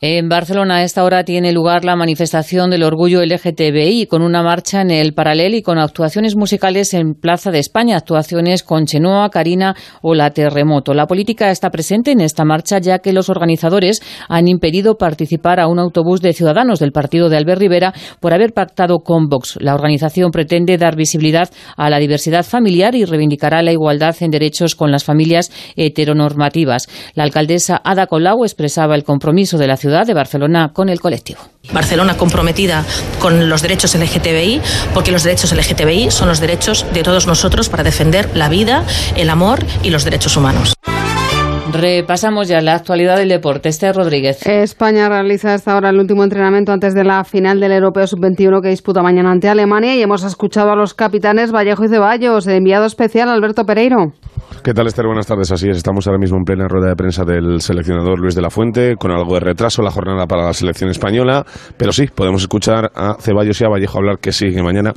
En 0.02 0.30
Barcelona 0.30 0.76
a 0.76 0.82
esta 0.82 1.04
hora 1.04 1.24
tiene 1.24 1.52
lugar 1.52 1.84
la 1.84 1.94
manifestación 1.94 2.70
del 2.70 2.84
orgullo 2.84 3.22
LGTBI 3.22 4.06
con 4.06 4.22
una 4.22 4.42
marcha 4.42 4.80
en 4.80 4.90
el 4.90 5.12
paralel 5.12 5.54
y 5.54 5.60
con 5.60 5.76
actuaciones 5.76 6.36
musicales 6.36 6.94
en 6.94 7.12
Plaza 7.12 7.50
de 7.50 7.58
España, 7.58 7.98
actuaciones 7.98 8.62
con 8.62 8.86
Chenoa, 8.86 9.28
Karina 9.28 9.76
o 10.00 10.14
La 10.14 10.30
Terremoto. 10.30 10.94
La 10.94 11.06
política 11.06 11.50
está 11.50 11.68
presente 11.68 12.12
en 12.12 12.22
esta 12.22 12.46
marcha 12.46 12.78
ya 12.78 13.00
que 13.00 13.12
los 13.12 13.28
organizadores 13.28 14.00
han 14.26 14.48
impedido 14.48 14.96
participar 14.96 15.60
a 15.60 15.66
un 15.66 15.78
autobús 15.78 16.22
de 16.22 16.32
ciudadanos 16.32 16.78
del 16.78 16.92
partido 16.92 17.28
de 17.28 17.36
Albert 17.36 17.60
Rivera 17.60 17.92
por 18.20 18.32
haber 18.32 18.54
pactado 18.54 19.00
con 19.00 19.28
Vox. 19.28 19.58
La 19.60 19.74
organización 19.74 20.30
pretende 20.30 20.78
dar 20.78 20.96
visibilidad 20.96 21.50
a 21.76 21.90
la 21.90 21.98
diversidad 21.98 22.46
familiar 22.46 22.94
y 22.94 23.04
reivindicará 23.04 23.60
la 23.60 23.72
igualdad 23.72 24.16
en 24.20 24.30
derechos 24.30 24.76
con 24.76 24.92
las 24.92 25.04
familias 25.04 25.52
heteronormativas. 25.76 26.88
La 27.12 27.24
alcaldesa 27.24 27.82
Ada 27.84 28.06
Colau 28.06 28.44
expresaba 28.44 28.94
el 28.94 29.04
compromiso 29.04 29.58
de 29.58 29.66
la 29.66 29.76
ciudad 29.76 29.89
de 29.90 30.14
Barcelona 30.14 30.70
con 30.72 30.88
el 30.88 31.00
colectivo. 31.00 31.40
Barcelona 31.72 32.16
comprometida 32.16 32.84
con 33.20 33.48
los 33.48 33.62
derechos 33.62 33.94
LGTBI, 33.94 34.60
porque 34.94 35.12
los 35.12 35.22
derechos 35.22 35.52
LGTBI 35.52 36.10
son 36.10 36.28
los 36.28 36.40
derechos 36.40 36.86
de 36.92 37.02
todos 37.02 37.26
nosotros 37.26 37.68
para 37.68 37.82
defender 37.82 38.30
la 38.34 38.48
vida, 38.48 38.84
el 39.16 39.30
amor 39.30 39.58
y 39.82 39.90
los 39.90 40.04
derechos 40.04 40.36
humanos. 40.36 40.74
Repasamos 41.72 42.48
ya 42.48 42.60
la 42.60 42.74
actualidad 42.74 43.16
del 43.16 43.28
deporte. 43.28 43.68
Esther 43.68 43.94
Rodríguez. 43.94 44.44
España 44.44 45.08
realiza 45.08 45.54
hasta 45.54 45.72
ahora 45.72 45.90
el 45.90 45.98
último 46.00 46.24
entrenamiento 46.24 46.72
antes 46.72 46.94
de 46.94 47.04
la 47.04 47.22
final 47.22 47.60
del 47.60 47.72
Europeo 47.72 48.06
Sub-21 48.06 48.60
que 48.60 48.70
disputa 48.70 49.02
mañana 49.02 49.30
ante 49.30 49.48
Alemania 49.48 49.94
y 49.94 50.02
hemos 50.02 50.24
escuchado 50.24 50.72
a 50.72 50.76
los 50.76 50.94
capitanes 50.94 51.52
Vallejo 51.52 51.84
y 51.84 51.88
Ceballos, 51.88 52.46
enviado 52.48 52.86
especial 52.86 53.28
Alberto 53.28 53.64
Pereiro. 53.64 54.12
¿Qué 54.62 54.74
tal, 54.74 54.86
Esther? 54.86 55.06
Buenas 55.06 55.26
tardes. 55.26 55.50
Así 55.52 55.68
es, 55.68 55.76
estamos 55.76 56.06
ahora 56.06 56.18
mismo 56.18 56.36
en 56.36 56.44
plena 56.44 56.68
rueda 56.68 56.88
de 56.88 56.96
prensa 56.96 57.24
del 57.24 57.60
seleccionador 57.60 58.18
Luis 58.18 58.34
de 58.34 58.42
la 58.42 58.50
Fuente, 58.50 58.96
con 58.96 59.10
algo 59.10 59.34
de 59.34 59.40
retraso 59.40 59.82
la 59.82 59.90
jornada 59.90 60.26
para 60.26 60.44
la 60.44 60.52
selección 60.52 60.90
española, 60.90 61.44
pero 61.76 61.92
sí, 61.92 62.06
podemos 62.06 62.42
escuchar 62.42 62.90
a 62.94 63.16
Ceballos 63.20 63.60
y 63.60 63.64
a 63.64 63.68
Vallejo 63.68 63.98
hablar 63.98 64.18
que 64.18 64.32
sí, 64.32 64.52
que 64.52 64.62
mañana 64.62 64.92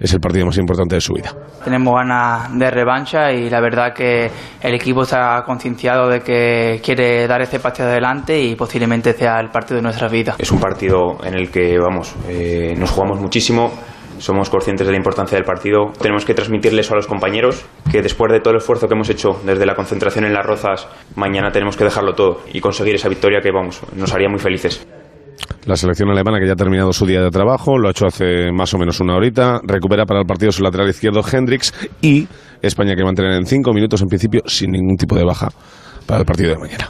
es 0.00 0.12
el 0.12 0.20
partido 0.20 0.46
más 0.46 0.58
importante 0.58 0.96
de 0.96 1.00
su 1.00 1.14
vida. 1.14 1.32
Tenemos 1.64 1.94
ganas 1.94 2.58
de 2.58 2.70
revancha 2.70 3.32
y 3.32 3.48
la 3.48 3.60
verdad 3.60 3.92
que 3.94 4.30
el 4.60 4.74
equipo 4.74 5.02
está 5.02 5.44
concienciado 5.46 6.08
de 6.08 6.20
que 6.20 6.80
quiere 6.82 7.26
dar 7.26 7.40
este 7.42 7.60
partido 7.60 7.88
adelante 7.88 8.40
y 8.42 8.56
posiblemente 8.56 9.12
sea 9.12 9.40
el 9.40 9.50
partido 9.50 9.76
de 9.76 9.82
nuestra 9.82 10.08
vida. 10.08 10.34
Es 10.38 10.50
un 10.50 10.60
partido 10.60 11.18
en 11.24 11.34
el 11.34 11.50
que, 11.50 11.78
vamos, 11.78 12.14
eh, 12.28 12.74
nos 12.76 12.90
jugamos 12.90 13.20
muchísimo. 13.20 13.72
Somos 14.18 14.50
conscientes 14.50 14.86
de 14.86 14.92
la 14.92 14.96
importancia 14.96 15.36
del 15.36 15.44
partido. 15.44 15.92
Tenemos 16.00 16.24
que 16.24 16.34
transmitirle 16.34 16.80
eso 16.80 16.94
a 16.94 16.96
los 16.96 17.06
compañeros, 17.06 17.64
que 17.90 18.02
después 18.02 18.32
de 18.32 18.40
todo 18.40 18.52
el 18.52 18.58
esfuerzo 18.58 18.88
que 18.88 18.94
hemos 18.94 19.10
hecho 19.10 19.40
desde 19.44 19.66
la 19.66 19.74
concentración 19.74 20.24
en 20.24 20.32
las 20.32 20.44
Rozas, 20.44 20.88
mañana 21.16 21.50
tenemos 21.50 21.76
que 21.76 21.84
dejarlo 21.84 22.14
todo 22.14 22.40
y 22.52 22.60
conseguir 22.60 22.94
esa 22.94 23.08
victoria 23.08 23.40
que, 23.40 23.50
vamos, 23.50 23.80
nos 23.94 24.12
haría 24.14 24.28
muy 24.28 24.38
felices. 24.38 24.86
La 25.66 25.76
selección 25.76 26.10
alemana 26.10 26.38
que 26.38 26.46
ya 26.46 26.52
ha 26.52 26.56
terminado 26.56 26.92
su 26.92 27.06
día 27.06 27.20
de 27.22 27.30
trabajo, 27.30 27.78
lo 27.78 27.88
ha 27.88 27.90
hecho 27.90 28.06
hace 28.06 28.52
más 28.52 28.72
o 28.74 28.78
menos 28.78 29.00
una 29.00 29.16
horita, 29.16 29.60
recupera 29.64 30.04
para 30.04 30.20
el 30.20 30.26
partido 30.26 30.52
su 30.52 30.62
lateral 30.62 30.88
izquierdo 30.88 31.22
Hendrix 31.30 31.72
y 32.02 32.28
España 32.60 32.94
que 32.94 33.02
va 33.02 33.08
a 33.08 33.12
entrenar 33.12 33.36
en 33.36 33.46
cinco 33.46 33.72
minutos 33.72 34.02
en 34.02 34.08
principio 34.08 34.42
sin 34.46 34.72
ningún 34.72 34.96
tipo 34.96 35.16
de 35.16 35.24
baja 35.24 35.48
para 36.06 36.20
el 36.20 36.26
partido 36.26 36.50
de 36.50 36.58
mañana. 36.58 36.88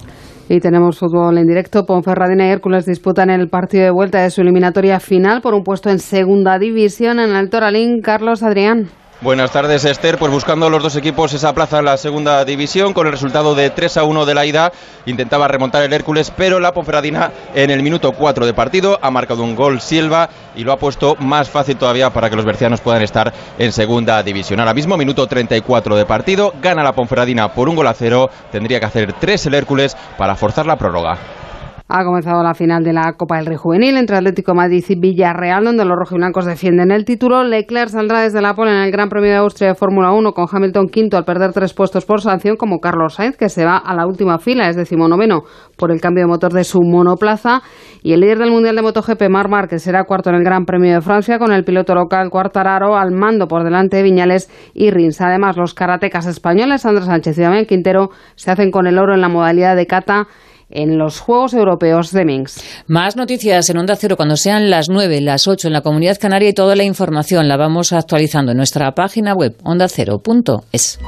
Y 0.49 0.61
tenemos 0.61 0.99
fútbol 0.99 1.39
en 1.39 1.47
directo. 1.47 1.87
Ponferradina 1.87 2.47
y 2.47 2.51
Hércules 2.51 2.85
disputan 2.85 3.31
el 3.31 3.49
partido 3.49 3.85
de 3.85 3.91
vuelta 3.91 4.23
de 4.23 4.31
su 4.31 4.43
eliminatoria 4.43 5.01
final 5.01 5.41
por 5.41 5.55
un 5.55 5.63
puesto 5.63 5.89
en 5.91 5.99
segunda 5.99 6.59
división 6.59 7.19
en 7.19 7.35
el 7.35 7.49
Toralín. 7.49 8.03
Carlos 8.03 8.43
Adrián. 8.43 8.89
Buenas 9.21 9.53
tardes, 9.53 9.85
Esther. 9.85 10.19
Pues 10.19 10.31
buscando 10.31 10.69
los 10.69 10.83
dos 10.83 10.97
equipos 10.97 11.33
esa 11.33 11.55
plaza 11.55 11.79
en 11.79 11.87
la 11.87 11.97
segunda 11.97 12.45
división, 12.45 12.93
con 12.93 13.07
el 13.07 13.13
resultado 13.13 13.55
de 13.55 13.71
3 13.71 13.97
a 13.97 14.05
1 14.05 14.27
de 14.27 14.35
la 14.35 14.45
ida, 14.45 14.73
intentaba 15.07 15.49
remontar 15.49 15.83
el 15.83 15.93
Hércules, 15.93 16.31
pero 16.37 16.61
la 16.61 16.73
Ponferradina 16.75 17.31
en 17.55 17.71
el 17.71 17.83
minuto 17.83 18.13
4 18.13 18.45
de 18.45 18.53
partido 18.53 18.99
ha 19.01 19.11
marcado 19.11 19.43
un 19.43 19.55
gol 19.55 19.81
Silva 19.81 20.29
y 20.55 20.65
lo 20.65 20.73
ha 20.73 20.79
puesto 20.79 21.17
más 21.21 21.49
fácil 21.49 21.77
todavía 21.77 22.11
para 22.11 22.29
que 22.29 22.37
los 22.37 22.45
bercianos 22.45 22.81
puedan 22.81 23.03
estar 23.03 23.33
en 23.59 23.73
segunda 23.73 24.23
división. 24.23 24.61
Ahora 24.61 24.75
mismo, 24.75 24.97
minuto 24.97 25.27
34 25.27 25.97
de 25.97 26.05
partido, 26.05 26.53
gana 26.61 26.83
la 26.83 26.93
Ponferradina 26.93 27.53
por 27.55 27.69
un 27.69 27.77
gol 27.77 27.87
a 27.87 27.95
cero, 27.95 28.29
tendría 28.53 28.81
que 28.81 28.87
hacer 28.87 29.13
3 29.15 29.47
el 29.47 29.55
Hércules 29.55 29.97
para 30.19 30.35
forzar 30.35 30.67
la 30.67 30.77
prórroga. 30.77 31.44
Ha 31.87 32.03
comenzado 32.03 32.43
la 32.43 32.55
final 32.55 32.83
de 32.83 32.95
la 32.95 33.13
Copa 33.13 33.37
del 33.37 33.45
Rey 33.45 33.59
Juvenil 33.59 33.99
entre 33.99 34.17
Atlético 34.17 34.53
de 34.53 34.57
Madrid 34.57 34.83
y 34.89 34.99
Villarreal, 34.99 35.65
donde 35.65 35.85
los 35.85 35.99
rojiblancos 35.99 36.47
defienden 36.47 36.91
el 36.91 37.05
título. 37.05 37.45
Leclerc 37.45 37.91
saldrá 37.91 38.23
desde 38.23 38.41
la 38.41 38.55
pole 38.55 38.71
en 38.71 38.79
el 38.79 38.91
Gran 38.91 39.11
Premio 39.11 39.29
de 39.29 39.37
Austria 39.37 39.69
de 39.69 39.75
Fórmula 39.75 40.11
1 40.13 40.33
con 40.33 40.47
Hamilton 40.51 40.89
quinto 40.89 41.19
al 41.19 41.27
perder 41.27 41.53
tres 41.53 41.75
puestos 41.75 42.07
por 42.07 42.23
sanción, 42.23 42.57
como 42.57 42.79
Carlos 42.79 43.17
Sainz, 43.17 43.37
que 43.37 43.51
se 43.51 43.67
va 43.67 43.77
a 43.77 43.95
la 43.95 44.07
última 44.07 44.39
fila, 44.39 44.71
es 44.71 44.77
decimonoveno, 44.77 45.43
por 45.77 45.91
el 45.91 46.01
cambio 46.01 46.25
de 46.25 46.29
motor 46.29 46.55
de 46.55 46.65
su 46.65 46.81
monoplaza. 46.81 47.61
Y 48.03 48.15
el 48.15 48.21
líder 48.21 48.39
del 48.39 48.51
Mundial 48.51 48.77
de 48.77 48.83
MotoGP, 48.83 49.29
Mar 49.29 49.51
Márquez, 49.51 49.83
será 49.83 50.05
cuarto 50.05 50.31
en 50.31 50.37
el 50.37 50.43
Gran 50.43 50.65
Premio 50.65 50.95
de 50.95 51.03
Francia, 51.03 51.39
con 51.39 51.53
el 51.53 51.65
piloto 51.65 51.95
local 51.95 52.31
Cuartararo 52.31 52.97
al 52.97 53.11
mando 53.11 53.47
por 53.47 53.63
delante 53.63 53.99
de 53.99 54.05
Viñales 54.05 54.49
y 54.73 54.91
Rins. 54.91 55.21
Además, 55.21 55.59
los 55.59 55.75
karatecas 55.75 56.25
españoles, 56.25 56.81
Sandra 56.81 57.05
Sánchez 57.05 57.37
y 57.37 57.43
Damián 57.43 57.67
Quintero, 57.67 58.09
se 58.37 58.51
hacen 58.51 58.71
con 58.71 58.87
el 58.87 58.99
oro 58.99 59.13
en 59.13 59.21
la 59.21 59.29
modalidad 59.29 59.77
de 59.77 59.87
kata 59.87 60.29
en 60.71 60.99
los 60.99 61.21
Juegos 61.21 61.55
Europeos 61.55 62.11
de 62.13 62.25
Minsk. 62.25 62.61
Más 62.87 63.17
noticias 63.17 63.69
en 63.71 63.79
Onda 63.79 63.97
Cero 63.97 64.17
cuando 64.17 64.37
sean 64.37 64.71
las 64.71 64.89
9, 64.89 65.21
las 65.21 65.49
8 65.49 65.69
en 65.69 65.73
la 65.73 65.83
Comunidad 65.83 66.19
Canaria 66.21 66.49
y 66.49 66.55
toda 66.55 66.77
la 66.77 66.85
información 66.85 67.49
la 67.49 67.57
vamos 67.57 67.93
actualizando 67.93 68.53
en 68.53 68.59
nuestra 68.59 68.93
página 68.93 69.35
web 69.35 69.57
ondacero.es. 69.65 70.99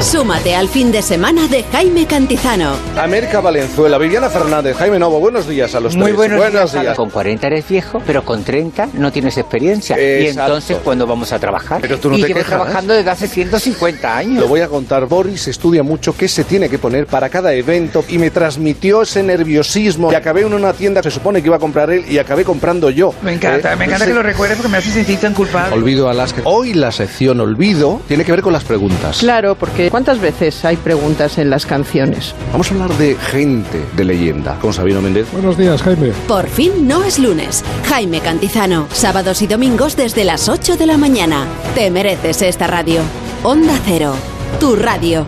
Súmate 0.00 0.54
al 0.56 0.66
fin 0.68 0.90
de 0.92 1.02
semana 1.02 1.46
de 1.46 1.62
Jaime 1.62 2.06
Cantizano. 2.06 2.72
América 2.98 3.40
Valenzuela, 3.40 3.98
Viviana 3.98 4.30
Fernández, 4.30 4.74
Jaime 4.78 4.98
Novo, 4.98 5.20
buenos 5.20 5.46
días 5.46 5.74
a 5.74 5.80
los 5.80 5.94
Muy 5.94 6.12
tres. 6.12 6.36
buenos, 6.38 6.72
días. 6.72 6.96
Con 6.96 7.10
40 7.10 7.46
eres 7.46 7.68
viejo, 7.68 8.02
pero 8.06 8.24
con 8.24 8.42
30 8.42 8.88
no 8.94 9.12
tienes 9.12 9.36
experiencia. 9.36 9.96
Y 10.00 10.28
entonces, 10.28 10.78
¿cuándo 10.82 11.06
vamos 11.06 11.32
a 11.34 11.38
trabajar? 11.38 11.82
Pero 11.82 11.98
tú 11.98 12.08
no 12.08 12.16
y 12.16 12.22
te 12.22 12.28
llevo 12.28 12.38
quejas. 12.40 12.54
trabajando 12.56 12.94
desde 12.94 13.10
hace 13.10 13.28
150 13.28 14.16
años. 14.16 14.40
Lo 14.40 14.48
voy 14.48 14.60
a 14.60 14.68
contar. 14.68 15.04
Boris 15.04 15.48
estudia 15.48 15.82
mucho 15.82 16.16
qué 16.16 16.28
se 16.28 16.44
tiene 16.44 16.70
que 16.70 16.78
poner 16.78 17.06
para 17.06 17.28
cada 17.28 17.52
evento 17.52 18.02
y 18.08 18.16
me 18.16 18.30
transmitió 18.30 19.02
ese 19.02 19.22
nerviosismo. 19.22 20.10
Y 20.10 20.14
acabé 20.14 20.40
en 20.42 20.54
una 20.54 20.72
tienda 20.72 21.02
que 21.02 21.10
se 21.10 21.16
supone 21.16 21.42
que 21.42 21.48
iba 21.48 21.56
a 21.56 21.60
comprar 21.60 21.90
él 21.90 22.06
y 22.08 22.16
acabé 22.16 22.44
comprando 22.44 22.88
yo. 22.88 23.12
Me 23.22 23.34
encanta, 23.34 23.74
¿Eh? 23.74 23.76
me 23.76 23.84
encanta 23.84 24.06
que 24.06 24.14
lo 24.14 24.22
recuerdes 24.22 24.56
porque 24.56 24.70
me 24.72 24.78
hace 24.78 24.90
sentir 24.92 25.18
tan 25.20 25.34
culpable. 25.34 25.74
Olvido 25.76 26.08
Alaska. 26.08 26.40
Hoy 26.44 26.72
la 26.72 26.90
sección 26.90 27.38
Olvido 27.40 28.00
tiene 28.08 28.24
que 28.24 28.32
ver 28.32 28.40
con 28.40 28.54
las 28.54 28.64
preguntas. 28.64 29.18
Claro, 29.18 29.54
porque 29.56 29.89
¿cuántas 29.90 30.20
veces 30.20 30.64
hay 30.64 30.76
preguntas 30.76 31.38
en 31.38 31.50
las 31.50 31.66
canciones? 31.66 32.34
Vamos 32.52 32.70
a 32.70 32.74
hablar 32.74 32.96
de 32.96 33.16
gente 33.16 33.84
de 33.96 34.04
leyenda 34.04 34.58
con 34.60 34.72
Sabino 34.72 35.02
Méndez. 35.02 35.30
Buenos 35.32 35.58
días, 35.58 35.82
Jaime. 35.82 36.12
Por 36.26 36.48
fin 36.48 36.88
no 36.88 37.02
es 37.04 37.18
lunes. 37.18 37.64
Jaime 37.88 38.20
Cantizano, 38.20 38.86
sábados 38.92 39.42
y 39.42 39.46
domingos 39.46 39.96
desde 39.96 40.24
las 40.24 40.48
8 40.48 40.76
de 40.76 40.86
la 40.86 40.96
mañana. 40.96 41.46
Te 41.74 41.90
mereces 41.90 42.42
esta 42.42 42.66
radio. 42.66 43.02
Onda 43.42 43.78
Cero, 43.84 44.14
tu 44.58 44.76
radio. 44.76 45.26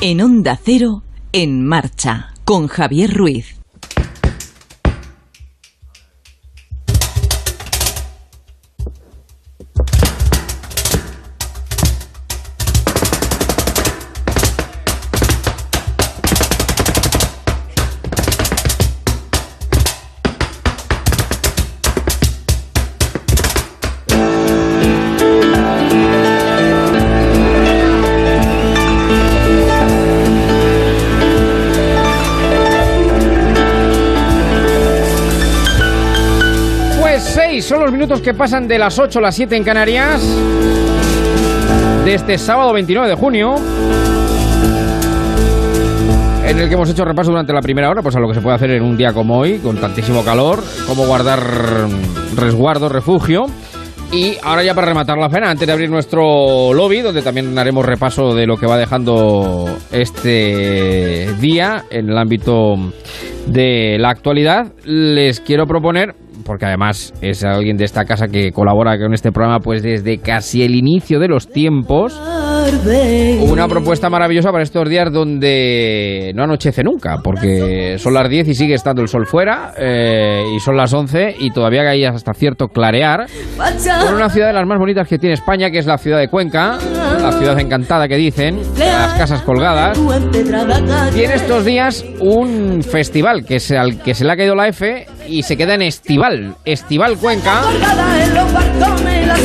En 0.00 0.20
Onda 0.20 0.58
Cero, 0.62 1.02
en 1.32 1.66
marcha, 1.66 2.34
con 2.44 2.68
Javier 2.68 3.14
Ruiz. 3.14 3.63
Son 37.64 37.80
los 37.80 37.90
minutos 37.90 38.20
que 38.20 38.34
pasan 38.34 38.68
de 38.68 38.78
las 38.78 38.98
8 38.98 39.20
a 39.20 39.22
las 39.22 39.34
7 39.36 39.56
en 39.56 39.64
Canarias. 39.64 40.22
De 42.04 42.14
este 42.14 42.36
sábado 42.36 42.74
29 42.74 43.08
de 43.08 43.14
junio. 43.14 43.54
En 46.46 46.58
el 46.58 46.68
que 46.68 46.74
hemos 46.74 46.90
hecho 46.90 47.06
repaso 47.06 47.30
durante 47.30 47.54
la 47.54 47.62
primera 47.62 47.88
hora, 47.88 48.02
pues 48.02 48.14
a 48.16 48.20
lo 48.20 48.28
que 48.28 48.34
se 48.34 48.42
puede 48.42 48.56
hacer 48.56 48.70
en 48.72 48.82
un 48.82 48.98
día 48.98 49.14
como 49.14 49.38
hoy, 49.38 49.60
con 49.60 49.78
tantísimo 49.78 50.22
calor, 50.22 50.62
cómo 50.86 51.06
guardar 51.06 51.40
resguardo, 52.36 52.90
refugio. 52.90 53.46
Y 54.12 54.36
ahora 54.42 54.62
ya 54.62 54.74
para 54.74 54.88
rematar 54.88 55.16
la 55.16 55.30
cena, 55.30 55.50
antes 55.50 55.66
de 55.66 55.72
abrir 55.72 55.88
nuestro 55.88 56.74
lobby, 56.74 57.00
donde 57.00 57.22
también 57.22 57.58
haremos 57.58 57.86
repaso 57.86 58.34
de 58.34 58.46
lo 58.46 58.58
que 58.58 58.66
va 58.66 58.76
dejando 58.76 59.74
este 59.90 61.32
día 61.40 61.84
en 61.90 62.10
el 62.10 62.18
ámbito 62.18 62.74
de 63.46 63.96
la 63.98 64.10
actualidad, 64.10 64.70
les 64.84 65.40
quiero 65.40 65.66
proponer, 65.66 66.14
porque 66.44 66.66
además 66.66 67.12
es 67.20 67.44
alguien 67.44 67.76
de 67.76 67.84
esta 67.84 68.04
casa 68.04 68.28
que 68.28 68.52
colabora 68.52 68.98
con 68.98 69.14
este 69.14 69.32
programa 69.32 69.60
pues 69.60 69.82
desde 69.82 70.18
casi 70.18 70.62
el 70.62 70.74
inicio 70.74 71.18
de 71.18 71.28
los 71.28 71.48
tiempos, 71.48 72.20
una 73.40 73.68
propuesta 73.68 74.08
maravillosa 74.10 74.50
para 74.50 74.62
estos 74.62 74.88
días 74.88 75.12
donde 75.12 76.32
no 76.34 76.44
anochece 76.44 76.82
nunca, 76.82 77.18
porque 77.22 77.96
son 77.98 78.14
las 78.14 78.28
10 78.28 78.48
y 78.48 78.54
sigue 78.54 78.74
estando 78.74 79.02
el 79.02 79.08
sol 79.08 79.26
fuera, 79.26 79.72
eh, 79.78 80.44
y 80.56 80.60
son 80.60 80.76
las 80.76 80.92
11 80.92 81.36
y 81.38 81.50
todavía 81.50 81.82
hay 81.82 82.04
hasta 82.04 82.32
cierto 82.32 82.68
clarear, 82.68 83.26
por 83.56 84.14
una 84.14 84.28
ciudad 84.28 84.48
de 84.48 84.54
las 84.54 84.66
más 84.66 84.78
bonitas 84.78 85.08
que 85.08 85.18
tiene 85.18 85.34
España, 85.34 85.70
que 85.70 85.78
es 85.78 85.86
la 85.86 85.98
ciudad 85.98 86.18
de 86.18 86.28
Cuenca, 86.28 86.78
la 87.20 87.32
ciudad 87.32 87.58
encantada 87.58 88.08
que 88.08 88.16
dicen, 88.16 88.60
las 88.78 89.14
casas 89.14 89.42
colgadas. 89.42 89.98
Tiene 91.14 91.34
estos 91.34 91.64
días 91.64 92.04
un 92.20 92.82
festival 92.82 93.44
que 93.44 93.60
se, 93.60 93.76
al 93.76 94.02
que 94.02 94.14
se 94.14 94.24
le 94.24 94.32
ha 94.32 94.36
caído 94.36 94.54
la 94.54 94.68
F 94.68 95.06
y 95.26 95.42
se 95.42 95.56
queda 95.56 95.74
en 95.74 95.82
Estival, 95.82 96.54
Estival 96.64 97.16
Cuenca. 97.18 97.62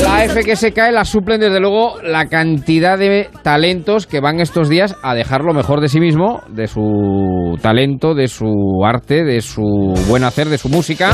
La 0.04 0.26
F 0.26 0.44
que 0.44 0.56
se 0.56 0.72
cae 0.72 0.92
la 0.92 1.06
suplen 1.06 1.40
desde 1.40 1.60
luego 1.60 2.02
la 2.02 2.28
cantidad 2.28 2.98
de 2.98 3.30
talentos 3.44 4.08
que 4.08 4.20
van 4.20 4.40
estos 4.40 4.70
días 4.70 4.96
a 5.04 5.16
dejar 5.16 5.44
lo 5.44 5.54
mejor 5.54 5.82
de 5.82 5.88
sí 5.88 6.00
mismo, 6.00 6.42
de 6.50 6.68
su 6.68 7.58
talento, 7.62 8.14
de 8.14 8.28
su 8.28 8.84
arte, 8.86 9.24
de 9.24 9.42
su 9.42 9.94
buen 10.08 10.24
hacer, 10.24 10.48
de 10.48 10.58
su 10.58 10.70
música. 10.70 11.12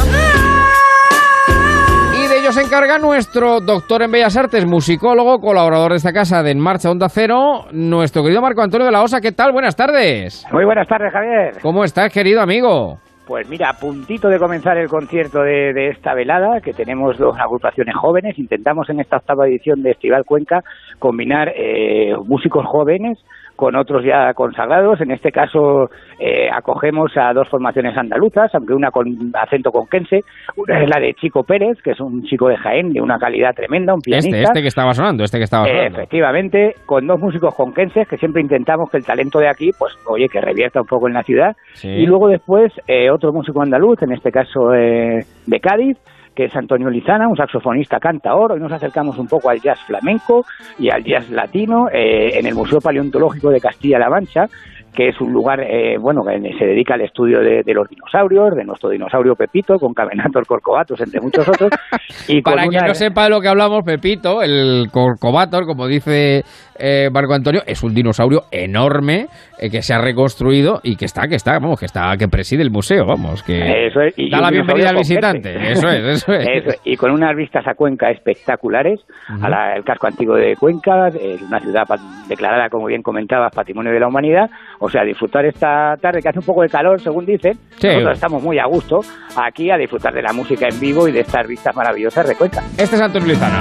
Y 2.18 2.28
de 2.28 2.40
ello 2.40 2.52
se 2.52 2.62
encarga 2.62 2.98
nuestro 2.98 3.60
doctor 3.60 4.02
en 4.04 4.12
Bellas 4.12 4.36
Artes, 4.38 4.66
musicólogo, 4.66 5.40
colaborador 5.40 5.92
de 5.92 5.98
esta 5.98 6.14
casa 6.14 6.42
de 6.44 6.52
En 6.52 6.60
Marcha 6.60 6.90
Onda 6.90 7.10
Cero, 7.10 7.66
nuestro 7.72 8.24
querido 8.24 8.42
Marco 8.42 8.62
Antonio 8.62 8.86
de 8.86 8.92
la 8.92 9.04
Osa. 9.04 9.22
¿Qué 9.22 9.32
tal? 9.32 9.52
Buenas 9.52 9.76
tardes. 9.76 10.46
Muy 10.52 10.66
buenas 10.66 10.88
tardes, 10.88 11.12
Javier. 11.12 11.62
¿Cómo 11.62 11.84
estás, 11.84 12.12
querido 12.12 12.42
amigo? 12.42 13.00
Pues 13.26 13.50
mira, 13.50 13.70
a 13.70 13.74
puntito 13.74 14.30
de 14.30 14.38
comenzar 14.38 14.78
el 14.78 14.88
concierto 14.88 15.42
de, 15.42 15.74
de 15.74 15.88
esta 15.90 16.14
velada, 16.14 16.62
que 16.62 16.74
tenemos 16.74 17.18
dos 17.18 17.36
agrupaciones 17.40 17.96
jóvenes, 17.96 18.38
intentamos 18.38 18.88
en 18.90 19.00
esta 19.00 19.18
octava 19.18 19.48
edición 19.48 19.82
de 19.82 19.92
Estival 19.92 20.26
Cuenca 20.26 20.64
combinar 21.00 21.52
eh, 21.56 22.16
músicos 22.24 22.66
jóvenes 22.68 23.18
con 23.56 23.76
otros 23.76 24.04
ya 24.04 24.34
consagrados. 24.34 25.02
En 25.02 25.12
este 25.12 25.32
caso 25.32 25.90
eh, 26.20 26.50
acogemos 26.52 27.12
a 27.18 27.34
dos 27.34 27.48
formaciones 27.50 27.98
andaluzas, 27.98 28.54
aunque 28.54 28.74
una 28.74 28.92
con 28.92 29.08
acento 29.34 29.72
conquense. 29.72 30.22
Una 30.56 30.82
es 30.82 30.90
la 30.90 31.00
de 31.00 31.14
Chico 31.14 31.44
Pérez, 31.44 31.82
que 31.84 31.92
es 31.92 32.00
un 32.00 32.24
chico 32.24 32.48
de 32.48 32.58
Jaén 32.58 32.92
de 32.92 33.02
una 33.02 33.18
calidad 33.18 33.54
tremenda, 33.54 33.94
un 33.94 34.02
pianista. 34.02 34.38
Este, 34.38 34.44
este 34.44 34.62
que 34.62 34.68
estaba 34.68 34.94
sonando, 34.94 35.24
este 35.24 35.38
que 35.38 35.44
estaba 35.44 35.66
sonando. 35.66 35.98
Efectivamente, 35.98 36.76
con 36.86 37.08
dos 37.08 37.20
músicos 37.20 37.56
conquenses 37.56 38.08
que 38.08 38.18
siempre 38.18 38.42
intentamos 38.42 38.90
que 38.90 38.98
el 38.98 39.06
talento 39.06 39.40
de 39.40 39.50
aquí, 39.50 39.72
pues, 39.78 39.94
oye, 40.08 40.28
que 40.28 40.42
revierta 40.42 40.82
un 40.82 40.88
poco 40.88 41.08
en 41.08 41.14
la 41.14 41.24
ciudad. 41.24 41.56
Sí. 41.74 41.90
Y 41.90 42.06
luego 42.06 42.28
después 42.28 42.72
eh, 42.88 43.10
otro 43.10 43.32
músico 43.32 43.62
andaluz, 43.62 44.02
en 44.02 44.12
este 44.12 44.32
caso 44.32 44.74
eh, 44.74 45.22
de 45.48 45.60
Cádiz, 45.60 45.98
que 46.36 46.46
es 46.46 46.56
Antonio 46.56 46.90
Lizana, 46.90 47.28
un 47.28 47.38
saxofonista 47.38 48.00
cantaor. 48.00 48.52
Hoy 48.52 48.60
nos 48.60 48.72
acercamos 48.72 49.18
un 49.18 49.28
poco 49.28 49.50
al 49.50 49.62
jazz 49.62 49.80
flamenco 49.86 50.46
y 50.78 50.90
al 50.90 51.04
jazz 51.04 51.30
latino 51.30 51.88
eh, 51.92 52.38
en 52.38 52.46
el 52.46 52.54
Museo 52.54 52.80
Paleontológico 52.80 53.50
de 53.50 53.62
Castilla-La 53.62 54.10
Mancha 54.10 54.48
que 54.96 55.10
es 55.10 55.22
un 55.22 55.32
lugar, 55.32 55.60
eh, 55.60 55.98
bueno, 56.00 56.24
que 56.24 56.58
se 56.58 56.66
dedica 56.66 56.96
al 56.96 57.02
estudio 57.02 57.40
de, 57.40 57.62
de, 57.64 57.74
los 57.74 57.88
dinosaurios, 57.90 58.56
de 58.56 58.64
nuestro 58.64 58.90
dinosaurio 58.90 59.36
Pepito, 59.36 59.78
con 59.78 59.94
Cavenator 59.94 60.48
Corcovatus, 60.48 61.02
entre 61.02 61.20
muchos 61.20 61.48
otros. 61.48 61.70
Y 62.28 62.42
Para 62.42 62.66
quien 62.68 62.86
no 62.86 62.94
sepa 62.94 63.26
de 63.26 63.30
lo 63.30 63.42
que 63.42 63.50
hablamos, 63.50 63.84
Pepito, 63.84 64.42
el 64.42 64.88
Corcovator, 64.92 65.66
como 65.66 65.86
dice 65.86 66.44
eh, 66.80 67.10
Marco 67.12 67.34
Antonio, 67.34 67.62
es 67.68 67.84
un 67.84 67.94
dinosaurio 67.94 68.44
enorme 68.52 69.28
eh, 69.60 69.70
que 69.70 69.82
se 69.82 69.94
ha 69.94 70.00
reconstruido 70.00 70.80
y 70.84 70.96
que 70.96 71.06
está, 71.06 71.28
que 71.28 71.36
está, 71.36 71.54
vamos, 71.60 71.80
que 71.80 71.86
está, 71.86 72.16
que 72.18 72.28
preside 72.28 72.62
el 72.64 72.72
museo, 72.72 73.06
vamos, 73.06 73.44
que 73.44 73.88
Eso 73.88 74.02
es, 74.02 74.14
y- 74.18 74.30
da 74.30 74.38
y 74.38 74.42
la 74.42 74.50
bienvenida 74.52 74.90
al 74.90 74.96
visitante. 74.98 75.56
Eso 75.72 75.90
es, 75.90 76.04
eso 76.04 76.34
es. 76.34 76.48
Eso 76.48 76.70
es, 76.70 76.80
Y 76.84 76.96
con 76.98 77.12
unas 77.12 77.36
vistas 77.36 77.66
a 77.68 77.74
Cuenca 77.76 78.10
espectaculares, 78.12 79.00
a 79.42 79.50
la- 79.50 79.76
el 79.76 79.84
casco 79.84 80.08
antiguo 80.08 80.36
de 80.36 80.56
Cuenca, 80.56 81.10
eh, 81.10 81.38
una 81.48 81.60
ciudad 81.60 81.84
declarada, 82.28 82.70
como 82.70 82.88
bien 82.88 83.02
comentabas, 83.02 83.54
Patrimonio 83.54 83.92
de 83.92 84.00
la 84.00 84.08
Humanidad. 84.08 84.50
O 84.80 84.90
sea, 84.90 85.04
disfrutar 85.04 85.46
esta 85.46 85.96
tarde, 86.02 86.22
que 86.22 86.30
hace 86.30 86.40
un 86.40 86.46
poco 86.46 86.62
de 86.62 86.70
calor, 86.70 87.00
según 87.00 87.26
dicen. 87.26 87.54
Sí. 87.78 87.88
Nosotros 87.88 88.14
estamos 88.14 88.44
muy 88.44 88.60
a 88.60 88.66
gusto 88.66 89.00
aquí 89.38 89.70
a 89.72 89.78
disfrutar 89.78 90.14
de 90.14 90.22
la 90.22 90.34
música 90.34 90.68
en 90.68 90.80
vivo 90.80 91.08
y 91.08 91.12
de 91.12 91.22
estas 91.22 91.48
vistas 91.48 91.76
maravillosas 91.76 92.28
de 92.28 92.36
Cuenca. 92.36 92.62
Este 92.78 92.96
es 92.96 93.02
Antonio 93.02 93.28
Lizana. 93.30 93.60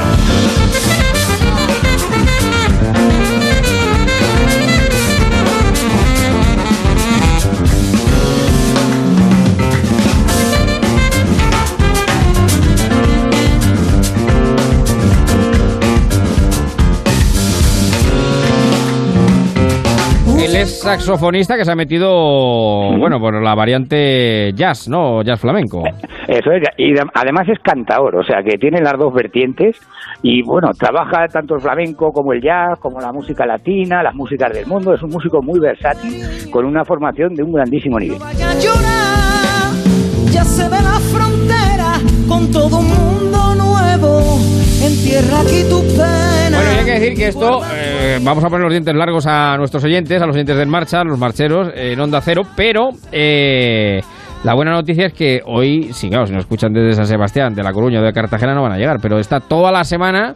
Él 20.55 20.61
es 20.61 20.81
saxofonista 20.83 21.57
que 21.57 21.65
se 21.65 21.73
ha 21.73 21.75
metido, 21.75 22.09
bueno, 22.97 23.19
por 23.19 23.43
la 23.43 23.55
variante 23.57 24.53
jazz, 24.55 24.89
¿no? 24.89 25.21
Jazz 25.23 25.41
flamenco. 25.41 25.83
Eso 26.29 26.53
es, 26.53 26.63
y 26.77 26.93
de- 26.93 27.03
además 27.13 27.49
es 27.49 27.59
cantador, 27.59 28.15
o 28.17 28.23
sea 28.23 28.43
que 28.45 28.57
tiene 28.57 28.81
las 28.81 28.97
dos 28.97 29.13
vertientes 29.13 29.77
y 30.23 30.43
bueno, 30.43 30.71
trabaja 30.79 31.27
tanto 31.27 31.57
el 31.57 31.61
flamenco 31.61 32.13
como 32.13 32.33
el 32.33 32.41
jazz, 32.41 32.79
como 32.79 33.01
la 33.01 33.13
música 33.13 33.45
latina, 33.45 34.03
las 34.03 34.15
músicas 34.15 34.53
del 34.53 34.67
mundo, 34.67 34.95
es 34.95 35.03
un 35.03 35.11
músico 35.11 35.43
muy 35.43 35.59
versátil 35.59 36.23
con 36.53 36.65
una 36.65 36.85
formación 36.85 37.35
de 37.35 37.43
un 37.43 37.53
grandísimo 37.53 37.99
nivel. 37.99 38.19
Ya 40.31 40.45
se 40.45 40.63
ve 40.69 40.77
la 40.77 41.01
frontera 41.01 41.95
con 42.29 42.51
todo 42.53 42.79
un 42.79 42.87
mundo. 42.89 43.24
Entierra 44.85 45.41
aquí 45.41 45.63
tu 45.71 45.81
pena. 45.97 46.59
Bueno, 46.59 46.73
y 46.75 46.79
hay 46.79 46.85
que 46.85 46.91
decir 46.93 47.15
que 47.17 47.29
esto, 47.29 47.63
eh, 47.75 48.19
vamos 48.23 48.45
a 48.45 48.49
poner 48.49 48.63
los 48.65 48.73
dientes 48.73 48.95
largos 48.95 49.27
a 49.27 49.57
nuestros 49.57 49.83
oyentes, 49.85 50.21
a 50.21 50.27
los 50.27 50.35
oyentes 50.37 50.57
del 50.57 50.69
Marcha, 50.69 51.01
a 51.01 51.05
los 51.05 51.19
marcheros, 51.19 51.69
eh, 51.75 51.93
en 51.93 52.01
Onda 52.01 52.21
Cero, 52.21 52.43
pero 52.55 52.91
eh, 53.11 54.03
la 54.45 54.55
buena 54.55 54.73
noticia 54.73 55.07
es 55.07 55.15
que 55.15 55.41
hoy, 55.47 55.91
sí, 55.95 56.09
claro, 56.11 56.27
si 56.27 56.33
nos 56.35 56.43
escuchan 56.43 56.73
desde 56.73 56.93
San 56.95 57.07
Sebastián, 57.07 57.55
de 57.55 57.63
La 57.63 57.73
Coruña 57.73 58.01
o 58.01 58.03
de 58.03 58.13
Cartagena 58.13 58.55
no 58.55 58.63
van 58.63 58.73
a 58.73 58.77
llegar, 58.77 58.99
pero 59.01 59.19
está 59.19 59.41
toda 59.41 59.73
la 59.73 59.85
semana 59.85 60.35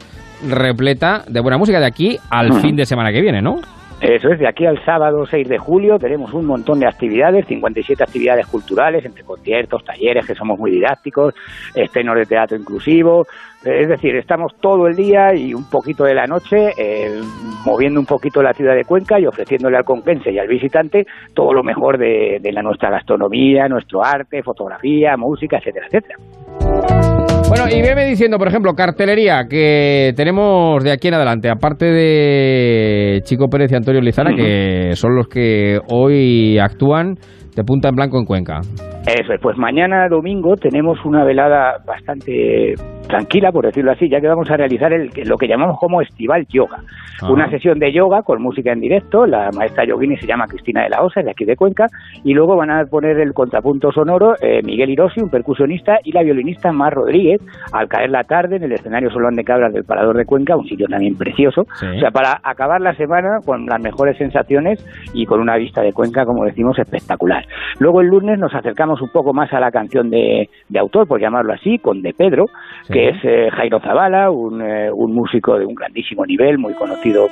repleta 0.48 1.24
de 1.28 1.40
buena 1.40 1.58
música 1.58 1.78
de 1.78 1.86
aquí 1.86 2.16
al 2.30 2.50
Ujú. 2.52 2.60
fin 2.60 2.76
de 2.76 2.86
semana 2.86 3.12
que 3.12 3.20
viene, 3.20 3.42
¿no? 3.42 3.56
Eso 4.00 4.28
es, 4.28 4.38
de 4.38 4.46
aquí 4.46 4.64
al 4.64 4.82
sábado 4.84 5.26
6 5.26 5.48
de 5.48 5.58
julio 5.58 5.98
tenemos 5.98 6.32
un 6.32 6.46
montón 6.46 6.78
de 6.78 6.86
actividades, 6.86 7.46
57 7.46 8.00
actividades 8.00 8.46
culturales, 8.46 9.04
entre 9.04 9.24
conciertos, 9.24 9.84
talleres, 9.84 10.24
que 10.24 10.36
somos 10.36 10.56
muy 10.56 10.70
didácticos, 10.70 11.34
estrenos 11.74 12.14
de 12.16 12.26
teatro 12.26 12.56
inclusivo, 12.56 13.26
eh, 13.64 13.82
es 13.82 13.88
decir, 13.88 14.14
estamos 14.14 14.54
todo 14.60 14.86
el 14.86 14.94
día 14.94 15.34
y 15.34 15.52
un 15.52 15.68
poquito 15.68 16.04
de 16.04 16.14
la 16.14 16.26
noche 16.26 16.70
eh, 16.78 17.20
moviendo 17.64 17.98
un 17.98 18.06
poquito 18.06 18.40
la 18.40 18.52
ciudad 18.52 18.76
de 18.76 18.84
Cuenca 18.84 19.18
y 19.18 19.26
ofreciéndole 19.26 19.76
al 19.76 19.84
conquense 19.84 20.30
y 20.30 20.38
al 20.38 20.46
visitante 20.46 21.04
todo 21.34 21.52
lo 21.52 21.64
mejor 21.64 21.98
de, 21.98 22.38
de 22.40 22.52
la, 22.52 22.62
nuestra 22.62 22.90
gastronomía, 22.90 23.66
nuestro 23.66 24.04
arte, 24.04 24.44
fotografía, 24.44 25.16
música, 25.16 25.58
etcétera, 25.58 25.86
etcétera. 25.86 27.17
Bueno, 27.60 27.76
y 27.76 27.82
veme 27.82 28.04
diciendo, 28.04 28.38
por 28.38 28.46
ejemplo, 28.46 28.72
cartelería 28.74 29.46
que 29.50 30.12
tenemos 30.16 30.84
de 30.84 30.92
aquí 30.92 31.08
en 31.08 31.14
adelante, 31.14 31.50
aparte 31.50 31.86
de 31.86 33.20
Chico 33.24 33.48
Pérez 33.48 33.72
y 33.72 33.74
Antonio 33.74 34.00
Lizana, 34.00 34.32
que 34.32 34.90
son 34.94 35.16
los 35.16 35.26
que 35.26 35.78
hoy 35.90 36.56
actúan 36.58 37.14
de 37.56 37.64
punta 37.64 37.88
en 37.88 37.96
blanco 37.96 38.18
en 38.20 38.26
Cuenca. 38.26 38.60
Eso 38.60 39.32
es, 39.32 39.40
pues 39.42 39.56
mañana 39.56 40.06
domingo 40.08 40.54
tenemos 40.54 40.98
una 41.04 41.24
velada 41.24 41.78
bastante 41.84 42.74
tranquila, 43.08 43.50
por 43.50 43.64
decirlo 43.64 43.92
así, 43.92 44.08
ya 44.08 44.20
que 44.20 44.28
vamos 44.28 44.50
a 44.50 44.56
realizar 44.56 44.92
el, 44.92 45.10
lo 45.24 45.36
que 45.36 45.48
llamamos 45.48 45.78
como 45.78 46.00
Estival 46.00 46.46
Yoga. 46.48 46.78
Ah. 47.22 47.30
Una 47.30 47.50
sesión 47.50 47.78
de 47.78 47.92
yoga 47.92 48.22
con 48.22 48.40
música 48.40 48.72
en 48.72 48.80
directo, 48.80 49.26
la 49.26 49.50
maestra 49.56 49.84
yogini 49.84 50.16
se 50.18 50.26
llama 50.26 50.46
Cristina 50.46 50.82
de 50.82 50.90
la 50.90 51.02
Osa, 51.02 51.22
de 51.22 51.30
aquí 51.30 51.44
de 51.44 51.56
Cuenca, 51.56 51.86
y 52.22 52.34
luego 52.34 52.56
van 52.56 52.70
a 52.70 52.84
poner 52.84 53.18
el 53.18 53.32
contrapunto 53.32 53.90
sonoro 53.90 54.34
eh, 54.40 54.60
Miguel 54.62 54.90
Irosi, 54.90 55.20
un 55.20 55.30
percusionista, 55.30 55.98
y 56.04 56.12
la 56.12 56.22
violinista 56.22 56.70
Mar 56.70 56.94
Rodríguez, 56.94 57.40
al 57.72 57.88
caer 57.88 58.10
la 58.10 58.24
tarde 58.24 58.56
en 58.56 58.64
el 58.64 58.72
escenario 58.72 59.10
Solón 59.10 59.34
de 59.34 59.44
Cabras 59.44 59.72
del 59.72 59.84
Parador 59.84 60.16
de 60.16 60.24
Cuenca, 60.24 60.56
un 60.56 60.66
sitio 60.66 60.86
también 60.86 61.16
precioso. 61.16 61.66
Sí. 61.80 61.86
O 61.86 62.00
sea, 62.00 62.10
para 62.10 62.38
acabar 62.42 62.80
la 62.80 62.94
semana 62.94 63.38
con 63.44 63.66
las 63.66 63.80
mejores 63.80 64.16
sensaciones 64.18 64.84
y 65.12 65.26
con 65.26 65.40
una 65.40 65.56
vista 65.56 65.82
de 65.82 65.92
Cuenca, 65.92 66.24
como 66.24 66.44
decimos, 66.44 66.78
espectacular. 66.78 67.44
Luego 67.80 68.00
el 68.00 68.08
lunes 68.08 68.38
nos 68.38 68.54
acercamos 68.54 69.00
un 69.00 69.10
poco 69.10 69.32
más 69.32 69.52
a 69.52 69.60
la 69.60 69.70
canción 69.70 70.10
de, 70.10 70.48
de 70.68 70.78
autor, 70.78 71.08
por 71.08 71.20
llamarlo 71.20 71.52
así, 71.52 71.78
con 71.78 72.02
De 72.02 72.12
Pedro, 72.12 72.46
que 72.88 72.97
es 72.98 73.16
eh, 73.22 73.48
Jairo 73.50 73.80
Zavala, 73.80 74.30
un, 74.30 74.60
eh, 74.62 74.90
un 74.92 75.14
músico 75.14 75.58
de 75.58 75.66
un 75.66 75.74
grandísimo 75.74 76.24
nivel, 76.26 76.58
muy 76.58 76.74
conocido 76.74 77.28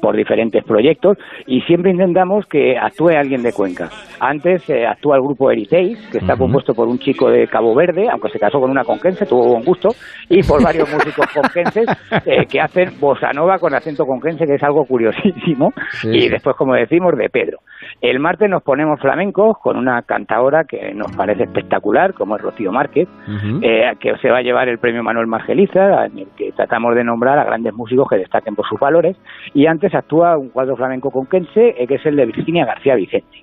por 0.00 0.16
diferentes 0.16 0.62
proyectos 0.64 1.16
y 1.46 1.60
siempre 1.62 1.90
intentamos 1.90 2.46
que 2.46 2.76
actúe 2.78 3.10
alguien 3.10 3.42
de 3.42 3.52
Cuenca. 3.52 3.88
Antes 4.20 4.68
eh, 4.70 4.86
actúa 4.86 5.16
el 5.16 5.22
grupo 5.22 5.50
Ericeis, 5.50 5.98
que 6.10 6.18
está 6.18 6.36
compuesto 6.36 6.74
por 6.74 6.88
un 6.88 6.98
chico 6.98 7.30
de 7.30 7.46
Cabo 7.46 7.74
Verde, 7.74 8.08
aunque 8.10 8.28
se 8.30 8.38
casó 8.38 8.60
con 8.60 8.70
una 8.70 8.84
conquense, 8.84 9.26
tuvo 9.26 9.52
buen 9.52 9.64
gusto, 9.64 9.88
y 10.28 10.42
por 10.42 10.62
varios 10.62 10.90
músicos 10.92 11.26
conquenses 11.32 11.86
eh, 12.26 12.46
que 12.46 12.60
hacen 12.60 12.98
bossa 13.00 13.32
nova 13.32 13.58
con 13.58 13.74
acento 13.74 14.04
conquense, 14.04 14.46
que 14.46 14.54
es 14.54 14.62
algo 14.62 14.84
curiosísimo, 14.84 15.72
Sí, 15.90 16.10
y 16.10 16.28
después, 16.28 16.56
como 16.56 16.74
decimos, 16.74 17.16
de 17.16 17.28
Pedro. 17.28 17.58
El 18.02 18.20
martes 18.20 18.48
nos 18.50 18.62
ponemos 18.62 19.00
flamencos 19.00 19.56
con 19.62 19.76
una 19.76 20.02
cantadora 20.02 20.64
que 20.64 20.92
nos 20.94 21.14
parece 21.16 21.44
espectacular, 21.44 22.12
como 22.14 22.36
es 22.36 22.42
Rocío 22.42 22.70
Márquez, 22.70 23.08
eh, 23.62 23.92
que 24.00 24.16
se 24.18 24.30
va 24.30 24.38
a 24.38 24.42
llevar 24.42 24.68
el 24.68 24.78
premio 24.78 25.02
Manuel 25.02 25.26
Margeliza, 25.26 26.06
en 26.06 26.18
el 26.18 26.26
que 26.36 26.52
tratamos 26.52 26.94
de 26.94 27.04
nombrar 27.04 27.38
a 27.38 27.44
grandes 27.44 27.72
músicos 27.74 28.06
que 28.08 28.16
destaquen 28.16 28.54
por 28.54 28.66
sus 28.68 28.78
valores. 28.78 29.16
Y 29.54 29.66
antes 29.66 29.94
actúa 29.94 30.36
un 30.36 30.50
cuadro 30.50 30.76
flamenco 30.76 31.10
conquense, 31.10 31.74
eh, 31.78 31.86
que 31.86 31.94
es 31.94 32.06
el 32.06 32.16
de 32.16 32.26
Virginia 32.26 32.66
García 32.66 32.94
Vicente. 32.94 33.38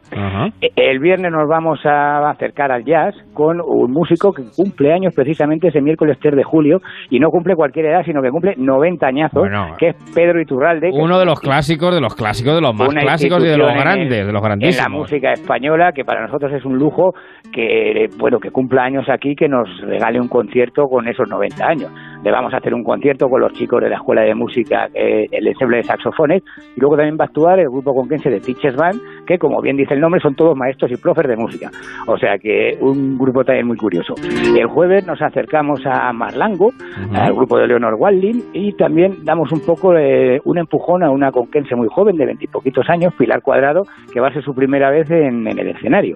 Eh, 0.61 0.69
El 0.75 0.99
viernes 0.99 1.31
nos 1.31 1.47
vamos 1.49 1.79
a 1.85 2.29
acercar 2.29 2.71
al 2.71 2.83
jazz 2.85 3.15
con 3.33 3.59
un 3.59 3.91
músico 3.91 4.31
que 4.33 4.43
cumple 4.55 4.93
años 4.93 5.13
precisamente 5.15 5.69
ese 5.69 5.81
miércoles 5.81 6.17
3 6.21 6.35
de 6.35 6.43
julio, 6.43 6.79
y 7.09 7.19
no 7.19 7.29
cumple 7.29 7.55
cualquier 7.55 7.87
edad, 7.87 8.03
sino 8.05 8.21
que 8.21 8.29
cumple 8.29 8.53
90 8.57 9.07
añazos, 9.07 9.41
Bueno. 9.41 9.75
que 9.79 9.89
es 9.89 9.95
Pedro 10.13 10.39
Iturralde. 10.39 10.91
Uno 10.93 11.17
de 11.19 11.25
los 11.25 11.39
clásicos, 11.39 11.93
de 11.95 12.01
los 12.01 12.13
clásicos, 12.15 12.53
de 12.55 12.61
los 12.61 12.75
más 12.75 12.89
clásicos 12.89 13.43
y 13.43 13.47
de 13.47 13.57
los 13.57 13.73
grandes, 13.73 14.27
de 14.27 14.31
los 14.31 14.42
En 14.77 14.77
la 14.77 14.89
música 14.89 15.31
española, 15.31 15.91
que 15.93 16.03
para 16.03 16.25
nosotros 16.25 16.51
es 16.53 16.65
un 16.65 16.77
lujo 16.77 17.13
que, 17.51 18.07
bueno, 18.17 18.39
que 18.39 18.51
cumpla 18.51 18.83
años 18.83 19.07
aquí, 19.09 19.35
que 19.35 19.47
nos 19.47 19.67
regale 19.81 20.19
un 20.19 20.27
concierto 20.27 20.87
con 20.87 21.07
esos 21.07 21.29
90 21.29 21.65
años. 21.65 21.91
Le 22.23 22.31
vamos 22.31 22.53
a 22.53 22.57
hacer 22.57 22.73
un 22.73 22.83
concierto 22.83 23.27
con 23.27 23.41
los 23.41 23.51
chicos 23.51 23.81
de 23.81 23.89
la 23.89 23.97
Escuela 23.97 24.21
de 24.21 24.33
Música, 24.33 24.87
eh, 24.93 25.25
el 25.29 25.45
ensemble 25.45 25.77
de 25.77 25.83
saxofones, 25.83 26.41
y 26.75 26.79
luego 26.79 26.95
también 26.95 27.17
va 27.19 27.25
a 27.25 27.27
actuar 27.27 27.59
el 27.59 27.69
grupo 27.69 27.93
conquense 27.93 28.29
de 28.29 28.39
Teachers 28.39 28.77
Band, 28.77 29.01
que 29.27 29.37
como 29.37 29.61
bien 29.61 29.75
dice 29.75 29.93
el 29.93 29.99
nombre, 29.99 30.21
son 30.21 30.33
todos 30.33 30.55
maestros 30.55 30.89
y 30.91 30.95
profes 30.95 31.27
de 31.27 31.35
música. 31.35 31.69
O 32.07 32.17
sea 32.17 32.37
que 32.37 32.77
un 32.79 33.17
grupo 33.17 33.43
también 33.43 33.67
muy 33.67 33.75
curioso. 33.75 34.15
El 34.57 34.67
jueves 34.67 35.05
nos 35.05 35.21
acercamos 35.21 35.81
a 35.85 36.13
Marlango, 36.13 36.71
al 37.13 37.33
grupo 37.33 37.57
de 37.57 37.67
Leonor 37.67 37.95
Walding, 37.95 38.41
y 38.53 38.71
también 38.73 39.25
damos 39.25 39.51
un 39.51 39.59
poco 39.59 39.89
un 39.89 40.57
empujón 40.57 41.03
a 41.03 41.11
una 41.11 41.31
conquense 41.31 41.75
muy 41.75 41.89
joven, 41.89 42.15
de 42.15 42.25
veintipoquitos 42.25 42.89
años, 42.89 43.13
Pilar 43.17 43.41
Cuadrado, 43.41 43.83
que 44.13 44.21
va 44.21 44.29
a 44.29 44.33
ser 44.33 44.43
su 44.43 44.53
primera 44.55 44.89
vez 44.91 45.11
en, 45.11 45.45
en 45.45 45.59
el 45.59 45.67
escenario. 45.67 46.15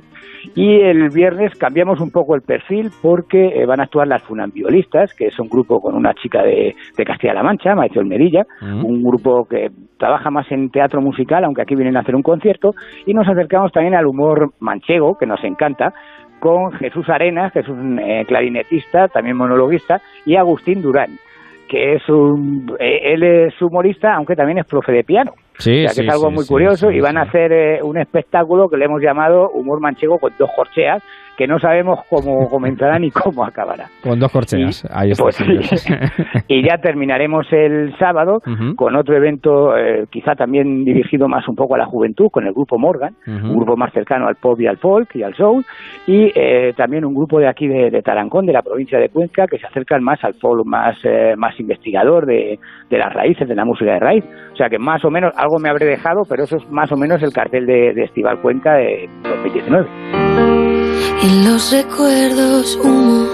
Y 0.56 0.80
el 0.80 1.10
viernes 1.10 1.54
cambiamos 1.56 2.00
un 2.00 2.12
poco 2.12 2.36
el 2.36 2.42
perfil 2.42 2.92
porque 3.02 3.48
eh, 3.48 3.66
van 3.66 3.82
a 3.82 3.84
actuar 3.84 4.08
las 4.08 4.24
Funambiolistas, 4.24 5.14
que 5.14 5.28
es 5.28 5.40
un 5.40 5.50
grupo 5.50 5.82
con 5.82 5.97
una 5.98 6.14
chica 6.14 6.44
de, 6.44 6.76
de 6.96 7.06
Castilla-La 7.06 7.44
Mancha, 7.44 7.76
Maestro 7.76 8.06
Medilla, 8.06 8.46
un 8.62 9.04
grupo 9.04 9.46
que 9.46 9.70
trabaja 9.98 10.30
más 10.30 10.50
en 10.52 10.70
teatro 10.70 11.02
musical, 11.02 11.44
aunque 11.44 11.64
aquí 11.64 11.76
vienen 11.76 11.98
a 11.98 12.02
hacer 12.02 12.16
un 12.16 12.24
concierto, 12.24 12.72
y 13.06 13.14
nos 13.14 13.28
acercamos 13.28 13.72
también 13.72 13.96
al 13.96 14.06
humor 14.06 14.52
manchego, 14.60 15.18
que 15.18 15.26
nos 15.26 15.44
encanta, 15.44 15.94
con 16.40 16.72
Jesús 16.74 17.10
Arenas, 17.10 17.52
que 17.52 17.60
es 17.60 17.68
un 17.68 18.00
eh, 18.00 18.24
clarinetista, 18.28 19.08
también 19.08 19.36
monologuista, 19.36 20.02
y 20.26 20.36
Agustín 20.36 20.82
Durán, 20.82 21.18
que 21.68 21.96
es 21.96 22.08
un... 22.10 22.76
eh, 22.80 23.14
él 23.14 23.24
es 23.24 23.62
humorista, 23.62 24.14
aunque 24.14 24.36
también 24.36 24.60
es 24.60 24.66
profe 24.66 24.92
de 24.92 25.04
piano. 25.04 25.34
Sí, 25.58 25.86
o 25.86 25.90
sea, 25.90 25.90
que 25.90 26.02
sí, 26.02 26.08
es 26.08 26.14
algo 26.14 26.30
sí, 26.30 26.36
muy 26.36 26.46
curioso 26.46 26.92
y 26.92 27.00
van 27.02 27.18
a 27.18 27.24
hacer 27.24 27.52
eh, 27.52 27.80
un 27.84 27.98
espectáculo 27.98 28.70
que 28.70 28.78
le 28.78 28.86
hemos 28.86 29.02
llamado 29.02 29.50
Humor 29.50 29.80
Manchego 29.82 30.18
con 30.20 30.32
dos 30.38 30.50
corcheas, 30.56 31.04
que 31.38 31.46
no 31.48 31.60
sabemos 31.60 32.00
cómo 32.10 32.50
comenzará 32.50 32.98
ni 33.00 33.12
cómo 33.12 33.46
acabará. 33.46 33.86
Con 34.02 34.20
dos 34.20 34.32
corcheas. 34.32 34.88
Ahí 34.92 35.12
está. 35.12 35.24
Pues 35.24 35.36
sí. 35.36 35.94
y 36.48 36.68
ya 36.68 36.78
terminaremos 36.78 37.46
el 37.52 37.96
sábado 37.98 38.40
con 38.76 38.96
otro 38.96 39.16
evento 39.16 39.78
eh, 39.78 40.06
quizá 40.10 40.34
también 40.36 40.84
dirigido 40.84 41.28
más 41.28 41.48
un 41.48 41.56
poco 41.56 41.76
a 41.76 41.78
la 41.78 41.86
juventud, 41.86 42.28
con 42.32 42.46
el 42.48 42.54
grupo 42.54 42.78
Morgan, 42.80 43.14
Ujú. 43.28 43.48
un 43.48 43.56
grupo 43.56 43.78
más 43.78 43.94
cercano 43.94 44.28
al 44.28 44.36
pop 44.36 44.60
y 44.60 44.68
al 44.68 44.78
folk 44.78 45.16
y 45.16 45.24
al 45.24 45.36
soul, 45.36 45.64
y 46.08 46.32
eh, 46.36 46.74
también 46.76 47.06
un 47.06 47.14
grupo 47.14 47.40
de 47.40 47.48
aquí 47.48 47.68
de, 47.68 47.90
de 47.92 48.02
Tarancón, 48.02 48.46
de 48.46 48.54
la 48.54 48.62
provincia 48.62 48.98
de 49.00 49.10
Cuenca, 49.10 49.46
que 49.48 49.58
se 49.60 49.68
acercan 49.68 50.04
más 50.04 50.24
al 50.24 50.34
folk 50.36 50.66
más, 50.66 50.98
eh, 51.04 51.36
más 51.38 51.60
investigador 51.60 52.26
de, 52.26 52.58
de 52.90 52.98
las 52.98 53.14
raíces, 53.14 53.48
de 53.48 53.56
la 53.56 53.66
música 53.66 53.94
de 53.94 54.00
raíz. 54.00 54.24
O 54.54 54.56
sea 54.56 54.70
que 54.70 54.80
más 54.80 55.04
o 55.06 55.12
menos, 55.12 55.34
algo 55.48 55.60
me 55.60 55.70
habré 55.70 55.86
dejado, 55.86 56.24
pero 56.28 56.44
eso 56.44 56.58
es 56.58 56.70
más 56.70 56.92
o 56.92 56.98
menos 56.98 57.24
el 57.24 57.32
cartel 57.32 57.66
de, 57.66 57.94
de 57.94 58.04
Estival 58.04 58.42
Cuenca 58.42 58.74
de 58.74 59.10
2019. 59.24 59.88
En 61.24 61.46
los 61.46 61.72
recuerdos 61.72 62.78
humo. 62.84 63.26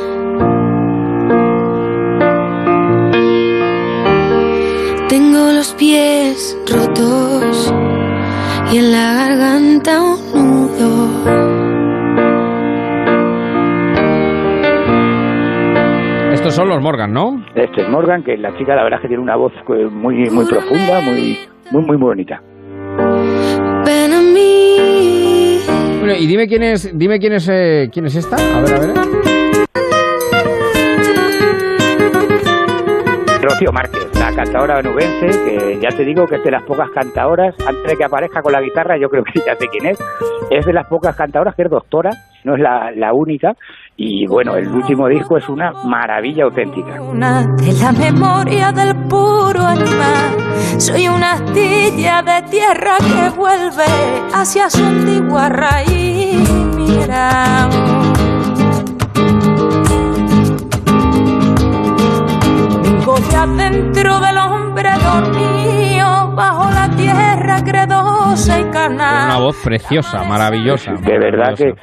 Tengo 5.10 5.52
los 5.54 5.74
pies 5.74 6.56
rotos 6.72 7.74
y 8.72 8.78
en 8.78 8.92
la 8.92 9.14
garganta 9.16 10.02
un 10.02 10.22
nudo. 10.34 11.34
Estos 16.34 16.56
son 16.56 16.70
los 16.70 16.82
Morgan, 16.82 17.12
¿no? 17.12 17.44
Este 17.56 17.82
es 17.82 17.90
Morgan, 17.90 18.24
que 18.24 18.38
la 18.38 18.56
chica 18.58 18.76
la 18.76 18.84
verdad 18.84 19.00
es 19.00 19.04
que 19.04 19.08
tiene 19.08 19.24
una 19.24 19.36
voz 19.36 19.54
eh, 19.54 19.86
muy, 19.90 20.30
muy 20.30 20.46
profunda, 20.46 21.00
muy, 21.02 21.38
muy, 21.82 21.98
muy 21.98 21.98
bonita. 21.98 22.42
Ven 23.86 24.14
a 24.14 24.22
mí. 24.22 25.60
Bueno, 26.00 26.14
y 26.16 26.28
dime 26.28 26.48
quién 26.48 26.64
es, 26.64 26.98
dime 26.98 27.20
quién 27.20 27.34
es, 27.34 27.50
eh, 27.50 27.90
quién 27.92 28.06
es 28.06 28.16
esta. 28.16 28.36
A 28.36 28.62
ver, 28.62 28.74
a 28.76 28.80
ver. 28.80 28.94
Rocío 33.42 33.72
Márquez, 33.74 34.08
la 34.18 34.34
cantadora 34.34 34.78
onubense, 34.78 35.28
que 35.28 35.80
ya 35.82 35.90
te 35.90 36.06
digo 36.06 36.26
que 36.28 36.36
es 36.36 36.44
de 36.44 36.52
las 36.52 36.64
pocas 36.64 36.90
cantadoras, 36.92 37.54
antes 37.68 37.84
de 37.84 37.98
que 37.98 38.04
aparezca 38.06 38.42
con 38.42 38.54
la 38.54 38.62
guitarra, 38.62 38.98
yo 38.98 39.10
creo 39.10 39.24
que 39.24 39.42
ya 39.46 39.56
sé 39.56 39.68
quién 39.68 39.88
es, 39.88 40.00
es 40.50 40.66
de 40.66 40.72
las 40.72 40.88
pocas 40.88 41.16
cantadoras 41.16 41.54
que 41.54 41.64
es 41.64 41.70
doctora, 41.70 42.12
no 42.46 42.56
es 42.56 42.62
la, 42.62 42.92
la 42.92 43.12
única, 43.12 43.58
y 43.96 44.26
bueno, 44.26 44.56
el 44.56 44.68
último 44.70 45.08
disco 45.08 45.38
es 45.38 45.48
una 45.48 45.72
maravilla 45.86 46.46
auténtica. 46.46 47.00
Una 47.00 47.46
de 47.58 47.74
la 47.74 47.92
memoria 47.92 48.72
del 48.72 48.96
puro 49.08 49.62
animal. 49.62 50.80
Soy 50.80 51.08
una 51.08 51.34
astilla 51.34 52.24
de 52.24 52.42
tierra 52.50 52.98
que 52.98 53.30
vuelve 53.38 53.86
hacia 54.34 54.70
su 54.70 54.84
antigua 54.84 55.48
raíz. 55.50 56.50
Mira. 56.76 57.70
Vengo 62.82 63.16
de 63.20 63.36
adentro 63.36 64.20
del 64.20 64.38
hombre 64.38 64.90
dormido, 65.04 66.36
bajo 66.36 66.72
la 66.72 66.90
tierra 66.96 67.64
credosa 67.64 68.60
y 68.60 68.64
carnal. 68.72 69.26
Una 69.26 69.38
voz 69.38 69.56
preciosa, 69.64 70.24
maravillosa. 70.24 70.94
De 70.94 71.20
verdad 71.20 71.54
que, 71.56 71.74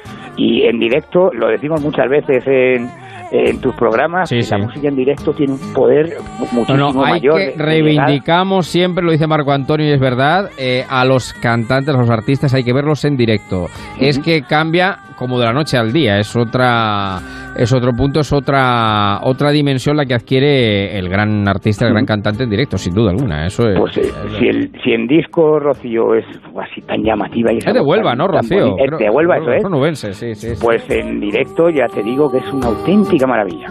y 0.43 0.63
en 0.63 0.79
directo, 0.79 1.29
lo 1.33 1.47
decimos 1.49 1.81
muchas 1.81 2.07
veces 2.09 2.43
en, 2.47 2.89
en 3.31 3.61
tus 3.61 3.75
programas, 3.75 4.29
Sí, 4.29 4.41
sí. 4.41 4.51
la 4.51 4.57
música 4.57 4.87
en 4.87 4.95
directo 4.95 5.31
tiene 5.33 5.53
un 5.53 5.73
poder 5.73 6.05
mu- 6.39 6.45
No, 6.45 6.51
muchísimo 6.53 6.93
no, 6.93 7.03
hay 7.05 7.11
mayor. 7.13 7.37
que 7.37 7.53
reivindicamos 7.57 8.67
siempre, 8.67 9.03
lo 9.03 9.11
dice 9.11 9.27
Marco 9.27 9.51
Antonio 9.51 9.87
y 9.87 9.91
es 9.93 9.99
verdad, 9.99 10.49
eh, 10.57 10.83
a 10.89 11.05
los 11.05 11.33
cantantes, 11.33 11.93
a 11.93 11.97
los 11.99 12.09
artistas 12.09 12.53
hay 12.53 12.63
que 12.63 12.73
verlos 12.73 13.05
en 13.05 13.15
directo. 13.17 13.67
Es 13.99 14.19
que 14.19 14.41
cambia 14.41 14.97
como 15.21 15.37
de 15.37 15.45
la 15.45 15.53
noche 15.53 15.77
al 15.77 15.93
día, 15.93 16.17
es 16.17 16.35
otra 16.35 17.19
es 17.55 17.71
otro 17.71 17.91
punto, 17.91 18.21
es 18.21 18.33
otra 18.33 19.19
otra 19.21 19.51
dimensión 19.51 19.95
la 19.95 20.03
que 20.03 20.15
adquiere 20.15 20.97
el 20.97 21.07
gran 21.09 21.47
artista, 21.47 21.85
el 21.85 21.91
gran 21.91 22.07
cantante 22.07 22.45
en 22.45 22.49
directo, 22.49 22.75
sin 22.75 22.95
duda 22.95 23.11
alguna. 23.11 23.45
Eso 23.45 23.69
es. 23.69 23.77
Pues 23.77 23.97
eh, 23.97 24.11
si, 24.39 24.47
el, 24.47 24.71
si 24.83 24.93
en 24.93 25.05
disco 25.05 25.59
Rocío 25.59 26.15
es 26.15 26.25
así 26.59 26.81
tan 26.81 27.03
llamativa 27.03 27.53
y 27.53 27.57
es 27.57 27.71
de 27.71 27.79
Huelva, 27.79 28.15
¿no, 28.15 28.27
Rocío? 28.29 28.75
es 28.79 28.97
de 28.97 29.09
Huelva, 29.11 29.37
eso 29.37 30.07
es. 30.07 30.17
Sí, 30.17 30.33
sí. 30.33 30.55
sí. 30.55 30.59
Pues 30.59 30.89
en 30.89 31.19
directo 31.19 31.69
ya 31.69 31.85
te 31.85 32.01
digo 32.01 32.31
que 32.31 32.39
es 32.39 32.51
una 32.51 32.69
auténtica 32.69 33.27
maravilla. 33.27 33.67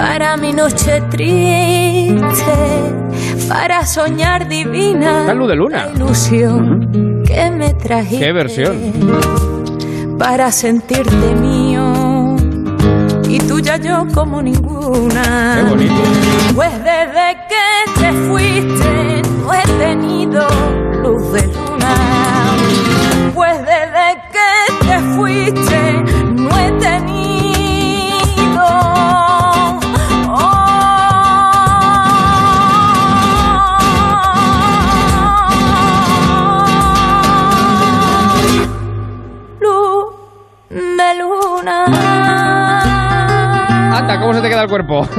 Para 0.00 0.38
mi 0.38 0.54
noche 0.54 1.02
triste, 1.10 2.54
para 3.50 3.84
soñar 3.84 4.48
divina. 4.48 5.30
En 5.30 5.38
luz 5.38 5.48
de 5.48 5.56
luna. 5.56 5.86
la 5.86 5.92
ilusión 5.92 7.22
que 7.26 7.50
me 7.50 7.74
trajiste. 7.74 8.24
Qué 8.24 8.32
versión. 8.32 8.76
Para 10.18 10.50
sentirte 10.52 11.34
mío 11.34 12.34
y 13.28 13.40
tuya 13.40 13.76
yo 13.76 14.06
como 14.14 14.40
ninguna. 14.40 15.56
Qué 15.56 15.62
bonito. 15.68 16.02
Pues 16.54 16.72
desde 16.82 17.36
que 17.50 18.00
te 18.00 18.12
fuiste 18.26 19.22
no 19.42 19.52
he 19.52 19.62
tenido 19.84 20.46
luz 21.02 21.30
de 21.32 21.46
luna. 21.46 21.94
Pues 23.34 23.58
desde 23.58 24.06
que 24.32 24.86
te 24.86 24.98
fuiste 25.14 25.69
¿cómo 44.20 44.32
se 44.34 44.42
te 44.42 44.48
queda 44.48 44.62
el 44.62 44.68
cuerpo? 44.68 45.02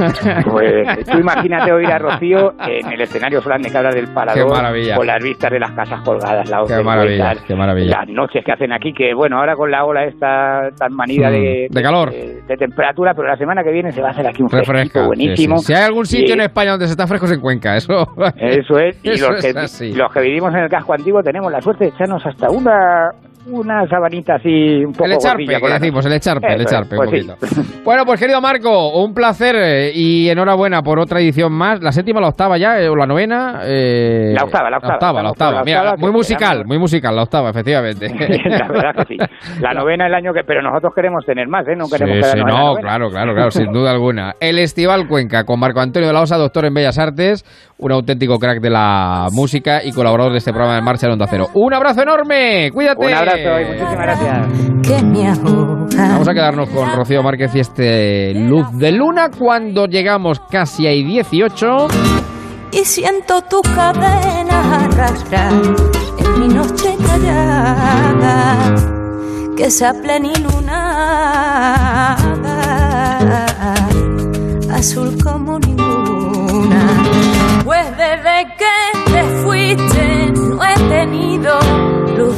Pues 0.50 1.04
tú 1.10 1.18
imagínate 1.18 1.72
oír 1.72 1.86
a 1.90 1.98
Rocío 1.98 2.52
en 2.66 2.92
el 2.92 3.00
escenario 3.00 3.40
Fran 3.42 3.62
de 3.62 3.70
Cabras 3.70 3.94
del 3.94 4.08
Parador 4.12 4.48
con 4.96 5.06
las 5.06 5.22
vistas 5.22 5.50
de 5.50 5.58
las 5.60 5.70
casas 5.72 6.00
colgadas, 6.02 6.48
la 6.48 6.62
Qué 6.66 6.82
maravilla, 6.82 7.34
qué 7.46 7.54
maravilla. 7.54 7.98
las 8.00 8.08
noches 8.08 8.44
que 8.44 8.52
hacen 8.52 8.72
aquí, 8.72 8.92
que 8.92 9.14
bueno, 9.14 9.38
ahora 9.38 9.54
con 9.56 9.70
la 9.70 9.84
ola 9.84 10.04
esta 10.04 10.68
tan 10.78 10.92
manida 10.94 11.28
Mm, 11.28 11.32
de, 11.32 11.66
de 11.70 11.82
calor. 11.82 12.10
de, 12.10 12.42
de 12.46 12.56
temperatura, 12.56 13.12
pero 13.14 13.28
la 13.28 13.36
semana 13.36 13.62
que 13.62 13.70
viene 13.70 13.92
se 13.92 14.00
va 14.02 14.08
a 14.08 14.10
hacer 14.12 14.26
aquí 14.26 14.42
un 14.42 14.48
fresquito 14.48 15.06
buenísimo. 15.06 15.58
sí, 15.58 15.64
sí. 15.66 15.72
Si 15.72 15.74
hay 15.78 15.84
algún 15.84 16.06
sitio 16.06 16.34
en 16.34 16.40
España 16.42 16.70
donde 16.72 16.86
se 16.86 16.92
está 16.92 17.06
fresco 17.06 17.26
es 17.26 17.32
en 17.32 17.40
Cuenca, 17.40 17.76
eso. 17.76 18.06
Eso 18.36 18.78
es, 18.78 18.98
y 19.04 19.10
Eso 19.12 19.30
los, 19.30 19.44
es 19.44 19.78
que, 19.80 19.94
los 19.96 20.12
que 20.12 20.20
vivimos 20.20 20.52
en 20.54 20.60
el 20.60 20.68
casco 20.68 20.94
antiguo 20.94 21.22
tenemos 21.22 21.50
la 21.52 21.60
suerte 21.60 21.84
de 21.84 21.90
echarnos 21.90 22.24
hasta 22.26 22.50
una 22.50 23.10
una 23.46 23.86
sabanita 23.88 24.34
así 24.36 24.84
un 24.84 24.92
poco 24.92 25.04
El 25.06 25.12
echarpe, 25.12 25.46
que 25.46 25.68
la 25.68 25.78
decimos, 25.78 26.06
el 26.06 26.12
echarpe, 26.12 26.46
el 26.54 26.60
es, 26.60 26.66
echarpe, 26.66 26.96
un 26.96 27.04
pues 27.06 27.10
sí. 27.22 27.28
poquito. 27.28 27.72
Bueno, 27.84 28.04
pues 28.06 28.20
querido 28.20 28.40
Marco, 28.40 29.02
un 29.02 29.12
placer 29.12 29.56
eh, 29.56 29.90
y 29.92 30.28
enhorabuena 30.28 30.82
por 30.82 31.00
otra 31.00 31.18
edición 31.20 31.52
más. 31.52 31.82
¿La 31.82 31.90
séptima, 31.90 32.20
la 32.20 32.28
octava 32.28 32.56
ya, 32.56 32.80
eh, 32.80 32.88
o 32.88 32.94
la 32.94 33.06
novena? 33.06 33.62
eh, 33.64 34.32
La 34.36 34.44
octava, 34.44 34.70
la 34.70 34.76
octava. 34.76 34.92
La 34.92 34.94
octava, 34.96 35.22
la 35.22 35.30
octava. 35.30 35.64
Mira, 35.64 35.94
muy 35.98 36.12
musical, 36.12 36.64
muy 36.64 36.78
musical, 36.78 37.16
la 37.16 37.24
octava, 37.24 37.50
efectivamente. 37.50 38.08
la 38.48 38.68
verdad 38.68 38.94
que 39.04 39.16
sí. 39.16 39.16
La 39.60 39.74
novena 39.74 40.06
el 40.06 40.14
año 40.14 40.32
que... 40.32 40.42
Pero 40.46 40.62
nosotros 40.62 40.92
queremos 40.94 41.24
tener 41.26 41.48
más, 41.48 41.66
¿eh? 41.66 41.74
No 41.76 41.86
queremos 41.90 42.24
Sí, 42.24 42.32
sí, 42.34 42.38
la 42.38 42.44
no, 42.44 42.56
novena. 42.58 42.80
claro, 42.80 43.10
claro, 43.10 43.34
claro, 43.34 43.50
sin 43.50 43.72
duda 43.72 43.90
alguna. 43.90 44.34
El 44.38 44.60
Estival 44.60 45.08
Cuenca 45.08 45.44
con 45.44 45.58
Marco 45.58 45.80
Antonio 45.80 46.06
de 46.06 46.14
la 46.14 46.20
Osa, 46.20 46.36
doctor 46.36 46.64
en 46.66 46.74
Bellas 46.74 46.98
Artes, 47.00 47.44
un 47.82 47.92
auténtico 47.92 48.38
crack 48.38 48.60
de 48.60 48.70
la 48.70 49.26
música 49.32 49.82
y 49.84 49.90
colaborador 49.90 50.30
de 50.32 50.38
este 50.38 50.52
programa 50.52 50.76
de 50.76 50.82
Marcha 50.82 51.06
en 51.06 51.12
Onda 51.14 51.26
Cero. 51.28 51.48
¡Un 51.54 51.74
abrazo 51.74 52.02
enorme! 52.02 52.70
¡Cuídate! 52.72 53.04
Un 53.06 53.12
abrazo 53.12 53.60
y 53.60 53.64
muchísimas 53.64 53.96
gracias. 53.96 54.46
Vamos 55.96 56.28
a 56.28 56.32
quedarnos 56.32 56.68
con 56.68 56.92
Rocío 56.94 57.22
Márquez 57.24 57.54
y 57.56 57.60
este 57.60 58.34
Luz 58.34 58.66
de 58.78 58.92
Luna 58.92 59.30
cuando 59.36 59.86
llegamos 59.86 60.38
casi 60.50 60.86
a 60.86 60.90
18. 60.90 61.88
y 62.70 62.84
siento 62.84 63.42
tu 63.42 63.60
cadena 63.62 64.84
arrastrar 64.84 65.52
en 66.18 66.40
mi 66.40 66.48
noche 66.54 66.94
callada 67.04 68.74
que 69.56 69.68
sea 69.70 69.92
plenilunada 69.92 72.16
azul 74.70 75.16
como 75.22 75.58
ninguna 75.58 76.01
pues 77.72 77.96
desde 77.96 78.54
que 78.58 79.12
te 79.12 79.22
fuiste 79.42 80.32
no 80.32 80.62
he 80.62 80.74
tenido 80.90 81.58
luz 82.18 82.36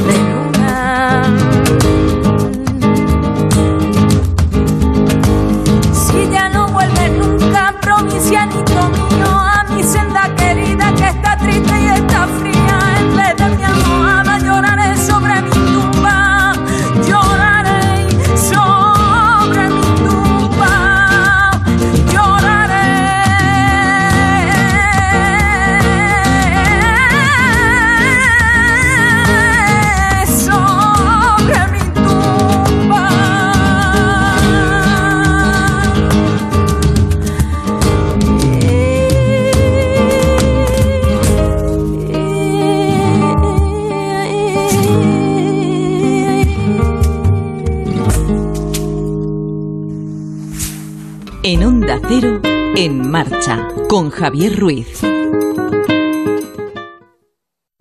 Onda 51.87 52.01
Cero 52.09 52.41
en 52.77 53.11
marcha 53.11 53.69
con 53.91 54.09
Javier 54.09 54.59
Ruiz. 54.59 55.03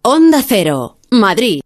Onda 0.01 0.43
Cero, 0.45 0.97
Madrid. 1.09 1.61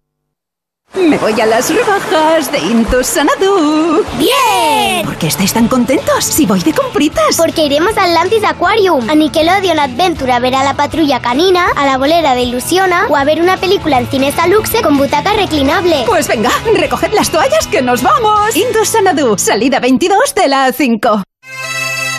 Me 0.94 1.18
voy 1.18 1.42
a 1.42 1.48
las 1.48 1.74
rebajas 1.74 2.52
de 2.52 2.60
Intus 2.60 3.08
Sanadu. 3.08 4.06
¡Bien! 4.20 5.04
¿Por 5.04 5.18
qué 5.18 5.26
estáis 5.26 5.52
tan 5.52 5.68
contentos 5.68 6.26
si 6.26 6.46
voy 6.46 6.60
de 6.60 6.74
compritas? 6.74 7.38
Porque 7.38 7.66
iremos 7.66 7.98
al 7.98 8.12
Atlantis 8.12 8.44
Aquarium, 8.44 9.10
a 9.10 9.16
Nickelodeon 9.16 9.80
Adventure 9.80 10.32
a 10.32 10.40
ver 10.40 10.54
a 10.54 10.64
la 10.64 10.76
patrulla 10.76 11.20
canina, 11.20 11.66
a 11.76 11.88
la 11.88 11.98
bolera 11.98 12.36
de 12.36 12.44
Ilusiona 12.44 13.08
o 13.10 13.16
a 13.16 13.24
ver 13.24 13.42
una 13.42 13.58
película 13.58 13.98
en 13.98 14.06
Cinesa 14.06 14.46
Luxe 14.46 14.84
con 14.84 14.96
butaca 14.96 15.34
reclinable. 15.34 16.04
Pues 16.06 16.28
venga, 16.28 16.52
recoged 16.76 17.14
las 17.14 17.32
toallas 17.32 17.66
que 17.66 17.82
nos 17.82 18.04
vamos. 18.04 18.56
Intus 18.56 18.90
Sanadu, 18.90 19.40
salida 19.40 19.80
22 19.80 20.36
de 20.36 20.48
la 20.48 20.68
A5. 20.68 21.24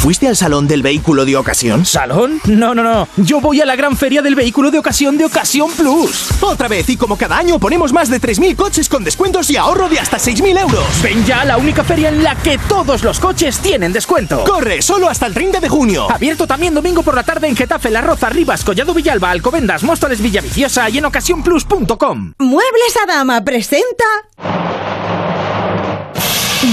¿Fuiste 0.00 0.26
al 0.26 0.34
salón 0.34 0.66
del 0.66 0.82
vehículo 0.82 1.26
de 1.26 1.36
ocasión? 1.36 1.84
¿Salón? 1.84 2.40
No, 2.46 2.74
no, 2.74 2.82
no. 2.82 3.06
Yo 3.18 3.38
voy 3.38 3.60
a 3.60 3.66
la 3.66 3.76
gran 3.76 3.98
feria 3.98 4.22
del 4.22 4.34
vehículo 4.34 4.70
de 4.70 4.78
ocasión 4.78 5.18
de 5.18 5.26
Ocasión 5.26 5.70
Plus. 5.72 6.30
Otra 6.40 6.68
vez, 6.68 6.88
y 6.88 6.96
como 6.96 7.18
cada 7.18 7.36
año 7.36 7.58
ponemos 7.58 7.92
más 7.92 8.08
de 8.08 8.18
3.000 8.18 8.56
coches 8.56 8.88
con 8.88 9.04
descuentos 9.04 9.50
y 9.50 9.58
ahorro 9.58 9.90
de 9.90 9.98
hasta 9.98 10.16
6.000 10.16 10.58
euros. 10.58 10.84
Ven 11.02 11.22
ya 11.26 11.42
a 11.42 11.44
la 11.44 11.58
única 11.58 11.84
feria 11.84 12.08
en 12.08 12.22
la 12.22 12.34
que 12.34 12.56
todos 12.66 13.04
los 13.04 13.20
coches 13.20 13.58
tienen 13.58 13.92
descuento. 13.92 14.42
Corre, 14.44 14.80
solo 14.80 15.06
hasta 15.06 15.26
el 15.26 15.34
30 15.34 15.60
de 15.60 15.68
junio. 15.68 16.10
Abierto 16.10 16.46
también 16.46 16.72
domingo 16.72 17.02
por 17.02 17.14
la 17.14 17.22
tarde 17.22 17.48
en 17.48 17.54
Getafe, 17.54 17.90
La 17.90 18.00
Roza, 18.00 18.30
Rivas, 18.30 18.64
Collado 18.64 18.94
Villalba, 18.94 19.30
Alcobendas, 19.30 19.82
Móstoles, 19.82 20.22
Villaviciosa 20.22 20.88
y 20.88 20.96
en 20.96 21.04
ocasiónplus.com. 21.04 22.32
Muebles 22.38 22.96
Adama 23.04 23.44
presenta... 23.44 24.04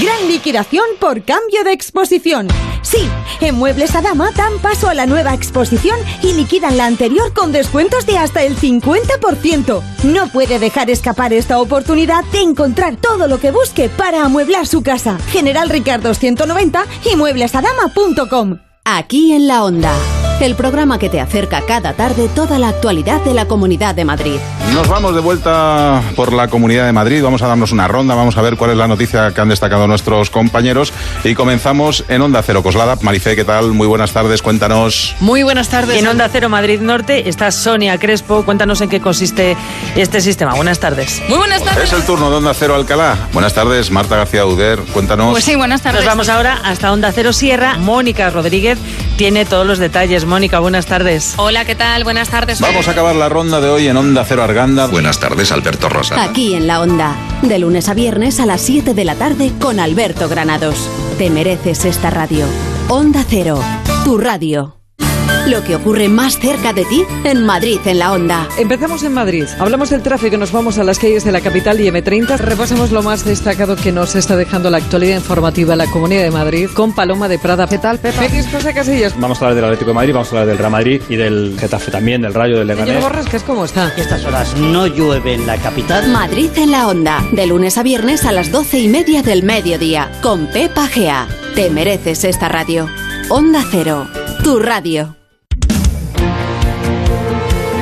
Gran 0.00 0.28
liquidación 0.28 0.84
por 0.98 1.22
cambio 1.24 1.64
de 1.64 1.72
exposición. 1.72 2.48
Sí, 2.82 3.08
en 3.40 3.56
Muebles 3.56 3.94
Adama 3.94 4.30
dan 4.32 4.58
paso 4.58 4.88
a 4.88 4.94
la 4.94 5.06
nueva 5.06 5.34
exposición 5.34 5.98
y 6.22 6.32
liquidan 6.32 6.76
la 6.76 6.86
anterior 6.86 7.32
con 7.32 7.52
descuentos 7.52 8.06
de 8.06 8.18
hasta 8.18 8.42
el 8.42 8.56
50%. 8.56 9.82
No 10.04 10.28
puede 10.28 10.58
dejar 10.58 10.90
escapar 10.90 11.32
esta 11.32 11.60
oportunidad 11.60 12.24
de 12.32 12.40
encontrar 12.40 12.96
todo 12.96 13.28
lo 13.28 13.38
que 13.38 13.50
busque 13.50 13.88
para 13.88 14.24
amueblar 14.24 14.66
su 14.66 14.82
casa. 14.82 15.18
General 15.30 15.68
Ricardo 15.68 16.14
190 16.14 16.84
y 17.12 17.16
mueblesadama.com. 17.16 18.58
Aquí 18.84 19.32
en 19.32 19.46
la 19.46 19.64
Onda, 19.64 19.92
el 20.40 20.54
programa 20.54 20.98
que 20.98 21.08
te 21.08 21.20
acerca 21.20 21.62
cada 21.62 21.94
tarde 21.94 22.28
toda 22.28 22.58
la 22.58 22.68
actualidad 22.68 23.20
de 23.22 23.34
la 23.34 23.46
Comunidad 23.46 23.94
de 23.94 24.04
Madrid. 24.04 24.38
Nos 24.72 24.86
vamos 24.86 25.14
de 25.14 25.20
vuelta 25.20 26.00
por 26.14 26.32
la 26.32 26.46
Comunidad 26.46 26.86
de 26.86 26.92
Madrid, 26.92 27.22
vamos 27.22 27.42
a 27.42 27.48
darnos 27.48 27.72
una 27.72 27.88
ronda, 27.88 28.14
vamos 28.14 28.36
a 28.36 28.42
ver 28.42 28.56
cuál 28.56 28.70
es 28.70 28.76
la 28.76 28.86
noticia 28.86 29.32
que 29.34 29.40
han 29.40 29.48
destacado 29.48 29.88
nuestros 29.88 30.30
compañeros 30.30 30.92
y 31.24 31.34
comenzamos 31.34 32.04
en 32.08 32.22
Onda 32.22 32.42
Cero 32.42 32.62
Coslada. 32.62 32.96
Marifé, 33.02 33.34
¿qué 33.34 33.44
tal? 33.44 33.72
Muy 33.72 33.88
buenas 33.88 34.12
tardes, 34.12 34.40
cuéntanos. 34.42 35.16
Muy 35.20 35.42
buenas 35.42 35.70
tardes. 35.70 35.98
En 35.98 36.06
Onda 36.06 36.28
Cero 36.30 36.48
Madrid 36.48 36.80
Norte 36.80 37.28
está 37.28 37.50
Sonia 37.50 37.98
Crespo, 37.98 38.44
cuéntanos 38.44 38.80
en 38.80 38.88
qué 38.88 39.00
consiste 39.00 39.56
este 39.96 40.20
sistema. 40.20 40.54
Buenas 40.54 40.78
tardes. 40.78 41.20
Muy 41.28 41.38
buenas 41.38 41.64
tardes. 41.64 41.84
Es 41.84 41.92
el 41.92 42.04
turno 42.04 42.30
de 42.30 42.36
Onda 42.36 42.54
Cero 42.54 42.76
Alcalá. 42.76 43.28
Buenas 43.32 43.54
tardes, 43.54 43.90
Marta 43.90 44.16
García 44.16 44.46
Uder, 44.46 44.78
cuéntanos. 44.92 45.32
Pues 45.32 45.44
sí, 45.44 45.56
buenas 45.56 45.82
tardes. 45.82 46.02
Nos 46.02 46.06
vamos 46.06 46.28
ahora 46.28 46.60
hasta 46.64 46.92
Onda 46.92 47.10
Cero 47.10 47.32
Sierra. 47.32 47.76
Mónica 47.78 48.30
Rodríguez 48.30 48.78
tiene 49.16 49.44
todos 49.44 49.66
los 49.66 49.78
detalles. 49.78 50.27
Mónica, 50.28 50.60
buenas 50.60 50.84
tardes. 50.86 51.34
Hola, 51.38 51.64
¿qué 51.64 51.74
tal? 51.74 52.04
Buenas 52.04 52.28
tardes. 52.28 52.60
Vamos 52.60 52.86
a 52.86 52.90
acabar 52.90 53.16
la 53.16 53.30
ronda 53.30 53.60
de 53.60 53.70
hoy 53.70 53.88
en 53.88 53.96
Onda 53.96 54.24
Cero 54.24 54.42
Arganda. 54.42 54.86
Buenas 54.86 55.18
tardes, 55.18 55.50
Alberto 55.50 55.88
Rosa. 55.88 56.22
Aquí 56.22 56.54
en 56.54 56.66
la 56.66 56.80
Onda, 56.80 57.16
de 57.42 57.58
lunes 57.58 57.88
a 57.88 57.94
viernes 57.94 58.38
a 58.38 58.46
las 58.46 58.60
7 58.60 58.92
de 58.92 59.04
la 59.04 59.14
tarde 59.14 59.52
con 59.58 59.80
Alberto 59.80 60.28
Granados. 60.28 60.90
Te 61.16 61.30
mereces 61.30 61.86
esta 61.86 62.10
radio. 62.10 62.44
Onda 62.88 63.24
Cero, 63.26 63.58
tu 64.04 64.18
radio. 64.18 64.77
Lo 65.48 65.64
que 65.64 65.76
ocurre 65.76 66.08
más 66.08 66.38
cerca 66.38 66.74
de 66.74 66.84
ti 66.84 67.04
en 67.24 67.46
Madrid 67.46 67.78
en 67.86 67.98
la 68.00 68.12
Onda. 68.12 68.46
Empezamos 68.58 69.02
en 69.02 69.14
Madrid. 69.14 69.46
Hablamos 69.58 69.88
del 69.88 70.02
tráfico 70.02 70.36
nos 70.36 70.52
vamos 70.52 70.76
a 70.76 70.84
las 70.84 70.98
calles 70.98 71.24
de 71.24 71.32
la 71.32 71.40
capital 71.40 71.80
y 71.80 71.88
M30. 71.88 72.36
Repasamos 72.36 72.90
lo 72.90 73.02
más 73.02 73.24
destacado 73.24 73.74
que 73.74 73.90
nos 73.90 74.14
está 74.14 74.36
dejando 74.36 74.68
la 74.68 74.76
actualidad 74.76 75.16
informativa 75.16 75.72
en 75.72 75.78
la 75.78 75.86
Comunidad 75.86 76.24
de 76.24 76.30
Madrid 76.30 76.68
con 76.74 76.94
Paloma 76.94 77.28
de 77.28 77.38
Prada. 77.38 77.66
¿Qué 77.66 77.78
tal, 77.78 77.98
Pepa? 77.98 78.22
Feliz 78.22 78.46
José 78.52 78.74
Casillas. 78.74 79.18
Vamos 79.18 79.40
a 79.40 79.46
hablar 79.46 79.54
del 79.54 79.64
Atlético 79.64 79.90
de 79.90 79.94
Madrid, 79.94 80.12
vamos 80.12 80.28
a 80.28 80.30
hablar 80.32 80.46
del 80.48 80.58
Real 80.58 80.70
Madrid 80.70 81.02
y 81.08 81.16
del 81.16 81.56
Getafe 81.58 81.90
también, 81.90 82.20
del 82.20 82.34
Rayo, 82.34 82.58
del 82.58 82.66
Leganés. 82.66 83.02
Borras, 83.02 83.26
cómo 83.44 83.64
está? 83.64 83.90
Estas 83.96 84.26
horas 84.26 84.54
no 84.54 84.86
llueve 84.86 85.32
en 85.32 85.46
la 85.46 85.56
capital. 85.56 86.08
Madrid 86.10 86.50
en 86.56 86.72
la 86.72 86.88
Onda. 86.88 87.24
De 87.32 87.46
lunes 87.46 87.78
a 87.78 87.82
viernes 87.82 88.26
a 88.26 88.32
las 88.32 88.52
12 88.52 88.80
y 88.80 88.88
media 88.88 89.22
del 89.22 89.42
mediodía. 89.42 90.10
Con 90.20 90.46
Pepa 90.48 90.86
Gea. 90.88 91.26
Te 91.54 91.70
mereces 91.70 92.24
esta 92.24 92.48
radio. 92.48 92.86
Onda 93.30 93.64
Cero. 93.70 94.06
Tu 94.44 94.58
radio. 94.58 95.17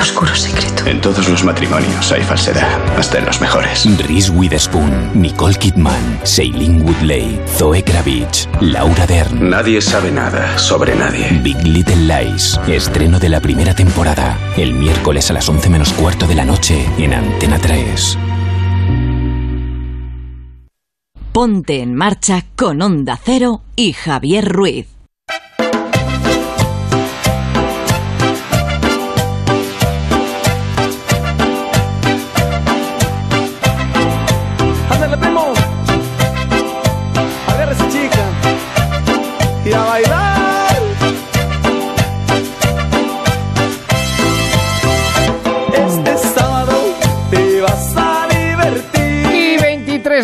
oscuro 0.00 0.34
secreto. 0.34 0.86
En 0.86 1.00
todos 1.00 1.28
los 1.28 1.44
matrimonios 1.44 2.12
hay 2.12 2.22
falsedad, 2.22 2.80
hasta 2.96 3.18
en 3.18 3.26
los 3.26 3.40
mejores. 3.40 3.86
Reese 4.06 4.30
Witherspoon, 4.30 5.10
Nicole 5.14 5.54
Kidman, 5.54 6.20
Shailene 6.24 6.82
Woodley, 6.82 7.40
Zoe 7.56 7.82
Kravitz, 7.82 8.48
Laura 8.60 9.06
Dern. 9.06 9.50
Nadie 9.50 9.80
sabe 9.80 10.10
nada 10.10 10.58
sobre 10.58 10.94
nadie. 10.94 11.28
Big 11.42 11.62
Little 11.64 11.96
Lies, 11.96 12.58
estreno 12.66 13.18
de 13.18 13.28
la 13.28 13.40
primera 13.40 13.74
temporada, 13.74 14.38
el 14.56 14.74
miércoles 14.74 15.30
a 15.30 15.34
las 15.34 15.48
11 15.48 15.70
menos 15.70 15.92
cuarto 15.92 16.26
de 16.26 16.34
la 16.34 16.44
noche 16.44 16.86
en 16.98 17.14
Antena 17.14 17.58
3. 17.58 18.18
Ponte 21.32 21.82
en 21.82 21.94
marcha 21.94 22.44
con 22.56 22.82
Onda 22.82 23.18
Cero 23.22 23.62
y 23.76 23.92
Javier 23.92 24.48
Ruiz. 24.48 24.97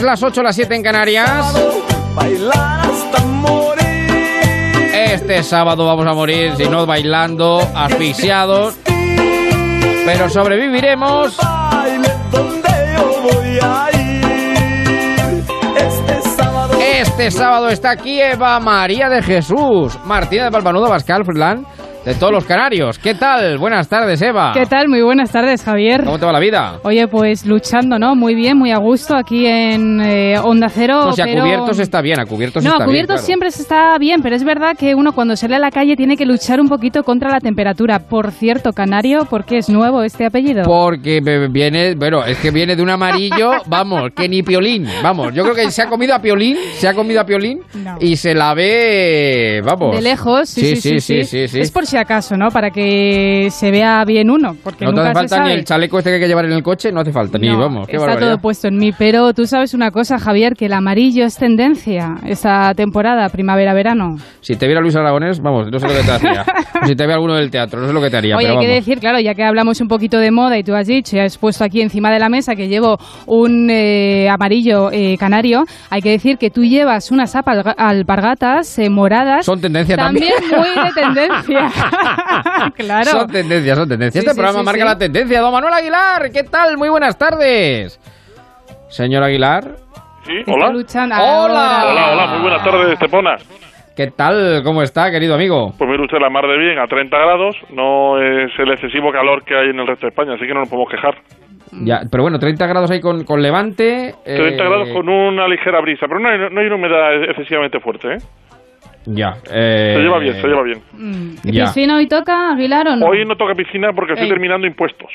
Las 0.05 0.23
8, 0.23 0.43
las 0.43 0.55
7 0.55 0.75
en 0.75 0.83
Canarias. 0.83 1.55
Este 4.93 5.43
sábado 5.43 5.87
vamos 5.87 6.07
a 6.07 6.13
morir, 6.13 6.55
si 6.57 6.69
no 6.69 6.85
bailando, 6.85 7.61
asfixiados. 7.75 8.77
Pero 10.05 10.29
sobreviviremos. 10.29 11.39
Este 15.77 16.23
sábado. 16.37 16.79
Este 16.81 17.31
sábado 17.31 17.69
está 17.69 17.91
aquí 17.93 18.21
Eva 18.21 18.61
María 18.61 19.09
de 19.09 19.23
Jesús, 19.23 19.99
Martina 20.05 20.45
de 20.45 20.51
Balbanudo, 20.51 20.91
Bascal, 20.91 21.25
Furlan, 21.25 21.67
de 22.05 22.15
todos 22.15 22.33
los 22.33 22.45
canarios. 22.45 22.99
¿Qué 22.99 23.15
tal? 23.15 23.57
Buenas 23.57 23.89
tardes, 23.89 24.21
Eva. 24.21 24.53
¿Qué 24.53 24.67
tal? 24.67 24.89
Muy 24.89 25.01
buenas 25.01 25.33
tardes, 25.33 25.63
Javier. 25.63 26.05
¿Cómo 26.05 26.19
te 26.19 26.27
va 26.27 26.33
la 26.33 26.39
vida? 26.39 26.79
Oye, 26.83 27.09
pues 27.09 27.47
luchando, 27.47 27.99
¿no? 27.99 28.15
Muy 28.15 28.35
bien, 28.35 28.59
muy 28.59 28.73
a 28.73 28.79
gusto 28.79 29.17
aquí 29.17 29.47
en 29.47 30.01
eh, 30.03 30.39
Onda 30.39 30.69
Cero. 30.69 31.09
O 31.09 31.13
sea, 31.13 31.25
pero... 31.25 31.41
a 31.41 31.45
cubiertos 31.45 31.79
está 31.79 32.03
bien, 32.03 32.21
a 32.21 32.27
cubiertos 32.27 32.63
no, 32.63 32.73
está 32.73 32.85
a 32.85 32.87
cubiertos 32.87 33.07
bien. 33.09 33.17
claro. 33.17 33.27
siempre 33.27 33.51
se 33.51 33.63
está 33.63 33.97
bien, 33.99 34.21
pero 34.23 34.37
es 34.37 34.45
verdad 34.45 34.77
que 34.77 34.95
uno 34.95 35.13
cuando 35.13 35.35
sale 35.35 35.57
a 35.57 35.59
la 35.59 35.71
calle 35.71 35.97
tiene 35.97 36.17
que 36.17 36.27
luchar 36.27 36.61
un 36.61 36.69
poquito 36.69 37.03
contra 37.05 37.31
la 37.31 37.41
temperatura. 37.41 38.01
Por 38.01 38.33
cierto, 38.33 38.73
Canario, 38.73 39.25
¿por 39.25 39.47
qué 39.47 39.59
es 39.59 39.71
nuevo 39.71 40.03
este 40.03 40.27
apellido? 40.27 40.65
Porque 40.65 41.21
viene, 41.51 41.95
bueno, 41.95 42.23
es 42.25 42.37
que 42.39 42.51
viene 42.51 42.77
de 42.77 42.83
un 42.83 42.91
amarillo, 42.91 43.53
vamos, 43.67 44.11
que 44.15 44.29
ni 44.29 44.43
Piolín, 44.43 44.87
vamos, 45.03 45.33
yo 45.33 45.43
creo 45.43 45.55
que 45.55 45.71
se 45.71 45.81
ha 45.81 45.89
comido 45.89 46.15
a 46.15 46.19
Piolín, 46.19 46.59
se 46.75 46.87
ha 46.87 46.93
comido 46.93 47.23
a 47.23 47.25
Piolín 47.25 47.61
y 47.99 48.17
se 48.17 48.35
la 48.35 48.53
ve, 48.53 49.63
vamos. 49.65 49.97
De 49.97 50.03
lejos, 50.03 50.51
sí, 50.51 50.77
sí, 50.77 51.01
sí. 51.01 51.25
sí, 51.25 51.49
sí. 51.49 51.61
Es 51.61 51.71
por 51.71 51.87
si 51.95 51.99
acaso, 51.99 52.37
¿no? 52.37 52.49
Para 52.51 52.71
que 52.71 53.47
se 53.51 53.71
vea 53.71 54.05
bien 54.05 54.29
uno, 54.29 54.57
porque 54.65 54.85
no 54.85 54.93
te 54.93 55.01
hace 55.01 55.09
se 55.11 55.15
falta 55.15 55.37
sabe. 55.37 55.49
ni 55.51 55.55
el 55.55 55.65
chaleco 55.65 55.99
este 55.99 56.11
que 56.11 56.15
hay 56.17 56.21
que 56.23 56.27
llevar 56.27 56.45
en 56.45 56.53
el 56.53 56.63
coche, 56.65 56.91
no 56.91 57.03
hace 57.03 57.13
falta, 57.13 57.39
ni 57.39 57.49
vamos. 57.49 57.87
Qué 57.87 57.93
está 57.93 58.07
barbaridad. 58.07 58.33
todo 58.33 58.39
puesto 58.43 58.67
en 58.67 58.79
mí, 58.79 58.91
pero 58.99 59.33
tú 59.33 59.47
sabes 59.47 59.75
una 59.75 59.93
cosa, 59.93 60.19
Javier, 60.19 60.55
que 60.55 60.67
el 60.67 60.73
amarillo 60.73 61.25
es 61.25 61.37
tendencia 61.37 62.17
esta 62.27 62.75
temporada, 62.75 63.29
primavera-verano. 63.29 64.17
Si 64.41 64.57
te 64.57 64.67
viera 64.67 64.81
Luis 64.81 64.97
Aragonés, 64.97 65.41
vamos, 65.41 65.71
no 65.71 65.79
sé 65.79 65.87
lo 65.87 65.95
que 65.95 66.03
te 66.03 66.11
hacía. 66.11 66.45
O 66.83 66.85
si 66.87 66.97
te 66.97 67.07
ve 67.07 67.13
alguno 67.13 67.37
del 67.37 67.49
teatro, 67.49 67.81
no 67.81 67.87
sé 67.87 67.93
lo 67.93 68.01
que 68.01 68.11
te 68.11 68.17
haría. 68.17 68.37
Oye, 68.37 68.49
pero 68.49 68.59
hay 68.59 68.67
que 68.67 68.73
decir, 68.73 68.99
claro, 68.99 69.21
ya 69.21 69.35
que 69.35 69.45
hablamos 69.45 69.81
un 69.81 69.87
poquito 69.87 70.19
de 70.19 70.33
moda 70.33 70.59
y 70.59 70.65
tú 70.65 70.75
has 70.75 70.89
dicho 70.89 71.15
y 71.15 71.21
has 71.21 71.39
puesto 71.39 71.63
aquí 71.63 71.81
encima 71.81 72.11
de 72.11 72.19
la 72.19 72.29
mesa 72.29 72.57
que 72.57 72.67
llevo 72.67 72.99
un 73.27 73.71
eh, 73.71 74.29
amarillo 74.29 74.91
eh, 74.91 75.17
canario, 75.17 75.63
hay 75.91 76.03
que 76.03 76.11
decir 76.11 76.39
que 76.39 76.51
tú 76.51 76.65
llevas 76.65 77.13
unas 77.13 77.37
alpargatas 77.37 78.81
eh, 78.81 78.91
moradas. 78.91 79.47
Son 79.47 79.61
tendencia 79.61 79.97
también. 79.97 80.33
también. 80.41 80.61
muy 80.61 80.85
de 80.85 80.93
tendencia. 80.93 81.71
claro. 82.77 83.05
Son 83.05 83.27
tendencias, 83.29 83.79
son 83.79 83.89
tendencias. 83.89 84.13
Sí, 84.13 84.19
este 84.27 84.31
sí, 84.31 84.37
programa 84.37 84.61
sí, 84.61 84.65
marca 84.65 84.81
sí. 84.81 84.87
la 84.87 84.99
tendencia. 84.99 85.41
Don 85.41 85.53
Manuel 85.53 85.75
Aguilar, 85.75 86.31
¿qué 86.33 86.43
tal? 86.45 86.77
Muy 86.77 86.89
buenas 86.89 87.19
tardes. 87.19 88.01
Señor 88.89 89.23
Aguilar. 89.23 89.65
Sí, 90.25 90.43
hola. 90.47 90.71
luchando 90.71 91.15
Hola. 91.17 91.85
Hola, 91.87 92.13
hola, 92.13 92.27
muy 92.29 92.43
buenas 92.43 92.65
tardes, 92.65 92.93
Estepona. 92.93 93.37
¿Qué 93.97 94.09
tal? 94.11 94.63
¿Cómo 94.65 94.83
está, 94.83 95.11
querido 95.11 95.35
amigo? 95.35 95.73
Pues 95.79 95.89
mire 95.89 96.03
usted 96.03 96.19
la 96.19 96.29
mar 96.29 96.47
de 96.49 96.59
bien, 96.59 96.79
a 96.81 96.87
30 96.87 97.17
grados, 97.17 97.57
no 97.71 98.21
es 98.21 98.51
el 98.59 98.73
excesivo 98.73 99.13
calor 99.13 99.45
que 99.45 99.55
hay 99.55 99.69
en 99.69 99.79
el 99.79 99.87
resto 99.87 100.07
de 100.07 100.11
España, 100.11 100.35
así 100.35 100.47
que 100.47 100.53
no 100.53 100.61
nos 100.61 100.69
podemos 100.69 100.91
quejar. 100.91 101.15
Ya, 101.85 102.01
pero 102.11 102.23
bueno, 102.25 102.39
30 102.39 102.67
grados 102.67 102.91
ahí 102.91 103.01
con, 103.01 103.25
con 103.25 103.41
levante. 103.41 104.15
30 104.25 104.43
eh, 104.43 104.69
grados 104.69 104.89
con 104.91 105.09
una 105.09 105.47
ligera 105.47 105.81
brisa, 105.81 106.07
pero 106.09 106.19
no 106.19 106.29
hay, 106.29 106.39
no 106.51 106.61
hay 106.61 106.67
una 106.67 106.77
humedad 106.77 107.23
excesivamente 107.25 107.79
fuerte, 107.79 108.15
¿eh? 108.15 108.19
Ya. 109.07 109.37
eh, 109.51 109.93
Se 109.97 110.03
lleva 110.03 110.19
bien, 110.19 110.35
se 110.41 110.47
lleva 110.47 110.63
bien. 110.63 110.81
¿Qué 111.43 111.53
Ya. 111.53 111.65
piscina 111.67 111.97
hoy 111.97 112.07
toca, 112.07 112.53
Aguilar, 112.53 112.89
o 112.89 112.97
no? 112.97 113.07
Hoy 113.07 113.25
no 113.27 113.37
toca 113.37 113.55
piscina 113.55 113.93
porque 113.93 114.13
estoy 114.15 114.27
Ey. 114.27 114.33
terminando 114.33 114.67
impuestos. 114.67 115.11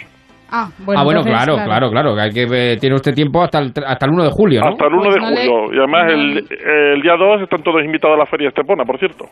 Ah, 0.52 0.70
bueno, 0.80 1.00
ah, 1.00 1.04
bueno, 1.04 1.20
entonces, 1.22 1.46
claro, 1.46 1.64
claro, 1.66 1.92
claro, 1.92 2.16
que 2.16 2.22
hay 2.22 2.32
que 2.32 2.74
eh, 2.74 2.78
tiene 2.78 2.96
usted 2.96 3.14
tiempo 3.14 3.42
hasta 3.44 3.60
el, 3.60 3.72
hasta 3.86 4.06
el 4.06 4.12
1 4.14 4.24
de 4.24 4.30
julio, 4.32 4.62
¿no? 4.62 4.70
Hasta 4.70 4.86
el 4.88 4.94
1 4.94 5.04
Pues 5.04 5.16
de 5.16 5.22
no 5.22 5.30
le- 5.30 5.48
julio. 5.48 5.74
Y 5.74 5.78
además 5.78 6.12
el, 6.12 6.48
el 6.96 7.02
día 7.02 7.16
2 7.18 7.42
están 7.44 7.62
todos 7.64 7.84
invitados 7.84 8.16
a 8.16 8.20
la 8.20 8.26
feria 8.26 8.50
Estepona, 8.50 8.84
por 8.84 8.98
cierto. 8.98 9.26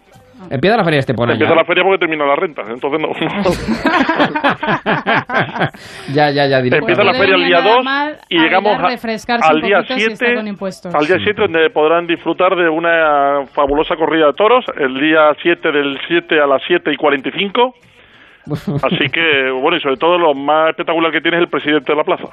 Empieza 0.49 0.77
la 0.77 0.84
feria 0.84 0.98
de 0.98 1.02
Estepona 1.02 1.34
Empieza 1.34 1.53
ya. 1.53 1.60
la 1.60 1.65
feria 1.65 1.84
porque 1.84 1.98
termina 1.98 2.26
la 2.26 2.35
renta, 2.35 2.61
entonces 2.69 3.02
no. 3.02 3.10
ya, 6.14 6.30
ya, 6.31 6.45
ya. 6.48 6.61
diré. 6.61 6.77
Empieza 6.77 7.03
la 7.03 7.11
no 7.14 7.18
feria 7.18 7.35
el 7.35 7.41
le 7.41 7.48
día 7.48 7.57
viene 7.57 7.69
nada 7.69 7.76
2 7.77 7.85
mal 7.85 8.18
y 8.30 8.38
a 8.38 8.41
llegamos 8.44 8.80
a- 8.80 9.48
al 9.49 9.61
día 9.61 9.77
poquito 9.80 9.95
si 9.99 10.06
está 10.11 10.26
7 10.26 10.35
con 10.35 10.48
impuestos. 10.48 10.95
al 10.95 11.06
día 11.06 11.18
7 11.23 11.41
donde 11.41 11.69
podrán 11.72 12.07
disfrutar 12.07 12.56
de 12.56 12.69
una 12.69 13.45
fabulosa 13.53 13.95
corrida 13.95 14.27
de 14.27 14.34
toros 14.34 14.64
el 14.80 14.94
día 14.99 15.31
7 15.41 15.72
del 15.72 15.98
7 16.07 16.39
a 16.39 16.48
las 16.48 16.61
7 16.68 16.91
y 16.94 16.95
45 16.95 17.73
así 18.84 19.10
que 19.11 19.49
bueno 19.52 19.78
y 19.78 19.82
sobre 19.82 19.98
todo 19.98 20.18
lo 20.18 20.34
más 20.34 20.69
espectacular 20.72 21.11
que 21.11 21.22
tiene 21.22 21.38
es 21.38 21.44
el 21.44 21.49
presidente 21.49 21.91
de 21.91 21.98
la 21.98 22.03
plaza 22.03 22.26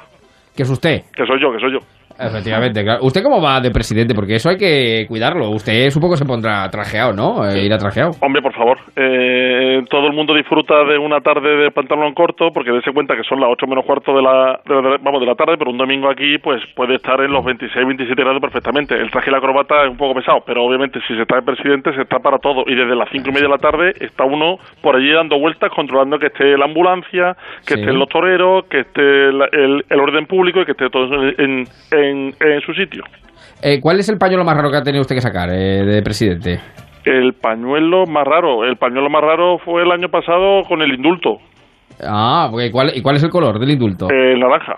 Que 0.56 0.62
es 0.62 0.70
usted. 0.70 1.02
que 1.14 1.26
soy 1.26 1.40
yo 1.40 1.52
que 1.52 1.60
soy 1.60 1.72
yo 1.72 1.78
Efectivamente, 2.18 2.82
claro. 2.82 3.00
¿Usted 3.04 3.22
cómo 3.22 3.40
va 3.42 3.60
de 3.60 3.70
presidente? 3.70 4.14
Porque 4.14 4.36
eso 4.36 4.48
hay 4.50 4.56
que 4.56 5.04
cuidarlo. 5.08 5.50
Usted 5.50 5.90
supongo 5.90 6.16
se 6.16 6.24
pondrá 6.24 6.68
trajeado, 6.70 7.12
¿no? 7.12 7.48
Eh, 7.48 7.64
irá 7.64 7.76
trajeado. 7.78 8.12
Hombre, 8.20 8.40
por 8.42 8.52
favor, 8.54 8.78
eh, 8.96 9.82
todo 9.90 10.06
el 10.06 10.12
mundo 10.12 10.34
disfruta 10.34 10.84
de 10.84 10.98
una 10.98 11.20
tarde 11.20 11.56
de 11.56 11.70
pantalón 11.70 12.14
corto 12.14 12.50
porque 12.52 12.70
dése 12.72 12.92
cuenta 12.92 13.16
que 13.16 13.24
son 13.24 13.40
las 13.40 13.50
8 13.50 13.66
menos 13.66 13.84
cuarto 13.84 14.14
de 14.14 14.22
la, 14.22 14.60
de 14.64 14.74
la- 14.82 14.98
vamos, 15.02 15.20
de 15.20 15.26
la 15.26 15.34
tarde, 15.34 15.56
pero 15.58 15.70
un 15.70 15.78
domingo 15.78 16.08
aquí 16.10 16.38
pues 16.38 16.62
puede 16.76 16.96
estar 16.96 17.20
en 17.20 17.32
los 17.32 17.44
26, 17.44 17.84
27 17.86 18.22
grados 18.22 18.40
perfectamente. 18.40 18.94
El 18.94 19.10
traje 19.10 19.30
y 19.30 19.32
la 19.32 19.40
corbata 19.40 19.84
es 19.84 19.90
un 19.90 19.96
poco 19.96 20.14
pesado, 20.14 20.42
pero 20.46 20.64
obviamente 20.64 21.00
si 21.06 21.14
se 21.14 21.22
está 21.22 21.36
de 21.36 21.42
presidente 21.42 21.92
se 21.94 22.02
está 22.02 22.18
para 22.18 22.38
todo 22.38 22.64
y 22.66 22.74
desde 22.74 22.94
las 22.96 23.08
5 23.10 23.28
y 23.28 23.32
media 23.32 23.48
de 23.48 23.52
la 23.54 23.58
tarde 23.58 23.92
está 24.00 24.24
uno 24.24 24.58
por 24.82 24.96
allí 24.96 25.12
dando 25.12 25.38
vueltas 25.38 25.70
controlando 25.74 26.18
que 26.18 26.26
esté 26.26 26.56
la 26.56 26.64
ambulancia, 26.66 27.36
que 27.66 27.74
Sí. 27.74 27.80
estén 27.80 27.98
los 27.98 28.08
toreros, 28.08 28.64
que 28.66 28.80
esté 28.80 29.32
la- 29.32 29.48
el, 29.52 29.84
el 29.88 30.00
orden 30.00 30.26
público 30.26 30.60
y 30.60 30.64
que 30.64 30.72
esté 30.72 30.88
todo 30.90 31.06
eso 31.06 31.14
en, 31.42 31.64
en, 31.90 32.03
en 32.10 32.60
su 32.64 32.72
sitio. 32.74 33.02
Eh, 33.62 33.80
¿Cuál 33.80 34.00
es 34.00 34.08
el 34.08 34.18
pañuelo 34.18 34.44
más 34.44 34.56
raro 34.56 34.70
que 34.70 34.76
ha 34.76 34.82
tenido 34.82 35.00
usted 35.02 35.14
que 35.14 35.20
sacar 35.22 35.48
eh, 35.50 35.84
de 35.84 36.02
presidente? 36.02 36.60
El 37.04 37.34
pañuelo 37.34 38.04
más 38.06 38.24
raro, 38.24 38.64
el 38.64 38.76
pañuelo 38.76 39.08
más 39.10 39.22
raro 39.22 39.58
fue 39.58 39.82
el 39.82 39.92
año 39.92 40.08
pasado 40.08 40.62
con 40.68 40.80
el 40.82 40.94
indulto, 40.94 41.38
Ah, 42.02 42.48
porque 42.50 42.70
¿cuál, 42.72 42.90
¿y 42.94 43.02
cuál 43.02 43.16
es 43.16 43.22
el 43.22 43.30
color 43.30 43.58
del 43.58 43.70
indulto? 43.70 44.08
el 44.10 44.38
naranja. 44.40 44.76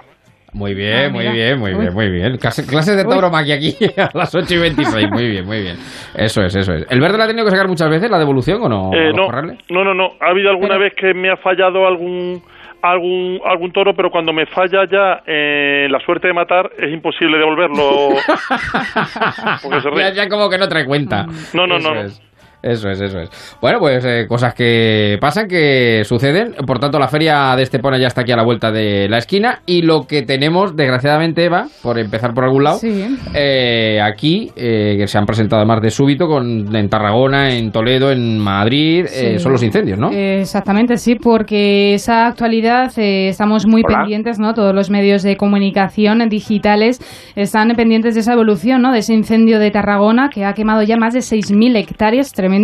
Muy 0.53 0.75
bien, 0.75 1.07
Ah, 1.07 1.11
muy 1.11 1.29
bien, 1.29 1.59
muy 1.59 1.71
bien, 1.75 1.89
Uy. 1.89 1.95
muy 1.95 2.11
bien. 2.11 2.33
Clase- 2.39 2.67
clases 2.67 2.97
de 2.97 3.05
tauromaquia 3.05 3.57
aquí 3.57 3.75
a 3.99 4.09
las 4.17 4.35
8 4.35 4.55
y 4.55 4.59
26. 4.59 5.11
Muy 5.11 5.29
bien, 5.29 5.45
muy 5.47 5.61
bien. 5.63 5.77
Eso 6.15 6.43
es, 6.43 6.55
eso 6.57 6.73
es. 6.73 6.87
¿El 6.91 7.01
verde 7.01 7.19
la 7.19 7.25
ha 7.25 7.27
tenido 7.27 7.45
que 7.45 7.51
sacar 7.51 7.69
muchas 7.69 7.91
veces, 7.91 8.11
la 8.11 8.19
devolución 8.19 8.61
o 8.63 8.69
no? 8.69 8.91
Eh, 8.95 9.13
no, 9.15 9.85
no, 9.85 9.95
no. 9.95 10.09
Ha 10.21 10.31
habido 10.31 10.51
alguna 10.51 10.79
vez 10.79 10.95
que 10.95 11.13
me 11.15 11.31
ha 11.31 11.37
fallado 11.37 11.87
algún 11.87 12.41
algún 12.83 13.41
algún 13.45 13.73
toro, 13.73 13.95
pero 13.95 14.11
cuando 14.11 14.33
me 14.33 14.47
falla 14.47 14.85
ya 14.91 15.23
eh, 15.27 15.87
la 15.91 15.99
suerte 16.01 16.29
de 16.29 16.35
matar 16.35 16.71
es 16.79 16.93
imposible 16.93 17.39
devolverlo. 17.39 18.11
ya, 19.97 20.13
ya 20.13 20.29
como 20.29 20.49
que 20.49 20.59
no 20.59 20.69
trae 20.69 20.85
cuenta. 20.85 21.27
No, 21.53 21.67
no, 21.67 21.77
Eso 21.79 21.89
no, 21.89 21.95
no. 21.95 22.01
es. 22.03 22.23
Eso 22.67 22.91
es, 22.91 23.01
eso 23.01 23.21
es. 23.21 23.31
Bueno, 23.61 23.79
pues 23.79 24.05
eh, 24.05 24.27
cosas 24.29 24.53
que 24.55 25.19
pasan, 25.21 25.47
que 25.47 26.03
suceden. 26.05 26.55
Por 26.67 26.79
tanto, 26.81 26.99
la 26.99 27.07
feria 27.09 27.55
de 27.57 27.63
Estepona 27.63 27.97
ya 27.99 28.09
está 28.09 28.23
aquí 28.23 28.33
a 28.33 28.37
la 28.37 28.43
vuelta 28.43 28.73
de 28.73 29.09
la 29.09 29.19
esquina. 29.19 29.61
Y 29.67 29.83
lo 29.83 30.03
que 30.07 30.23
tenemos, 30.23 30.75
desgraciadamente, 30.75 31.45
Eva, 31.45 31.67
por 31.83 31.97
empezar 31.99 32.35
por 32.35 32.43
algún 32.45 32.65
lado, 32.65 32.79
Sí. 32.79 33.17
eh, 33.35 34.01
aquí, 34.03 34.51
eh, 34.57 34.97
que 34.99 35.07
se 35.07 35.17
han 35.17 35.27
presentado 35.27 35.61
además 35.61 35.81
de 35.81 35.91
súbito, 35.91 36.27
con, 36.27 36.75
en 36.75 36.89
Tarragona, 36.89 37.55
en 37.55 37.71
Toledo, 37.71 38.11
en 38.11 38.39
Madrid, 38.39 39.05
eh, 39.05 39.35
Sí. 39.37 39.39
son 39.39 39.53
los 39.53 39.63
incendios, 39.63 39.99
¿no? 39.99 40.11
Exactamente, 40.11 40.97
sí, 40.97 41.15
porque 41.15 41.95
esa 41.95 42.27
actualidad 42.27 42.91
eh, 42.99 43.29
estamos 43.29 43.65
muy 43.67 43.83
Hola. 43.87 43.99
pendientes, 43.99 44.41
¿no? 44.41 44.55
Todos 44.55 44.75
los 44.75 44.91
medios 44.91 45.23
de 45.23 45.37
comunicación 45.37 46.29
digitales 46.29 46.99
están 47.37 47.69
pendientes 47.77 48.15
de 48.15 48.21
esa 48.23 48.33
evolución, 48.33 48.83
¿no? 48.83 48.91
De 48.93 48.99
ese 48.99 49.15
incendio 49.15 49.61
de 49.61 49.71
Tarragona 49.71 50.31
que 50.31 50.45
ha 50.45 50.53
quemado 50.55 50.83
ya 50.83 50.97
más 50.97 51.15
de 51.15 51.21
6.000 51.21 51.77
hectáreas, 51.77 52.33
tremendo. 52.33 52.56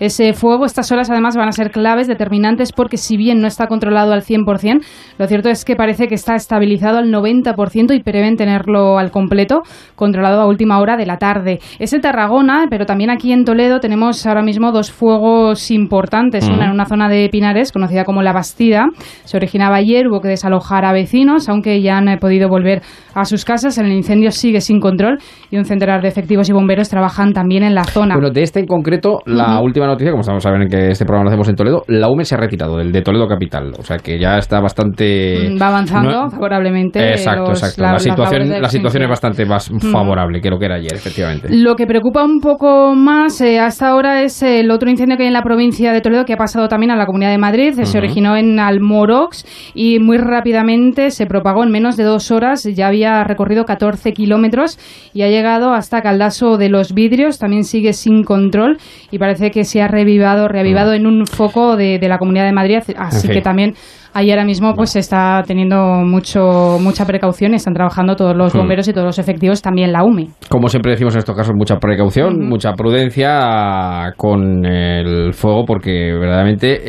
Ese 0.00 0.32
fuego, 0.32 0.64
estas 0.64 0.90
horas 0.92 1.10
además 1.10 1.36
van 1.36 1.48
a 1.48 1.52
ser 1.52 1.70
claves, 1.70 2.06
determinantes, 2.06 2.72
porque 2.72 2.96
si 2.96 3.16
bien 3.16 3.40
no 3.40 3.46
está 3.46 3.66
controlado 3.66 4.12
al 4.12 4.22
100%, 4.22 4.82
lo 5.18 5.26
cierto 5.26 5.48
es 5.48 5.64
que 5.64 5.76
parece 5.76 6.08
que 6.08 6.14
está 6.14 6.34
estabilizado 6.34 6.98
al 6.98 7.12
90% 7.12 7.94
y 7.94 8.02
prevén 8.02 8.36
tenerlo 8.36 8.98
al 8.98 9.10
completo, 9.10 9.62
controlado 9.94 10.40
a 10.40 10.46
última 10.46 10.80
hora 10.80 10.96
de 10.96 11.06
la 11.06 11.18
tarde. 11.18 11.60
Es 11.78 11.92
en 11.92 12.00
Tarragona, 12.00 12.66
pero 12.70 12.86
también 12.86 13.10
aquí 13.10 13.32
en 13.32 13.44
Toledo 13.44 13.80
tenemos 13.80 14.26
ahora 14.26 14.42
mismo 14.42 14.72
dos 14.72 14.90
fuegos 14.92 15.70
importantes. 15.70 16.48
Una 16.48 16.66
en 16.66 16.72
una 16.72 16.86
zona 16.86 17.08
de 17.08 17.28
Pinares, 17.30 17.72
conocida 17.72 18.04
como 18.04 18.22
La 18.22 18.32
Bastida. 18.32 18.86
Se 19.24 19.36
originaba 19.36 19.76
ayer, 19.76 20.08
hubo 20.08 20.20
que 20.20 20.28
desalojar 20.28 20.84
a 20.84 20.92
vecinos, 20.92 21.48
aunque 21.48 21.80
ya 21.82 21.96
han 21.98 22.18
podido 22.18 22.48
volver 22.48 22.82
a 23.14 23.24
sus 23.24 23.44
casas. 23.44 23.78
El 23.78 23.90
incendio 23.92 24.30
sigue 24.30 24.60
sin 24.60 24.80
control 24.80 25.18
y 25.50 25.56
un 25.56 25.64
centenar 25.64 26.02
de 26.02 26.08
efectivos 26.08 26.48
y 26.48 26.52
bomberos 26.52 26.88
trabajan 26.88 27.32
también 27.32 27.62
en 27.62 27.74
la 27.74 27.84
zona. 27.84 28.14
Bueno, 28.14 28.30
de 28.30 28.42
este 28.42 28.60
en 28.60 28.66
concreto, 28.66 29.15
la 29.26 29.60
última 29.60 29.86
noticia, 29.86 30.10
como 30.10 30.20
estamos 30.20 30.42
saben 30.42 30.68
que 30.68 30.90
este 30.90 31.04
programa 31.04 31.24
lo 31.24 31.30
hacemos 31.30 31.48
en 31.48 31.56
Toledo, 31.56 31.82
la 31.88 32.08
UME 32.08 32.24
se 32.24 32.34
ha 32.34 32.38
retirado 32.38 32.76
del 32.76 32.92
de 32.92 33.02
Toledo 33.02 33.26
Capital. 33.26 33.72
O 33.78 33.82
sea 33.82 33.96
que 33.98 34.18
ya 34.18 34.36
está 34.38 34.60
bastante. 34.60 35.50
Mm, 35.50 35.60
Va 35.60 35.68
avanzando 35.68 36.10
no- 36.10 36.30
favorablemente. 36.30 37.10
Exacto, 37.10 37.50
los- 37.50 37.62
exacto. 37.62 37.82
la- 37.82 37.98
situación, 37.98 38.48
la 38.62 38.68
situación 38.68 39.02
es 39.04 39.08
bastante 39.08 39.44
más 39.44 39.70
Mm. 39.70 39.78
favorable 39.78 40.40
que 40.40 40.50
lo 40.50 40.58
que 40.58 40.66
era 40.66 40.74
ayer, 40.76 40.92
efectivamente. 40.94 41.48
Lo 41.50 41.74
que 41.76 41.86
preocupa 41.86 42.24
un 42.24 42.40
poco 42.40 42.94
más 42.94 43.40
eh, 43.40 43.58
hasta 43.58 43.88
ahora 43.88 44.22
es 44.22 44.42
el 44.42 44.70
otro 44.70 44.90
incendio 44.90 45.16
que 45.16 45.22
hay 45.24 45.28
en 45.28 45.32
la 45.32 45.42
provincia 45.42 45.92
de 45.92 46.00
Toledo 46.00 46.24
que 46.24 46.32
ha 46.34 46.36
pasado 46.36 46.68
también 46.68 46.90
a 46.90 46.96
la 46.96 47.06
Comunidad 47.06 47.30
de 47.30 47.38
Madrid. 47.38 47.74
Se 47.82 47.98
originó 47.98 48.36
en 48.36 48.58
Almorox 48.58 49.44
y 49.74 49.98
muy 49.98 50.18
rápidamente 50.18 51.10
se 51.10 51.26
propagó 51.26 51.64
en 51.64 51.70
menos 51.70 51.96
de 51.96 52.04
dos 52.04 52.30
horas. 52.30 52.64
Ya 52.64 52.88
había 52.88 53.24
recorrido 53.24 53.64
14 53.64 54.12
kilómetros 54.12 54.78
y 55.12 55.22
ha 55.22 55.28
llegado 55.28 55.72
hasta 55.72 56.02
Caldaso 56.02 56.56
de 56.58 56.68
los 56.68 56.92
Vidrios. 56.92 57.38
También 57.38 57.64
sigue 57.64 57.92
sin 57.92 58.22
control 58.24 58.78
y 59.10 59.18
parece 59.18 59.50
que 59.50 59.64
se 59.64 59.82
ha 59.82 59.88
revivado, 59.88 60.48
reavivado 60.48 60.92
en 60.92 61.06
un 61.06 61.26
foco 61.26 61.76
de, 61.76 61.98
de 61.98 62.08
la 62.08 62.18
Comunidad 62.18 62.44
de 62.46 62.52
Madrid. 62.52 62.78
Así 62.96 63.16
En 63.16 63.22
fin. 63.22 63.30
que 63.32 63.40
también 63.42 63.74
ahí 64.16 64.30
ahora 64.30 64.44
mismo 64.44 64.74
pues 64.74 64.90
se 64.90 64.98
está 65.00 65.42
teniendo 65.46 65.76
mucho 66.04 66.78
mucha 66.80 67.04
precaución 67.04 67.52
y 67.52 67.56
están 67.56 67.74
trabajando 67.74 68.16
todos 68.16 68.36
los 68.36 68.54
Hmm. 68.54 68.58
bomberos 68.58 68.88
y 68.88 68.92
todos 68.92 69.06
los 69.06 69.18
efectivos, 69.18 69.62
también 69.62 69.92
la 69.92 70.02
UME. 70.04 70.28
Como 70.48 70.68
siempre 70.68 70.92
decimos 70.92 71.14
en 71.14 71.18
estos 71.20 71.36
casos, 71.36 71.54
mucha 71.56 71.76
precaución, 71.76 72.48
mucha 72.48 72.72
prudencia 72.72 74.12
con 74.16 74.64
el 74.64 75.32
fuego, 75.32 75.64
porque 75.66 76.12
verdaderamente 76.12 76.80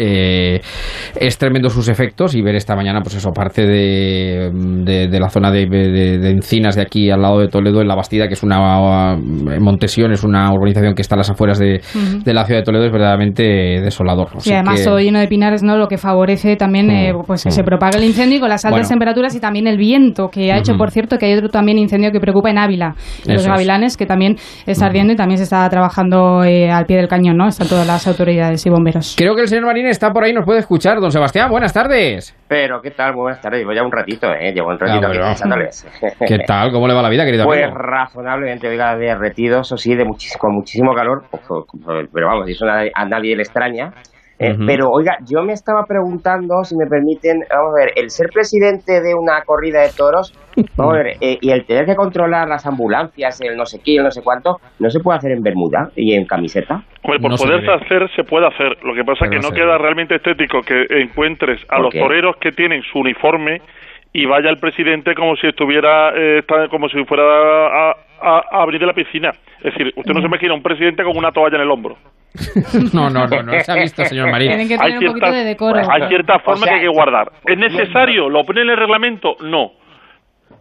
eh, 0.56 0.62
es 1.20 1.38
tremendo 1.38 1.70
sus 1.70 1.88
efectos. 1.90 2.36
Y 2.36 2.42
ver 2.42 2.56
esta 2.56 2.76
mañana, 2.76 3.02
pues 3.02 3.16
eso, 3.16 3.32
parte 3.32 3.66
de, 3.66 4.52
de- 4.86 5.08
de 5.08 5.20
la 5.20 5.30
zona 5.30 5.52
de, 5.52 5.66
de- 5.68 6.30
encinas 6.32 6.76
de 6.76 6.82
aquí 6.82 7.10
al 7.10 7.22
lado 7.22 7.40
de 7.40 7.48
Toledo, 7.48 7.82
en 7.82 7.88
La 7.88 7.96
Bastida, 7.96 8.28
que 8.28 8.34
es 8.34 8.44
una. 8.44 9.14
en 9.16 9.64
Montesión, 9.64 10.12
es 10.12 10.24
una 10.24 10.52
urbanización 10.54 10.94
que 10.94 11.02
está 11.02 11.16
a 11.16 11.20
las 11.20 11.30
afueras 11.30 11.60
de, 11.60 11.82
la 12.26 12.46
ciudad 12.46 12.62
de 12.62 12.64
Toledo, 12.66 12.86
es 12.86 12.92
verdaderamente 12.92 13.44
desolador. 13.82 14.30
Y 14.46 14.52
además 14.52 14.80
que- 14.80 14.86
todo 14.86 15.00
lleno 15.00 15.20
de 15.20 15.28
pinares, 15.28 15.64
¿no? 15.64 15.78
Lo 15.78 15.88
que 15.88 15.98
favorece 15.98 16.56
también, 16.56 16.90
eh, 16.92 17.14
pues 17.26 17.44
que 17.44 17.52
se 17.52 17.64
propague 17.64 17.98
el 17.98 18.04
incendio 18.04 18.38
y 18.38 18.40
con 18.40 18.50
las 18.50 18.64
altas 18.66 18.80
Bueno. 18.82 18.88
temperaturas 18.90 19.34
y 19.36 19.40
también 19.40 19.68
el 19.68 19.78
viento, 19.78 20.30
que 20.30 20.52
ha 20.52 20.58
hecho, 20.58 20.76
por 20.78 20.92
cierto, 20.92 21.18
que 21.18 21.26
hay 21.28 21.34
otro 21.34 21.50
también 21.50 21.78
incendio 21.78 22.12
que 22.12 22.20
preocupa 22.20 22.50
en 22.50 22.58
Ávila, 22.58 22.94
Eso 22.98 23.32
los 23.34 23.42
es. 23.44 23.48
gavilanes, 23.48 23.98
que 23.98 24.06
también 24.06 24.36
está 24.66 24.86
ardiendo 24.88 25.14
y 25.14 25.16
también 25.16 25.38
se 25.38 25.44
está 25.46 25.68
trabajando 25.70 26.44
eh, 26.44 26.70
al 26.70 26.86
pie 26.86 26.98
del 26.98 27.08
cañón, 27.08 27.38
¿no? 27.38 27.48
Están 27.48 27.68
todas 27.68 27.88
las 27.88 28.08
autoridades 28.08 28.66
y 28.66 28.70
bomberos. 28.70 29.16
Creo 29.18 29.36
que 29.36 29.42
el 29.42 29.48
señor 29.48 29.66
Marín 29.66 29.86
está 29.88 30.12
por 30.12 30.24
ahí, 30.24 30.34
nos 30.34 30.46
puede 30.46 30.60
escuchar. 30.60 31.00
Don 31.00 31.12
Sebastián, 31.12 31.50
buenas 31.50 31.74
tardes. 31.74 32.36
Pero, 32.48 32.82
¿qué 32.82 32.92
tal? 32.92 33.14
Buenas 33.14 33.42
tardes. 33.42 33.60
Llevo 33.60 33.74
ya 33.74 33.84
un 33.84 33.92
ratito, 33.92 34.28
¿eh? 34.34 34.52
Llevo 34.54 34.70
un 34.70 34.80
ratito 34.80 35.06
Ah, 35.06 35.10
aquí 35.10 35.18
bueno. 35.18 35.32
escuchándoles. 35.32 35.88
¿Qué 36.28 36.40
tal? 36.48 36.72
¿Cómo 36.72 36.88
le 36.88 36.94
va 36.94 37.02
la 37.02 37.10
vida, 37.10 37.26
querido 37.26 37.46
Pues 37.46 37.64
amigo? 37.64 37.78
razonablemente, 37.78 38.68
oiga, 38.68 38.96
derretido, 38.96 39.62
eso 39.62 39.78
sí, 39.78 39.96
de 39.96 40.06
muchísimo, 40.06 40.40
con 40.40 40.56
muchísimo 40.56 40.94
calor, 40.94 41.24
pero 42.14 42.28
vamos, 42.28 42.50
eso 42.50 42.66
a 42.66 43.06
nadie 43.06 43.36
le 43.36 43.44
extraña. 43.44 43.92
Eh, 44.40 44.54
Ujú. 44.54 44.66
Pero, 44.68 44.90
oiga, 44.92 45.18
yo 45.26 45.42
me 45.44 45.54
estaba 45.54 45.84
preguntando, 45.88 46.64
si 46.64 46.76
me 46.78 46.86
permiten, 46.86 47.40
vamos 47.50 47.74
a 47.76 47.86
ver, 47.86 47.94
el 47.96 48.12
ser 48.12 48.28
presidente 48.32 49.02
de 49.02 49.16
una 49.16 49.42
corrida 49.44 49.82
de 49.82 49.90
toros, 49.98 50.32
vamos 50.78 50.94
a 50.94 50.98
ver, 50.98 51.08
eh, 51.22 51.40
y 51.42 51.50
el 51.50 51.66
tener 51.66 51.86
que 51.86 51.96
controlar 51.96 52.48
las 52.48 52.66
ambulancias, 52.68 53.42
el 53.42 53.58
no 53.58 53.66
sé 53.66 53.80
qué, 53.84 53.96
el 53.98 54.04
no 54.04 54.12
sé 54.12 54.22
cuánto, 54.24 54.58
¿no 54.80 54.90
se 54.92 55.00
puede 55.00 55.18
hacer 55.18 55.32
en 55.32 55.42
bermuda 55.42 55.90
y 55.96 56.14
en 56.14 56.26
camiseta? 56.26 56.84
Hombre, 57.04 57.20
por 57.20 57.32
No 57.32 57.38
se 57.38 57.48
poderse 57.48 57.72
hacer, 57.72 58.10
se 58.16 58.24
puede 58.24 58.46
hacer. 58.48 58.78
Lo 58.84 58.94
que 58.94 59.04
pasa 59.04 59.26
es 59.26 59.32
que 59.32 59.38
no 59.38 59.50
se 59.50 59.56
queda 59.56 59.72
ve. 59.74 59.78
realmente 59.80 60.16
estético 60.16 60.62
que 60.62 60.86
encuentres 61.02 61.60
a 61.70 61.78
¿Por 61.78 61.86
los 61.86 61.94
qué? 61.94 62.00
toreros 62.00 62.36
que 62.38 62.52
tienen 62.52 62.84
su 62.92 63.00
uniforme 63.00 63.62
y 64.14 64.26
vaya 64.26 64.50
el 64.50 64.58
presidente 64.60 65.16
como 65.16 65.36
si 65.36 65.48
estuviera, 65.48 66.12
eh, 66.16 66.44
como 66.70 66.90
si 66.90 67.04
fuera 67.06 67.24
a, 67.90 67.96
a- 68.22 68.44
a 68.52 68.62
abrir 68.64 68.80
de 68.80 68.86
la 68.88 68.94
piscina. 68.94 69.32
Es 69.60 69.74
decir, 69.74 69.94
usted 69.96 70.14
no 70.14 70.22
se 70.22 70.28
imagina 70.28 70.54
un 70.54 70.62
presidente 70.64 71.04
con 71.04 71.18
una 71.18 71.32
toalla 71.32 71.56
en 71.58 71.62
el 71.64 71.72
hombro. 71.72 71.98
No, 72.94 73.10
no, 73.10 73.26
no, 73.28 73.42
no 73.44 73.60
se 73.62 73.72
ha 73.72 73.76
visto, 73.76 74.04
señor 74.06 74.30
Marín. 74.30 74.50
Tienen 74.50 74.68
que 74.68 74.78
tener 74.78 75.00
un 75.00 75.06
poquito 75.08 75.32
de 75.32 75.44
decoro. 75.44 75.80
Hay 75.90 76.02
O 76.54 76.58
sea, 76.58 76.68
que 76.68 76.76
hay 76.76 76.82
que 76.82 76.88
guardar. 76.88 77.32
¿Es 77.46 77.58
necesario? 77.58 78.30
¿Lo 78.30 78.44
pone 78.46 78.62
en 78.62 78.70
el 78.70 78.78
reglamento? 78.78 79.38
No. 79.42 79.72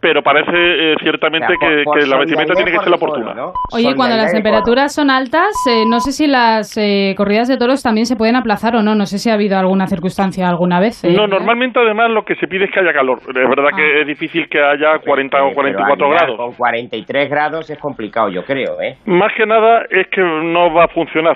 Pero 0.07 0.21
parece 0.21 0.51
eh, 0.53 0.95
ciertamente 1.03 1.45
O 1.47 1.49
sea, 1.49 1.57
por- 1.59 1.69
que, 1.69 1.83
por 1.83 1.99
que 1.99 2.05
la 2.07 2.17
vestimenta 2.19 2.53
tiene 2.53 2.71
que 2.71 2.77
ser 2.79 2.89
la 2.89 2.95
oportuna. 2.95 3.33
¿no? 3.33 3.51
Oye, 3.73 3.93
cuando 3.93 4.15
las 4.15 4.31
temperaturas 4.31 4.95
son 4.95 5.09
altas, 5.09 5.51
eh, 5.69 5.83
no 5.85 5.99
sé 5.99 6.13
si 6.13 6.27
las 6.27 6.77
eh, 6.77 7.13
corridas 7.17 7.49
de 7.49 7.57
toros 7.57 7.83
también 7.83 8.05
se 8.05 8.15
pueden 8.15 8.37
aplazar 8.37 8.77
o 8.77 8.81
no. 8.81 8.95
No 8.95 9.05
sé 9.05 9.17
si 9.19 9.29
ha 9.29 9.33
habido 9.33 9.57
alguna 9.59 9.85
circunstancia 9.87 10.47
alguna 10.47 10.79
vez. 10.79 11.03
eh, 11.03 11.11
No, 11.13 11.27
normalmente 11.27 11.77
además 11.79 12.09
lo 12.11 12.23
que 12.23 12.35
se 12.35 12.47
pide 12.47 12.65
es 12.65 12.71
que 12.71 12.79
haya 12.79 12.93
calor. 12.93 13.19
Es 13.27 13.33
verdad 13.33 13.69
Ah. 13.73 13.75
que 13.75 14.01
es 14.01 14.07
difícil 14.07 14.47
que 14.47 14.61
haya 14.61 14.97
40 14.99 15.43
o 15.43 15.53
44 15.53 15.95
Pero, 15.95 16.05
Aguilar, 16.07 16.25
grados. 16.27 16.37
Con 16.37 16.53
43 16.55 17.29
grados 17.29 17.69
es 17.69 17.77
complicado, 17.79 18.29
yo 18.29 18.45
creo, 18.45 18.79
¿eh? 18.81 18.95
Más 19.05 19.33
que 19.35 19.45
nada 19.45 19.81
es 19.89 20.07
que 20.07 20.21
no 20.21 20.73
va 20.73 20.85
a 20.85 20.87
funcionar. 20.87 21.35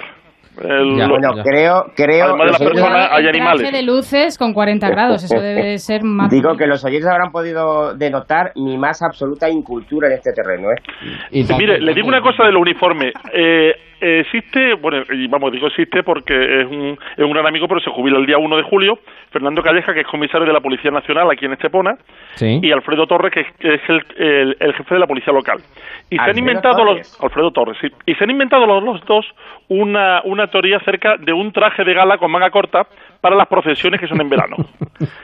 El- 0.62 0.98
Ya, 0.98 1.08
bueno, 1.08 1.32
creo, 1.44 1.86
creo. 1.96 2.26
Además 2.26 2.46
de 2.48 2.52
las 2.52 2.60
personas, 2.62 3.10
hay 3.12 3.28
animales. 3.28 3.72
de 3.72 3.82
luces 3.84 4.38
con 4.38 4.54
40 4.54 4.90
grados, 4.90 5.24
eso 5.24 5.40
debe 5.40 5.64
de 5.64 5.78
ser 5.78 6.04
más... 6.04 6.30
Digo 6.30 6.56
que 6.58 6.68
los 6.68 6.84
oyentes 6.84 7.08
habrán 7.10 7.32
podido 7.32 7.96
denotar 7.96 8.52
mi 8.56 8.78
más 8.78 9.02
absoluta 9.02 9.50
incultura 9.50 10.08
en 10.08 10.14
este 10.16 10.32
terreno, 10.34 10.70
¿eh? 10.72 11.46
Mire, 11.58 11.80
le 11.80 11.94
digo 11.94 12.08
una 12.08 12.22
cosa 12.22 12.44
del 12.44 12.58
uniforme. 12.58 13.14
Eh, 13.34 13.74
existe, 14.04 14.74
bueno, 14.82 15.04
y 15.12 15.28
vamos, 15.28 15.52
digo 15.52 15.68
existe 15.68 16.02
porque 16.04 16.34
es 16.34 16.66
un, 16.68 16.98
es 17.16 17.24
un 17.24 17.32
gran 17.32 17.46
amigo, 17.46 17.68
pero 17.68 17.80
se 17.82 17.92
jubila 17.92 18.18
el 18.18 18.26
día 18.26 18.38
1 18.40 18.58
de 18.58 18.64
julio, 18.64 18.98
Fernando 19.30 19.62
Calleja, 19.62 19.94
que 19.94 20.02
es 20.02 20.08
comisario 20.08 20.46
de 20.48 20.54
la 20.54 20.60
Policía 20.60 20.90
Nacional 20.92 21.30
aquí 21.32 21.46
en 21.46 21.54
Estepona, 21.54 21.92
Sí. 22.34 22.60
y 22.62 22.72
Alfredo 22.72 23.06
Torres, 23.06 23.32
que 23.32 23.42
es, 23.42 23.48
que 23.60 23.76
es 23.76 23.82
el, 23.90 24.02
el- 24.18 24.58
el 24.60 24.74
jefe 24.74 24.96
de 24.96 25.00
la 25.00 25.08
Policía 25.08 25.32
Local. 25.32 25.58
Y 26.10 26.18
se 26.18 26.22
han 26.30 26.38
inventado 26.38 26.78
Torres. 26.78 27.12
los... 27.14 27.24
Alfredo 27.24 27.52
Torres, 27.52 27.78
sí. 27.80 27.88
Y 28.08 28.16
se 28.16 28.24
han 28.24 28.32
inventado 28.32 28.66
los, 28.66 28.84
los 28.84 29.06
dos 29.06 29.26
una, 29.70 30.22
una 30.26 30.41
teoría 30.48 30.78
acerca 30.78 31.18
de 31.18 31.34
un 31.34 31.52
traje 31.52 31.84
de 31.84 31.94
gala 31.94 32.18
con 32.18 32.32
manga 32.32 32.50
corta 32.50 32.88
para 33.22 33.36
las 33.36 33.48
procesiones 33.48 34.00
que 34.00 34.08
son 34.08 34.20
en 34.22 34.30
verano. 34.30 34.58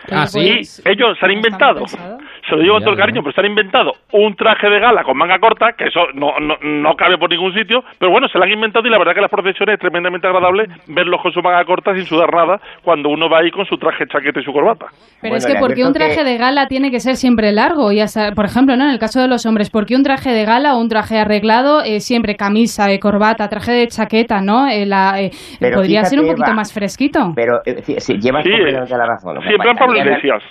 Ah, 0.10 0.26
Y 0.36 0.64
sí. 0.64 0.82
ellos 0.86 1.18
se 1.20 1.26
han 1.26 1.34
inventado, 1.34 1.86
se 1.86 2.56
lo 2.56 2.62
digo 2.62 2.76
con 2.76 2.84
todo 2.84 2.94
el 2.94 2.98
cariño, 2.98 3.22
pero 3.22 3.34
se 3.34 3.42
han 3.42 3.46
inventado 3.48 3.92
un 4.14 4.36
traje 4.36 4.70
de 4.70 4.80
gala 4.80 5.04
con 5.04 5.18
manga 5.18 5.38
corta, 5.38 5.74
que 5.74 5.86
eso 5.90 6.00
no, 6.16 6.40
no, 6.40 6.56
no 6.64 6.96
cabe 6.96 7.18
por 7.18 7.30
ningún 7.30 7.54
sitio, 7.54 7.84
pero 8.00 8.12
bueno, 8.12 8.28
se 8.28 8.38
lo 8.38 8.46
han 8.46 8.52
inventado 8.52 8.88
y 8.88 8.90
la 8.90 8.98
verdad 8.98 9.14
que 9.14 9.22
las 9.22 9.30
procesiones 9.30 9.74
es 9.74 9.80
tremendamente 9.80 10.26
agradable 10.26 10.66
verlos 10.88 11.22
con 11.22 11.32
su 11.32 11.42
manga 11.42 11.64
corta 11.66 11.94
sin 11.94 12.06
sudar 12.06 12.34
nada 12.34 12.60
cuando 12.84 13.10
uno 13.10 13.30
va 13.30 13.40
ahí 13.40 13.52
con 13.52 13.66
su 13.66 13.78
traje, 13.78 14.08
chaqueta 14.08 14.40
y 14.40 14.44
su 14.44 14.54
corbata. 14.54 14.88
Pero 15.22 15.36
es 15.36 15.46
que 15.46 15.56
¿por 15.56 15.76
qué 15.76 15.86
un 15.86 15.94
traje 15.94 16.24
de 16.24 16.38
gala 16.38 16.68
tiene 16.68 16.90
que 16.90 17.00
ser 17.00 17.18
siempre 17.18 17.52
largo? 17.52 17.92
Y 17.92 18.00
hasta, 18.00 18.32
por 18.32 18.46
ejemplo, 18.46 18.76
¿no? 18.78 18.86
en 18.86 18.92
el 18.92 19.00
caso 19.00 19.22
de 19.22 19.28
los 19.28 19.46
hombres, 19.46 19.70
¿por 19.70 19.86
qué 19.86 19.96
un 19.96 20.04
traje 20.04 20.32
de 20.32 20.46
gala 20.46 20.76
o 20.76 20.80
un 20.80 20.90
traje 20.90 21.20
arreglado 21.20 21.84
eh, 21.84 22.00
siempre 22.00 22.36
camisa, 22.36 22.92
eh, 22.92 23.00
corbata, 23.00 23.48
traje 23.50 23.74
de 23.74 23.88
chaqueta, 23.88 24.42
¿no? 24.42 24.68
Eh, 24.68 24.86
la, 24.86 25.22
eh, 25.22 25.32
podría 25.74 26.04
ser 26.06 26.20
un 26.20 26.28
poquito 26.28 26.48
Eva, 26.48 26.56
más 26.56 26.74
fresquito. 26.74 27.34
Pero 27.36 27.62
eh, 27.94 28.02
sí, 28.02 28.18
llevas 28.20 28.44
Sí, 28.44 28.52
completamente 28.52 28.98
la 28.98 29.06
razón. 29.06 29.38
plan 29.62 29.76
Pablo 29.78 29.98
Iglesias. 29.98 30.44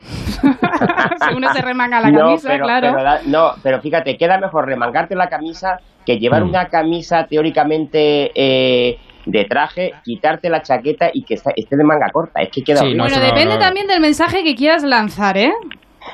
si 1.28 1.34
uno 1.34 1.52
se 1.52 1.62
remanga 1.62 2.00
la 2.00 2.10
No, 2.10 2.18
camisa, 2.20 2.48
pero- 2.48 2.64
claro. 2.64 2.88
pero 2.92 3.02
da- 3.02 3.20
no, 3.26 3.52
pero 3.62 3.80
fíjate, 3.80 4.16
queda 4.16 4.38
mejor 4.38 4.66
remangarte 4.66 5.14
la 5.14 5.28
camisa 5.28 5.78
que 6.04 6.18
llevar 6.18 6.44
Mm. 6.44 6.48
una 6.50 6.68
camisa 6.68 7.26
teóricamente 7.26 8.30
eh, 8.34 8.98
de 9.24 9.44
traje, 9.46 9.94
quitarte 10.04 10.50
la 10.50 10.60
chaqueta 10.60 11.08
y 11.12 11.22
que 11.24 11.34
esté 11.34 11.76
de 11.76 11.84
manga 11.84 12.10
corta. 12.12 12.42
Es 12.42 12.50
que 12.50 12.62
queda 12.62 12.80
Sí, 12.80 12.92
no, 12.94 13.04
bueno, 13.04 13.18
depende 13.20 13.54
no. 13.54 13.58
también 13.60 13.86
del 13.86 14.00
mensaje 14.00 14.44
que 14.44 14.54
quieras 14.54 14.82
lanzar, 14.84 15.38
¿eh? 15.38 15.52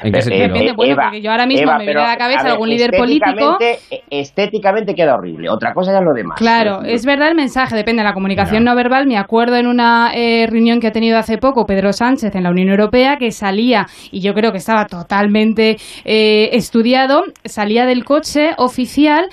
¿En 0.02 0.12
qué 0.12 0.18
Eh, 0.18 0.22
sentido? 0.22 0.46
Depende, 0.48 0.72
bueno, 0.72 0.92
Eva, 0.92 1.02
porque 1.04 1.20
yo 1.22 1.30
ahora 1.30 1.46
mismo 1.46 1.62
Eva, 1.70 1.78
me 1.78 1.84
viene 1.84 2.00
a 2.00 2.08
la 2.08 2.16
cabeza 2.16 2.40
a 2.40 2.44
ver, 2.44 2.52
algún 2.52 2.68
líder 2.70 2.90
político. 2.96 3.28
estéticamente- 3.58 3.78
eh, 3.90 4.02
Estéticamente 4.10 4.94
queda 4.94 5.14
horrible. 5.14 5.48
Otra 5.50 5.72
cosa 5.74 5.92
ya 5.92 5.98
es 5.98 6.04
lo 6.04 6.12
demás. 6.12 6.38
Claro, 6.38 6.82
es 6.84 7.04
verdad 7.04 7.28
el 7.28 7.34
mensaje, 7.34 7.74
depende 7.76 8.02
de 8.02 8.08
la 8.08 8.14
comunicación 8.14 8.64
no 8.64 8.74
verbal. 8.74 9.06
Me 9.06 9.16
acuerdo 9.18 9.56
en 9.56 9.66
una 9.66 10.12
eh, 10.14 10.46
reunión 10.50 10.80
que 10.80 10.86
ha 10.86 10.92
tenido 10.92 11.18
hace 11.18 11.38
poco 11.38 11.66
Pedro 11.66 11.92
Sánchez 11.92 12.34
en 12.34 12.42
la 12.44 12.50
Unión 12.50 12.68
Europea 12.70 13.16
que 13.18 13.30
salía, 13.30 13.86
y 14.10 14.20
yo 14.20 14.32
creo 14.34 14.52
que 14.52 14.58
estaba 14.58 14.86
totalmente 14.86 15.76
eh, 16.04 16.50
estudiado, 16.52 17.24
salía 17.44 17.84
del 17.86 18.04
coche 18.04 18.50
oficial 18.56 19.28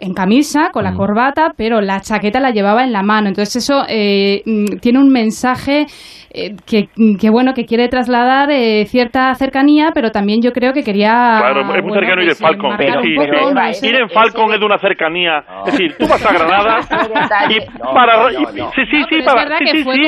en 0.00 0.14
camisa, 0.14 0.68
con 0.72 0.84
la 0.84 0.94
corbata, 0.94 1.54
pero 1.56 1.80
la 1.80 2.00
chaqueta 2.00 2.38
la 2.38 2.50
llevaba 2.52 2.84
en 2.84 2.92
la 2.92 3.02
mano. 3.02 3.26
Entonces 3.28 3.56
eso 3.64 3.82
eh, 3.88 4.42
mm, 4.46 4.76
tiene 4.80 5.00
un 5.00 5.08
mensaje 5.10 5.86
eh, 6.30 6.54
que, 6.66 6.88
que, 7.18 7.30
bueno, 7.30 7.54
que 7.54 7.64
quiere 7.64 7.88
trasladar 7.88 8.50
eh, 8.50 8.84
cierta 8.86 9.34
cercanía, 9.34 9.90
pero 9.94 10.10
también 10.10 10.40
yo 10.42 10.52
creo 10.52 10.72
que 10.72 10.82
quería... 10.82 11.36
Claro, 11.40 11.60
es 11.60 11.66
muy 11.66 11.80
bueno, 11.80 11.94
cercano 11.94 12.20
de 12.22 12.26
pues, 12.26 12.38
Falcon. 12.40 12.76
pero, 12.76 13.00
no 13.00 13.88
ir 13.88 13.94
en 13.96 14.08
Falcon 14.10 14.52
es 14.52 14.60
de 14.60 14.66
una 14.66 14.78
cercanía. 14.78 15.38
Es 15.66 15.72
decir, 15.72 15.96
tú 15.98 16.06
vas 16.08 16.24
a 16.24 16.32
Granada 16.32 16.78
y 17.50 17.78
No, 17.78 17.92
para... 17.94 18.16
no, 18.22 18.30
y- 18.30 18.44
no. 18.58 18.70
sí, 18.72 18.82
sí, 18.90 19.02
sí, 19.08 19.22
para, 19.24 19.48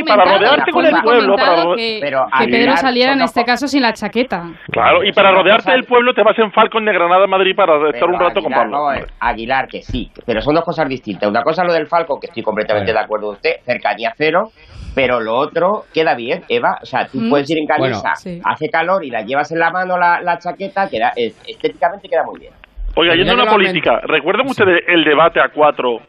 para 0.07 0.39
rodearte 0.39 0.71
con 0.73 0.87
el 0.87 0.95
pueblo. 1.03 1.35
Para 1.37 1.63
que, 1.77 1.99
Pero, 2.01 2.25
que 2.39 2.49
Pedro 2.49 2.77
saliera 2.77 3.13
en 3.13 3.23
este 3.23 3.45
caso 3.45 3.67
sin 3.67 3.83
la 3.83 3.93
chaqueta. 3.93 4.43
Claro, 4.71 5.05
y 5.05 5.13
para 5.13 5.33
rodearte 5.33 5.71
del 5.73 5.85
pueblo 5.85 6.13
te 6.15 6.23
vas 6.23 6.39
en 6.39 6.51
Falcon 6.53 6.85
de 6.85 6.93
Granada 6.93 7.25
a 7.25 7.27
Madrid 7.29 7.55
para 7.57 7.75
estar 7.77 7.93
Pero, 7.93 8.07
un 8.13 8.21
rato 8.21 8.41
con 8.43 8.53
Pablo. 8.53 8.89
Aguilar, 9.21 9.67
que 9.69 9.83
sí, 9.83 10.11
pero 10.27 10.41
son 10.41 10.55
dos 10.55 10.65
cosas 10.65 10.89
distintas. 10.89 11.29
Una 11.29 11.43
cosa 11.43 11.63
es 11.63 11.69
lo 11.69 11.75
del 11.75 11.87
Falco, 11.87 12.19
que 12.21 12.27
estoy 12.27 12.43
completamente 12.43 12.93
de 12.93 12.99
acuerdo 12.99 13.27
con 13.27 13.35
usted, 13.37 13.57
cercanía 13.65 14.13
cero, 14.17 14.49
pero 14.95 15.21
lo 15.21 15.35
otro 15.37 15.85
queda 15.93 16.10
bien, 16.15 16.43
Eva. 16.49 16.78
O 16.82 16.87
sea, 16.87 17.07
tú 17.07 17.19
Mm. 17.20 17.31
puedes 17.31 17.51
ir 17.51 17.59
en 17.59 17.66
camisa, 17.66 18.01
Bueno, 18.01 18.16
sí. 18.16 18.41
hace 18.45 18.69
calor 18.69 19.05
y 19.05 19.11
la 19.11 19.23
llevas 19.23 19.51
en 19.53 19.59
la 19.59 19.70
mano 19.70 19.97
la, 19.99 20.20
la 20.20 20.39
chaqueta, 20.39 20.89
queda, 20.89 21.12
es- 21.16 21.41
estéticamente 21.47 22.09
queda 22.09 22.24
muy 22.24 22.41
bien. 22.41 22.53
Oiga, 22.97 23.15
yendo 23.15 23.32
a 23.32 23.37
lo 23.37 23.47
política, 23.47 24.01
¿recuerdan 24.05 24.47
ustedes 24.47 24.82
el 24.89 25.05
debate 25.05 25.41
a 25.41 25.49
cuatro, 25.49 26.01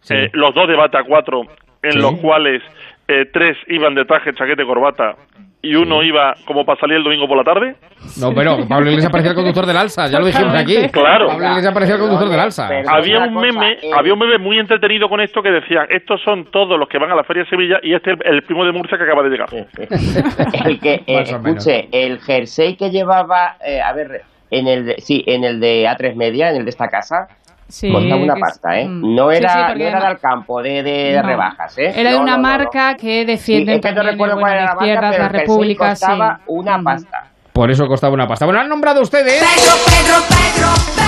Sí. 0.00 0.14
eh, 0.14 0.30
los 0.34 0.54
dos 0.54 0.68
debates 0.68 1.00
a 1.00 1.04
cuatro, 1.04 1.42
en 1.82 1.92
Sí. 1.92 1.98
los 1.98 2.14
cuales 2.20 2.62
eh, 3.10 3.24
tres 3.32 3.56
iban 3.68 3.94
de 3.94 4.04
traje, 4.04 4.34
chaqueta 4.34 4.62
y 4.62 4.66
corbata, 4.66 5.14
y 5.60 5.74
uno 5.74 6.02
iba 6.04 6.34
como 6.46 6.64
para 6.64 6.78
salir 6.80 6.96
el 6.98 7.04
domingo 7.04 7.26
por 7.26 7.36
la 7.36 7.44
tarde? 7.44 7.74
No, 8.20 8.32
pero 8.32 8.58
Pablo 8.68 8.88
Iglesias 8.90 9.10
parecía 9.10 9.30
el 9.32 9.36
conductor 9.36 9.66
del 9.66 9.76
Alsa, 9.76 10.06
ya 10.06 10.20
lo 10.20 10.26
dijimos 10.26 10.54
aquí. 10.54 10.88
Claro. 10.90 11.26
Pablo 11.28 11.48
Iglesias 11.48 11.74
parecía 11.74 11.94
el 11.96 12.00
conductor 12.00 12.28
del 12.28 12.40
Alsa. 12.40 12.66
Pero- 12.68 12.88
Había 12.90 13.18
un 13.24 13.34
cosa, 13.34 13.46
meme, 13.46 13.72
eh, 13.82 13.90
había 13.96 14.12
un 14.12 14.18
meme 14.20 14.38
muy 14.38 14.58
entretenido 14.58 15.08
con 15.08 15.20
esto 15.20 15.42
que 15.42 15.50
decían, 15.50 15.86
estos 15.90 16.20
son 16.22 16.44
todos 16.46 16.78
los 16.78 16.88
que 16.88 16.98
van 16.98 17.10
a 17.10 17.16
la 17.16 17.24
Feria 17.24 17.42
de 17.42 17.48
Sevilla 17.50 17.78
y 17.82 17.92
este 17.94 18.12
es 18.12 18.18
el, 18.24 18.34
el 18.36 18.42
primo 18.42 18.64
de 18.64 18.72
Murcia 18.72 18.96
que 18.96 19.04
acaba 19.04 19.22
de 19.24 19.30
llegar. 19.30 19.48
el 20.64 20.80
que, 20.80 20.94
eh, 21.06 21.20
escuche, 21.22 21.88
el 21.92 22.20
jersey 22.20 22.76
que 22.76 22.90
llevaba, 22.90 23.56
eh, 23.64 23.80
a 23.80 23.92
ver, 23.92 24.22
en 24.50 24.66
el, 24.68 24.86
de- 24.86 24.94
sí, 25.00 25.24
en 25.26 25.44
el 25.44 25.60
de 25.60 25.86
A3 25.88 26.14
Media, 26.14 26.50
en 26.50 26.56
el 26.56 26.64
de 26.64 26.70
esta 26.70 26.88
casa, 26.88 27.28
Sí, 27.68 27.92
costaba 27.92 28.16
una 28.22 28.34
pasta, 28.34 28.78
¿eh? 28.80 28.88
mm. 28.88 29.14
No 29.14 29.30
Sí, 29.30 29.36
era, 29.36 29.52
sí, 29.52 29.58
no 29.58 29.66
porque 29.66 29.82
era 29.82 29.90
de 29.90 29.96
además- 29.96 30.10
Alcampo, 30.24 30.62
de, 30.62 30.82
de 30.82 31.12
No. 31.20 31.22
rebajas, 31.28 31.78
¿eh? 31.78 31.92
Era 31.94 32.10
de 32.10 32.16
No, 32.16 32.22
una 32.22 32.32
no, 32.32 32.36
no, 32.38 32.42
no. 32.42 32.48
marca 32.58 32.94
que 32.96 33.20
Sí, 33.20 33.24
defiende 33.26 33.74
es 33.74 33.80
que 33.82 33.92
no 33.92 34.02
recuerdo 34.02 34.38
cuál 34.40 34.52
era 34.54 34.64
la 34.64 34.74
marca, 34.74 35.10
pero 35.10 35.22
la 35.22 35.28
República, 35.28 35.94
sí. 35.94 36.00
costaba 36.06 36.40
una 36.46 36.82
pasta. 36.82 37.24
Por 37.52 37.70
eso 37.70 37.86
costaba 37.86 38.14
una 38.14 38.26
pasta. 38.26 38.44
Bueno, 38.46 38.60
han 38.60 38.68
nombrado 38.68 39.02
ustedes. 39.02 39.34
Pedro, 39.42 39.74
Pedro, 39.84 40.16
Pedro, 40.28 40.68
Pedro, 40.94 41.07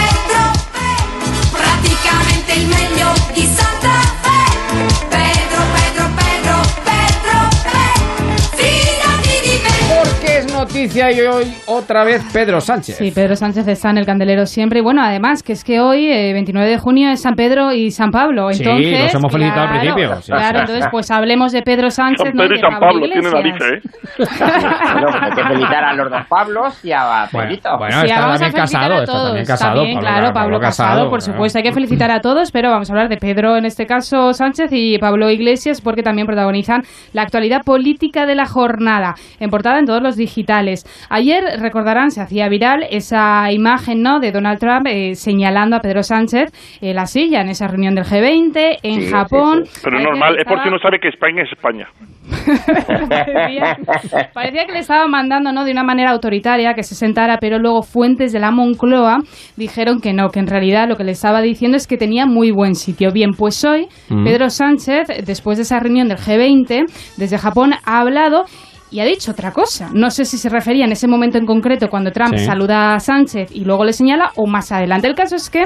noticia 10.60 11.10
y 11.10 11.20
hoy 11.22 11.44
otra 11.66 12.04
vez 12.04 12.22
Pedro 12.32 12.60
Sánchez. 12.60 12.96
Sí, 12.96 13.10
Pedro 13.12 13.34
Sánchez 13.34 13.66
está 13.66 13.90
en 13.90 13.98
el 13.98 14.04
candelero 14.06 14.44
siempre. 14.46 14.80
Y 14.80 14.82
bueno, 14.82 15.02
además, 15.02 15.42
que 15.42 15.52
es 15.54 15.64
que 15.64 15.80
hoy, 15.80 16.06
eh, 16.10 16.32
29 16.34 16.68
de 16.68 16.78
junio, 16.78 17.10
es 17.10 17.22
San 17.22 17.34
Pedro 17.34 17.72
y 17.72 17.90
San 17.90 18.10
Pablo. 18.10 18.52
Sí, 18.52 18.62
Entonces, 18.62 19.02
nos 19.04 19.14
hemos 19.14 19.32
felicitado 19.32 19.62
al 19.62 19.68
claro, 19.68 19.80
principio, 19.94 20.22
sí. 20.22 20.32
Claro, 20.32 20.58
entonces, 20.60 20.86
pues 20.90 21.10
hablemos 21.10 21.52
de 21.52 21.62
Pedro 21.62 21.90
Sánchez. 21.90 22.26
San. 22.28 22.36
Pedro 22.36 22.56
y 22.56 22.60
San 22.60 22.78
Pablo 22.78 23.06
tienen 23.08 23.32
narices, 23.32 23.62
¿eh? 23.72 23.80
Bueno, 24.20 25.06
pues 25.10 25.22
hay 25.22 25.30
que 25.30 25.44
felicitar 25.44 25.84
a 25.84 25.92
los 25.94 26.10
dos 26.10 26.26
Pablos 26.28 26.84
y 26.84 26.92
a 26.92 27.28
Pedrito. 27.32 27.78
bueno, 27.78 28.00
Sí, 28.00 28.06
está 28.06 28.20
vamos 28.20 28.36
a 28.36 28.38
también 28.38 28.52
felicitar 28.52 28.80
casado, 28.80 28.94
a 28.94 28.98
está 29.00 29.12
todos. 29.12 29.26
también 29.28 29.46
casado, 29.46 29.74
También, 29.76 29.94
Pablo- 29.96 30.08
claro, 30.10 30.26
Pablo, 30.26 30.34
Pablo 30.34 30.60
casado, 30.60 30.88
casado, 30.90 31.10
por 31.10 31.18
claro. 31.20 31.32
supuesto. 31.32 31.58
Hay 31.58 31.62
que 31.64 31.72
felicitar 31.72 32.10
a 32.10 32.20
todos, 32.20 32.50
pero 32.52 32.70
vamos 32.70 32.90
a 32.90 32.92
hablar 32.92 33.08
de 33.08 33.16
Pedro, 33.16 33.56
en 33.56 33.64
este 33.64 33.86
caso 33.86 34.32
Sánchez, 34.34 34.70
y 34.72 34.98
Pablo 34.98 35.30
Iglesias, 35.30 35.80
porque 35.80 36.02
también 36.02 36.26
protagonizan 36.26 36.82
la 37.12 37.22
actualidad 37.22 37.62
política 37.62 38.26
de 38.26 38.34
la 38.34 38.46
jornada, 38.46 39.14
en 39.38 39.48
portada 39.50 39.78
en 39.78 39.86
todos 39.86 40.02
los 40.02 40.16
digitales. 40.16 40.49
Ayer, 41.08 41.44
recordarán, 41.60 42.10
se 42.10 42.20
hacía 42.20 42.48
viral 42.48 42.84
esa 42.90 43.50
imagen 43.52 44.02
¿no? 44.02 44.20
de 44.20 44.32
Donald 44.32 44.58
Trump 44.58 44.86
eh, 44.88 45.14
señalando 45.14 45.76
a 45.76 45.80
Pedro 45.80 46.02
Sánchez 46.02 46.50
en 46.80 46.96
la 46.96 47.06
silla 47.06 47.40
en 47.40 47.48
esa 47.48 47.66
reunión 47.68 47.94
del 47.94 48.04
G20 48.04 48.78
en 48.82 49.00
Sí, 49.02 49.06
Japón. 49.10 49.64
sí. 49.66 49.80
Pero 49.84 50.00
normal, 50.00 50.34
que 50.34 50.40
es 50.42 50.44
porque 50.46 50.60
estaba- 50.60 50.68
uno 50.68 50.78
sabe 50.78 50.98
que 51.00 51.08
España 51.08 51.42
es 51.44 51.52
España. 51.52 51.86
parecía, 53.08 53.76
parecía 54.34 54.66
que 54.66 54.72
le 54.72 54.78
estaba 54.80 55.06
mandando 55.08 55.52
¿no? 55.52 55.64
de 55.64 55.72
una 55.72 55.82
manera 55.82 56.10
autoritaria 56.10 56.74
que 56.74 56.82
se 56.82 56.94
sentara, 56.94 57.38
pero 57.40 57.58
luego 57.58 57.82
fuentes 57.82 58.32
de 58.32 58.38
la 58.38 58.50
Moncloa 58.50 59.18
dijeron 59.56 60.00
que 60.00 60.12
no, 60.12 60.28
que 60.28 60.38
en 60.40 60.46
realidad 60.46 60.88
lo 60.88 60.96
que 60.96 61.04
le 61.04 61.12
estaba 61.12 61.40
diciendo 61.42 61.76
es 61.76 61.86
que 61.86 61.96
tenía 61.96 62.26
muy 62.26 62.50
buen 62.50 62.74
sitio. 62.74 63.10
Bien, 63.12 63.30
pues 63.36 63.64
hoy 63.64 63.86
Mm. 64.08 64.24
Pedro 64.24 64.50
Sánchez, 64.50 65.08
después 65.24 65.56
de 65.58 65.62
esa 65.62 65.78
reunión 65.78 66.08
del 66.08 66.18
G20, 66.18 66.84
desde 67.16 67.38
Japón 67.38 67.72
ha 67.84 68.00
hablado 68.00 68.44
y 68.90 69.00
ha 69.00 69.04
dicho 69.04 69.30
otra 69.32 69.52
cosa. 69.52 69.90
No 69.92 70.10
sé 70.10 70.24
si 70.24 70.36
se 70.38 70.48
refería 70.48 70.84
en 70.84 70.92
ese 70.92 71.06
momento 71.06 71.38
en 71.38 71.46
concreto 71.46 71.88
cuando 71.88 72.10
Trump 72.10 72.34
Sí. 72.36 72.44
saluda 72.44 72.94
a 72.94 73.00
Sánchez 73.00 73.50
y 73.54 73.64
luego 73.64 73.84
le 73.84 73.92
señala 73.92 74.32
o 74.36 74.46
más 74.46 74.72
adelante. 74.72 75.06
El 75.08 75.14
caso 75.14 75.36
es 75.36 75.48
que 75.50 75.64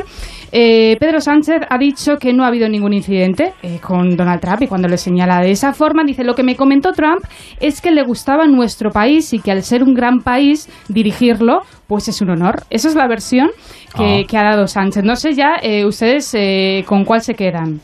eh, 0.53 0.97
Pedro 1.01 1.21
Sánchez 1.21 1.63
ha 1.69 1.79
dicho 1.79 2.17
que 2.17 2.33
no 2.33 2.45
ha 2.45 2.49
habido 2.49 2.69
ningún 2.69 2.93
incidente 2.93 3.55
eh, 3.63 3.79
con 3.81 4.17
Donald 4.17 4.41
Trump 4.41 4.63
y 4.63 4.67
cuando 4.67 4.89
le 4.89 4.97
señala 4.99 5.41
de 5.41 5.51
esa 5.51 5.73
forma 5.73 6.05
dice 6.05 6.23
lo 6.25 6.35
que 6.35 6.43
me 6.43 6.55
comentó 6.57 6.93
Trump 6.93 7.25
es 7.61 7.81
que 7.81 7.91
le 7.91 8.03
gustaba 8.05 8.47
nuestro 8.47 8.91
país 8.91 9.33
y 9.33 9.41
que 9.41 9.51
al 9.53 9.63
ser 9.63 9.83
un 9.83 9.95
gran 9.95 10.21
país 10.21 10.69
dirigirlo 10.89 11.63
pues 11.87 12.09
es 12.09 12.21
un 12.23 12.31
honor. 12.31 12.63
Esa 12.71 12.89
es 12.89 12.95
la 12.95 13.07
versión 13.09 13.49
que, 13.97 14.23
Ah. 14.25 14.27
que 14.29 14.37
ha 14.39 14.43
dado 14.45 14.67
Sánchez. 14.67 15.05
No 15.05 15.17
sé 15.17 15.35
ya 15.35 15.57
eh, 15.63 15.85
ustedes 15.85 16.31
eh, 16.35 16.83
con 16.87 17.05
cuál 17.05 17.21
se 17.21 17.35
quedan. 17.35 17.81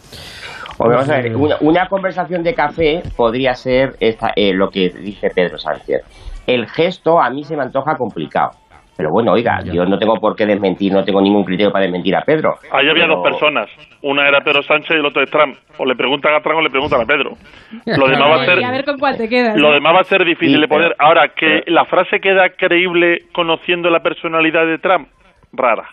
Pues 0.86 0.97
vamos 0.97 1.11
a 1.11 1.16
ver, 1.20 1.36
una, 1.36 1.57
una 1.61 1.86
conversación 1.89 2.43
de 2.43 2.55
café 2.55 3.02
podría 3.16 3.55
ser 3.55 3.93
esta, 4.01 4.32
eh, 4.35 4.52
lo 4.55 4.70
que 4.70 4.89
dice 4.90 5.28
Pedro 5.35 5.59
Sánchez. 5.59 6.02
El 6.47 6.66
gesto 6.69 7.20
a 7.20 7.28
mí 7.31 7.44
se 7.44 7.57
me 7.57 7.62
antoja 7.62 7.97
complicado. 7.97 8.51
Pero 8.97 9.11
bueno, 9.11 9.32
oiga, 9.32 9.61
yo 9.65 9.86
no 9.86 9.98
tengo 9.98 10.16
por 10.16 10.36
qué 10.36 10.44
desmentir, 10.44 10.93
no 10.93 11.02
tengo 11.05 11.23
ningún 11.23 11.43
criterio 11.44 11.73
para 11.73 11.85
desmentir 11.85 12.15
a 12.16 12.20
Pedro. 12.23 12.57
Ahí 12.70 12.86
había 12.89 13.05
Pero- 13.05 13.16
dos 13.16 13.24
personas. 13.24 13.69
Una 14.02 14.28
era 14.28 14.40
Pedro 14.43 14.62
Sánchez 14.62 14.90
y 14.90 14.94
el 14.98 15.07
otro 15.07 15.23
es 15.23 15.31
Trump. 15.31 15.57
O 15.78 15.86
le 15.86 15.94
preguntan 15.97 16.35
a 16.35 16.40
Trump 16.43 16.59
o 16.59 16.61
le 16.62 16.69
preguntan 16.69 17.01
a 17.01 17.07
Pedro. 17.07 17.31
Lo 17.86 18.09
demás 18.09 18.28
va 18.31 18.43
a 18.43 18.44
ser, 18.44 18.62
a 18.65 18.70
ver 18.70 18.85
con 18.85 18.98
cuál 18.98 19.16
te 19.16 19.27
quedas. 19.28 19.57
lo 19.57 19.69
¿no? 19.69 19.74
demás 19.74 19.94
va 19.97 20.01
a 20.01 20.05
ser 20.05 20.23
difícil 20.24 20.57
Sí, 20.57 20.61
de 20.61 20.69
poner. 20.69 20.94
Ahora, 20.98 21.28
que 21.35 21.62
la 21.69 21.86
frase 21.86 22.20
queda 22.20 22.51
creíble 22.51 23.19
conociendo 23.32 23.89
la 23.89 24.01
personalidad 24.01 24.66
de 24.66 24.77
Trump, 24.78 25.09
rara. 25.52 25.85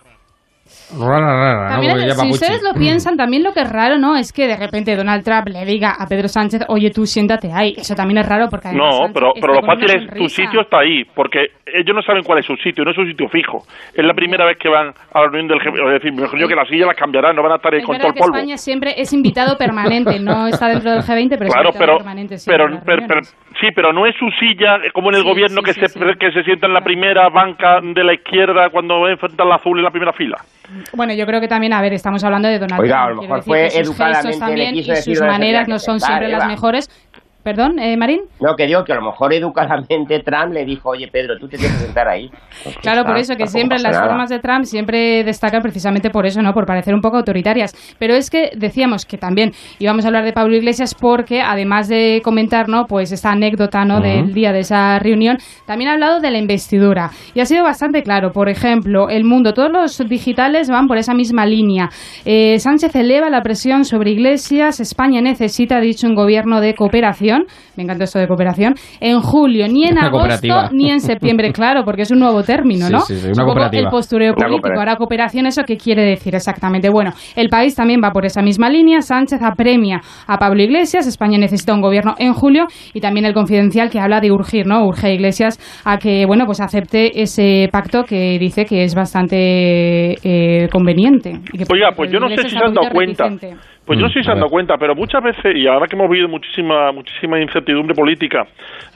Rara, 0.98 1.20
rara, 1.20 1.64
¿no? 1.64 1.70
También, 1.74 2.08
ya 2.08 2.16
si 2.16 2.30
ustedes 2.30 2.62
lo 2.64 2.74
piensan, 2.74 3.18
también 3.18 3.44
lo 3.44 3.52
que 3.54 3.62
es 3.62 3.70
raro, 3.70 3.98
¿no? 3.98 4.16
Es 4.16 4.32
que 4.32 4.48
de 4.48 4.56
repente 4.58 4.96
Donald 4.96 5.24
Trump 5.24 5.48
le 5.50 5.66
diga 5.66 5.92
a 6.00 6.06
Pedro 6.08 6.28
Sánchez, 6.28 6.62
oye, 6.70 6.92
tú 6.92 7.06
siéntate 7.06 7.52
ahí. 7.54 7.74
Eso 7.78 7.96
también 7.96 8.20
es 8.20 8.28
raro 8.28 8.48
porque 8.50 8.70
No, 8.74 8.92
Sánchez 8.92 9.12
pero, 9.14 9.34
pero 9.40 9.54
lo 9.56 9.62
fácil 9.62 9.90
es, 9.90 10.14
tu 10.14 10.30
sitio 10.30 10.62
está 10.62 10.80
ahí, 10.80 11.04
porque 11.16 11.48
ellos 11.66 11.96
no 11.96 12.02
saben 12.02 12.24
cuál 12.24 12.40
es 12.40 12.46
su 12.46 12.56
sitio, 12.58 12.84
no 12.84 12.92
es 12.92 12.96
su 12.96 13.06
sitio 13.06 13.28
fijo. 13.30 13.64
Es 13.94 14.04
la 14.06 14.14
primera 14.14 14.46
vez 14.46 14.58
que 14.58 14.70
van 14.70 14.88
a 15.14 15.22
la 15.22 15.28
reunión 15.28 15.48
del 15.48 15.62
jefe, 15.62 15.78
es 15.78 15.94
decir, 16.02 16.14
mejor 16.14 16.40
yo 16.40 16.48
que 16.48 16.56
la 16.56 16.66
silla 16.66 16.86
la 16.86 16.94
cambiarán, 16.94 17.36
no 17.36 17.44
van 17.44 17.54
a 17.54 17.56
estar 17.56 17.74
ahí 17.74 17.80
Es 17.82 17.86
con 17.86 17.98
todo 17.98 18.08
el 18.08 18.14
que 18.14 18.20
polvo. 18.20 18.36
España 18.38 18.58
siempre 18.58 18.94
es 18.98 19.12
invitado 19.14 19.58
permanente, 19.58 20.20
no 20.20 20.48
está 20.52 20.68
dentro 20.70 20.92
del 20.92 21.02
G20, 21.02 21.36
pero 21.38 21.52
claro, 21.52 21.70
es 21.70 21.76
invitado 21.76 21.80
pero, 21.80 21.98
permanente. 21.98 22.36
pero, 22.46 22.68
las 22.70 23.38
sí, 23.60 23.68
pero 23.76 23.94
no 23.94 24.06
es 24.06 24.16
su 24.16 24.30
silla 24.40 24.78
como 24.94 25.10
en 25.10 25.16
el 25.16 25.24
Sí, 25.24 25.28
gobierno 25.30 25.62
sí, 25.62 25.66
que 25.66 25.74
sí, 25.74 25.80
se 25.82 25.88
sí. 25.90 26.00
que 26.20 26.32
se 26.32 26.44
sienta 26.44 26.68
en 26.68 26.74
la 26.74 26.82
primera 26.82 27.30
banca 27.30 27.82
de 27.82 28.04
la 28.04 28.14
izquierda 28.14 28.70
cuando 28.70 29.08
enfrenta 29.08 29.44
al 29.44 29.52
azul 29.52 29.78
en 29.78 29.84
la 29.84 29.92
primera 29.92 30.14
fila. 30.14 30.38
Bueno, 30.94 31.14
yo 31.14 31.26
creo 31.26 31.40
que 31.40 31.48
también, 31.48 31.74
a 31.74 31.82
ver, 31.82 31.94
estamos 31.94 32.24
hablando 32.24 32.48
de 32.48 32.60
Donald 32.60 32.82
Oiga, 32.82 33.04
a 33.04 33.06
Trump. 33.06 33.16
lo 33.16 33.20
quiero 33.22 33.36
mejor 33.36 33.44
fue 33.46 33.80
educadamente, 33.80 34.32
le 34.32 34.38
también 34.40 34.74
quiso 34.74 34.92
y 34.92 34.96
decir 34.96 35.18
sus 35.18 35.26
maneras 35.26 35.68
no 35.68 35.80
son 35.80 36.00
siempre 36.00 36.28
las 36.30 36.48
mejores. 36.48 36.90
Perdón, 37.44 37.80
eh, 37.80 37.96
Marín. 37.96 38.22
No, 38.42 38.56
que 38.56 38.66
digo 38.68 38.84
que 38.84 38.92
a 38.92 38.96
lo 38.96 39.04
mejor 39.04 39.34
educadamente 39.34 40.20
Trump 40.20 40.54
le 40.54 40.66
dijo, 40.66 40.90
oye 40.90 41.08
Pedro, 41.12 41.38
tú 41.40 41.48
te 41.48 41.58
tienes 41.58 41.78
que 41.78 41.86
sentar 41.86 42.08
ahí. 42.10 42.30
Pues 42.64 42.76
Claro, 42.82 43.04
por 43.04 43.18
está, 43.18 43.34
eso 43.34 43.38
que 43.38 43.48
siempre 43.48 43.80
las 43.80 43.94
nada. 43.94 44.08
formas 44.08 44.30
de 44.30 44.40
Trump 44.40 44.66
siempre 44.66 45.24
destacan 45.24 45.62
precisamente 45.62 46.10
por 46.10 46.26
eso, 46.26 46.42
¿no? 46.42 46.54
Por 46.54 46.66
parecer 46.66 46.94
un 46.94 47.02
poco 47.02 47.18
autoritarias. 47.18 47.74
Pero 48.00 48.16
es 48.16 48.30
que 48.30 48.52
decíamos 48.56 49.06
que 49.06 49.18
también 49.18 49.52
íbamos 49.80 50.04
a 50.04 50.10
hablar 50.10 50.26
de 50.26 50.34
Pablo 50.34 50.56
Iglesias 50.56 50.94
porque 50.94 51.42
además 51.42 51.88
de 51.88 52.22
comentar, 52.24 52.68
¿no? 52.68 52.86
Pues 52.86 53.12
esta 53.12 53.32
anécdota, 53.32 53.86
¿no? 53.86 54.02
Del 54.02 54.34
día 54.34 54.52
de 54.52 54.60
esa 54.60 55.00
reunión, 55.00 55.38
también 55.66 55.90
ha 55.90 55.94
hablado 55.94 56.20
de 56.20 56.32
la 56.32 56.38
investidura 56.40 57.12
y 57.34 57.40
ha 57.40 57.46
sido 57.46 57.64
bastante 57.64 58.04
claro. 58.04 58.32
Por 58.32 58.50
ejemplo, 58.50 59.10
el 59.10 59.24
mundo, 59.24 59.54
todos 59.54 59.72
los 59.72 59.98
digitales 60.10 60.70
van 60.70 60.88
por 60.88 60.98
esa 60.98 61.14
misma 61.14 61.46
línea. 61.46 61.90
Eh, 62.26 62.60
Sánchez 62.60 62.94
eleva 62.96 63.30
la 63.30 63.42
presión 63.42 63.86
sobre 63.86 64.12
Iglesias. 64.12 64.80
España 64.80 65.22
necesita, 65.22 65.78
ha 65.78 65.82
dicho, 65.82 66.08
un 66.08 66.16
gobierno 66.16 66.60
de 66.62 66.74
cooperación. 66.74 67.37
Me 67.76 67.84
encanta 67.84 68.04
esto 68.06 68.20
de 68.20 68.28
cooperación. 68.28 68.74
En 69.00 69.20
julio, 69.22 69.68
ni 69.68 69.86
en 69.86 69.98
agosto, 70.04 70.70
ni 70.72 70.92
en 70.92 71.00
septiembre, 71.00 71.52
claro, 71.52 71.84
porque 71.84 72.04
es 72.04 72.12
un 72.12 72.20
nuevo 72.20 72.44
término, 72.44 72.88
Sí, 72.88 72.94
¿no? 72.94 73.00
sí, 73.02 73.16
sí, 73.16 73.22
una 73.26 73.32
Es 73.32 73.38
un 73.38 73.44
poco 73.44 73.46
cooperativa. 73.54 73.84
El 73.84 73.90
postureo 73.90 74.34
político. 74.34 74.70
Ahora, 74.78 74.96
cooperación, 74.96 75.46
¿eso 75.48 75.64
qué 75.64 75.78
quiere 75.78 76.04
decir 76.04 76.36
exactamente? 76.36 76.90
Bueno, 76.90 77.12
el 77.36 77.50
país 77.50 77.76
también 77.76 78.02
va 78.04 78.12
por 78.12 78.26
esa 78.26 78.42
misma 78.42 78.70
línea. 78.70 79.02
Sánchez 79.02 79.42
apremia 79.42 80.02
a 80.28 80.38
Pablo 80.38 80.62
Iglesias. 80.64 81.08
España 81.08 81.38
necesita 81.38 81.74
un 81.74 81.82
gobierno 81.82 82.16
en 82.20 82.34
julio. 82.34 82.66
Y 82.94 83.02
también 83.02 83.26
el 83.26 83.34
confidencial 83.34 83.90
que 83.90 84.00
habla 84.00 84.20
de 84.20 84.32
urgir, 84.32 84.66
¿no? 84.68 84.86
Urge 84.86 85.08
a 85.08 85.12
Iglesias 85.12 85.60
a 85.86 85.98
que, 85.98 86.26
bueno, 86.26 86.46
pues 86.46 86.60
acepte 86.62 87.22
ese 87.22 87.70
pacto 87.72 88.04
que 88.04 88.38
dice 88.40 88.66
que 88.66 88.84
es 88.84 88.96
bastante 88.96 90.16
eh, 90.24 90.68
conveniente. 90.72 91.32
Y 91.54 91.58
que, 91.58 91.66
Oiga, 91.72 91.92
pues 91.96 92.12
yo 92.12 92.20
no 92.20 92.28
sé 92.30 92.38
si 92.44 92.50
se 92.50 92.58
han 92.58 92.74
dado 92.74 92.90
cuenta. 92.92 93.26
reticente. 93.26 93.56
Pues 93.88 93.98
yo 94.00 94.06
no 94.06 94.10
sé 94.10 94.20
si 94.20 94.26
se 94.26 94.32
han 94.32 94.38
dado 94.40 94.50
cuenta, 94.52 94.78
pero 94.78 94.94
muchas 94.96 95.24
veces, 95.24 95.56
y 95.56 95.66
ahora 95.66 95.88
que 95.88 95.96
hemos 95.96 96.10
vivido 96.10 96.28
muchísima 96.28 96.92
muchísima 96.92 97.40
incertidumbre 97.40 97.96
política, 97.96 98.46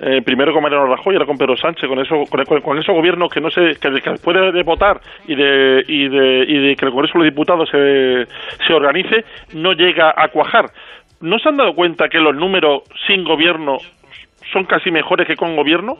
eh, 0.01 0.21
primero 0.21 0.51
con 0.53 0.61
Mariano 0.61 0.85
Rajoy, 0.85 1.15
ahora 1.15 1.25
con 1.25 1.37
Pedro 1.37 1.55
Sánchez, 1.57 1.87
con 1.87 1.97
eso, 1.99 2.23
con, 2.29 2.43
con- 2.45 2.61
con 2.61 2.77
esos 2.77 2.93
gobiernos 2.93 3.29
que 3.31 3.39
no 3.41 3.49
sé, 3.49 3.77
que, 3.81 3.89
después 3.89 4.35
de, 4.37 4.51
de 4.51 4.63
votar 4.63 4.99
y 5.27 5.35
de, 5.35 5.83
y 5.87 6.07
de 6.09 6.45
y 6.47 6.57
de 6.67 6.75
que 6.75 6.85
el 6.85 6.91
Congreso 6.91 7.13
de 7.13 7.19
los 7.25 7.33
Diputados 7.33 7.69
se, 7.69 8.27
se 8.67 8.73
organice, 8.73 9.23
no 9.53 9.73
llega 9.73 10.13
a 10.15 10.27
cuajar. 10.27 10.65
¿No 11.21 11.39
se 11.39 11.49
han 11.49 11.57
dado 11.57 11.73
cuenta 11.73 12.09
que 12.09 12.19
los 12.19 12.35
números 12.35 12.81
sin 13.07 13.23
gobierno 13.23 13.77
son 14.51 14.65
casi 14.65 14.91
mejores 14.91 15.25
que 15.27 15.35
con 15.37 15.55
gobierno? 15.55 15.99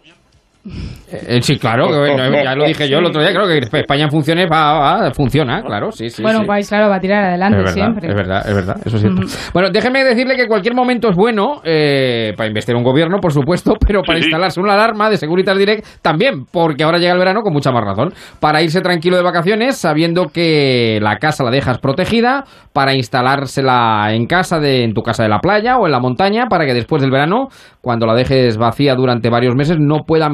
Eh, 0.64 1.42
sí, 1.42 1.58
claro, 1.58 1.88
que, 1.90 1.98
bueno, 1.98 2.18
ya 2.44 2.56
lo 2.56 2.66
dije 2.66 2.88
yo 2.88 3.00
el 3.00 3.06
otro 3.06 3.22
día, 3.22 3.32
claro 3.32 3.48
que 3.48 3.80
España 3.80 4.04
en 4.04 4.12
funciones 4.12 4.48
va, 4.52 4.78
va, 4.78 5.12
funciona, 5.12 5.62
claro, 5.64 5.92
sí, 5.92 6.10
sí. 6.10 6.22
bueno, 6.22 6.40
sí. 6.40 6.42
un 6.44 6.48
país, 6.48 6.70
claro, 6.70 6.90
va 6.90 6.98
a 6.98 7.00
tirar 7.00 7.26
adelante 7.26 7.58
es 7.58 7.64
verdad, 7.64 7.74
siempre. 7.74 8.10
Es 8.10 8.16
verdad, 8.16 8.48
es 8.48 8.56
verdad, 8.56 8.76
eso 8.86 8.96
es 8.96 9.02
cierto. 9.02 9.22
Bueno, 9.54 9.70
déjeme 9.72 10.04
decirle 10.04 10.36
que 10.36 10.48
cualquier 10.48 10.76
momento 10.76 11.10
es 11.10 11.16
bueno 11.16 11.62
eh, 11.64 12.34
para 12.38 12.48
investigar 12.48 12.78
un 12.78 12.84
gobierno, 12.84 13.18
por 13.20 13.34
supuesto, 13.34 13.74
pero 13.86 14.04
para 14.04 14.20
Sí, 14.20 14.24
sí. 14.24 14.28
instalarse 14.30 14.60
una 14.60 14.74
alarma 14.74 15.10
de 15.10 15.18
Securitas 15.18 15.58
Direct 15.58 15.86
también, 16.02 16.46
porque 16.52 16.84
ahora 16.84 17.00
llega 17.00 17.14
el 17.14 17.20
verano 17.20 17.42
con 17.42 17.54
mucha 17.54 17.72
más 17.72 17.84
razón. 17.84 18.14
Para 18.40 18.62
irse 18.62 18.82
tranquilo 18.82 19.18
de 19.18 19.24
vacaciones, 19.24 19.78
sabiendo 19.78 20.28
que 20.28 21.00
la 21.02 21.18
casa 21.18 21.44
la 21.44 21.50
dejas 21.50 21.80
protegida, 21.80 22.44
para 22.72 22.94
instalársela 22.94 24.10
en 24.14 24.28
casa, 24.28 24.60
de, 24.60 24.84
en 24.84 24.94
tu 24.94 25.02
casa 25.02 25.24
de 25.24 25.30
la 25.30 25.40
playa 25.40 25.78
o 25.78 25.86
en 25.88 25.92
la 25.92 26.00
montaña, 26.00 26.46
para 26.48 26.66
que 26.66 26.74
después 26.74 27.02
del 27.02 27.12
verano, 27.12 27.48
cuando 27.82 28.06
la 28.06 28.14
dejes 28.14 28.58
vacía 28.58 28.96
durante 28.96 29.30
varios 29.30 29.56
meses, 29.56 29.78
no 29.80 30.04
pueda 30.06 30.30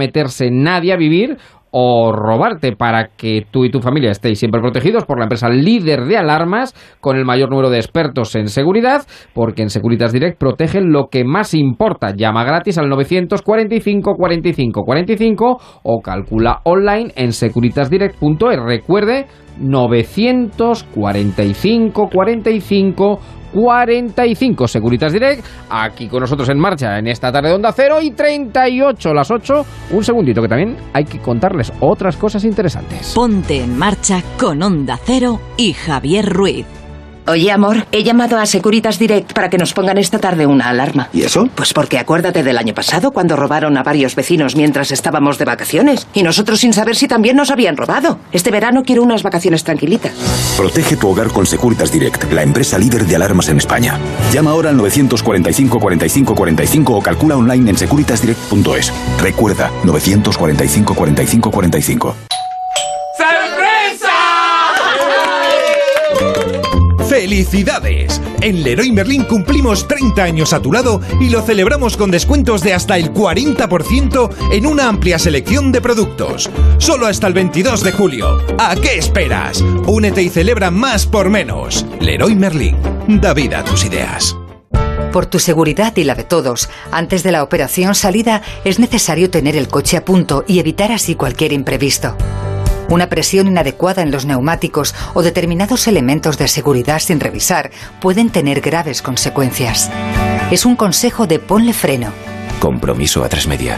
nadie 0.52 0.94
a 0.94 0.98
vivir 0.98 1.38
o 1.72 2.11
robarte 2.11 2.76
para 2.76 3.10
que 3.15 3.45
tú 3.52 3.64
y 3.65 3.69
tu 3.69 3.81
familia 3.81 4.10
estéis 4.11 4.39
siempre 4.39 4.61
protegidos 4.61 5.06
por 5.06 5.19
la 5.19 5.26
empresa 5.26 5.49
líder 5.49 6.06
de 6.06 6.18
alarmas 6.18 6.73
con 6.99 7.18
el 7.18 7.26
mayor 7.26 7.49
número 7.49 7.69
de 7.69 7.77
expertos 7.77 8.34
en 8.35 8.48
seguridad, 8.48 9.03
porque 9.34 9.64
en 9.64 9.69
Securitas 9.69 10.11
Direct 10.11 10.39
protegen 10.39 10.91
lo 10.91 11.10
que 11.10 11.23
más 11.23 11.53
importa. 11.53 12.14
Llama 12.15 12.44
gratis 12.45 12.77
al 12.77 12.89
945 12.89 14.15
45 14.15 14.84
45 14.84 15.57
o 15.84 16.02
calcula 16.02 16.61
online 16.64 17.11
en 17.15 17.31
securitasdirect.es. 17.34 18.60
Recuerde 18.64 19.27
945 19.60 22.10
45 22.10 23.19
45 23.53 24.68
Securitas 24.68 25.14
Direct, 25.14 25.45
aquí 25.69 26.07
con 26.07 26.22
nosotros 26.22 26.49
en 26.49 26.60
marcha 26.60 26.98
en 26.98 27.07
esta 27.07 27.32
tarde 27.32 27.49
de 27.49 27.56
Onda 27.56 27.72
Cero 27.72 27.99
y 28.02 28.11
38 28.11 29.14
las 29.14 29.32
8. 29.32 29.65
Un 29.91 30.03
segundito 30.03 30.41
que 30.41 30.48
también 30.48 30.78
hay 30.94 31.06
que 31.06 31.19
contarles 31.19 31.72
otras 31.80 32.18
cosas 32.18 32.44
interesantes. 32.44 33.14
Ponte 33.14 33.64
en 33.64 33.78
marcha 33.78 34.22
con 34.40 34.61
Onda 34.61 34.99
Cero 35.03 35.40
y 35.57 35.74
Javier 35.74 36.26
Ruiz. 36.26 36.86
Oye, 37.28 37.52
amor, 37.52 37.86
he 37.91 38.04
llamado 38.04 38.38
a 38.38 38.45
Securitas 38.45 38.99
Direct 38.99 39.34
para 39.34 39.49
que 39.49 39.58
nos 39.58 39.74
pongan 39.74 39.98
esta 39.98 40.18
tarde 40.18 40.45
una 40.45 40.70
alarma. 40.70 41.10
¿Y 41.12 41.24
eso? 41.24 41.49
Pues 41.56 41.74
porque 41.74 41.99
acuérdate 41.99 42.41
del 42.41 42.58
año 42.58 42.74
pasado 42.74 43.12
cuando 43.12 43.36
robaron 43.36 43.78
a 43.78 43.84
varios 43.84 44.16
vecinos 44.16 44.56
mientras 44.56 44.91
estábamos 44.91 45.38
de 45.38 45.44
vacaciones 45.44 46.08
y 46.14 46.24
nosotros 46.24 46.62
sin 46.62 46.72
saber 46.72 46.95
si 46.95 47.10
también 47.10 47.36
nos 47.36 47.52
habían 47.52 47.76
robado. 47.76 48.20
Este 48.32 48.49
verano 48.49 48.84
quiero 48.86 49.04
unas 49.04 49.24
vacaciones 49.24 49.66
tranquilitas. 49.66 50.14
Protege 50.56 50.95
tu 50.95 51.10
hogar 51.10 51.28
con 51.28 51.45
Securitas 51.45 51.91
Direct, 51.91 52.32
la 52.32 52.44
empresa 52.44 52.78
líder 52.78 53.06
de 53.06 53.18
alarmas 53.18 53.49
en 53.49 53.58
España. 53.58 53.99
Llama 54.32 54.52
ahora 54.52 54.70
al 54.70 54.78
945 54.78 55.80
45 55.82 56.34
45 56.34 56.95
o 56.95 57.02
calcula 57.02 57.36
online 57.36 57.72
en 57.72 57.78
securitasdirect.es. 57.78 58.94
Recuerda, 59.20 59.70
945 59.84 60.94
45 60.95 61.52
45. 61.52 62.36
¡Felicidades! 67.28 68.22
En 68.40 68.64
Leroy 68.64 68.90
Merlin 68.94 69.26
cumplimos 69.26 69.86
30 69.86 70.24
años 70.24 70.54
a 70.54 70.62
tu 70.62 70.72
lado 70.72 71.02
y 71.20 71.30
lo 71.30 71.41
celebramos 71.41 71.98
con 71.98 72.10
descuentos 72.10 72.62
de 72.62 72.74
hasta 72.74 72.95
el 72.95 73.12
40% 73.12 74.30
en 74.54 74.66
una 74.66 74.88
amplia 74.88 75.20
selección 75.20 75.74
de 75.74 75.82
productos. 75.82 76.49
Solo 76.78 77.06
hasta 77.06 77.28
el 77.28 77.34
22 77.34 77.84
de 77.84 77.91
julio. 77.91 78.38
¿A 78.58 78.78
qué 78.78 78.98
esperas? 78.98 79.60
Únete 79.88 80.22
y 80.22 80.30
celebra 80.30 80.72
más 80.72 81.06
por 81.06 81.30
menos. 81.30 81.86
Leroy 81.99 82.34
Merlin. 82.34 82.78
Da 83.10 83.34
vida 83.34 83.60
a 83.60 83.66
tus 83.66 83.84
ideas. 83.84 84.38
Por 85.12 85.26
tu 85.26 85.40
seguridad 85.40 85.98
y 85.98 86.06
la 86.06 86.16
de 86.16 86.24
todos, 86.24 86.70
antes 86.91 87.24
de 87.24 87.34
la 87.34 87.44
operación 87.44 87.94
salida 87.94 88.41
es 88.64 88.80
necesario 88.80 89.30
tener 89.30 89.58
el 89.58 89.68
coche 89.68 89.98
a 89.98 90.06
punto 90.06 90.45
y 90.48 90.60
evitar 90.60 90.94
así 90.94 91.16
cualquier 91.16 91.52
imprevisto. 91.52 92.16
Una 92.89 93.09
presión 93.09 93.47
inadecuada 93.47 94.01
en 94.01 94.11
los 94.11 94.26
neumáticos 94.26 94.95
o 95.14 95.22
determinados 95.22 95.88
elementos 95.88 96.38
de 96.38 96.47
seguridad 96.47 96.99
sin 96.99 97.19
revisar 97.19 97.72
pueden 97.99 98.30
tener 98.30 98.61
graves 98.61 99.01
consecuencias. 99.01 99.91
Es 100.51 100.65
un 100.65 100.76
consejo 100.76 101.27
de 101.27 101.39
ponle 101.39 101.73
freno. 101.73 102.14
Compromiso 102.59 103.23
a 103.23 103.30
tres 103.30 103.47
media. 103.47 103.77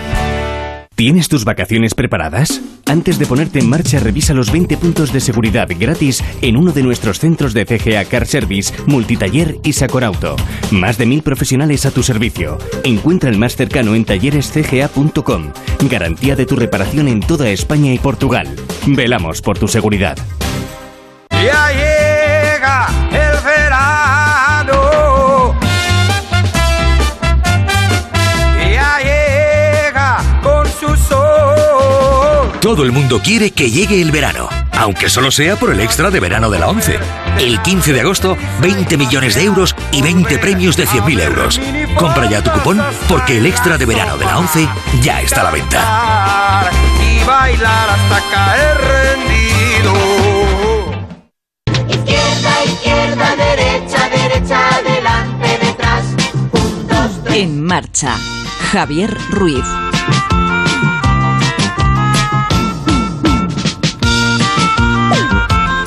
¿Tienes 1.00 1.30
tus 1.30 1.46
vacaciones 1.46 1.96
preparadas? 1.96 2.60
Antes 2.86 3.18
de 3.20 3.26
ponerte 3.26 3.60
en 3.60 3.70
marcha, 3.70 4.02
revisa 4.02 4.34
los 4.34 4.52
20 4.52 4.76
puntos 4.76 5.14
de 5.14 5.22
seguridad 5.22 5.70
gratis 5.80 6.22
en 6.42 6.58
uno 6.58 6.74
de 6.74 6.84
nuestros 6.84 7.20
centros 7.20 7.54
de 7.54 7.66
CGA 7.66 8.04
Car 8.04 8.28
Service, 8.28 8.74
Multitaller 8.86 9.60
y 9.64 9.72
Sacorauto. 9.72 10.36
Más 10.72 10.98
de 10.98 11.06
mil 11.06 11.22
profesionales 11.22 11.86
a 11.86 11.92
tu 11.92 12.04
servicio. 12.04 12.58
Encuentra 12.84 13.30
el 13.30 13.38
más 13.38 13.56
cercano 13.56 13.96
en 13.96 14.04
tallerescga.com. 14.04 15.54
Garantía 15.90 16.36
de 16.36 16.46
tu 16.46 16.58
reparación 16.58 17.08
en 17.08 17.22
toda 17.22 17.50
España 17.50 17.94
y 17.94 17.98
Portugal. 17.98 18.54
Velamos 18.86 19.42
por 19.42 19.58
tu 19.58 19.70
seguridad. 19.70 20.18
Todo 32.62 32.84
el 32.84 32.92
mundo 32.92 33.22
quiere 33.24 33.52
que 33.52 33.72
llegue 33.72 34.02
el 34.02 34.12
verano, 34.12 34.50
aunque 34.74 35.08
solo 35.08 35.32
sea 35.32 35.56
por 35.56 35.72
el 35.72 35.80
extra 35.80 36.12
de 36.12 36.20
verano 36.20 36.50
de 36.50 36.60
la 36.60 36.68
11. 36.68 37.00
El 37.38 37.62
15 37.62 37.94
de 37.94 38.02
agosto, 38.02 38.38
20 38.60 38.98
millones 38.98 39.36
de 39.36 39.46
euros 39.46 39.74
y 39.94 40.02
20 40.02 40.38
premios 40.40 40.76
de 40.76 40.86
100.000 40.86 41.22
euros. 41.22 41.62
Compra 41.96 42.30
ya 42.30 42.44
tu 42.44 42.52
cupón 42.52 42.82
porque 43.08 43.38
el 43.38 43.46
extra 43.46 43.78
de 43.78 43.86
verano 43.86 44.18
de 44.18 44.26
la 44.26 44.40
11 44.40 44.68
ya 45.02 45.22
está 45.22 45.40
a 45.40 45.44
la 45.46 45.52
venta. 45.52 46.70
Y 47.02 47.24
bailar 47.24 47.90
hasta 47.92 48.22
caer 48.30 48.78
rendido. 49.16 49.94
Izquierda, 51.88 52.66
izquierda, 52.66 53.36
derecha, 53.38 54.10
derecha, 54.10 54.70
adelante, 54.76 55.60
detrás. 55.66 56.04
Tres. 57.24 57.36
En 57.38 57.64
marcha. 57.64 58.18
Javier 58.74 59.18
Ruiz. 59.30 59.64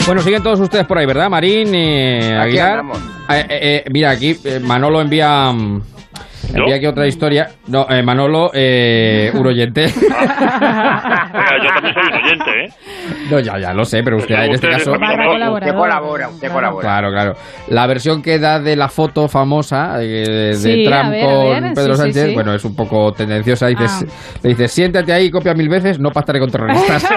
Bueno, 0.06 0.20
siguen 0.20 0.42
todos 0.42 0.58
ustedes 0.60 0.84
por 0.86 0.98
ahí, 0.98 1.06
¿verdad? 1.06 1.30
Marín, 1.30 1.74
eh, 1.74 2.36
Aquí 2.36 2.48
Aguilar. 2.58 2.70
andamos. 2.80 2.98
Eh, 2.98 3.02
eh, 3.30 3.46
eh, 3.48 3.84
mira, 3.92 4.10
aquí 4.10 4.36
eh, 4.44 4.58
Manolo 4.60 5.00
envía. 5.00 5.52
Envía 6.54 6.76
aquí 6.76 6.86
otra 6.86 7.06
historia. 7.06 7.48
No, 7.68 7.86
eh, 7.88 8.02
Manolo, 8.02 8.50
eh, 8.54 9.30
un 9.34 9.46
oyente. 9.46 9.84
Oiga, 9.86 11.58
yo 11.62 11.68
también 11.74 11.94
soy 11.94 12.02
un 12.06 12.14
oyente, 12.24 12.50
¿eh? 12.64 12.68
No, 13.30 13.38
ya, 13.40 13.58
ya 13.58 13.72
lo 13.72 13.84
sé, 13.84 14.02
pero 14.02 14.16
usted 14.18 14.34
en 14.34 14.52
este 14.52 14.68
caso. 14.68 14.92
Usted 14.92 15.00
colabora, 15.74 16.28
usted 16.28 16.50
colabora. 16.52 16.82
Claro, 16.82 17.10
claro. 17.10 17.32
La 17.68 17.86
versión 17.86 18.22
que 18.22 18.38
da 18.38 18.60
de 18.60 18.76
la 18.76 18.88
foto 18.88 19.28
famosa 19.28 20.02
eh, 20.02 20.24
de 20.28 20.54
Sí, 20.54 20.84
Trump 20.84 21.04
a 21.04 21.10
ver, 21.10 21.22
a 21.22 21.26
con 21.26 21.62
ver, 21.62 21.72
Pedro 21.74 21.94
sí, 21.94 22.00
Sánchez, 22.02 22.26
sí. 22.28 22.34
bueno, 22.34 22.54
es 22.54 22.64
un 22.64 22.74
poco 22.76 23.12
tendenciosa. 23.12 23.66
Dices, 23.68 23.90
Ah. 23.92 24.00
Le 24.42 24.50
dices, 24.50 24.72
siéntate 24.72 25.12
ahí, 25.12 25.30
copia 25.30 25.52
mil 25.54 25.68
veces, 25.68 25.98
no 26.00 26.10
pactaré 26.10 26.38
con 26.40 26.50
terroristas. 26.50 27.04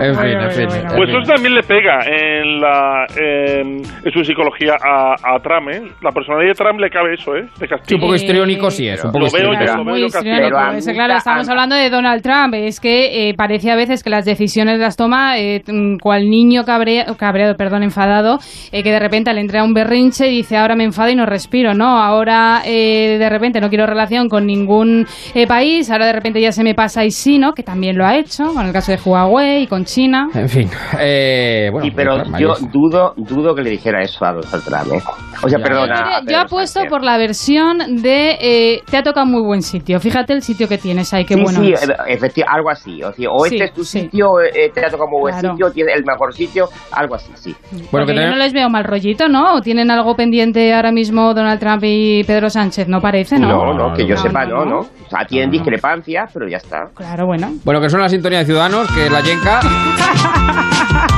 en 0.00 0.14
fin, 0.14 0.40
en 0.40 0.50
fin. 0.50 0.68
Pues 0.96 1.10
eso 1.10 1.20
también 1.26 1.54
le 1.54 1.62
pega 1.62 2.00
en 2.06 2.60
la 2.60 3.06
en, 3.16 3.82
en 4.04 4.12
su 4.12 4.24
psicología 4.24 4.74
a, 4.82 5.14
a 5.14 5.38
Trump, 5.40 5.68
¿eh? 5.70 5.82
La 6.02 6.10
personalidad 6.12 6.52
de 6.52 6.54
Trump 6.54 6.80
le 6.80 6.90
cabe 6.90 7.05
eso, 7.12 7.36
¿eh? 7.36 7.42
De 7.58 7.68
castigo. 7.68 7.84
Sí, 7.86 7.94
un 7.94 8.00
poco 8.00 8.14
histriónico 8.14 8.70
sí 8.70 8.88
es, 8.88 9.04
un 9.04 9.12
poco 9.12 9.26
Lo 9.26 9.30
veo 9.32 9.52
yo, 9.52 9.74
lo 9.76 9.84
veo 9.84 9.96
yo 9.96 10.08
castigo. 10.08 10.34
Eso, 10.76 10.92
claro, 10.92 11.12
ta- 11.14 11.18
estamos 11.18 11.48
hablando 11.48 11.74
de 11.76 11.90
Donald 11.90 12.22
Trump. 12.22 12.54
Es 12.54 12.80
que 12.80 13.28
eh, 13.30 13.34
parece 13.36 13.70
a 13.70 13.76
veces 13.76 14.02
que 14.02 14.10
las 14.10 14.24
decisiones 14.24 14.78
las 14.78 14.96
toma 14.96 15.38
eh, 15.38 15.62
mm, 15.66 15.96
cual 15.98 16.28
niño 16.28 16.64
cabrea- 16.64 17.06
cabreado, 17.16 17.54
perdón, 17.56 17.82
enfadado, 17.82 18.38
eh, 18.72 18.82
que 18.82 18.90
de 18.90 18.98
repente 18.98 19.32
le 19.32 19.40
entra 19.40 19.62
un 19.64 19.74
berrinche 19.74 20.28
y 20.28 20.36
dice 20.38 20.56
ahora 20.56 20.74
me 20.76 20.84
enfado 20.84 21.10
y 21.10 21.14
no 21.16 21.26
respiro, 21.26 21.74
¿no? 21.74 21.98
Ahora 22.02 22.62
eh, 22.64 23.16
de 23.18 23.28
repente 23.30 23.60
no 23.60 23.68
quiero 23.68 23.86
relación 23.86 24.28
con 24.28 24.46
ningún 24.46 25.06
eh, 25.34 25.46
país, 25.46 25.90
ahora 25.90 26.06
de 26.06 26.12
repente 26.12 26.40
ya 26.40 26.52
se 26.52 26.62
me 26.64 26.74
pasa 26.74 27.04
y 27.04 27.10
sí, 27.10 27.38
¿no? 27.38 27.52
Que 27.52 27.62
también 27.62 27.96
lo 27.96 28.04
ha 28.06 28.16
hecho, 28.16 28.52
con 28.54 28.66
el 28.66 28.72
caso 28.72 28.92
de 28.92 28.98
Huawei 29.04 29.62
y 29.62 29.66
con 29.66 29.84
China. 29.84 30.28
En 30.34 30.48
fin, 30.48 30.68
eh, 31.00 31.68
bueno, 31.70 31.86
Sí, 31.86 31.92
pero 31.94 32.22
yo 32.38 32.54
dudo, 32.72 33.14
dudo 33.16 33.54
que 33.54 33.62
le 33.62 33.70
dijera 33.70 34.02
eso 34.02 34.24
a 34.24 34.32
Donald 34.32 34.64
Trump, 34.64 34.92
¿eh? 34.94 35.02
O 35.42 35.48
sea, 35.48 35.58
Ya. 35.58 35.64
perdona. 35.64 35.94
Yo, 35.96 36.04
a 36.16 36.22
yo 36.32 36.38
apuesto. 36.40 36.80
Por 36.96 37.04
la 37.04 37.18
versión 37.18 38.00
de 38.00 38.38
eh, 38.40 38.82
te 38.90 38.96
ha 38.96 39.02
tocado 39.02 39.26
muy 39.26 39.42
buen 39.42 39.60
sitio. 39.60 40.00
Fíjate 40.00 40.32
el 40.32 40.40
sitio 40.40 40.66
que 40.66 40.78
tienes 40.78 41.12
ahí, 41.12 41.26
qué 41.26 41.34
sí, 41.34 41.42
bueno 41.42 41.60
sí, 41.60 41.72
es. 41.74 41.82
efectivamente, 42.06 42.44
algo 42.46 42.70
así. 42.70 43.02
O, 43.02 43.12
sea, 43.12 43.28
o 43.30 43.44
Sí, 43.44 43.56
este 43.56 43.64
es 43.66 43.74
tu 43.74 43.84
sí. 43.84 44.00
sitio, 44.00 44.40
eh, 44.40 44.70
te 44.72 44.80
ha 44.80 44.88
tocado 44.88 45.10
muy 45.10 45.20
buen 45.20 45.34
Claro. 45.34 45.50
sitio, 45.50 45.70
tiene 45.72 45.92
el 45.92 46.04
mejor 46.06 46.32
sitio, 46.34 46.70
algo 46.92 47.16
así, 47.16 47.30
sí. 47.34 47.54
Bueno, 47.70 47.86
Porque 47.90 48.14
que 48.14 48.20
yo 48.22 48.28
no 48.30 48.36
les 48.36 48.54
veo 48.54 48.70
mal 48.70 48.84
rollito, 48.84 49.28
¿no? 49.28 49.56
¿O 49.56 49.60
tienen 49.60 49.90
algo 49.90 50.16
pendiente 50.16 50.72
ahora 50.72 50.90
mismo 50.90 51.34
Donald 51.34 51.60
Trump 51.60 51.82
y 51.84 52.24
Pedro 52.24 52.48
Sánchez? 52.48 52.88
No 52.88 53.02
parece, 53.02 53.38
¿no? 53.38 53.48
No, 53.48 53.74
no, 53.74 53.92
que 53.94 54.06
yo 54.06 54.14
No, 54.14 54.22
sepa, 54.22 54.46
no, 54.46 54.64
no, 54.64 54.70
no. 54.70 54.78
O 54.80 55.10
sea, 55.10 55.26
tienen 55.26 55.50
discrepancias, 55.50 56.30
pero 56.32 56.48
ya 56.48 56.56
está. 56.56 56.88
Claro, 56.94 57.26
bueno. 57.26 57.50
Bueno, 57.62 57.78
que 57.82 57.90
son 57.90 58.00
la 58.00 58.08
sintonía 58.08 58.38
de 58.38 58.46
Ciudadanos, 58.46 58.88
que 58.94 59.04
es 59.04 59.12
la 59.12 59.20
Yenka. 59.20 59.60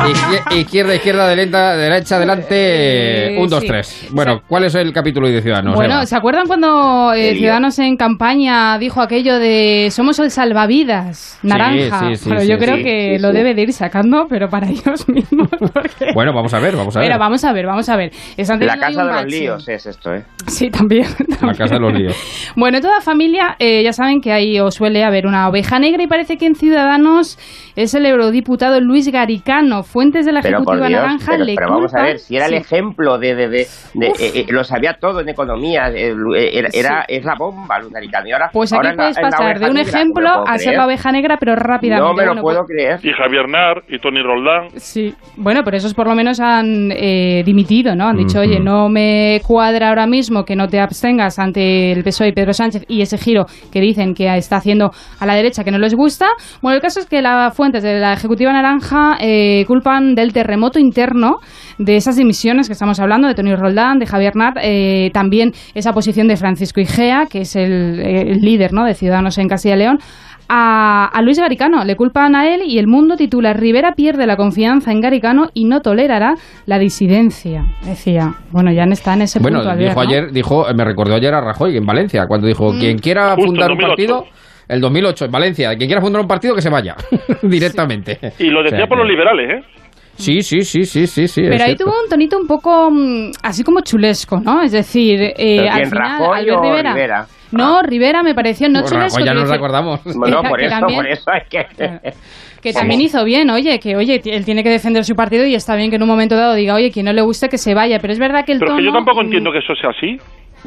Izquier- 0.00 0.56
Izquierda, 0.58 0.94
izquierda, 0.96 1.28
derecha, 1.28 1.76
derecha, 1.76 2.16
adelante. 2.16 2.46
Eh, 3.36 3.38
un, 3.40 3.48
dos, 3.48 3.60
sí. 3.60 3.66
tres. 3.68 4.08
Bueno, 4.10 4.42
¿cuál 4.48 4.64
es 4.64 4.74
el 4.74 4.92
capítulo 4.92 5.28
de 5.28 5.40
Ciudadanos? 5.40 5.76
bueno, 5.76 5.94
Eva? 5.94 6.06
¿se 6.06 6.16
acuerdan 6.16 6.46
cuando 6.46 7.12
eh. 7.14 7.36
Ciudadanos 7.36 7.78
en 7.78 7.96
campaña 7.96 8.78
dijo 8.78 9.00
aquello 9.00 9.38
de 9.38 9.88
somos 9.92 10.18
el 10.18 10.30
salvavidas 10.30 11.38
naranja? 11.42 12.00
sí, 12.08 12.16
sí, 12.16 12.28
bueno, 12.28 12.42
sí, 12.42 12.48
yo 12.48 12.58
creo 12.58 12.76
sí, 12.78 12.82
que 12.82 13.14
sí, 13.16 13.22
lo 13.22 13.30
sí. 13.30 13.36
debe 13.36 13.54
de 13.54 13.62
ir 13.62 13.72
sacando, 13.72 14.26
pero 14.28 14.48
para 14.48 14.66
ellos 14.70 15.08
mismos. 15.08 15.48
porque- 15.50 16.12
Bueno, 16.14 16.32
vamos 16.32 16.52
a 16.52 16.58
ver, 16.58 16.74
vamos 16.76 16.96
a 16.96 17.00
ver. 17.00 17.08
Pero 17.08 17.18
vamos 17.20 17.44
a 17.44 17.52
ver, 17.52 17.66
vamos 17.66 17.88
a 17.88 17.96
ver. 17.96 18.12
La 18.36 18.72
ahí 18.72 18.80
casa 18.80 19.04
de 19.04 19.12
los 19.12 19.24
líos 19.26 19.68
es 19.68 19.86
esto, 19.86 20.14
¿eh? 20.14 20.24
Sí, 20.48 20.70
también. 20.72 21.06
La 21.40 21.54
casa 21.54 21.74
de 21.74 21.80
los 21.80 21.92
líos. 21.92 22.16
Bueno, 22.56 22.78
en 22.78 22.82
toda 22.82 23.00
familia 23.02 23.54
eh, 23.60 23.82
ya 23.84 23.92
saben 23.92 24.20
que 24.20 24.32
hay 24.32 24.58
o 24.58 24.70
suele 24.72 25.04
haber 25.04 25.26
una 25.26 25.48
oveja 25.48 25.78
negra 25.78 26.02
y 26.02 26.06
parece 26.08 26.36
que 26.38 26.46
en 26.46 26.56
Ciudadanos 26.56 27.38
es 27.76 27.94
el 27.94 28.04
eurodiputado 28.06 28.80
Luis 28.80 29.08
Garicano. 29.08 29.81
Fuentes 29.82 30.26
de 30.26 30.32
la 30.32 30.40
Pero 30.42 30.58
Ejecutiva 30.58 30.88
Dios, 30.88 31.00
Naranja 31.00 31.32
pero, 31.32 31.44
le 31.44 31.54
pero 31.54 31.68
vamos 31.70 31.94
a 31.94 32.02
ver, 32.02 32.18
si 32.18 32.36
era 32.36 32.46
el 32.46 32.52
Sí. 32.52 32.56
ejemplo 32.58 33.18
de, 33.18 33.34
de, 33.34 33.48
de, 33.48 33.66
de- 33.94 34.06
eh, 34.06 34.12
eh, 34.34 34.46
lo 34.48 34.64
sabía 34.64 34.94
todo 35.00 35.20
en 35.20 35.28
economía, 35.28 35.88
eh, 35.90 36.14
era, 36.52 36.68
era- 36.72 37.04
es 37.08 37.24
la 37.24 37.34
bomba, 37.34 37.78
Luz 37.80 37.92
Garicano, 37.92 38.28
y 38.28 38.32
ahora, 38.32 38.50
Pues 38.52 38.72
ahora 38.72 38.90
aquí 38.90 38.96
la- 38.96 39.02
puedes 39.02 39.16
es 39.16 39.22
la 39.22 39.30
pasar 39.30 39.58
de 39.58 39.66
un 39.68 39.74
negra, 39.74 39.90
ejemplo 39.90 40.22
no 40.22 40.28
me 40.30 40.36
lo 40.36 40.42
puedo 40.44 40.54
a 40.54 40.58
ser 40.58 40.64
creer. 40.66 40.78
la 40.78 40.86
oveja 40.86 41.12
negra, 41.12 41.36
pero 41.38 41.56
rápidamente. 41.56 42.08
No 42.08 42.14
me 42.14 42.22
lo 42.24 42.28
Bueno, 42.30 42.42
puedo 42.42 42.58
pues- 42.66 42.68
creer. 42.70 43.00
Y 43.02 43.12
Javier 43.12 43.48
Nar 43.48 43.82
y 43.88 43.98
Tony 43.98 44.22
Roldán. 44.22 44.68
Sí, 44.76 45.14
bueno, 45.36 45.62
pero 45.64 45.76
esos 45.76 45.94
por 45.94 46.06
lo 46.06 46.14
menos 46.14 46.40
han 46.40 46.90
eh, 46.92 47.42
dimitido, 47.44 47.94
¿no? 47.94 48.06
Han 48.08 48.16
dicho, 48.16 48.40
oye, 48.40 48.60
no 48.60 48.88
me 48.88 49.40
cuadra 49.46 49.88
ahora 49.88 50.06
mismo 50.06 50.44
que 50.44 50.56
no 50.56 50.68
te 50.68 50.80
abstengas 50.80 51.38
ante 51.38 51.92
el 51.92 52.02
PSOE 52.04 52.28
y 52.28 52.32
Pedro 52.32 52.52
Sánchez 52.52 52.84
y 52.88 53.02
ese 53.02 53.18
giro 53.18 53.46
que 53.72 53.80
dicen 53.80 54.14
que 54.14 54.34
está 54.36 54.56
haciendo 54.56 54.90
a 55.20 55.26
la 55.26 55.34
derecha 55.34 55.64
que 55.64 55.70
no 55.70 55.78
les 55.78 55.94
gusta. 55.94 56.28
Bueno, 56.60 56.76
el 56.76 56.82
caso 56.82 57.00
es 57.00 57.06
que 57.06 57.22
las 57.22 57.54
fuentes 57.56 57.82
de 57.82 57.98
la 57.98 58.12
Ejecutiva 58.12 58.52
Naranja 58.52 59.16
eh, 59.20 59.64
culpan 59.72 60.14
del 60.14 60.32
terremoto 60.34 60.78
interno 60.78 61.38
de 61.78 61.96
esas 61.96 62.16
dimisiones 62.16 62.66
que 62.66 62.74
estamos 62.74 63.00
hablando, 63.00 63.26
de 63.26 63.34
Tony 63.34 63.54
Roldán, 63.54 63.98
de 63.98 64.06
Javier 64.06 64.36
Nart, 64.36 64.58
eh, 64.60 65.10
también 65.14 65.52
esa 65.74 65.92
posición 65.94 66.28
de 66.28 66.36
Francisco 66.36 66.78
Igea, 66.80 67.24
que 67.30 67.40
es 67.40 67.56
el, 67.56 67.98
el 68.00 68.38
líder 68.40 68.74
¿no? 68.74 68.84
de 68.84 68.92
Ciudadanos 68.94 69.38
en 69.38 69.48
Castilla 69.48 69.76
y 69.76 69.78
León, 69.78 69.98
a, 70.48 71.06
a 71.06 71.22
Luis 71.22 71.38
Garicano. 71.38 71.84
Le 71.84 71.96
culpan 71.96 72.36
a 72.36 72.52
él 72.54 72.60
y 72.66 72.78
el 72.78 72.86
mundo 72.86 73.16
titula 73.16 73.54
Rivera 73.54 73.92
pierde 73.92 74.26
la 74.26 74.36
confianza 74.36 74.92
en 74.92 75.00
Garicano 75.00 75.48
y 75.54 75.64
no 75.64 75.80
tolerará 75.80 76.34
la 76.66 76.78
disidencia. 76.78 77.64
Decía, 77.86 78.34
bueno, 78.50 78.70
ya 78.72 78.84
está 78.84 79.14
en 79.14 79.22
ese 79.22 79.38
Bueno, 79.38 79.60
punto. 79.60 79.74
dijo 79.76 79.88
Albert, 79.92 79.96
¿no? 79.96 80.02
ayer, 80.02 80.32
dijo, 80.32 80.66
me 80.74 80.84
recordó 80.84 81.14
ayer 81.14 81.32
a 81.32 81.40
Rajoy 81.40 81.78
en 81.78 81.86
Valencia, 81.86 82.26
cuando 82.28 82.46
dijo, 82.46 82.72
Mm. 82.74 82.78
quien 82.78 82.98
quiera 82.98 83.30
Justo, 83.36 83.46
fundar 83.46 83.70
un 83.70 83.78
2008. 83.78 83.88
partido, 83.88 84.24
el 84.68 84.80
2008 84.80 85.24
en 85.26 85.30
Valencia, 85.30 85.68
quien 85.76 85.88
quiera 85.88 86.00
fundar 86.00 86.22
un 86.22 86.28
partido 86.28 86.54
que 86.54 86.62
se 86.62 86.70
vaya 86.70 86.96
directamente. 87.42 88.18
Y 88.38 88.46
lo 88.50 88.62
decía 88.62 88.78
O 88.78 88.80
sea 88.80 88.86
por 88.88 88.98
los 88.98 89.08
liberales, 89.08 89.50
¿eh? 89.50 89.64
Sí, 90.14 90.42
sí, 90.42 90.62
sí, 90.62 90.84
sí, 90.84 91.06
sí, 91.06 91.26
sí. 91.26 91.40
Pero 91.42 91.54
ahí 91.54 91.70
cierto. 91.70 91.84
tuvo 91.84 91.94
un 92.02 92.08
tonito 92.08 92.38
un 92.38 92.46
poco 92.46 92.90
mm, 92.90 93.30
así 93.42 93.64
como 93.64 93.80
chulesco, 93.80 94.40
¿no? 94.40 94.60
Es 94.62 94.72
decir, 94.72 95.20
eh, 95.22 95.34
¿Pero 95.36 95.72
al 95.72 95.86
final, 95.86 95.90
Rajoy 95.98 96.38
Albert 96.38 96.58
o 96.58 96.62
Rivera. 96.62 96.92
Rivera? 96.92 97.26
No, 97.50 97.82
Rivera 97.82 98.22
me 98.22 98.34
pareció 98.34 98.68
no 98.68 98.80
Bueno, 98.82 98.88
chulesco. 98.88 99.18
Rajoy 99.18 99.26
ya 99.26 99.34
nos 99.34 99.42
decir, 99.44 99.56
acordamos. 99.56 100.00
Bueno, 100.16 100.42
que- 100.42 100.48
por 100.50 100.58
que 100.58 100.66
eso, 100.66 100.78
también- 100.78 100.98
por 100.98 101.06
eso 101.08 101.30
es 101.32 101.48
que... 101.48 102.12
Que 102.62 102.72
también 102.72 103.00
hizo 103.00 103.24
bien, 103.24 103.50
oye, 103.50 103.80
que 103.80 103.96
oye, 103.96 104.20
él 104.24 104.44
tiene 104.44 104.62
que 104.62 104.68
defender 104.70 105.04
su 105.04 105.16
partido 105.16 105.44
y 105.44 105.56
está 105.56 105.74
bien 105.74 105.90
que 105.90 105.96
en 105.96 106.02
un 106.02 106.08
momento 106.08 106.36
dado 106.36 106.54
diga, 106.54 106.74
oye, 106.76 106.92
quien 106.92 107.06
no 107.06 107.12
le 107.12 107.20
guste 107.22 107.48
que 107.48 107.58
se 107.58 107.74
vaya, 107.74 107.98
pero 107.98 108.12
es 108.12 108.20
verdad 108.20 108.44
que 108.44 108.52
el 108.52 108.60
Pero 108.60 108.70
tono... 108.72 108.78
que 108.78 108.84
yo 108.86 108.92
tampoco 108.92 109.20
mm, 109.20 109.24
entiendo 109.24 109.50
que 109.50 109.58
eso 109.58 109.74
sea 109.74 109.90
así. 109.90 110.16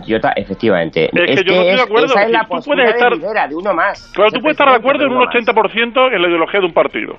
Yo 0.05 0.19
ta- 0.19 0.33
efectivamente. 0.35 1.05
Es 1.13 1.39
que 1.41 1.43
yo 1.45 1.55
no 1.55 1.61
estoy 1.61 1.75
de 1.77 1.81
acuerdo, 1.81 2.05
Esa 2.07 2.19
es 2.21 2.25
que 2.27 2.31
la 2.33 2.43
tú 2.45 2.59
puedes 2.65 2.89
estar- 2.89 3.09
de 3.11 3.15
Rivera, 3.15 3.47
de 3.47 3.55
uno 3.55 3.73
más. 3.73 4.11
Claro, 4.13 4.31
tú 4.31 4.41
puedes 4.41 4.55
estar 4.55 4.69
de 4.69 4.75
acuerdo 4.75 5.03
en 5.03 5.09
un 5.11 5.17
uno 5.17 5.25
más. 5.25 5.35
80% 5.35 6.11
en 6.13 6.21
la 6.21 6.27
ideología 6.27 6.59
de 6.59 6.65
un 6.65 6.73
partido. 6.73 7.17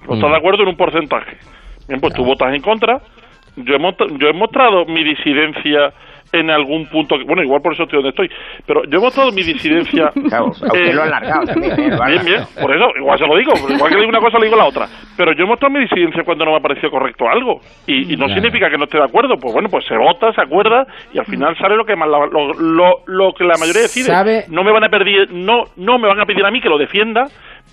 Pero 0.00 0.14
estás 0.14 0.30
de 0.30 0.36
acuerdo 0.36 0.62
en 0.62 0.68
un 0.70 0.76
porcentaje. 0.76 1.36
Bien, 1.88 2.00
pues 2.00 2.14
tú 2.14 2.24
votas 2.24 2.52
en 2.54 2.62
contra. 2.62 3.00
Yo 3.56 3.74
he, 3.76 4.18
yo 4.18 4.28
he 4.28 4.32
mostrado 4.32 4.84
mi 4.86 5.02
disidencia 5.04 5.92
en 6.32 6.50
algún 6.50 6.86
punto. 6.86 7.16
que- 7.18 7.24
Bueno, 7.24 7.42
igual 7.42 7.62
por 7.62 7.72
eso 7.72 7.84
estoy 7.84 7.96
donde 7.98 8.10
estoy. 8.10 8.28
Pero 8.66 8.82
yo 8.84 8.98
he 8.98 9.00
mostrado 9.00 9.32
mi 9.32 9.42
disidencia. 9.42 10.10
Claro, 10.28 10.46
a 10.46 10.48
usted 10.50 10.92
lo 10.94 11.02
ha 11.02 11.04
alargado 11.06 11.44
también, 11.46 11.72
¿eh? 11.80 11.90
Lo 11.90 12.04
Bien, 12.06 12.24
bien. 12.24 12.40
Por 12.60 12.74
eso, 12.74 12.86
igual 12.98 13.18
se 13.18 13.26
lo 13.26 13.36
digo. 13.36 13.52
Igual 13.68 13.88
que 13.90 13.94
le 13.94 14.00
digo 14.02 14.10
una 14.10 14.20
cosa, 14.20 14.38
le 14.38 14.46
digo 14.46 14.56
la 14.56 14.66
otra. 14.66 14.86
Pero 15.16 15.32
yo 15.32 15.44
he 15.44 15.46
mostrado 15.46 15.72
mi 15.74 15.80
disidencia 15.80 16.22
cuando 16.24 16.44
no 16.44 16.50
me 16.52 16.56
ha 16.58 16.60
parecido 16.60 16.90
correcto 16.90 17.28
algo. 17.28 17.60
Y, 17.86 18.12
y 18.12 18.16
no 18.16 18.26
significa 18.34 18.68
que 18.70 18.76
no 18.78 18.84
esté 18.84 18.98
de 18.98 19.04
acuerdo. 19.04 19.36
Pues 19.38 19.52
bueno, 19.54 19.68
pues 19.68 19.84
se 19.86 19.96
vota, 19.96 20.32
se 20.32 20.40
acuerda 20.42 20.86
y 21.12 21.18
al 21.18 21.26
final 21.26 21.56
sale 21.58 21.76
lo 21.76 21.84
que, 21.84 21.94
más 21.96 22.08
la- 22.08 22.26
lo, 22.26 22.52
lo- 22.54 23.00
lo 23.06 23.32
que 23.32 23.44
la 23.44 23.54
mayoría 23.58 23.82
decide. 23.82 24.06
¿Sabe? 24.06 24.44
No 24.48 24.64
me 24.64 24.72
van 24.72 24.84
a 24.84 24.88
pedir, 24.88 25.30
no, 25.32 25.64
no 25.76 25.98
me 25.98 26.08
van 26.08 26.20
a 26.20 26.26
pedir 26.26 26.44
a 26.44 26.50
mí 26.50 26.60
que 26.60 26.68
lo 26.68 26.78
defienda. 26.78 27.24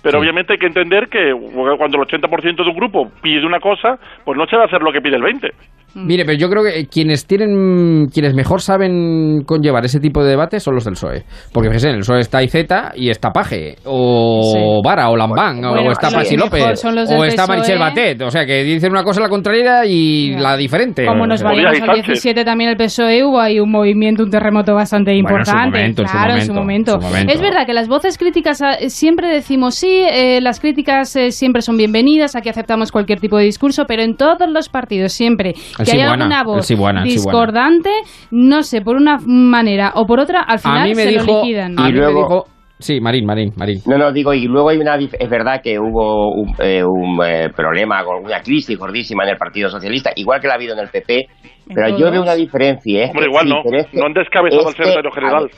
Pero 0.02 0.18
obviamente 0.20 0.52
hay 0.52 0.58
que 0.58 0.66
entender 0.66 1.08
que 1.08 1.32
cuando 1.32 1.96
el 2.02 2.06
80% 2.06 2.56
de 2.62 2.68
un 2.70 2.76
grupo 2.76 3.10
pide 3.22 3.46
una 3.46 3.58
cosa, 3.58 3.98
pues 4.24 4.36
no 4.36 4.46
se 4.46 4.56
va 4.56 4.64
a 4.64 4.66
hacer 4.66 4.82
lo 4.82 4.92
que 4.92 5.00
pide 5.00 5.16
el 5.16 5.22
20%. 5.22 5.50
Mire, 5.94 6.24
pero 6.24 6.38
yo 6.38 6.48
creo 6.48 6.62
que 6.62 6.86
quienes 6.86 7.26
tienen, 7.26 8.06
quienes 8.12 8.34
mejor 8.34 8.60
saben 8.60 9.42
conllevar 9.46 9.84
ese 9.84 10.00
tipo 10.00 10.22
de 10.22 10.30
debates 10.30 10.62
son 10.62 10.74
los 10.74 10.84
del 10.84 10.94
PSOE. 10.94 11.24
Porque 11.52 11.68
fíjese, 11.68 11.88
en 11.90 11.94
el 11.96 12.00
PSOE 12.00 12.20
está 12.20 12.42
Iceta 12.42 12.92
y 12.94 13.10
está 13.10 13.30
Paje, 13.30 13.76
o 13.84 14.80
Vara, 14.84 15.08
o 15.10 15.16
Lambán, 15.16 15.60
Bueno, 15.60 15.88
o 15.88 15.92
está 15.92 16.10
sí, 16.10 16.16
Pachi 16.16 16.36
mejor 16.36 16.52
López, 16.60 16.84
o 16.84 17.24
está 17.24 17.44
PSOE. 17.44 17.56
Marichel 17.56 17.78
Batet. 17.78 18.22
O 18.22 18.30
sea, 18.30 18.44
que 18.44 18.64
dicen 18.64 18.90
una 18.90 19.02
cosa 19.02 19.20
la 19.20 19.28
contraria 19.28 19.84
y 19.86 20.34
la 20.36 20.56
diferente. 20.56 21.06
Como 21.06 21.26
nos 21.26 21.42
vayamos 21.42 21.80
al 21.80 21.94
17 21.94 22.44
también 22.44 22.70
el 22.70 22.76
PSOE 22.76 23.24
hubo 23.24 23.40
ahí 23.40 23.60
un 23.60 23.70
movimiento, 23.70 24.22
un 24.22 24.30
terremoto 24.30 24.74
bastante 24.74 25.12
Bueno, 25.12 25.38
en 25.38 25.44
su 25.44 25.50
importante. 25.50 25.78
momento, 25.78 26.02
en 26.02 26.08
su 26.08 26.12
claro, 26.12 26.34
en 26.34 26.46
su 26.46 26.54
momento, 26.54 26.92
momento. 26.92 26.94
en 26.94 27.00
su 27.00 27.08
momento. 27.08 27.32
Es 27.32 27.40
verdad 27.40 27.66
que 27.66 27.72
las 27.72 27.88
voces 27.88 28.18
críticas 28.18 28.62
ah, 28.62 28.76
siempre 28.88 29.28
decimos 29.28 29.74
sí, 29.74 30.02
eh, 30.10 30.40
las 30.40 30.60
críticas 30.60 31.14
eh, 31.16 31.30
siempre 31.30 31.62
son 31.62 31.76
bienvenidas, 31.76 32.36
aquí 32.36 32.48
aceptamos 32.48 32.90
cualquier 32.90 33.20
tipo 33.20 33.36
de 33.38 33.44
discurso, 33.44 33.84
pero 33.86 34.02
en 34.02 34.16
todos 34.16 34.48
los 34.48 34.68
partidos 34.68 35.12
siempre 35.12 35.54
que 35.84 35.92
haya 35.92 36.04
Sibuana, 36.04 36.24
alguna 36.24 36.44
voz 36.44 36.66
Sibuana, 36.66 37.02
discordante, 37.04 37.90
no 38.30 38.62
sé, 38.62 38.80
por 38.80 38.96
una 38.96 39.18
manera 39.26 39.92
o 39.94 40.06
por 40.06 40.20
otra, 40.20 40.40
al 40.42 40.56
A 40.56 40.58
final 40.58 40.88
mí 40.88 40.94
me 40.94 41.02
se 41.02 41.08
dijo, 41.10 41.26
lo 41.26 41.40
liquidan. 41.42 41.78
a 41.78 41.82
mí 41.84 41.88
Y 41.88 41.92
me 41.92 41.98
luego- 41.98 42.20
dijo, 42.20 42.44
sí, 42.78 43.00
Marín, 43.00 43.24
Marín, 43.26 43.52
Marín. 43.56 43.80
No, 43.86 43.96
no, 43.98 44.12
digo, 44.12 44.32
y 44.34 44.46
luego 44.46 44.68
hay 44.70 44.78
una. 44.78 44.96
dif- 44.96 45.16
Es 45.18 45.30
verdad 45.30 45.60
que 45.62 45.78
hubo 45.78 46.32
un, 46.34 46.54
eh, 46.58 46.82
un, 46.84 47.18
eh, 47.24 47.48
problema 47.54 48.04
con 48.04 48.24
una 48.24 48.40
crisis 48.40 48.78
gordísima 48.78 49.24
en 49.24 49.30
el 49.30 49.36
Partido 49.36 49.68
Socialista, 49.68 50.10
igual 50.16 50.40
que 50.40 50.46
la 50.48 50.54
ha 50.54 50.56
habido 50.56 50.74
en 50.74 50.80
el 50.80 50.88
PP, 50.88 51.26
pero 51.74 51.96
yo 51.98 52.10
veo 52.10 52.22
una 52.22 52.34
diferencia. 52.34 53.04
¿eh? 53.04 53.10
Hombre, 53.10 53.26
igual 53.26 53.48
no. 53.48 53.56
No 53.92 54.06
han 54.06 54.12
descabezado 54.12 54.62
al 54.62 54.68
este- 54.68 54.84
secretario 54.84 55.10
general. 55.12 55.48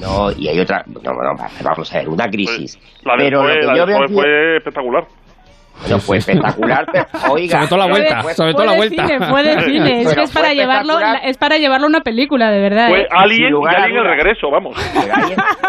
No, 0.00 0.32
y 0.32 0.48
hay 0.48 0.58
otra. 0.58 0.82
No, 0.86 1.00
no, 1.12 1.34
vamos 1.62 1.94
a 1.94 1.98
ver, 1.98 2.08
una 2.08 2.24
crisis. 2.26 2.78
La 3.04 3.14
del 3.14 3.26
pero 3.26 3.42
lo 3.42 3.48
que 3.52 3.66
la 3.66 3.76
yo 3.76 3.84
del 3.84 3.94
veo 3.98 4.08
fue, 4.08 4.14
fue 4.22 4.56
espectacular. 4.56 5.04
No 5.90 5.98
fue 5.98 6.18
espectacular, 6.18 6.86
oiga. 7.30 7.56
Sobre 7.58 7.68
todo 7.68 7.78
la 7.78 7.86
vuelta, 7.86 8.22
Fue- 8.22 8.34
sobre 8.34 8.52
todo 8.54 8.64
la 8.66 8.76
vuelta. 8.76 9.06
cine, 9.06 9.26
fue 9.28 9.42
de 9.42 9.60
cine. 9.62 10.02
Es 10.02 10.14
que 10.14 10.22
es 10.22 10.30
para 10.30 10.52
llevarlo, 10.54 10.94
es 11.24 11.36
para 11.38 11.58
llevarlo 11.58 11.86
a 11.86 11.88
una 11.88 12.00
película, 12.02 12.50
de 12.50 12.60
verdad. 12.60 12.88
Fue 12.88 13.02
¿eh? 13.02 13.08
Alien 13.10 13.54
y 13.54 13.76
Alien 13.76 13.96
el 13.98 14.04
regreso, 14.04 14.50
vamos. 14.50 14.76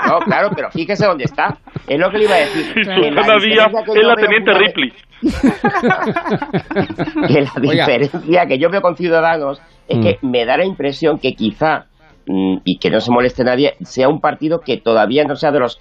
No, 0.07 0.19
claro, 0.19 0.49
pero 0.55 0.69
fíjese 0.71 1.05
dónde 1.07 1.23
está. 1.23 1.57
Es 1.87 1.99
lo 1.99 2.11
que 2.11 2.17
le 2.19 2.25
iba 2.25 2.35
a 2.35 2.39
decir. 2.39 2.85
La 2.85 2.95
Susana 2.95 3.39
Díaz 3.39 3.41
diferencia 3.41 3.83
que 3.83 3.91
es 3.91 3.95
yo 3.95 4.01
la 4.07 4.15
veo 4.15 4.25
teniente 4.25 4.53
Ripley. 4.53 4.93
que 7.27 7.41
la 7.41 7.51
Oiga. 7.55 7.85
diferencia 7.85 8.45
que 8.45 8.57
yo 8.59 8.69
veo 8.69 8.81
con 8.81 8.95
Ciudadanos 8.95 9.61
es 9.87 9.99
que 9.99 10.19
me 10.21 10.45
da 10.45 10.57
la 10.57 10.65
impresión 10.65 11.19
que 11.19 11.33
quizá, 11.33 11.85
mm, 12.27 12.57
y 12.63 12.77
que 12.77 12.89
no 12.89 12.99
se 13.01 13.11
moleste 13.11 13.43
nadie, 13.43 13.75
sea 13.81 14.07
un 14.09 14.21
partido 14.21 14.61
que 14.61 14.77
todavía 14.77 15.23
no 15.25 15.35
sea 15.35 15.51
de 15.51 15.59
los 15.59 15.79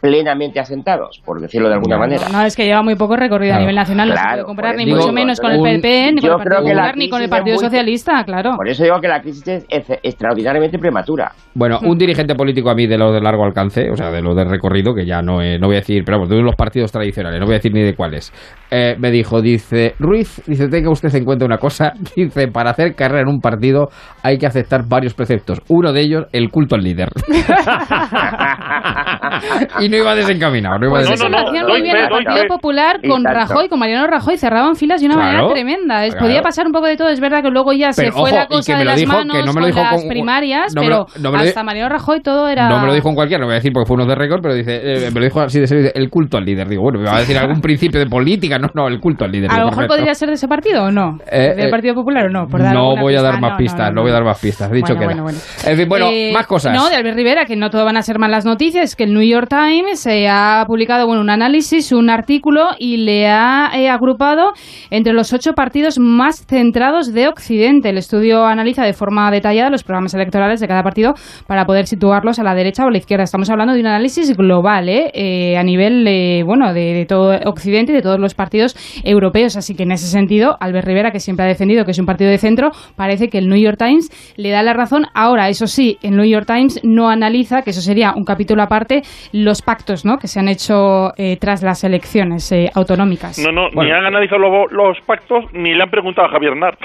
plenamente 0.00 0.60
asentados, 0.60 1.20
por 1.24 1.40
decirlo 1.40 1.68
de 1.68 1.74
alguna 1.74 1.98
manera. 1.98 2.28
No, 2.30 2.42
es 2.42 2.56
que 2.56 2.64
lleva 2.64 2.82
muy 2.82 2.94
poco 2.96 3.16
recorrido 3.16 3.52
a 3.52 3.56
Claro. 3.56 3.60
nivel 3.62 3.76
nacional, 3.76 4.08
no 4.08 4.14
se 4.14 4.20
Claro, 4.20 4.34
puede 4.36 4.46
comparar 4.46 4.76
ni 4.76 4.86
mucho 4.86 5.12
menos 5.12 5.40
con 5.40 5.52
el 5.52 5.60
PP, 5.60 6.12
ni 6.12 6.20
con 6.22 6.30
el 6.30 6.36
Partido 6.38 6.60
Popular, 6.62 6.96
ni 6.96 7.08
con 7.10 7.22
el 7.22 7.28
Partido 7.28 7.56
muy- 7.56 7.64
Socialista, 7.64 8.24
claro. 8.24 8.54
Por 8.56 8.68
eso 8.68 8.82
digo 8.84 9.00
que 9.00 9.08
la 9.08 9.20
crisis 9.20 9.46
es 9.46 9.66
ex- 9.68 9.98
extraordinariamente 10.02 10.78
prematura. 10.78 11.32
Bueno, 11.54 11.78
un 11.82 11.98
dirigente 11.98 12.34
político 12.34 12.70
a 12.70 12.74
mí 12.74 12.86
de 12.86 12.96
los 12.96 13.12
de 13.12 13.20
largo 13.20 13.44
alcance, 13.44 13.90
o 13.90 13.96
sea, 13.96 14.10
de 14.10 14.22
los 14.22 14.34
de 14.36 14.44
recorrido, 14.44 14.94
que 14.94 15.04
ya 15.04 15.20
no, 15.20 15.42
eh, 15.42 15.58
no 15.58 15.66
voy 15.66 15.76
a 15.76 15.80
decir, 15.80 16.02
pero 16.04 16.18
vamos, 16.18 16.30
de 16.30 16.40
los 16.40 16.54
partidos 16.56 16.90
tradicionales, 16.92 17.38
no 17.38 17.46
voy 17.46 17.54
a 17.54 17.58
decir 17.58 17.72
ni 17.74 17.82
de 17.82 17.94
cuáles, 17.94 18.32
eh, 18.70 18.96
me 18.98 19.10
dijo, 19.10 19.42
dice, 19.42 19.94
Ruiz, 19.98 20.42
dice, 20.46 20.68
tenga 20.68 20.90
usted 20.90 21.14
en 21.14 21.24
cuenta 21.24 21.44
una 21.44 21.58
cosa, 21.58 21.92
dice, 22.16 22.48
para 22.48 22.70
hacer 22.70 22.94
carrera 22.94 23.22
en 23.22 23.28
un 23.28 23.40
partido 23.40 23.88
hay 24.22 24.38
que 24.38 24.46
aceptar 24.46 24.84
varios 24.88 25.12
preceptos. 25.14 25.60
Uno 25.68 25.92
de 25.92 26.00
ellos, 26.00 26.26
el 26.32 26.50
culto 26.50 26.76
al 26.76 26.82
líder. 26.82 27.08
y 29.80 29.88
no 29.90 29.96
iba 29.96 30.14
desencaminado, 30.14 30.78
no 30.78 30.86
iba 30.86 30.94
Pues 30.96 31.08
No, 31.08 31.14
eso 31.14 31.28
no, 31.28 31.38
lo 31.40 31.48
hacían 31.48 31.66
muy 31.66 31.82
bien 31.82 31.96
el 31.96 32.08
Partido. 32.08 32.46
Popular 32.48 33.00
con. 33.06 33.24
Rajoy, 33.24 33.68
con 33.68 33.78
Mariano 33.78 34.06
Rajoy, 34.06 34.36
cerraban 34.38 34.76
filas 34.76 35.00
de 35.00 35.06
una 35.06 35.16
Claro, 35.16 35.32
manera 35.32 35.52
tremenda. 35.54 36.04
Es, 36.06 36.12
claro. 36.14 36.26
Podía 36.26 36.42
pasar 36.42 36.66
un 36.66 36.72
poco 36.72 36.86
de 36.86 36.96
todo, 36.96 37.08
es 37.08 37.20
verdad 37.20 37.42
que 37.42 37.50
luego 37.50 37.72
ya 37.72 37.92
se 37.92 38.10
fue 38.12 38.30
ojo, 38.30 38.34
la 38.36 38.46
cosa 38.46 38.76
de 38.78 38.84
las 38.84 38.96
dijo- 39.00 39.12
manos 39.12 39.36
que 39.36 39.42
no 39.44 39.52
me 39.52 39.60
lo 39.60 39.60
con 39.60 39.66
dijo 39.66 39.80
las 39.80 40.00
con- 40.00 40.08
primarias, 40.08 40.74
no 40.74 40.82
me 40.82 40.86
pero 40.88 40.98
lo- 41.14 41.22
no 41.22 41.30
me 41.32 41.38
lo 41.38 41.42
di- 41.44 41.48
hasta 41.50 41.62
Mariano 41.62 41.88
Rajoy 41.90 42.20
todo 42.20 42.48
era... 42.48 42.68
No 42.68 42.80
me 42.80 42.86
lo 42.86 42.94
dijo 42.94 43.08
en 43.08 43.14
cualquiera, 43.14 43.40
no 43.40 43.46
voy 43.46 43.54
a 43.54 43.56
decir 43.56 43.72
porque 43.72 43.86
fue 43.86 43.94
uno 43.96 44.06
de 44.06 44.14
récord, 44.14 44.40
pero 44.42 44.54
dice, 44.54 44.80
eh, 45.06 45.10
me 45.12 45.20
lo 45.20 45.24
dijo 45.24 45.40
así 45.40 45.60
de 45.60 45.66
serio, 45.66 45.90
el 45.94 46.08
culto 46.10 46.36
al 46.36 46.44
líder. 46.44 46.68
Digo, 46.68 46.82
bueno, 46.82 46.98
me 47.00 47.06
va 47.06 47.16
a 47.16 47.20
decir 47.20 47.36
algún 47.38 47.60
principio 47.62 48.00
de 48.00 48.06
política, 48.06 48.58
no, 48.58 48.68
no, 48.74 48.88
el 48.88 48.98
culto 49.00 49.24
al 49.24 49.32
líder. 49.32 49.50
A 49.50 49.58
lo 49.60 49.66
mejor 49.66 49.86
podría 49.86 50.14
ser 50.14 50.28
de 50.28 50.34
ese 50.34 50.48
partido 50.48 50.84
o 50.84 50.90
no, 50.90 51.18
Eh, 51.30 51.54
del 51.56 51.66
eh, 51.68 51.70
Partido 51.70 51.94
Popular 51.94 52.26
o 52.26 52.30
no. 52.30 52.46
Por 52.46 52.62
dar 52.62 52.74
no 52.74 52.96
voy 52.96 53.14
a 53.16 53.22
dar 53.22 53.32
pista. 53.34 53.40
más 53.40 53.50
No, 53.52 53.56
pistas, 53.58 53.88
no, 53.88 53.94
no, 53.94 54.02
voy 54.02 54.10
a 54.10 54.14
dar 54.14 54.24
más 54.24 54.40
pistas. 54.40 54.70
Dicho 54.70 54.94
Bueno, 54.94 55.00
que 55.00 55.04
bueno, 55.06 55.18
no. 55.18 55.22
bueno. 55.24 55.38
En 55.66 55.76
fin, 55.76 55.88
bueno, 55.88 56.06
Eh, 56.10 56.30
más 56.32 56.46
cosas. 56.46 56.74
No, 56.74 56.88
de 56.88 56.96
Albert 56.96 57.16
Rivera, 57.16 57.44
que 57.44 57.56
no 57.56 57.70
todo 57.70 57.84
van 57.84 57.96
a 57.96 58.02
ser 58.02 58.18
malas 58.18 58.44
noticias, 58.44 58.96
que 58.96 59.04
el 59.04 59.12
New 59.14 59.22
York 59.22 59.48
Times 59.48 59.79
eh, 60.06 60.28
ha 60.28 60.64
publicado 60.66 61.06
bueno, 61.06 61.22
un 61.22 61.30
análisis, 61.30 61.92
un 61.92 62.10
artículo 62.10 62.68
y 62.78 62.98
le 62.98 63.28
ha 63.28 63.70
eh, 63.74 63.88
agrupado 63.88 64.52
entre 64.90 65.12
los 65.12 65.32
ocho 65.32 65.52
partidos 65.52 65.98
más 65.98 66.44
centrados 66.46 67.12
de 67.12 67.28
Occidente. 67.28 67.90
El 67.90 67.98
estudio 67.98 68.44
analiza 68.44 68.84
de 68.84 68.92
forma 68.92 69.30
detallada 69.30 69.70
los 69.70 69.82
programas 69.82 70.14
electorales 70.14 70.60
de 70.60 70.68
cada 70.68 70.82
partido 70.82 71.14
para 71.46 71.64
poder 71.64 71.86
situarlos 71.86 72.38
a 72.38 72.44
la 72.44 72.54
derecha 72.54 72.84
o 72.84 72.88
a 72.88 72.90
la 72.90 72.98
izquierda. 72.98 73.24
Estamos 73.24 73.50
hablando 73.50 73.74
de 73.74 73.80
un 73.80 73.86
análisis 73.86 74.36
global, 74.36 74.88
¿eh? 74.88 75.10
Eh, 75.14 75.56
a 75.56 75.62
nivel 75.62 76.44
bueno 76.44 76.72
de, 76.72 76.94
de 76.94 77.06
todo 77.06 77.38
Occidente 77.46 77.92
y 77.92 77.94
de 77.94 78.02
todos 78.02 78.20
los 78.20 78.34
partidos 78.34 78.76
europeos. 79.04 79.56
Así 79.56 79.74
que 79.74 79.82
en 79.84 79.92
ese 79.92 80.06
sentido, 80.06 80.56
Albert 80.60 80.86
Rivera, 80.86 81.10
que 81.10 81.20
siempre 81.20 81.46
ha 81.46 81.48
defendido 81.48 81.84
que 81.84 81.90
es 81.92 81.98
un 81.98 82.06
partido 82.06 82.30
de 82.30 82.38
centro, 82.38 82.70
parece 82.96 83.28
que 83.28 83.38
el 83.38 83.48
New 83.48 83.58
York 83.58 83.78
Times 83.78 84.10
le 84.36 84.50
da 84.50 84.62
la 84.62 84.72
razón. 84.72 85.06
Ahora, 85.14 85.48
eso 85.48 85.66
sí, 85.66 85.98
el 86.02 86.16
New 86.16 86.26
York 86.26 86.46
Times 86.46 86.80
no 86.82 87.08
analiza, 87.08 87.62
que 87.62 87.70
eso 87.70 87.80
sería 87.80 88.12
un 88.14 88.24
capítulo 88.24 88.62
aparte, 88.62 89.02
los 89.32 89.62
pactos 89.70 90.04
¿no? 90.04 90.18
que 90.18 90.26
se 90.26 90.40
han 90.40 90.48
hecho 90.48 91.12
eh, 91.16 91.36
tras 91.40 91.62
las 91.62 91.84
elecciones 91.84 92.50
eh, 92.50 92.72
autonómicas. 92.74 93.38
No, 93.38 93.52
no, 93.52 93.70
ni 93.70 93.88
han 93.92 94.04
analizado 94.04 94.40
los, 94.40 94.72
los 94.72 95.00
pactos 95.02 95.44
ni 95.52 95.74
le 95.74 95.82
han 95.84 95.90
preguntado 95.90 96.26
a 96.26 96.30
Javier 96.32 96.56
Nart. 96.56 96.80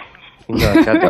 No. 0.47 0.57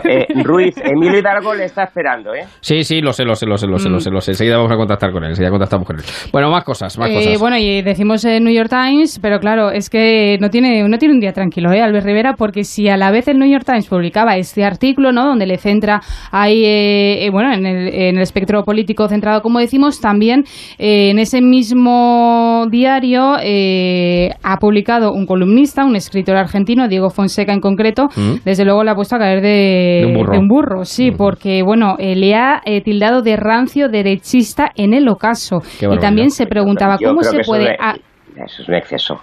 Eh, 0.06 0.28
Ruiz, 0.44 0.76
Emilio 0.84 1.20
Hidalgo 1.20 1.54
le 1.54 1.66
está 1.66 1.84
esperando, 1.84 2.34
¿eh? 2.34 2.46
Sí, 2.62 2.84
sí, 2.84 3.02
lo 3.02 3.12
sé, 3.14 3.24
lo 3.26 3.36
sé, 3.36 3.46
lo 3.46 3.58
sé, 3.58 3.68
lo 3.68 3.78
sé, 3.80 3.90
lo 3.90 4.00
sé, 4.00 4.10
lo 4.10 4.22
sé. 4.22 4.32
Enseguida 4.32 4.58
vamos 4.58 4.72
a 4.72 4.76
contactar 4.76 5.12
con 5.12 5.24
él, 5.24 5.30
enseguida 5.32 5.50
contactamos 5.52 5.86
con 5.88 5.98
él. 5.98 6.04
Bueno, 6.32 6.50
más 6.52 6.64
cosas, 6.64 6.98
más 6.98 7.10
Eh, 7.10 7.16
cosas. 7.16 7.40
bueno, 7.40 7.58
y 7.58 7.82
decimos 7.82 8.24
el 8.26 8.44
New 8.44 8.54
York 8.54 8.70
Times, 8.70 9.20
pero 9.22 9.40
claro, 9.40 9.72
es 9.72 9.90
que 9.90 10.38
no 10.40 10.50
tiene, 10.50 10.88
no 10.88 10.98
tiene 10.98 11.14
un 11.16 11.20
día 11.20 11.34
tranquilo, 11.34 11.72
¿eh, 11.74 11.82
Albert 11.82 12.06
Rivera? 12.06 12.34
Porque 12.38 12.64
si 12.64 12.88
a 12.90 12.98
la 12.98 13.12
vez 13.12 13.28
el 13.28 13.38
New 13.40 13.50
York 13.52 13.66
Times 13.66 13.88
publicaba 13.88 14.38
este 14.38 14.64
artículo, 14.64 15.12
¿no? 15.12 15.26
Donde 15.26 15.46
le 15.46 15.58
centra 15.58 16.02
ahí, 16.32 16.64
eh, 16.66 17.26
eh, 17.26 17.30
bueno, 17.32 17.54
en 17.54 17.66
el, 17.66 17.88
en 17.94 18.16
el 18.18 18.22
espectro 18.22 18.64
político 18.64 19.08
centrado, 19.08 19.42
como 19.42 19.60
decimos, 19.60 20.00
también 20.02 20.44
eh, 20.78 21.10
en 21.12 21.20
ese 21.20 21.42
mismo 21.86 22.66
diario 22.70 23.36
eh, 23.44 24.30
ha 24.44 24.58
publicado 24.58 25.12
un 25.14 25.26
columnista, 25.26 25.86
un 25.86 25.96
escritor 25.96 26.36
argentino, 26.38 26.88
Diego 26.88 27.10
Fonseca 27.10 27.54
en 27.54 27.60
concreto, 27.62 28.06
Mm. 28.16 28.36
desde 28.46 28.66
luego 28.66 28.84
le 28.84 28.92
ha 28.92 28.96
puesto 28.96 29.16
a 29.16 29.20
caer 29.26 29.42
de, 29.42 30.00
De 30.02 30.06
un 30.08 30.14
burro. 30.14 30.40
burro, 30.48 30.86
sí, 30.86 31.12
porque, 31.12 31.64
bueno, 31.64 31.96
eh, 32.00 32.16
le 32.16 32.36
ha 32.36 32.62
eh, 32.66 32.82
tildado 32.82 33.22
de 33.22 33.36
rancio 33.36 33.90
derechista 33.90 34.72
en 34.76 34.94
el 34.94 35.08
ocaso. 35.08 35.60
Qué 35.62 35.86
Y 35.86 35.88
barbaridad. 35.88 36.02
también 36.02 36.30
se 36.30 36.46
preguntaba 36.46 36.98
Yo 37.00 37.10
cómo 37.10 37.22
se 37.24 37.40
puede... 37.46 37.76
Eso 38.36 38.62
es 38.64 38.70
un 38.70 38.76
exceso. 38.76 39.20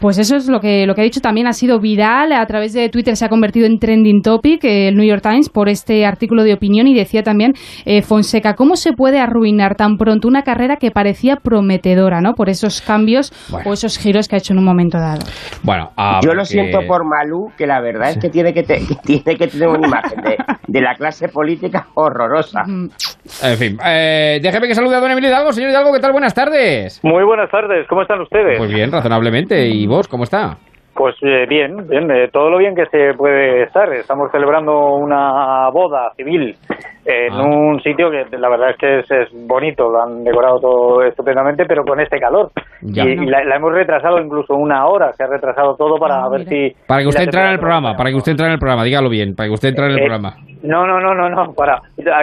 Pues 0.00 0.18
eso 0.18 0.36
es 0.36 0.46
lo 0.48 0.60
que, 0.60 0.86
lo 0.86 0.94
que 0.94 1.00
ha 1.00 1.04
dicho 1.04 1.20
también 1.20 1.46
ha 1.46 1.52
sido 1.52 1.80
viral. 1.80 2.32
A 2.32 2.44
través 2.46 2.72
de 2.74 2.88
Twitter 2.90 3.16
se 3.16 3.24
ha 3.24 3.28
convertido 3.28 3.66
en 3.66 3.78
trending 3.78 4.20
topic 4.22 4.62
eh, 4.64 4.88
el 4.88 4.96
New 4.96 5.06
York 5.06 5.22
Times 5.22 5.48
por 5.48 5.68
este 5.68 6.04
artículo 6.04 6.42
de 6.44 6.52
opinión 6.52 6.86
y 6.86 6.94
decía 6.94 7.22
también 7.22 7.52
eh, 7.86 8.02
Fonseca, 8.02 8.54
¿cómo 8.54 8.76
se 8.76 8.92
puede 8.92 9.18
arruinar 9.18 9.74
tan 9.74 9.96
pronto 9.96 10.28
una 10.28 10.42
carrera 10.42 10.76
que 10.76 10.90
parecía 10.90 11.36
prometedora, 11.36 12.20
¿no? 12.20 12.34
Por 12.34 12.48
esos 12.50 12.82
cambios 12.82 13.32
Bueno. 13.50 13.70
o 13.70 13.72
esos 13.72 13.98
giros 13.98 14.28
que 14.28 14.36
ha 14.36 14.38
hecho 14.38 14.52
en 14.52 14.58
un 14.58 14.64
momento 14.66 14.98
dado. 14.98 15.20
Bueno, 15.62 15.90
ah, 15.96 16.20
Yo 16.22 16.34
lo 16.34 16.44
siento 16.44 16.80
por 16.86 17.04
Malú, 17.04 17.50
que 17.56 17.66
la 17.66 17.80
verdad 17.80 18.10
es 18.10 18.18
que 18.18 18.28
tiene 18.28 18.52
que, 18.52 18.62
te- 18.62 18.80
que 18.86 18.94
tiene 19.04 19.36
que 19.38 19.46
tener 19.46 19.68
una 19.68 19.88
imagen 19.88 20.20
de, 20.22 20.36
de 20.66 20.80
la 20.80 20.94
clase 20.94 21.28
política 21.28 21.86
horrorosa. 21.94 22.64
En 22.66 23.56
fin, 23.58 23.78
eh, 23.84 24.38
déjeme 24.42 24.68
que 24.68 24.74
salude 24.74 24.96
a 24.96 25.00
don 25.00 25.10
Emilio 25.10 25.30
Hidalgo. 25.30 25.52
Señor 25.52 25.70
Hidalgo, 25.70 25.92
¿qué 25.92 26.00
tal? 26.00 26.12
Buenas 26.12 26.34
tardes. 26.34 27.00
Muy 27.02 27.24
buenas 27.24 27.50
tardes, 27.50 27.86
¿cómo 27.88 28.02
están 28.02 28.20
ustedes? 28.20 28.58
Pues 28.58 28.70
bien, 28.72 28.92
razonablemente. 28.92 29.66
¿Y 29.68 29.85
vos, 29.86 30.08
cómo 30.08 30.24
está? 30.24 30.56
Pues 30.94 31.14
eh, 31.20 31.44
bien, 31.46 31.86
bien, 31.88 32.10
eh, 32.10 32.28
todo 32.32 32.48
lo 32.48 32.56
bien 32.56 32.74
que 32.74 32.86
se 32.86 33.12
puede 33.18 33.64
estar. 33.64 33.92
Estamos 33.92 34.30
celebrando 34.32 34.94
una 34.94 35.68
boda 35.70 36.10
civil 36.16 36.56
en 37.04 37.32
Ah. 37.34 37.42
un 37.42 37.78
sitio 37.82 38.10
que 38.10 38.24
la 38.38 38.48
verdad 38.48 38.70
es 38.70 38.76
que 38.78 38.98
es, 39.00 39.10
es 39.10 39.46
bonito, 39.46 39.90
lo 39.90 40.02
han 40.02 40.24
decorado 40.24 40.58
todo 40.58 41.02
estupendamente, 41.02 41.66
pero 41.66 41.84
con 41.84 42.00
este 42.00 42.18
calor. 42.18 42.50
Ya. 42.80 43.04
Y, 43.04 43.08
y 43.12 43.26
la, 43.26 43.44
la 43.44 43.56
hemos 43.56 43.72
retrasado 43.74 44.18
incluso 44.20 44.54
una 44.54 44.86
hora, 44.86 45.12
se 45.12 45.22
ha 45.22 45.26
retrasado 45.26 45.76
todo 45.76 45.96
para 45.98 46.26
ver 46.30 46.46
si... 46.46 46.74
Para 46.86 47.02
que 47.02 47.08
usted 47.08 47.24
entrara 47.24 47.48
en 47.48 47.52
el 47.54 47.60
programa, 47.60 47.94
para 47.94 48.08
que 48.08 48.16
usted 48.16 48.32
entrara 48.32 48.48
en 48.48 48.54
el 48.54 48.58
programa, 48.60 48.82
dígalo 48.84 49.10
bien, 49.10 49.34
para 49.36 49.48
que 49.48 49.52
usted 49.54 49.68
entrara 49.68 49.90
en 49.92 49.98
el 49.98 50.02
Eh, 50.02 50.06
programa. 50.08 50.36
No, 50.62 50.86
no, 50.86 50.98
no, 50.98 51.14
no, 51.14 51.28
no, 51.28 51.52
para. 51.52 51.74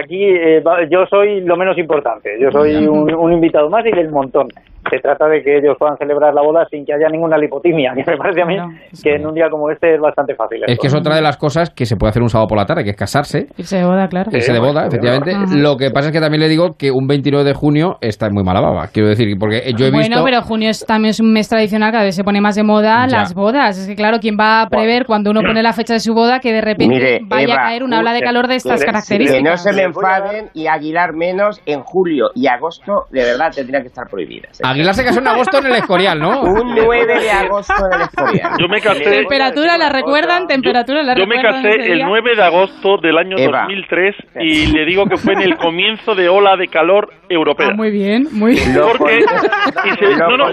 Aquí 0.02 0.20
eh, 0.20 0.60
va- 0.60 0.84
yo 0.90 1.06
soy 1.06 1.42
lo 1.42 1.56
menos 1.56 1.78
importante. 1.78 2.30
Yo 2.40 2.50
soy 2.50 2.74
un 2.88 3.32
invitado 3.32 3.70
más 3.70 3.86
y 3.86 3.92
del 3.92 4.10
montón. 4.10 4.48
Se 4.90 4.98
trata 4.98 5.26
de 5.28 5.42
que 5.42 5.58
ellos 5.58 5.76
puedan 5.78 5.96
celebrar 5.96 6.34
la 6.34 6.42
boda 6.42 6.66
sin 6.70 6.84
que 6.84 6.92
haya 6.92 7.08
ninguna 7.08 7.38
lipotimia, 7.38 7.92
que 7.94 8.04
me 8.10 8.16
parece 8.16 8.42
a 8.42 8.46
mí 8.46 8.56
que 9.02 9.14
en 9.16 9.26
un 9.26 9.34
día 9.34 9.48
como 9.50 9.70
este 9.70 9.94
es 9.94 10.00
bastante 10.00 10.34
fácil. 10.34 10.62
Es 10.64 10.72
esto. 10.72 10.80
que 10.82 10.86
es 10.88 10.94
otra 10.94 11.14
de 11.16 11.22
las 11.22 11.36
cosas 11.36 11.70
que 11.70 11.86
se 11.86 11.96
puede 11.96 12.10
hacer 12.10 12.22
un 12.22 12.28
sábado 12.28 12.48
por 12.48 12.58
la 12.58 12.66
tarde, 12.66 12.84
que 12.84 12.90
es 12.90 12.96
casarse. 12.96 13.46
Irse 13.56 13.78
de 13.78 13.84
boda, 13.84 14.08
claro. 14.08 14.30
Irse 14.32 14.52
de 14.52 14.60
boda, 14.60 14.86
efectivamente. 14.86 15.32
Lo 15.56 15.76
que 15.76 15.90
pasa 15.90 16.08
es 16.08 16.12
que 16.12 16.20
también 16.20 16.40
le 16.40 16.48
digo 16.48 16.76
que 16.78 16.90
un 16.90 17.06
29 17.06 17.44
de 17.44 17.54
junio 17.54 17.96
está 18.00 18.26
en 18.26 18.34
muy 18.34 18.44
mala 18.44 18.60
baba. 18.60 18.88
Quiero 18.92 19.08
decir, 19.08 19.28
porque 19.38 19.72
yo 19.76 19.86
he 19.86 19.90
bueno, 19.90 20.08
visto... 20.08 20.24
pero 20.24 20.42
junio 20.42 20.70
es 20.70 20.84
también 20.84 21.10
es 21.10 21.20
un 21.20 21.32
mes 21.32 21.48
tradicional, 21.48 21.92
cada 21.92 22.04
vez 22.04 22.14
se 22.14 22.24
pone 22.24 22.40
más 22.40 22.54
de 22.56 22.62
moda 22.62 23.06
Ya. 23.06 23.18
las 23.18 23.34
bodas. 23.34 23.78
Es 23.78 23.86
que 23.88 23.96
claro, 23.96 24.18
¿quién 24.20 24.36
va 24.38 24.62
a 24.62 24.68
prever 24.68 25.06
cuando 25.06 25.30
uno 25.30 25.40
pone 25.40 25.62
la 25.62 25.72
fecha 25.72 25.94
de 25.94 26.00
su 26.00 26.14
boda 26.14 26.40
que 26.40 26.52
de 26.52 26.60
repente 26.60 26.94
Mire, 26.94 27.20
vaya 27.26 27.44
Eva, 27.44 27.54
a 27.54 27.66
caer 27.68 27.82
una 27.82 28.00
ola 28.00 28.12
de 28.12 28.20
calor 28.20 28.46
de 28.48 28.56
estas 28.56 28.84
características? 28.84 29.42
Que 29.42 29.48
no 29.48 29.56
se 29.56 29.72
me 29.72 29.82
enfaden 29.82 30.50
y 30.54 30.66
Aguilar 30.66 31.14
menos 31.14 31.60
en 31.66 31.82
julio 31.82 32.30
y 32.34 32.46
agosto, 32.46 33.04
de 33.10 33.22
verdad, 33.22 33.50
tendrían 33.54 33.82
que 33.82 33.88
estar 33.88 34.06
prohibidas. 34.08 34.60
Aguilar 34.74 34.94
se 34.94 35.04
casó 35.04 35.20
en 35.20 35.28
agosto 35.28 35.58
en 35.58 35.66
el 35.66 35.74
Escorial, 35.76 36.18
¿no? 36.18 36.42
Un 36.42 36.74
9 36.74 37.06
de 37.20 37.30
agosto 37.30 37.72
en 37.86 37.92
el 37.94 38.00
Escorial. 38.02 38.50
Yo 38.60 38.68
me 38.68 38.80
casé, 38.80 39.04
Temperatura 39.04 39.78
la 39.78 39.88
recuerdan, 39.88 40.46
temperatura 40.46 41.02
la 41.02 41.14
yo 41.14 41.26
me 41.26 41.36
recuerdan. 41.36 41.62
casé 41.62 41.76
el 41.90 41.94
día? 41.96 42.06
9 42.06 42.36
de 42.36 42.42
agosto 42.42 42.96
del 42.98 43.18
año 43.18 43.36
Eva. 43.38 43.62
2003 43.62 44.16
y 44.40 44.66
le 44.66 44.84
digo 44.84 45.06
que 45.06 45.16
fue 45.16 45.34
en 45.34 45.42
el 45.42 45.56
comienzo 45.56 46.14
de 46.14 46.28
ola 46.28 46.56
de 46.56 46.68
calor 46.68 47.10
europea. 47.28 47.68
Ah, 47.70 47.74
muy 47.74 47.90
bien, 47.90 48.26
muy 48.32 48.52
bien. 48.52 48.74
Porque, 48.98 49.18
y 49.18 49.90
se, 49.96 50.16
no, 50.16 50.36
no, 50.36 50.46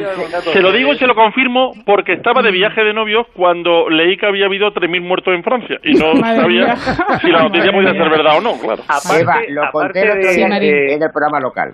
se 0.53 0.61
lo 0.61 0.71
digo 0.71 0.93
y 0.93 0.97
se 0.97 1.07
lo 1.07 1.15
confirmo 1.15 1.71
porque 1.85 2.13
estaba 2.13 2.41
de 2.41 2.51
viaje 2.51 2.83
de 2.83 2.93
novios 2.93 3.27
cuando 3.35 3.89
leí 3.89 4.17
que 4.17 4.25
había 4.25 4.45
habido 4.45 4.71
3.000 4.73 5.01
muertos 5.01 5.33
en 5.33 5.43
Francia 5.43 5.77
y 5.83 5.93
no 5.93 6.13
Madre 6.13 6.41
sabía 6.41 6.65
mía. 6.65 6.75
si 7.21 7.27
la 7.31 7.43
noticia 7.43 7.71
podía 7.71 7.91
ser 7.91 8.09
verdad 8.09 8.37
o 8.37 8.41
no, 8.41 8.53
claro. 8.59 8.83
Eva, 9.19 9.39
lo 9.49 9.71
conté 9.71 10.01
el 10.03 10.09
otro 10.11 10.21
de- 10.29 10.59
de- 10.59 10.93
en 10.93 11.03
el 11.03 11.09
programa 11.11 11.39
local. 11.39 11.73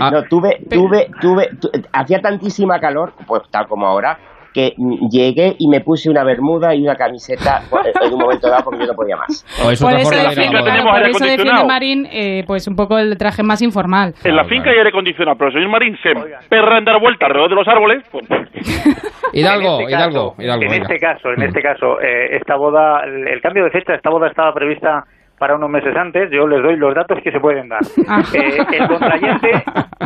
Ah. 0.00 0.10
No, 0.10 0.22
tuve, 0.24 0.58
tuve, 0.70 1.08
tuve, 1.20 1.48
tu- 1.60 1.70
hacía 1.92 2.20
tantísima 2.20 2.78
calor, 2.80 3.12
pues 3.26 3.42
tal 3.50 3.66
como 3.66 3.86
ahora, 3.86 4.18
que 4.52 4.74
mm, 4.76 5.08
llegué 5.10 5.54
y 5.60 5.68
me 5.68 5.80
puse 5.80 6.10
una 6.10 6.24
bermuda 6.24 6.74
y 6.74 6.82
una 6.82 6.96
camiseta 6.96 7.62
pues, 7.70 7.86
en 8.02 8.12
un 8.12 8.18
momento 8.18 8.48
dado 8.48 8.64
porque 8.64 8.80
yo 8.80 8.86
no 8.86 8.94
podía 8.94 9.16
más. 9.16 9.44
O 9.64 9.70
es 9.70 9.80
Por 9.80 9.92
eso 9.92 10.10
por 10.10 10.14
aire 10.18 10.28
eso 10.28 10.30
defiende 10.30 10.58
acondicionado. 10.58 11.66
Marín 11.68 12.06
eh, 12.10 12.42
pues 12.48 12.66
un 12.66 12.74
poco 12.74 12.98
el 12.98 13.16
traje 13.16 13.42
más 13.44 13.62
informal. 13.62 14.12
En 14.24 14.34
la 14.34 14.44
finca 14.46 14.70
hay 14.70 14.78
aire 14.78 14.88
acondicionado, 14.88 15.36
pero 15.38 15.48
el 15.50 15.54
señor 15.54 15.70
Marín 15.70 15.96
se 16.02 16.10
perra 16.48 16.78
en 16.78 16.84
dar 16.84 16.98
vueltas 17.00 17.26
alrededor 17.28 17.50
de 17.50 17.54
los 17.56 17.68
árboles. 17.68 18.02
Pues, 18.10 18.24
Hidalgo, 19.32 19.76
En 19.76 19.80
este 19.82 19.92
Hidalgo, 19.96 20.30
caso- 20.32 20.42
Hidalgo. 20.42 20.62
En 20.64 20.70
venga. 20.70 20.82
este 20.82 20.98
caso, 20.98 21.28
en 21.36 21.42
este 21.42 21.62
caso, 21.62 22.00
eh, 22.00 22.36
esta 22.36 22.56
boda, 22.56 23.02
el, 23.04 23.28
el 23.28 23.40
cambio 23.40 23.64
de 23.64 23.70
fecha, 23.70 23.94
esta 23.94 24.10
boda 24.10 24.26
estaba 24.28 24.52
prevista 24.52 25.04
para 25.40 25.56
unos 25.56 25.70
meses 25.70 25.96
antes. 25.96 26.30
Yo 26.30 26.46
les 26.46 26.62
doy 26.62 26.76
los 26.76 26.94
datos 26.94 27.18
que 27.24 27.32
se 27.32 27.40
pueden 27.40 27.68
dar. 27.68 27.80
Ah. 28.08 28.22
Eh, 28.34 28.58
el 28.78 28.86
contrayente, 28.88 29.50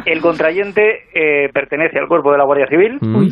el 0.07 0.21
contrayente 0.21 0.83
eh, 1.15 1.49
pertenece 1.53 1.99
al 1.99 2.07
cuerpo 2.07 2.31
de 2.33 2.39
la 2.39 2.45
Guardia 2.45 2.67
Civil 2.69 2.99
Mm. 3.01 3.27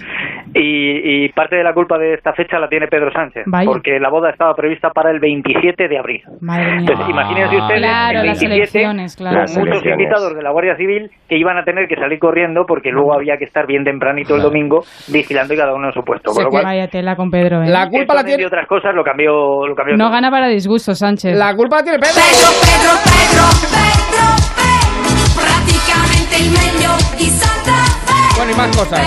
y, 0.55 1.25
y 1.25 1.29
parte 1.31 1.57
de 1.57 1.65
la 1.65 1.73
culpa 1.73 1.99
de 1.99 2.15
esta 2.15 2.33
fecha 2.33 2.59
la 2.59 2.69
tiene 2.69 2.87
Pedro 2.89 3.13
Sánchez, 3.13 3.45
Vaya. 3.47 3.67
porque 3.67 3.99
la 4.01 4.09
boda 4.11 4.31
estaba 4.31 4.55
prevista 4.55 4.91
para 4.91 5.11
el 5.11 5.21
27 5.21 5.89
de 5.89 5.99
abril. 5.99 6.23
Madre 6.41 6.67
mía. 6.73 6.77
Entonces, 6.81 7.09
imagínense 7.09 7.57
ustedes 7.57 7.81
Claro, 7.81 8.21
el 8.21 8.27
las 8.27 8.41
27 8.41 8.55
elecciones, 8.55 9.17
claro. 9.17 9.39
Las 9.41 9.57
muchos 9.59 9.85
invitados 9.87 10.35
de 10.35 10.43
la 10.43 10.51
Guardia 10.51 10.77
Civil 10.77 11.11
que 11.29 11.37
iban 11.39 11.57
a 11.59 11.65
tener 11.65 11.87
que 11.89 11.97
salir 11.97 12.19
corriendo 12.19 12.65
porque 12.67 12.91
luego 12.91 13.15
había 13.15 13.37
que 13.37 13.45
estar 13.45 13.67
bien 13.67 13.85
tempranito 13.85 14.35
el 14.37 14.43
domingo 14.43 14.81
vigilando 15.13 15.55
y 15.55 15.57
cada 15.57 15.75
uno 15.75 15.89
en 15.89 15.93
su 15.95 16.03
puesto. 16.03 16.33
Con 16.33 16.45
lo 16.45 16.51
cual, 16.51 16.65
Vaya 16.65 16.89
tela 16.89 17.15
con 17.17 17.31
Pedro, 17.31 17.63
¿eh? 17.63 17.69
La 17.69 17.89
culpa 17.89 18.15
la 18.15 18.25
tiene... 18.25 18.47
otras 18.47 18.67
cosas 18.67 18.95
lo 18.95 19.05
cambió, 19.05 19.67
lo 19.67 19.75
cambió 19.75 19.97
No 19.97 20.05
todo. 20.05 20.13
gana 20.15 20.31
para 20.31 20.49
disgusto, 20.49 20.95
Sánchez. 20.95 21.37
La 21.39 21.55
culpa 21.55 21.77
la 21.77 21.83
tiene 21.83 21.92
Pedro. 22.01 22.15
Pedro, 22.15 22.49
Pedro, 22.63 22.93
Pedro, 23.05 24.27
Pedro, 24.57 25.13
praticamente 25.35 26.37
il 26.39 26.51
meglio 26.51 26.91
di 27.19 27.29
Santa 27.29 27.85
Fe. 28.07 28.37
Bueno, 28.37 28.53
y 28.53 28.55
más 28.55 28.77
cosas. 28.77 29.01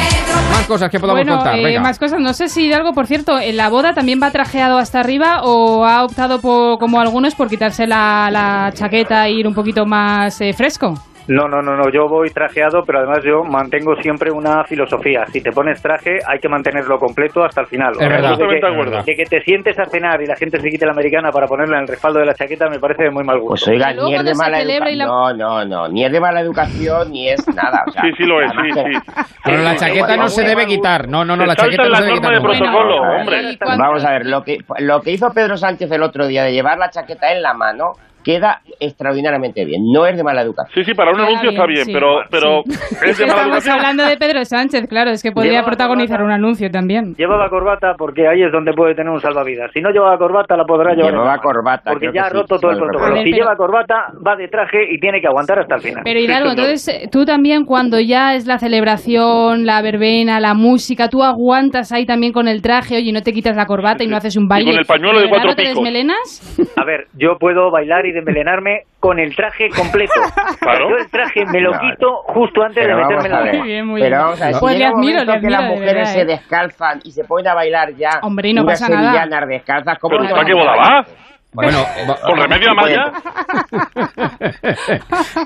Más 0.52 0.66
cosas 0.68 0.90
que 0.92 1.00
podamos 1.00 1.24
bueno, 1.24 1.38
contar. 1.38 1.58
eh, 1.58 1.64
Venga. 1.64 1.82
más 1.82 1.98
cosas. 1.98 2.20
No 2.20 2.34
sé 2.34 2.48
si 2.48 2.72
algo, 2.74 2.94
por 2.94 3.08
cierto, 3.08 3.40
en 3.40 3.58
la 3.58 3.70
boda 3.70 3.94
también 3.94 4.20
va 4.22 4.30
trajeado 4.32 4.78
hasta 4.78 5.00
arriba 5.00 5.42
o 5.44 5.84
ha 5.86 6.04
optado 6.04 6.40
por, 6.40 6.78
como 6.78 7.00
algunos, 7.00 7.34
por 7.36 7.50
quitarse 7.50 7.88
la, 7.88 8.30
la 8.32 8.72
chaqueta 8.74 9.28
e 9.28 9.32
ir 9.32 9.48
un 9.48 9.56
poquito 9.56 9.86
más 9.86 10.40
eh, 10.42 10.54
fresco. 10.54 10.94
No, 11.28 11.48
no, 11.48 11.62
no, 11.62 11.76
no, 11.76 11.90
yo 11.92 12.08
voy 12.08 12.30
trajeado, 12.30 12.84
pero 12.86 13.00
además 13.00 13.20
yo 13.24 13.44
mantengo 13.44 13.96
siempre 14.02 14.30
una 14.32 14.64
filosofía. 14.66 15.26
Si 15.32 15.42
te 15.42 15.52
pones 15.52 15.82
traje, 15.82 16.20
hay 16.28 16.40
que 16.40 16.48
mantenerlo 16.48 17.00
completo 17.00 17.44
hasta 17.44 17.62
el 17.62 17.68
final. 17.68 17.92
Es 17.94 17.98
O 17.98 18.00
sea, 18.00 18.10
verdad. 18.10 19.04
que, 19.06 19.16
que 19.16 19.26
te 19.26 19.42
sientes 19.42 19.78
a 19.80 19.86
cenar 19.86 20.22
y 20.22 20.28
la 20.28 20.36
gente 20.36 20.60
se 20.60 20.70
quite 20.70 20.86
la 20.86 20.92
americana 20.92 21.32
para 21.32 21.48
ponerla 21.48 21.78
en 21.78 21.82
el 21.84 21.88
respaldo 21.88 22.20
de 22.20 22.26
la 22.28 22.34
chaqueta 22.36 22.70
me 22.70 22.80
parece 22.80 23.04
de 23.06 23.10
muy 23.12 23.24
mal 23.24 23.40
gusto. 23.40 23.66
Pues 23.66 23.68
oiga, 23.70 23.92
ni 23.94 24.14
es 24.14 24.24
de 24.24 24.36
mala 24.36 24.58
la- 24.64 24.74
educación. 24.74 24.98
No, 25.08 25.34
no, 25.34 25.66
no. 25.66 25.88
Ni 25.88 26.06
es 26.06 26.12
de 26.12 26.20
mala 26.20 26.42
educación, 26.42 27.12
ni 27.12 27.30
es 27.30 27.48
nada. 27.56 27.84
O 27.88 27.92
sea, 27.92 28.02
Sí, 28.04 28.12
sí 28.18 28.24
lo 28.24 28.42
es, 28.42 28.52
sí. 28.52 29.12
Pero 29.44 29.62
la 29.64 29.76
chaqueta 29.76 30.18
no 30.18 30.28
se 30.28 30.44
debe 30.44 30.66
quitar. 30.68 31.08
No, 31.08 31.26
no, 31.26 31.36
no, 31.36 31.46
la 31.46 31.56
chaqueta 31.56 31.90
no 31.90 31.96
se 31.96 32.04
debe 32.04 32.16
quitar. 32.18 32.34
de 32.34 32.40
nunca. 32.40 32.58
protocolo, 32.60 33.02
Vamos 33.02 33.06
a 33.06 33.10
ver, 33.10 33.20
hombre. 33.22 33.52
Y 33.52 33.58
cuando- 33.58 33.84
Vamos 33.84 34.06
a 34.06 34.12
ver, 34.12 34.26
lo 34.28 34.44
que, 34.44 34.58
lo 34.80 35.02
que 35.02 35.12
hizo 35.12 35.30
Pedro 35.32 35.58
Sánchez 35.58 35.92
el 35.92 36.04
otro 36.04 36.28
día 36.28 36.44
de 36.44 36.54
llevar 36.54 36.78
la 36.78 36.90
chaqueta 36.90 37.32
en 37.32 37.42
la 37.42 37.54
mano 37.54 37.94
queda 38.26 38.62
extraordinariamente 38.80 39.64
bien. 39.66 39.84
No 39.94 40.06
es 40.08 40.18
de 40.18 40.24
mala 40.24 40.42
educación. 40.42 40.74
Sí, 40.74 40.84
sí, 40.84 40.96
para 40.96 41.12
un 41.12 41.18
Queda 41.18 41.28
anuncio 41.28 41.50
está 41.52 41.66
bien, 41.68 41.86
sí. 41.86 41.94
pero, 41.94 42.22
pero 42.32 42.64
Sí. 42.66 42.72
es 43.06 43.18
de 43.20 43.26
mala 43.28 43.36
estamos 43.36 43.46
educación. 43.46 43.76
hablando 43.76 44.06
de 44.06 44.18
Pedro 44.18 44.44
Sánchez, 44.46 44.88
claro, 44.90 45.12
es 45.12 45.22
que 45.22 45.32
podría 45.32 45.52
Llevaba 45.54 45.68
protagonizar 45.68 46.18
corbata. 46.18 46.26
un 46.26 46.44
anuncio 46.44 46.72
también. 46.72 47.14
Llevaba 47.16 47.50
corbata 47.50 47.94
porque 47.98 48.28
ahí 48.28 48.42
es 48.44 48.52
donde 48.52 48.74
puede 48.74 48.96
tener 48.96 49.12
un 49.12 49.22
salvavidas. 49.22 49.72
Si 49.74 49.80
no 49.82 49.92
lleva 49.92 50.18
corbata, 50.18 50.58
la 50.58 50.66
podrá 50.66 50.94
llevar. 50.96 51.12
Llevaba 51.12 51.38
corbata, 51.38 51.92
Porque 51.92 52.10
ya 52.14 52.24
ha 52.24 52.30
roto 52.30 52.56
sí, 52.56 52.62
todo 52.62 52.72
el 52.72 52.78
protocolo. 52.80 53.16
Si 53.24 53.32
lleva 53.32 53.56
corbata, 53.56 54.08
va 54.26 54.36
de 54.36 54.48
traje 54.48 54.92
y 54.92 55.00
tiene 55.00 55.22
que 55.22 55.28
aguantar 55.28 55.60
hasta 55.60 55.76
el 55.76 55.82
final. 55.82 56.02
Pero 56.04 56.20
Hidalgo, 56.20 56.50
entonces 56.50 56.88
eh, 56.88 57.08
tú 57.12 57.26
también 57.26 57.64
cuando 57.66 58.00
ya 58.00 58.34
es 58.36 58.48
la 58.48 58.58
celebración, 58.58 59.66
la 59.66 59.82
verbena, 59.82 60.40
la 60.40 60.54
música, 60.54 61.10
tú 61.10 61.24
aguantas 61.24 61.92
ahí 61.92 62.06
también 62.06 62.34
con 62.34 62.48
el 62.48 62.62
traje, 62.62 62.98
oye, 62.98 63.12
no 63.12 63.22
te 63.22 63.34
quitas 63.34 63.56
la 63.56 63.66
corbata 63.66 64.04
y 64.04 64.08
no 64.08 64.18
haces 64.18 64.36
un 64.36 64.48
baile. 64.48 64.72
con 64.72 64.80
el 64.80 64.86
pañuelo 64.86 65.20
de 65.20 65.30
cuatro 65.30 65.56
te 65.56 65.64
picos. 65.64 65.76
desmelenas? 65.76 66.58
A 66.78 66.84
ver, 66.86 67.08
yo 67.14 67.38
puedo 67.38 67.70
bailar 67.72 68.06
y 68.06 68.12
desmelenarme 68.16 68.82
con 69.00 69.20
el 69.20 69.36
traje 69.36 69.70
completo. 69.70 70.14
Claro. 70.60 70.90
Yo 70.90 70.98
el 70.98 71.10
traje 71.12 71.46
me 71.52 71.62
lo 71.62 71.72
No, 71.74 71.80
quito 71.80 72.08
justo 72.26 72.64
antes 72.64 72.84
Pero 72.84 72.98
de 72.98 73.04
meterme 73.04 73.30
la. 73.30 73.58
Muy 73.60 73.68
bien, 73.68 73.86
muy 73.88 74.02
pero 74.02 74.16
bien. 74.16 74.26
vamos 74.26 74.42
a 74.42 74.46
ver, 74.46 74.54
si 74.56 74.60
Pues 74.60 74.76
un 74.78 74.84
admiro, 74.84 75.20
momento 75.26 75.42
que 75.42 75.50
las 75.52 75.62
de 75.62 75.70
mujeres 75.70 75.94
verdad, 75.96 76.14
se 76.14 76.22
¿eh? 76.22 76.26
descalzan 76.26 77.00
y 77.04 77.12
se 77.12 77.24
ponen 77.26 77.48
a 77.50 77.54
bailar 77.54 77.94
ya 77.96 78.10
Hombre, 78.24 78.50
y 78.50 78.54
no 78.54 78.64
unas 78.64 78.80
pasa 78.82 78.92
nada. 78.94 79.12
sevillanas 79.14 79.48
descalzas, 79.50 79.98
¿cómo 80.00 80.18
¿Pero 80.18 80.24
no 80.36 80.44
qué 80.46 80.54
va? 80.54 81.06
Bueno, 81.54 81.78
va- 82.10 82.18
¿Con 82.22 82.38
remedio 82.38 82.72
a 82.72 82.74
Maya? 82.74 83.12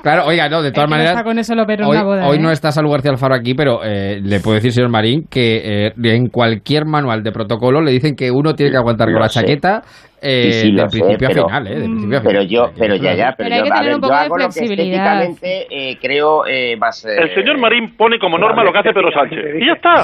claro, 0.02 0.24
oiga, 0.26 0.48
no, 0.48 0.60
de 0.62 0.72
todas 0.72 0.88
Es 0.90 0.90
que 0.90 0.98
no 0.98 1.04
maneras. 1.04 1.22
con 1.22 1.38
eso 1.38 1.54
lo 1.54 1.66
pero 1.66 1.84
en 1.84 1.90
Hoy, 1.90 1.96
una 1.96 2.04
boda, 2.04 2.26
hoy 2.28 2.36
¿eh? 2.36 2.40
no 2.40 2.50
está 2.50 2.72
Salud 2.72 2.90
García 2.90 3.12
Alfaro 3.12 3.34
aquí, 3.34 3.54
pero 3.54 3.84
eh, 3.84 4.20
le 4.20 4.40
puedo 4.40 4.56
decir, 4.56 4.72
señor 4.72 4.90
Marín, 4.90 5.26
que 5.30 5.86
eh, 5.88 5.92
en 6.02 6.28
cualquier 6.28 6.84
manual 6.84 7.22
de 7.22 7.30
protocolo 7.32 7.80
le 7.80 7.92
dicen 7.92 8.16
que 8.16 8.30
uno 8.30 8.54
tiene 8.54 8.72
que 8.72 8.78
aguantar 8.78 9.08
con 9.12 9.20
la 9.20 9.28
sé. 9.28 9.40
chaqueta 9.40 9.82
eh, 10.22 10.52
Sí, 10.52 10.72
sé, 10.88 10.98
principio 11.00 11.28
pero- 11.28 11.42
a 11.42 11.46
final, 11.48 11.66
¿eh? 11.66 11.70
Del 11.70 11.82
principio 11.84 12.18
a 12.18 12.22
Pero 12.22 12.30
final. 12.40 12.48
yo, 12.48 12.70
pero 12.78 12.94
ya, 12.96 13.14
ya, 13.14 13.34
pero, 13.36 13.48
Pero 13.48 13.54
hay 13.54 13.58
yo, 13.60 13.64
que 13.64 13.70
a 13.70 13.74
tener 13.74 13.84
ver, 13.86 13.94
un 13.94 14.00
yo 14.00 14.00
poco 14.08 14.12
de 14.14 14.20
hago 14.20 14.36
lo 14.38 14.46
que 14.46 14.52
flexibilidad. 14.52 15.22
estéticamente 15.22 15.66
eh, 15.90 15.98
creo 16.00 16.46
eh, 16.46 16.76
más... 16.76 17.04
eh, 17.04 17.16
El 17.22 17.34
señor 17.34 17.58
Marín 17.58 17.96
pone 17.96 18.18
como 18.18 18.38
norma 18.38 18.62
lo 18.64 18.72
que 18.72 18.78
hace 18.78 18.92
Pedro 18.92 19.10
Sánchez. 19.12 19.38
Y 19.60 19.66
ya 19.66 19.72
está. 19.72 19.94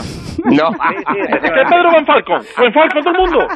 No, 0.44 0.70
Es 1.16 1.40
que 1.40 1.50
Pedro 1.50 1.90
Van 1.92 2.06
Falcon. 2.06 2.40
Van 2.58 2.72
Falcon, 2.72 3.02
todo 3.02 3.12
el 3.14 3.20
mundo. 3.20 3.46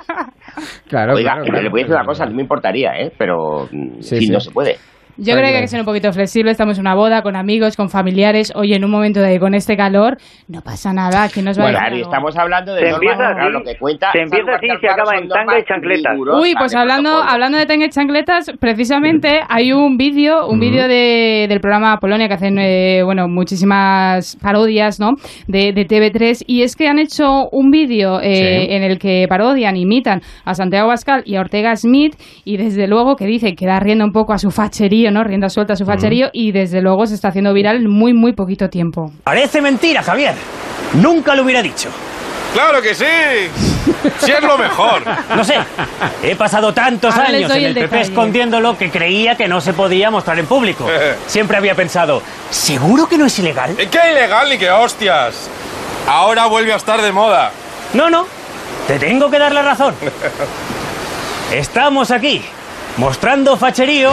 Claro, 0.89 1.15
Oiga, 1.15 1.31
claro, 1.33 1.45
que 1.45 1.51
claro. 1.51 1.63
le 1.65 1.69
voy 1.71 1.81
a 1.81 1.83
decir 1.85 1.97
una 1.97 2.05
cosa, 2.05 2.27
no 2.27 2.33
me 2.35 2.43
importaría, 2.43 2.93
¿eh? 3.01 3.13
Pero 3.17 3.69
mm, 3.71 4.01
Sí, 4.01 4.19
sí. 4.21 4.31
no 4.31 4.41
se 4.41 4.51
puede. 4.51 4.77
Yo 5.21 5.35
creo 5.35 5.49
que 5.49 5.57
hay 5.57 5.61
que 5.63 5.69
ser 5.69 5.81
un 5.81 5.87
poquito 5.87 6.13
flexible. 6.13 6.51
Estamos 6.51 6.79
en 6.79 6.83
una 6.83 6.95
boda 6.95 7.23
con 7.23 7.37
amigos, 7.37 7.77
con 7.77 7.89
familiares. 7.91 8.53
Oye, 8.55 8.75
en 8.77 8.85
un 8.85 8.91
momento 8.91 9.21
de 9.21 9.39
con 9.39 9.55
este 9.55 9.77
calor, 9.77 10.17
no 10.49 10.63
pasa 10.63 10.93
nada. 10.93 11.29
Que 11.29 11.43
nos 11.43 11.59
va 11.59 11.65
Bueno, 11.65 11.79
a 11.79 11.95
y 11.95 12.01
estamos 12.01 12.37
hablando 12.37 12.75
de 12.75 12.81
Se 12.81 12.91
normas, 12.91 13.03
empieza 13.03 13.33
claro, 13.35 13.51
lo 13.51 13.63
que 13.63 13.77
cuenta... 13.79 14.13
se 14.13 14.19
empieza 14.23 14.53
así 14.57 14.67
y 14.67 14.81
se 14.81 14.89
acaba 14.89 15.17
en 15.19 15.29
tanga 15.29 15.59
y 15.59 15.65
chancletas. 15.65 16.17
Uy, 16.41 16.55
pues 16.59 16.75
hablando, 16.75 17.11
hablando 17.23 17.59
de 17.59 17.67
Tengue 17.67 17.89
Chancletas, 17.91 18.51
precisamente 18.59 19.41
hay 19.49 19.73
un 19.73 19.97
vídeo, 19.97 20.49
un 20.49 20.59
vídeo 20.59 20.89
de, 20.89 21.47
del 21.49 21.61
programa 21.61 21.99
Polonia 21.99 22.27
que 22.29 22.35
hacen, 22.35 22.59
eh, 22.59 23.03
bueno, 23.05 23.29
muchísimas 23.29 24.37
parodias, 24.41 24.99
¿no? 25.01 25.11
De, 25.47 25.73
de 25.73 25.87
TV3 25.87 26.45
y 26.47 26.63
es 26.63 26.77
que 26.77 26.89
han 26.89 26.99
hecho 26.99 27.49
un 27.53 27.71
vídeo 27.71 28.21
eh, 28.21 28.31
Sí. 28.41 28.73
en 28.75 28.83
el 28.83 28.99
que 28.99 29.27
parodian, 29.29 29.77
imitan 29.77 30.21
a 30.45 30.55
Santiago 30.55 30.89
Pascal 30.89 31.23
y 31.27 31.37
a 31.37 31.41
Ortega 31.41 31.77
Smith 31.77 32.15
y 32.45 32.57
desde 32.57 32.87
luego 32.89 33.17
que 33.17 33.27
dice 33.27 33.55
que 33.55 33.67
da 33.67 33.79
rienda 33.81 34.05
un 34.05 34.13
poco 34.13 34.33
a 34.33 34.39
su 34.39 34.51
facherío, 35.11 35.19
¿no? 35.19 35.25
Rienda 35.25 35.51
suelta 35.51 35.75
a 35.75 35.77
su 35.77 35.85
facherío 35.85 36.31
y 36.33 36.53
desde 36.53 36.81
luego 36.81 37.07
se 37.07 37.15
está 37.15 37.29
haciendo 37.29 37.53
viral 37.53 37.77
en 37.77 37.91
muy, 37.91 38.13
muy 38.13 38.33
poquito 38.33 38.69
tiempo. 38.71 39.13
Parece 39.25 39.61
mentira, 39.61 40.03
Javier. 40.03 40.35
Nunca 40.95 41.35
lo 41.35 41.43
hubiera 41.43 41.63
dicho. 41.63 41.89
¡Claro 42.53 42.83
que 42.83 42.95
sí! 42.97 43.05
¡Sí 44.19 44.33
es 44.33 44.43
lo 44.43 44.59
mejor! 44.59 45.05
No 45.37 45.45
sé, 45.45 45.55
he 46.23 46.35
pasado 46.35 46.75
tantos 46.75 47.15
Ahora 47.15 47.29
años 47.29 47.51
en 47.53 47.57
el 47.59 47.77
el 47.79 47.89
PP 47.89 48.01
escondiéndolo 48.01 48.77
que 48.77 48.91
creía 48.91 49.37
que 49.37 49.47
no 49.47 49.61
se 49.61 49.73
podía 49.73 50.11
mostrar 50.11 50.37
en 50.39 50.47
público. 50.47 50.87
Siempre 51.29 51.57
había 51.57 51.77
pensado, 51.77 52.23
¿seguro 52.51 53.09
que 53.09 53.19
no 53.19 53.27
es 53.27 53.39
ilegal? 53.39 53.77
¿Qué 53.77 54.01
ilegal 54.11 54.49
ni 54.49 54.59
qué 54.59 54.69
hostias? 54.69 55.49
Ahora 56.09 56.47
vuelve 56.47 56.73
a 56.73 56.77
estar 56.77 57.01
de 57.01 57.13
moda. 57.13 57.53
No, 57.95 58.11
no, 58.11 58.27
te 58.89 58.99
tengo 58.99 59.31
que 59.31 59.39
dar 59.39 59.53
la 59.53 59.63
razón. 59.63 59.95
Estamos 61.53 62.11
aquí, 62.11 62.43
mostrando 63.01 63.57
facherío. 63.57 64.11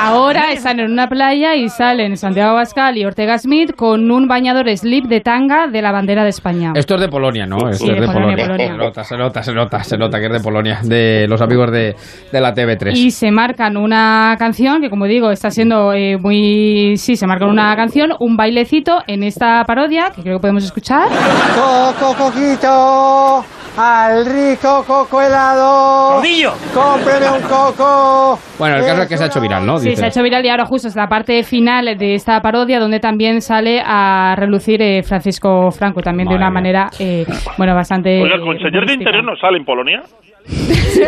Ahora 0.00 0.52
están 0.52 0.78
en 0.78 0.92
una 0.92 1.08
playa 1.08 1.56
y 1.56 1.68
salen 1.68 2.16
Santiago 2.16 2.54
Pascal 2.54 2.96
y 2.96 3.04
Ortega 3.04 3.36
Smith 3.38 3.74
con 3.74 4.08
un 4.12 4.28
bañador 4.28 4.70
slip 4.78 5.06
de 5.06 5.20
tanga 5.20 5.66
de 5.66 5.82
la 5.82 5.90
bandera 5.90 6.22
de 6.22 6.30
España. 6.30 6.72
Esto 6.76 6.94
es 6.94 7.00
de 7.00 7.08
Polonia, 7.08 7.44
¿no? 7.44 7.68
Esto 7.68 7.84
Sí, 7.86 7.90
es 7.90 7.96
de 7.96 8.00
de 8.02 8.06
Polonia, 8.06 8.36
Polonia. 8.46 8.68
Polonia. 8.68 8.68
Se 8.68 8.76
nota, 8.86 9.04
se 9.04 9.16
nota, 9.16 9.42
se 9.42 9.52
nota, 9.52 9.82
se 9.84 9.98
nota 9.98 10.20
que 10.20 10.26
es 10.26 10.32
de 10.32 10.40
Polonia, 10.40 10.78
de 10.84 11.26
los 11.28 11.40
amigos 11.42 11.72
de, 11.72 11.96
de 12.30 12.40
la 12.40 12.54
TV3. 12.54 12.92
Y 12.96 13.10
se 13.10 13.32
marcan 13.32 13.76
una 13.76 14.36
canción 14.38 14.80
que, 14.80 14.88
como 14.88 15.06
digo, 15.06 15.32
está 15.32 15.50
siendo 15.50 15.92
eh, 15.92 16.16
muy... 16.16 16.94
Sí, 16.96 17.16
se 17.16 17.26
marcan 17.26 17.48
una 17.50 17.74
canción, 17.76 18.12
un 18.20 18.36
bailecito 18.36 19.02
en 19.08 19.24
esta 19.24 19.64
parodia, 19.64 20.12
que 20.14 20.22
creo 20.22 20.36
que 20.38 20.40
podemos 20.42 20.64
escuchar. 20.64 21.08
Coco, 21.56 22.14
coquito, 22.14 23.44
al 23.80 24.26
rico 24.26 24.82
coco 24.86 25.22
helado. 25.22 26.16
¡Rodillo! 26.16 26.52
¡Cómpreme 26.74 27.30
un 27.30 27.42
coco! 27.42 28.38
Bueno, 28.58 28.76
el 28.76 28.84
caso 28.84 29.02
es 29.02 29.08
que 29.08 29.16
se 29.16 29.22
ha 29.24 29.26
hecho 29.28 29.40
viral, 29.40 29.64
¿no? 29.64 29.78
Sí, 29.78 29.90
Dice. 29.90 30.00
se 30.00 30.04
ha 30.06 30.08
hecho 30.08 30.22
viral 30.22 30.44
y 30.44 30.48
ahora 30.48 30.66
justo 30.66 30.88
es 30.88 30.96
la 30.96 31.08
parte 31.08 31.44
final 31.44 31.96
de 31.96 32.14
esta 32.14 32.40
parodia 32.42 32.80
donde 32.80 32.98
también 32.98 33.40
sale 33.40 33.80
a 33.84 34.34
relucir 34.36 34.82
eh, 34.82 35.02
Francisco 35.04 35.70
Franco, 35.70 36.00
también 36.02 36.28
de 36.28 36.34
una 36.34 36.50
manera, 36.50 36.90
eh, 36.98 37.24
bueno, 37.56 37.74
bastante... 37.74 38.20
Oiga, 38.20 38.34
el 38.34 38.40
conseller 38.42 38.84
de 38.84 38.94
Interior 38.94 39.22
no 39.24 39.36
sale 39.36 39.58
en 39.58 39.64
Polonia. 39.64 40.02
Yo 40.48 41.04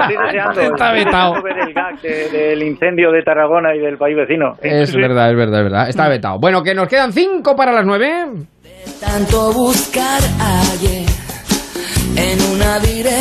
estoy 0.00 0.16
deseando, 0.24 0.60
Está 0.60 0.86
estoy 0.96 1.04
vetado. 1.04 1.34
deseando 1.34 1.42
ver 1.42 1.58
el 1.68 1.74
gag 1.74 2.00
de- 2.00 2.28
del 2.30 2.62
incendio 2.62 3.12
de 3.12 3.22
Tarragona 3.22 3.74
y 3.74 3.78
del 3.78 3.96
país 3.98 4.16
vecino. 4.16 4.54
Es 4.62 4.94
verdad, 4.94 5.30
es 5.30 5.36
verdad, 5.36 5.58
es 5.60 5.64
verdad. 5.64 5.88
Está 5.88 6.08
vetado. 6.08 6.38
Bueno, 6.38 6.62
que 6.62 6.74
nos 6.74 6.88
quedan 6.88 7.12
cinco 7.12 7.54
para 7.54 7.72
las 7.72 7.84
nueve. 7.86 8.24
Tanto 9.00 9.52
buscar 9.52 10.20
ayer. 10.72 11.27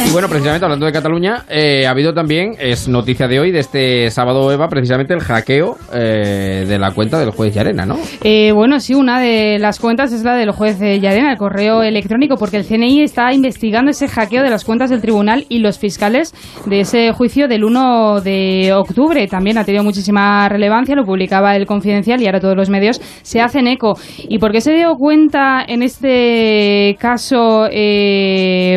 Y 0.07 0.11
bueno, 0.11 0.30
precisamente 0.30 0.65
hablando 0.65 0.85
de 0.85 0.91
Cataluña, 0.91 1.43
eh, 1.49 1.85
ha 1.85 1.91
habido 1.91 2.14
también, 2.14 2.55
es 2.59 2.88
noticia 2.88 3.27
de 3.27 3.39
hoy, 3.39 3.51
de 3.51 3.59
este 3.59 4.09
sábado, 4.09 4.51
Eva, 4.51 4.68
precisamente 4.68 5.14
el 5.14 5.19
hackeo 5.19 5.77
eh, 5.93 6.65
de 6.68 6.80
la 6.80 6.91
cuenta 6.91 7.19
del 7.19 7.31
juez 7.31 7.53
Llarena, 7.53 7.85
¿no? 7.85 7.97
Eh, 8.23 8.51
bueno, 8.53 8.80
sí, 8.80 8.93
una 8.93 9.19
de 9.19 9.59
las 9.59 9.80
cuentas 9.80 10.14
es 10.14 10.23
la 10.23 10.35
del 10.35 10.51
juez 10.51 10.81
eh, 10.81 10.99
Llarena, 10.99 11.31
el 11.31 11.38
correo 11.38 11.84
electrónico, 11.84 12.38
porque 12.38 12.57
el 12.57 12.65
CNI 12.65 13.01
está 13.01 13.34
investigando 13.34 13.91
ese 13.91 14.07
hackeo 14.07 14.43
de 14.43 14.49
las 14.49 14.64
cuentas 14.64 14.89
del 14.89 15.01
tribunal 15.01 15.45
y 15.49 15.59
los 15.59 15.77
fiscales 15.77 16.34
de 16.65 16.81
ese 16.81 17.11
juicio 17.11 17.47
del 17.47 17.64
1 17.64 18.22
de 18.22 18.73
octubre. 18.73 19.27
También 19.27 19.57
ha 19.57 19.65
tenido 19.65 19.84
muchísima 19.84 20.47
relevancia, 20.49 20.95
lo 20.95 21.05
publicaba 21.05 21.55
el 21.55 21.65
Confidencial 21.65 22.22
y 22.22 22.26
ahora 22.26 22.39
todos 22.39 22.55
los 22.55 22.69
medios 22.69 23.01
se 23.22 23.41
hacen 23.41 23.68
eco. 23.68 23.97
¿Y 24.30 24.39
por 24.39 24.51
qué 24.51 24.61
se 24.61 24.73
dio 24.73 24.95
cuenta 24.95 25.64
en 25.68 25.84
este 25.84 26.95
caso, 26.99 27.68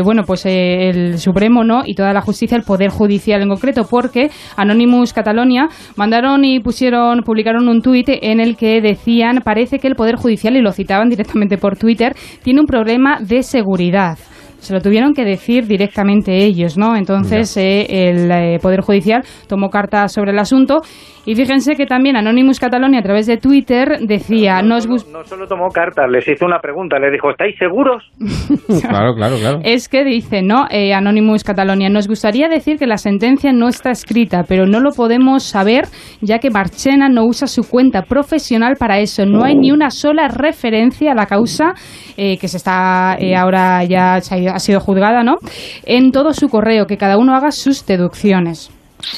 eh, 0.01 0.03
bueno, 0.03 0.23
pues 0.25 0.47
eh, 0.47 0.89
el 0.89 1.19
Supremo, 1.19 1.65
¿no? 1.65 1.83
Y 1.85 1.95
toda 1.95 2.13
la 2.13 2.21
justicia, 2.21 2.57
el 2.57 2.63
Poder 2.63 2.91
Judicial 2.91 3.43
en 3.43 3.49
concreto, 3.49 3.87
porque 3.89 4.31
Anonymous 4.57 5.13
Catalonia 5.13 5.69
mandaron 5.97 6.45
y 6.45 6.61
pusieron, 6.61 7.23
publicaron 7.23 7.69
un 7.69 7.83
tuit 7.83 8.09
en 8.09 8.41
el 8.41 8.57
que 8.57 8.81
decían, 8.81 9.41
parece 9.45 9.79
que 9.79 9.89
el 9.89 9.95
Poder 9.95 10.17
Judicial, 10.17 10.57
y 10.57 10.63
lo 10.63 10.73
citaban 10.73 11.09
directamente 11.09 11.59
por 11.59 11.77
Twitter, 11.77 12.15
tiene 12.43 12.61
un 12.61 12.67
problema 12.67 13.19
de 13.21 13.43
seguridad. 13.43 14.19
Se 14.61 14.75
lo 14.75 14.81
tuvieron 14.81 15.15
que 15.15 15.25
decir 15.25 15.67
directamente 15.67 16.45
ellos, 16.45 16.77
¿no? 16.77 16.95
Entonces 16.95 17.57
eh, 17.57 17.87
el 17.89 18.31
eh, 18.31 18.59
Poder 18.61 18.83
Judicial 18.83 19.25
tomó 19.49 19.71
cartas 19.71 20.13
sobre 20.13 20.33
el 20.33 20.39
asunto 20.39 20.83
y 21.27 21.35
fíjense 21.35 21.75
que 21.77 21.87
también 21.87 22.17
Anonymous 22.17 22.59
Catalonia 22.59 23.01
a 23.01 23.03
través 23.03 23.27
de 23.27 23.37
Twitter 23.37 23.99
decía, 24.01 24.63
nos 24.63 24.87
gus- 24.89 25.07
No 25.07 25.23
solo 25.25 25.47
tomó 25.47 25.69
cartas, 25.69 26.07
les 26.11 26.27
hizo 26.27 26.47
una 26.47 26.59
pregunta, 26.61 26.99
les 26.99 27.13
dijo, 27.13 27.31
¿estáis 27.31 27.57
seguros? 27.59 28.03
claro, 28.89 29.15
claro, 29.15 29.37
claro. 29.39 29.61
Es 29.63 29.89
que 29.89 30.05
dice, 30.05 30.43
¿no? 30.43 30.67
Eh, 30.71 30.93
Anonymous 30.95 31.45
Catalonia, 31.45 31.89
nos 31.89 32.09
gustaría 32.09 32.49
decir 32.49 32.79
que 32.79 32.87
la 32.87 32.97
sentencia 32.97 33.53
no 33.53 33.69
está 33.69 33.91
escrita, 33.91 34.45
pero 34.49 34.67
no 34.67 34.81
lo 34.81 34.91
podemos 34.93 35.43
saber 35.45 35.85
ya 36.21 36.39
que 36.39 36.51
Marchena 36.51 37.09
no 37.09 37.25
usa 37.25 37.47
su 37.47 37.69
cuenta 37.69 38.03
profesional 38.03 38.77
para 38.79 38.99
eso. 38.99 39.27
No 39.27 39.45
hay 39.45 39.55
ni 39.57 39.71
una 39.73 39.91
sola 39.91 40.29
referencia 40.29 41.13
a 41.13 41.15
la 41.15 41.27
causa 41.27 41.75
eh, 42.17 42.39
que 42.39 42.49
se 42.49 42.57
está 42.57 43.17
eh, 43.19 43.37
ahora 43.37 43.85
ya 43.85 44.21
se 44.21 44.35
ha, 44.35 44.39
ido- 44.39 44.53
ha 44.55 44.59
sido 44.59 44.81
juzgada, 44.81 45.23
¿no? 45.23 45.37
En 45.85 46.13
todo 46.13 46.33
su 46.33 46.49
correo, 46.49 46.87
que 46.87 46.97
cada 46.97 47.19
uno 47.19 47.35
haga 47.35 47.51
sus 47.51 47.85
deducciones. 47.87 48.71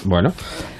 Bueno. 0.04 0.30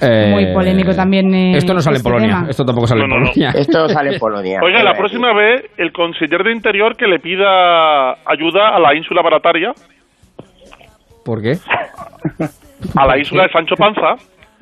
eh, 0.01 0.29
Muy 0.31 0.47
polémico 0.53 0.95
también. 0.95 1.35
eh, 1.35 1.57
Esto 1.57 1.75
no 1.75 1.81
sale 1.81 1.97
en 1.97 2.01
este 2.01 2.09
Polonia. 2.11 2.37
tema. 2.37 2.51
Esto 2.51 2.65
tampoco 2.65 2.87
sale 2.87 3.01
No, 3.01 3.05
en 3.05 3.11
no, 3.11 3.19
no. 3.21 3.27
Polonia. 3.27 3.51
Esto 3.55 3.89
sale 3.89 4.13
en 4.15 4.19
Polonia. 4.19 4.61
Oiga, 4.63 4.83
la 4.83 4.95
próxima 4.95 5.33
vez 5.33 5.65
el 5.77 5.93
conseller 5.93 6.43
de 6.45 6.53
Interior 6.53 6.97
que 6.97 7.07
le 7.07 7.19
pida 7.19 8.13
ayuda 8.27 8.75
a 8.75 8.79
la 8.79 8.95
ínsula 8.95 9.23
barataria, 9.23 9.73
¿Por 11.25 11.41
qué? 11.43 11.57
a 12.97 13.07
la 13.07 13.19
ínsula 13.19 13.45
de 13.45 13.49
Sancho 13.51 13.77
Panza, 13.77 14.17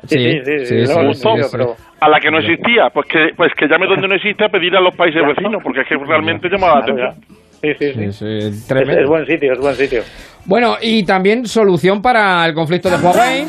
Sí, 0.07 0.17
sí, 0.17 0.41
sí, 0.45 0.67
sí, 0.67 0.87
sí, 0.87 1.15
sí. 1.15 1.59
a 2.01 2.09
la 2.09 2.21
que 2.21 2.31
no 2.31 2.39
existía, 2.39 2.89
pues 2.89 3.07
que 3.07 3.33
pues 3.37 3.53
que 3.55 3.67
llame 3.69 3.87
donde 3.87 4.09
no 4.09 4.15
existe 4.15 4.45
a 4.45 4.49
pedir 4.49 4.75
a 4.75 4.81
los 4.81 4.95
países 4.95 5.21
vecinos, 5.27 5.63
porque 5.63 5.83
es 5.83 5.87
que 5.89 5.97
realmente 5.97 6.49
llama 6.49 6.69
la 6.69 6.79
atención. 6.79 7.15
Sí, 7.63 7.69
sí, 7.79 7.93
sí. 7.95 8.05
Es, 8.05 8.23
Es, 8.23 8.67
tremendo. 8.67 9.03
es 9.03 9.09
buen 9.09 9.27
sitio, 9.27 9.53
es 9.53 9.59
buen 9.59 9.75
sitio. 9.75 10.03
Bueno, 10.47 10.77
y 10.81 11.03
también 11.05 11.47
solución 11.47 12.01
para 12.01 12.47
el 12.47 12.55
conflicto 12.55 12.89
de 12.89 12.97
Huawei. 12.97 13.45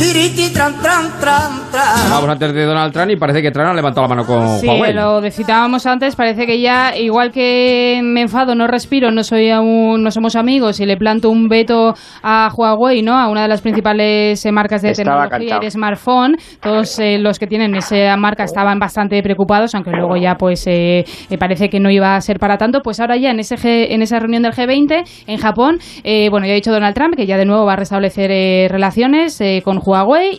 Tiriti, 0.00 0.50
tran, 0.50 0.72
tran, 0.80 1.10
tran, 1.20 1.70
tran. 1.70 2.10
Vamos 2.10 2.30
antes 2.30 2.54
de 2.54 2.64
Donald 2.64 2.90
Trump 2.90 3.10
y 3.10 3.16
parece 3.16 3.42
que 3.42 3.50
Trump 3.50 3.68
ha 3.68 3.74
levantado 3.74 4.08
la 4.08 4.14
mano 4.14 4.26
con 4.26 4.58
Sí, 4.58 4.66
Huawei. 4.66 4.94
lo 4.94 5.20
citábamos 5.30 5.84
antes, 5.84 6.16
parece 6.16 6.46
que 6.46 6.58
ya, 6.58 6.96
igual 6.96 7.30
que 7.30 8.00
me 8.02 8.22
enfado, 8.22 8.54
no 8.54 8.66
respiro, 8.66 9.10
no 9.10 9.22
soy 9.22 9.50
aún, 9.50 10.02
no 10.02 10.10
somos 10.10 10.36
amigos 10.36 10.80
y 10.80 10.86
le 10.86 10.96
planto 10.96 11.28
un 11.28 11.48
veto 11.48 11.92
a 12.22 12.48
Huawei, 12.56 13.02
¿no? 13.02 13.14
A 13.14 13.28
una 13.28 13.42
de 13.42 13.48
las 13.48 13.60
principales 13.60 14.42
eh, 14.46 14.50
marcas 14.52 14.80
de 14.80 14.92
Estaba 14.92 15.24
tecnología 15.28 15.58
y 15.60 15.64
de 15.66 15.70
smartphone. 15.70 16.36
Todos 16.62 16.98
eh, 16.98 17.18
los 17.18 17.38
que 17.38 17.46
tienen 17.46 17.74
esa 17.74 18.16
marca 18.16 18.44
estaban 18.44 18.78
bastante 18.78 19.22
preocupados, 19.22 19.74
aunque 19.74 19.90
luego 19.90 20.16
ya 20.16 20.36
pues 20.36 20.66
eh, 20.66 21.04
eh, 21.28 21.36
parece 21.38 21.68
que 21.68 21.78
no 21.78 21.90
iba 21.90 22.16
a 22.16 22.20
ser 22.22 22.38
para 22.38 22.56
tanto. 22.56 22.80
Pues 22.82 23.00
ahora 23.00 23.18
ya 23.18 23.32
en 23.32 23.40
ese 23.40 23.56
G- 23.56 23.88
en 23.90 24.00
esa 24.00 24.18
reunión 24.18 24.44
del 24.44 24.52
G20 24.54 25.02
en 25.26 25.36
Japón, 25.36 25.78
eh, 26.04 26.30
bueno, 26.30 26.46
ya 26.46 26.52
ha 26.52 26.56
dicho 26.56 26.72
Donald 26.72 26.94
Trump 26.94 27.16
que 27.16 27.26
ya 27.26 27.36
de 27.36 27.44
nuevo 27.44 27.66
va 27.66 27.74
a 27.74 27.76
restablecer 27.76 28.30
eh, 28.30 28.66
relaciones 28.70 29.38
eh, 29.42 29.60
con 29.62 29.76
Huawei 29.76 29.89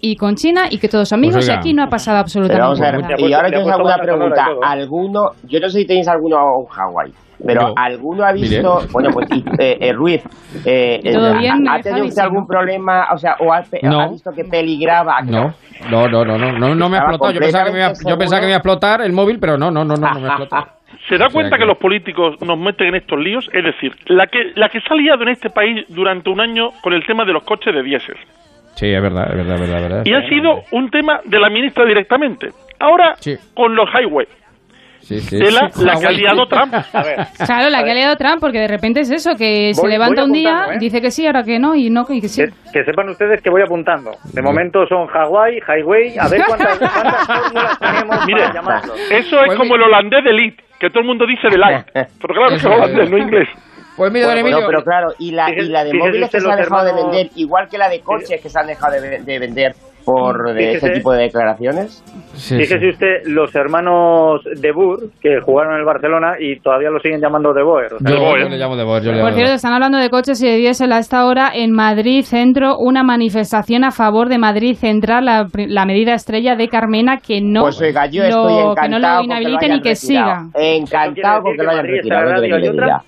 y 0.02 0.16
con 0.16 0.36
China 0.36 0.64
y 0.70 0.78
que 0.78 0.88
todos 0.88 1.10
son 1.10 1.20
amigos 1.20 1.38
Pues 1.46 1.50
y 1.50 1.52
aquí 1.52 1.74
no 1.74 1.84
ha 1.84 1.88
pasado 1.88 2.16
Pero 2.16 2.22
absolutamente 2.22 2.62
vamos 2.62 2.82
a 2.82 2.92
ver, 2.92 3.02
nada. 3.02 3.16
y 3.20 3.34
ahora 3.34 3.50
yo 3.52 3.62
os 3.62 3.68
hago 3.72 3.86
una 3.86 3.98
pregunta. 3.98 4.48
¿Alguno, 4.64 5.22
yo 5.44 5.60
no 5.60 5.70
sé 5.70 5.80
si 5.80 5.86
tenéis 5.88 6.08
alguno 6.08 6.38
en 6.62 6.66
Hawái, 6.68 7.12
pero 7.46 7.62
No. 7.70 7.74
¿alguno 7.76 8.24
ha 8.26 8.32
visto, 8.32 8.80
bueno, 8.92 9.10
pues 9.12 9.28
eh, 9.60 9.78
eh, 9.80 9.94
Ruiz, 9.94 10.22
eh, 10.66 11.00
¿Y 11.04 11.12
todo 11.14 11.34
eh, 11.34 11.38
bien, 11.40 11.68
¿ha, 11.68 11.76
ha 11.76 11.80
tenido 11.82 12.06
usted 12.06 12.22
algún 12.22 12.46
problema, 12.48 13.08
o 13.14 13.18
sea, 13.18 13.36
o 13.40 13.52
ha, 13.54 13.62
pe- 13.62 13.80
No. 13.84 14.00
ha 14.02 14.08
visto 14.10 14.32
que 14.32 14.44
peligraba? 14.46 15.22
No, 15.22 15.54
no, 15.90 16.08
no, 16.08 16.24
no, 16.26 16.38
no, 16.38 16.52
no, 16.52 16.76
no 16.76 16.90
me 16.90 16.98
ha 16.98 17.02
explotado. 17.02 17.32
Yo 17.34 17.40
pensaba, 17.40 17.66
que 17.66 17.72
me 17.72 17.80
iba, 17.80 17.94
yo 18.08 18.18
pensaba 18.18 18.40
que 18.42 18.46
me 18.46 18.52
iba 18.52 18.56
a 18.58 18.60
explotar 18.60 19.02
el 19.02 19.14
móvil, 19.14 19.40
pero 19.40 19.58
no, 19.58 19.72
no, 19.72 19.84
no, 19.84 19.96
no, 19.96 20.08
no 20.14 20.20
me 20.20 20.28
ha 20.28 20.30
explotado. 20.32 20.66
¿Se 21.10 21.18
da 21.18 21.30
cuenta 21.30 21.56
que- 21.58 21.62
que 21.64 21.66
los 21.68 21.78
políticos 21.78 22.36
nos 22.46 22.60
meten 22.60 22.88
en 22.90 22.96
estos 22.96 23.18
líos? 23.20 23.50
Es 23.54 23.64
decir, 23.64 23.92
la 24.06 24.28
que, 24.28 24.52
la 24.56 24.70
que 24.70 24.80
se 24.80 24.88
ha 24.92 24.96
liado 24.96 25.24
en 25.24 25.30
este 25.30 25.50
país 25.50 25.84
durante 25.90 26.30
un 26.30 26.40
año 26.40 26.70
con 26.84 26.94
el 26.94 27.04
tema 27.08 27.26
de 27.26 27.34
los 27.34 27.44
coches 27.44 27.74
de 27.74 27.82
diésel. 27.82 28.16
Sí, 28.76 28.88
es 28.92 29.02
verdad, 29.02 29.28
es 29.32 29.38
verdad, 29.38 29.56
es 29.56 29.62
verdad. 29.62 29.78
es 29.78 29.84
verdad. 29.90 30.04
Y 30.06 30.14
ha 30.14 30.28
sido 30.30 30.62
un 30.72 30.90
tema 30.90 31.20
de 31.26 31.40
la 31.40 31.50
ministra 31.50 31.86
directamente. 31.86 32.50
Ahora, 32.80 33.16
con 33.54 33.76
los 33.76 33.88
highway. 33.94 34.26
Sí, 35.02 35.20
sí. 35.20 35.36
de 35.38 35.52
la, 35.52 35.70
Sí. 35.72 35.84
la 35.84 36.00
que 36.00 36.08
ha 36.08 36.12
liado 36.12 36.46
Trump. 36.48 36.74
Claro, 37.46 37.70
la 37.70 37.84
que 37.84 37.92
ha 37.92 37.94
liado 37.94 38.16
Trump, 38.18 38.38
porque 38.40 38.60
de 38.60 38.68
repente 38.68 39.00
es 39.02 39.10
eso, 39.12 39.32
que 39.36 39.74
se 39.74 39.82
Voy- 39.82 39.90
levanta 39.92 40.22
voy 40.22 40.30
un 40.30 40.34
día, 40.34 40.66
¿eh? 40.74 40.78
dice 40.80 41.02
que 41.02 41.10
sí, 41.12 41.26
ahora 41.26 41.44
que 41.44 41.58
no, 41.60 41.74
y 41.76 41.90
no, 41.90 42.06
y 42.08 42.22
que 42.22 42.28
sí. 42.30 42.44
Que 42.72 42.84
sepan 42.86 43.10
ustedes 43.10 43.42
que 43.42 43.50
voy 43.50 43.62
apuntando. 43.64 44.12
De 44.32 44.42
momento 44.44 44.86
son 44.88 45.08
Hawaii, 45.10 45.60
Highway, 45.68 46.18
a 46.20 46.28
ver 46.30 46.42
cuántas, 46.48 46.78
cuántas 46.80 47.26
fórmulas 47.28 47.80
tenemos 47.80 48.26
Mire, 48.28 48.42
para 48.42 48.54
llamarlo. 48.54 48.94
eso 49.10 49.44
es 49.44 49.56
como 49.56 49.76
el 49.76 49.82
holandés 49.82 50.24
de 50.24 50.30
elite, 50.30 50.64
que 50.80 50.90
todo 50.90 51.00
el 51.02 51.08
mundo 51.08 51.26
dice 51.26 51.48
de 51.50 51.58
light. 51.58 51.86
Pero 51.94 52.34
claro, 52.34 52.50
que 52.50 52.56
es. 52.56 52.66
holandés, 52.66 53.10
no 53.10 53.18
inglés. 53.18 53.50
Pues 53.98 54.12
Bueno, 54.12 54.50
no, 54.50 54.66
pero 54.68 54.84
claro, 54.84 55.10
y 55.20 55.32
la, 55.32 55.50
y 55.52 55.68
la 55.70 55.84
de 55.84 55.92
Fíjese 55.92 56.08
móviles 56.10 56.30
que 56.32 56.38
usted 56.38 56.40
se 56.40 56.46
ha 56.46 56.56
los 56.56 56.58
dejado 56.66 56.84
de 56.86 56.90
hermanos- 56.92 57.12
vender, 57.16 57.32
igual 57.36 57.68
que 57.70 57.78
la 57.78 57.90
de 57.90 58.00
coches 58.02 58.42
que 58.42 58.50
se 58.50 58.60
han 58.60 58.68
dejado 58.68 58.94
de, 59.02 59.20
de 59.22 59.40
vender 59.40 59.76
por 60.04 60.54
de 60.54 60.60
Fíjese. 60.60 60.76
este 60.88 60.90
tipo 60.98 61.12
de 61.12 61.22
declaraciones. 61.24 62.04
Fíjese 62.34 62.90
usted, 62.90 63.22
los 63.26 63.54
hermanos 63.54 64.42
de 64.56 64.72
Boer, 64.72 65.00
que 65.22 65.40
jugaron 65.42 65.74
en 65.74 65.80
el 65.82 65.86
Barcelona 65.86 66.34
y 66.40 66.60
todavía 66.60 66.90
lo 66.90 67.00
siguen 67.00 67.22
llamando 67.22 67.54
de 67.54 67.62
Boer. 67.62 67.94
O 67.94 68.00
sea, 68.00 68.10
Yo, 68.10 68.38
yo 68.38 68.50
le 68.50 68.58
llamo 68.58 68.76
de 68.76 68.84
voz, 68.84 69.04
yo 69.04 69.12
le 69.12 69.22
Por 69.22 69.30
de 69.30 69.36
cierto, 69.36 69.54
están 69.54 69.74
hablando 69.74 70.00
de 70.00 70.10
coches 70.10 70.42
y 70.42 70.48
de 70.50 70.56
diésel 70.56 70.92
a 70.94 70.98
esta 70.98 71.26
hora. 71.28 71.52
En 71.54 71.72
Madrid 71.72 72.24
Centro, 72.24 72.80
una 72.80 73.04
manifestación 73.04 73.84
a 73.84 73.92
favor 73.92 74.28
de 74.30 74.40
Madrid 74.40 74.76
Central, 74.76 75.26
la, 75.26 75.48
la 75.54 75.86
medida 75.86 76.16
estrella 76.16 76.56
de 76.56 76.68
Carmena, 76.68 77.20
que 77.20 77.40
no, 77.42 77.62
pues 77.64 77.80
oiga, 77.82 78.08
yo 78.08 78.24
lo, 78.24 78.28
estoy 78.74 78.84
que 78.84 78.90
no 78.90 78.98
lo 78.98 79.08
con 79.08 79.22
que 79.22 79.28
lo 79.28 79.40
inhabiliten 79.40 79.74
y 79.74 79.82
que 79.82 79.90
retirado. 79.90 79.96
siga. 79.96 80.50
Encantado 80.56 81.44
con 81.44 81.56
que 81.58 81.64
lo 81.64 81.70
hayan 81.70 81.86
retirado. 81.86 83.02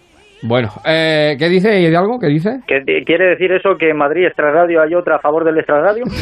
¿Qué? 0.43 0.47
Bueno, 0.47 0.69
eh, 0.85 1.35
¿qué 1.39 1.49
dice? 1.49 1.79
¿Y 1.81 1.89
de 1.89 1.97
algo? 1.97 2.19
¿Qué 2.19 2.27
dice? 2.27 2.59
¿Que 2.67 2.81
te- 2.81 3.03
¿Quiere 3.03 3.29
decir 3.31 3.51
eso 3.51 3.75
que 3.79 3.89
en 3.89 3.97
Madrid 3.97 4.25
extrarradio 4.27 4.81
hay 4.81 4.93
otra 4.93 5.15
a 5.15 5.19
favor 5.19 5.43
del 5.45 5.57
extrarradio? 5.57 6.03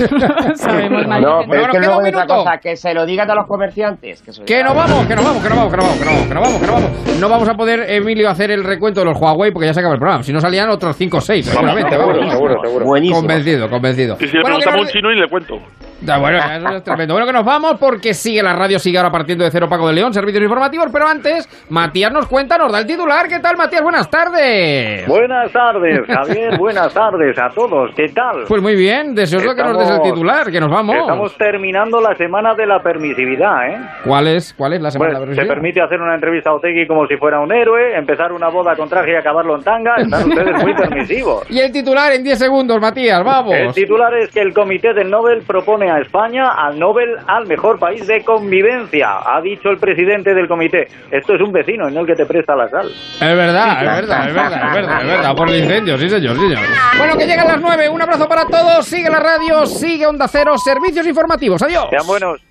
No, 1.22 1.42
pero 1.50 1.62
es 1.62 1.68
nos 1.68 1.72
que 1.72 1.80
luego 1.80 1.98
otra 2.00 2.26
cosa, 2.26 2.58
que 2.58 2.76
se 2.76 2.94
lo 2.94 3.06
digan 3.06 3.30
a 3.30 3.36
los 3.36 3.48
comerciantes. 3.48 4.22
Que, 4.22 4.32
se 4.32 4.42
lo 4.42 4.46
Que 4.46 4.56
digan. 4.58 4.70
no 4.70 4.76
vamos, 4.76 5.06
que 5.08 5.16
no 5.16 5.24
vamos, 5.24 5.44
que 5.44 5.50
no 5.50 5.56
vamos, 5.56 5.72
que 5.72 5.78
no 5.78 5.84
vamos, 5.84 5.98
que 6.00 6.06
no 6.06 6.12
vamos, 6.12 6.28
que 6.28 6.34
no 6.36 6.42
vamos, 6.42 6.60
que 6.62 6.68
no 6.68 6.74
vamos. 6.74 7.20
No 7.20 7.30
vamos 7.30 7.50
a 7.50 7.54
poder, 7.56 7.86
Emilio, 7.90 8.30
hacer 8.30 8.52
el 8.52 8.64
recuento 8.64 9.02
de 9.02 9.08
los 9.08 9.20
Huawei 9.20 9.52
porque 9.52 9.68
ya 9.68 9.74
se 9.74 9.80
acaba 9.80 9.94
el 9.96 10.00
programa. 10.00 10.24
Si 10.24 10.34
no 10.34 10.40
salían 10.40 10.70
otros 10.70 10.96
5 10.96 11.18
o 11.18 11.22
6, 11.22 11.46
seguramente. 11.46 11.92
seguro, 11.96 12.30
seguro, 12.30 12.56
seguro. 12.64 12.86
Buenísimo. 12.86 13.20
Convencido, 13.20 13.70
convencido. 13.70 14.18
Y 14.20 14.28
si 14.28 14.38
le 14.38 14.42
Bueno, 14.42 14.58
preguntamos 14.58 14.74
a 14.74 14.78
nos- 14.78 14.86
un 14.88 14.92
chino 14.92 15.12
y 15.12 15.20
le 15.20 15.28
cuento. 15.28 15.60
Da, 16.02 16.18
bueno, 16.18 16.38
eso 16.58 16.70
es 16.78 16.84
tremendo. 16.84 17.14
Bueno, 17.14 17.28
que 17.28 17.34
nos 17.34 17.46
vamos 17.46 17.76
porque 17.80 18.14
sigue 18.14 18.42
la 18.42 18.54
radio, 18.56 18.80
sigue 18.80 18.98
ahora 18.98 19.12
partiendo 19.12 19.44
de 19.44 19.52
cero 19.52 19.68
Paco 19.70 19.88
de 19.88 19.94
León, 19.94 20.14
servicios 20.14 20.44
informativos. 20.44 20.88
Pero 20.92 21.08
antes, 21.08 21.48
Matías 21.70 22.12
nos 22.12 22.28
cuenta, 22.28 22.58
nos 22.58 22.72
da 22.72 22.80
el 22.80 22.88
titular. 22.88 23.28
¿Qué 23.28 23.40
tal, 23.40 23.56
Matías? 23.58 23.84
Buenas 23.84 24.10
tardes. 24.10 25.08
Buenas 25.08 25.52
tardes, 25.52 26.02
Javier. 26.08 26.58
Buenas 26.60 26.94
tardes 26.94 27.38
a 27.38 27.50
todos. 27.50 27.92
¿Qué 27.96 28.08
tal? 28.10 28.46
Pues 28.48 28.62
muy 28.62 28.76
bien, 28.76 29.14
deseoso 29.14 29.56
que 29.56 29.64
nos 29.64 29.78
des 29.78 29.90
el 29.90 30.02
titular, 30.02 30.52
que 30.52 30.60
nos 30.60 30.72
vamos. 30.72 30.96
Estamos 30.96 31.38
terminando 31.38 32.02
la 32.02 32.16
semana 32.16 32.56
de 32.56 32.66
la 32.66 32.82
permisividad, 32.82 33.68
¿eh? 33.70 33.78
¿Cuál 34.04 34.28
es, 34.28 34.54
cuál 34.54 34.74
es 34.74 34.82
la 34.82 34.90
semana 34.92 35.20
Bueno, 35.20 35.20
de 35.22 35.26
la 35.28 35.36
se 35.36 35.48
permisividad? 35.48 35.54
permite 35.56 35.82
hacer 35.82 36.02
una 36.02 36.16
entrevista 36.16 36.50
a 36.50 36.54
Otegui 36.56 36.88
como 36.88 37.06
si 37.08 37.16
fuera 37.18 37.40
un 37.40 37.52
héroe, 37.52 37.96
empezar 37.96 38.32
una 38.32 38.50
boda 38.50 38.76
con 38.76 38.90
traje 38.90 39.12
y 39.12 39.16
acabarlo 39.16 39.56
en 39.56 39.64
tanga. 39.64 39.96
Están 39.98 40.24
ustedes 40.30 40.64
muy 40.64 40.74
permisivos. 40.74 41.50
Y 41.50 41.60
el 41.60 41.72
titular 41.72 42.12
en 42.14 42.24
10 42.24 42.40
segundos, 42.40 42.82
Matías, 42.82 43.24
vamos. 43.24 43.54
El 43.54 43.72
titular 43.74 44.14
es 44.16 44.32
que 44.32 44.42
el 44.42 44.54
Comité 44.54 44.94
del 44.94 45.10
Nobel 45.10 45.44
propone 45.46 45.91
a 45.96 46.02
España 46.02 46.50
al 46.52 46.80
Nobel 46.80 47.18
al 47.28 47.48
mejor 47.48 47.80
país 47.80 48.06
de 48.08 48.24
convivencia, 48.24 49.20
ha 49.26 49.42
dicho 49.42 49.70
el 49.70 49.78
presidente 49.78 50.34
del 50.34 50.48
comité. 50.48 50.88
Esto 51.12 51.36
es 51.36 51.42
un 51.42 51.52
vecino, 51.52 51.90
no 51.90 52.02
el 52.02 52.08
que 52.08 52.16
te 52.16 52.26
presta 52.26 52.56
la 52.56 52.70
sal. 52.70 52.88
Es 52.88 53.20
verdad, 53.20 53.84
es 53.84 53.96
verdad, 53.96 54.28
es 54.28 54.34
verdad, 54.34 54.68
es 54.68 54.76
verdad, 54.76 55.02
es 55.02 55.08
verdad, 55.08 55.36
por 55.36 55.50
el 55.50 55.64
incendio, 55.64 55.98
sí 55.98 56.10
señor, 56.10 56.36
sí 56.36 56.42
señor. 56.42 56.60
Bueno, 56.98 57.18
que 57.18 57.26
llegan 57.26 57.48
las 57.48 57.62
9, 57.62 57.90
un 57.90 58.02
abrazo 58.02 58.28
para 58.28 58.46
todos, 58.46 58.86
sigue 58.86 59.10
la 59.10 59.20
radio, 59.20 59.66
sigue 59.66 60.06
Onda 60.06 60.28
Cero, 60.28 60.58
servicios 60.58 61.06
informativos, 61.08 61.62
adiós. 61.62 61.88
Sean 61.90 62.08
buenos. 62.08 62.51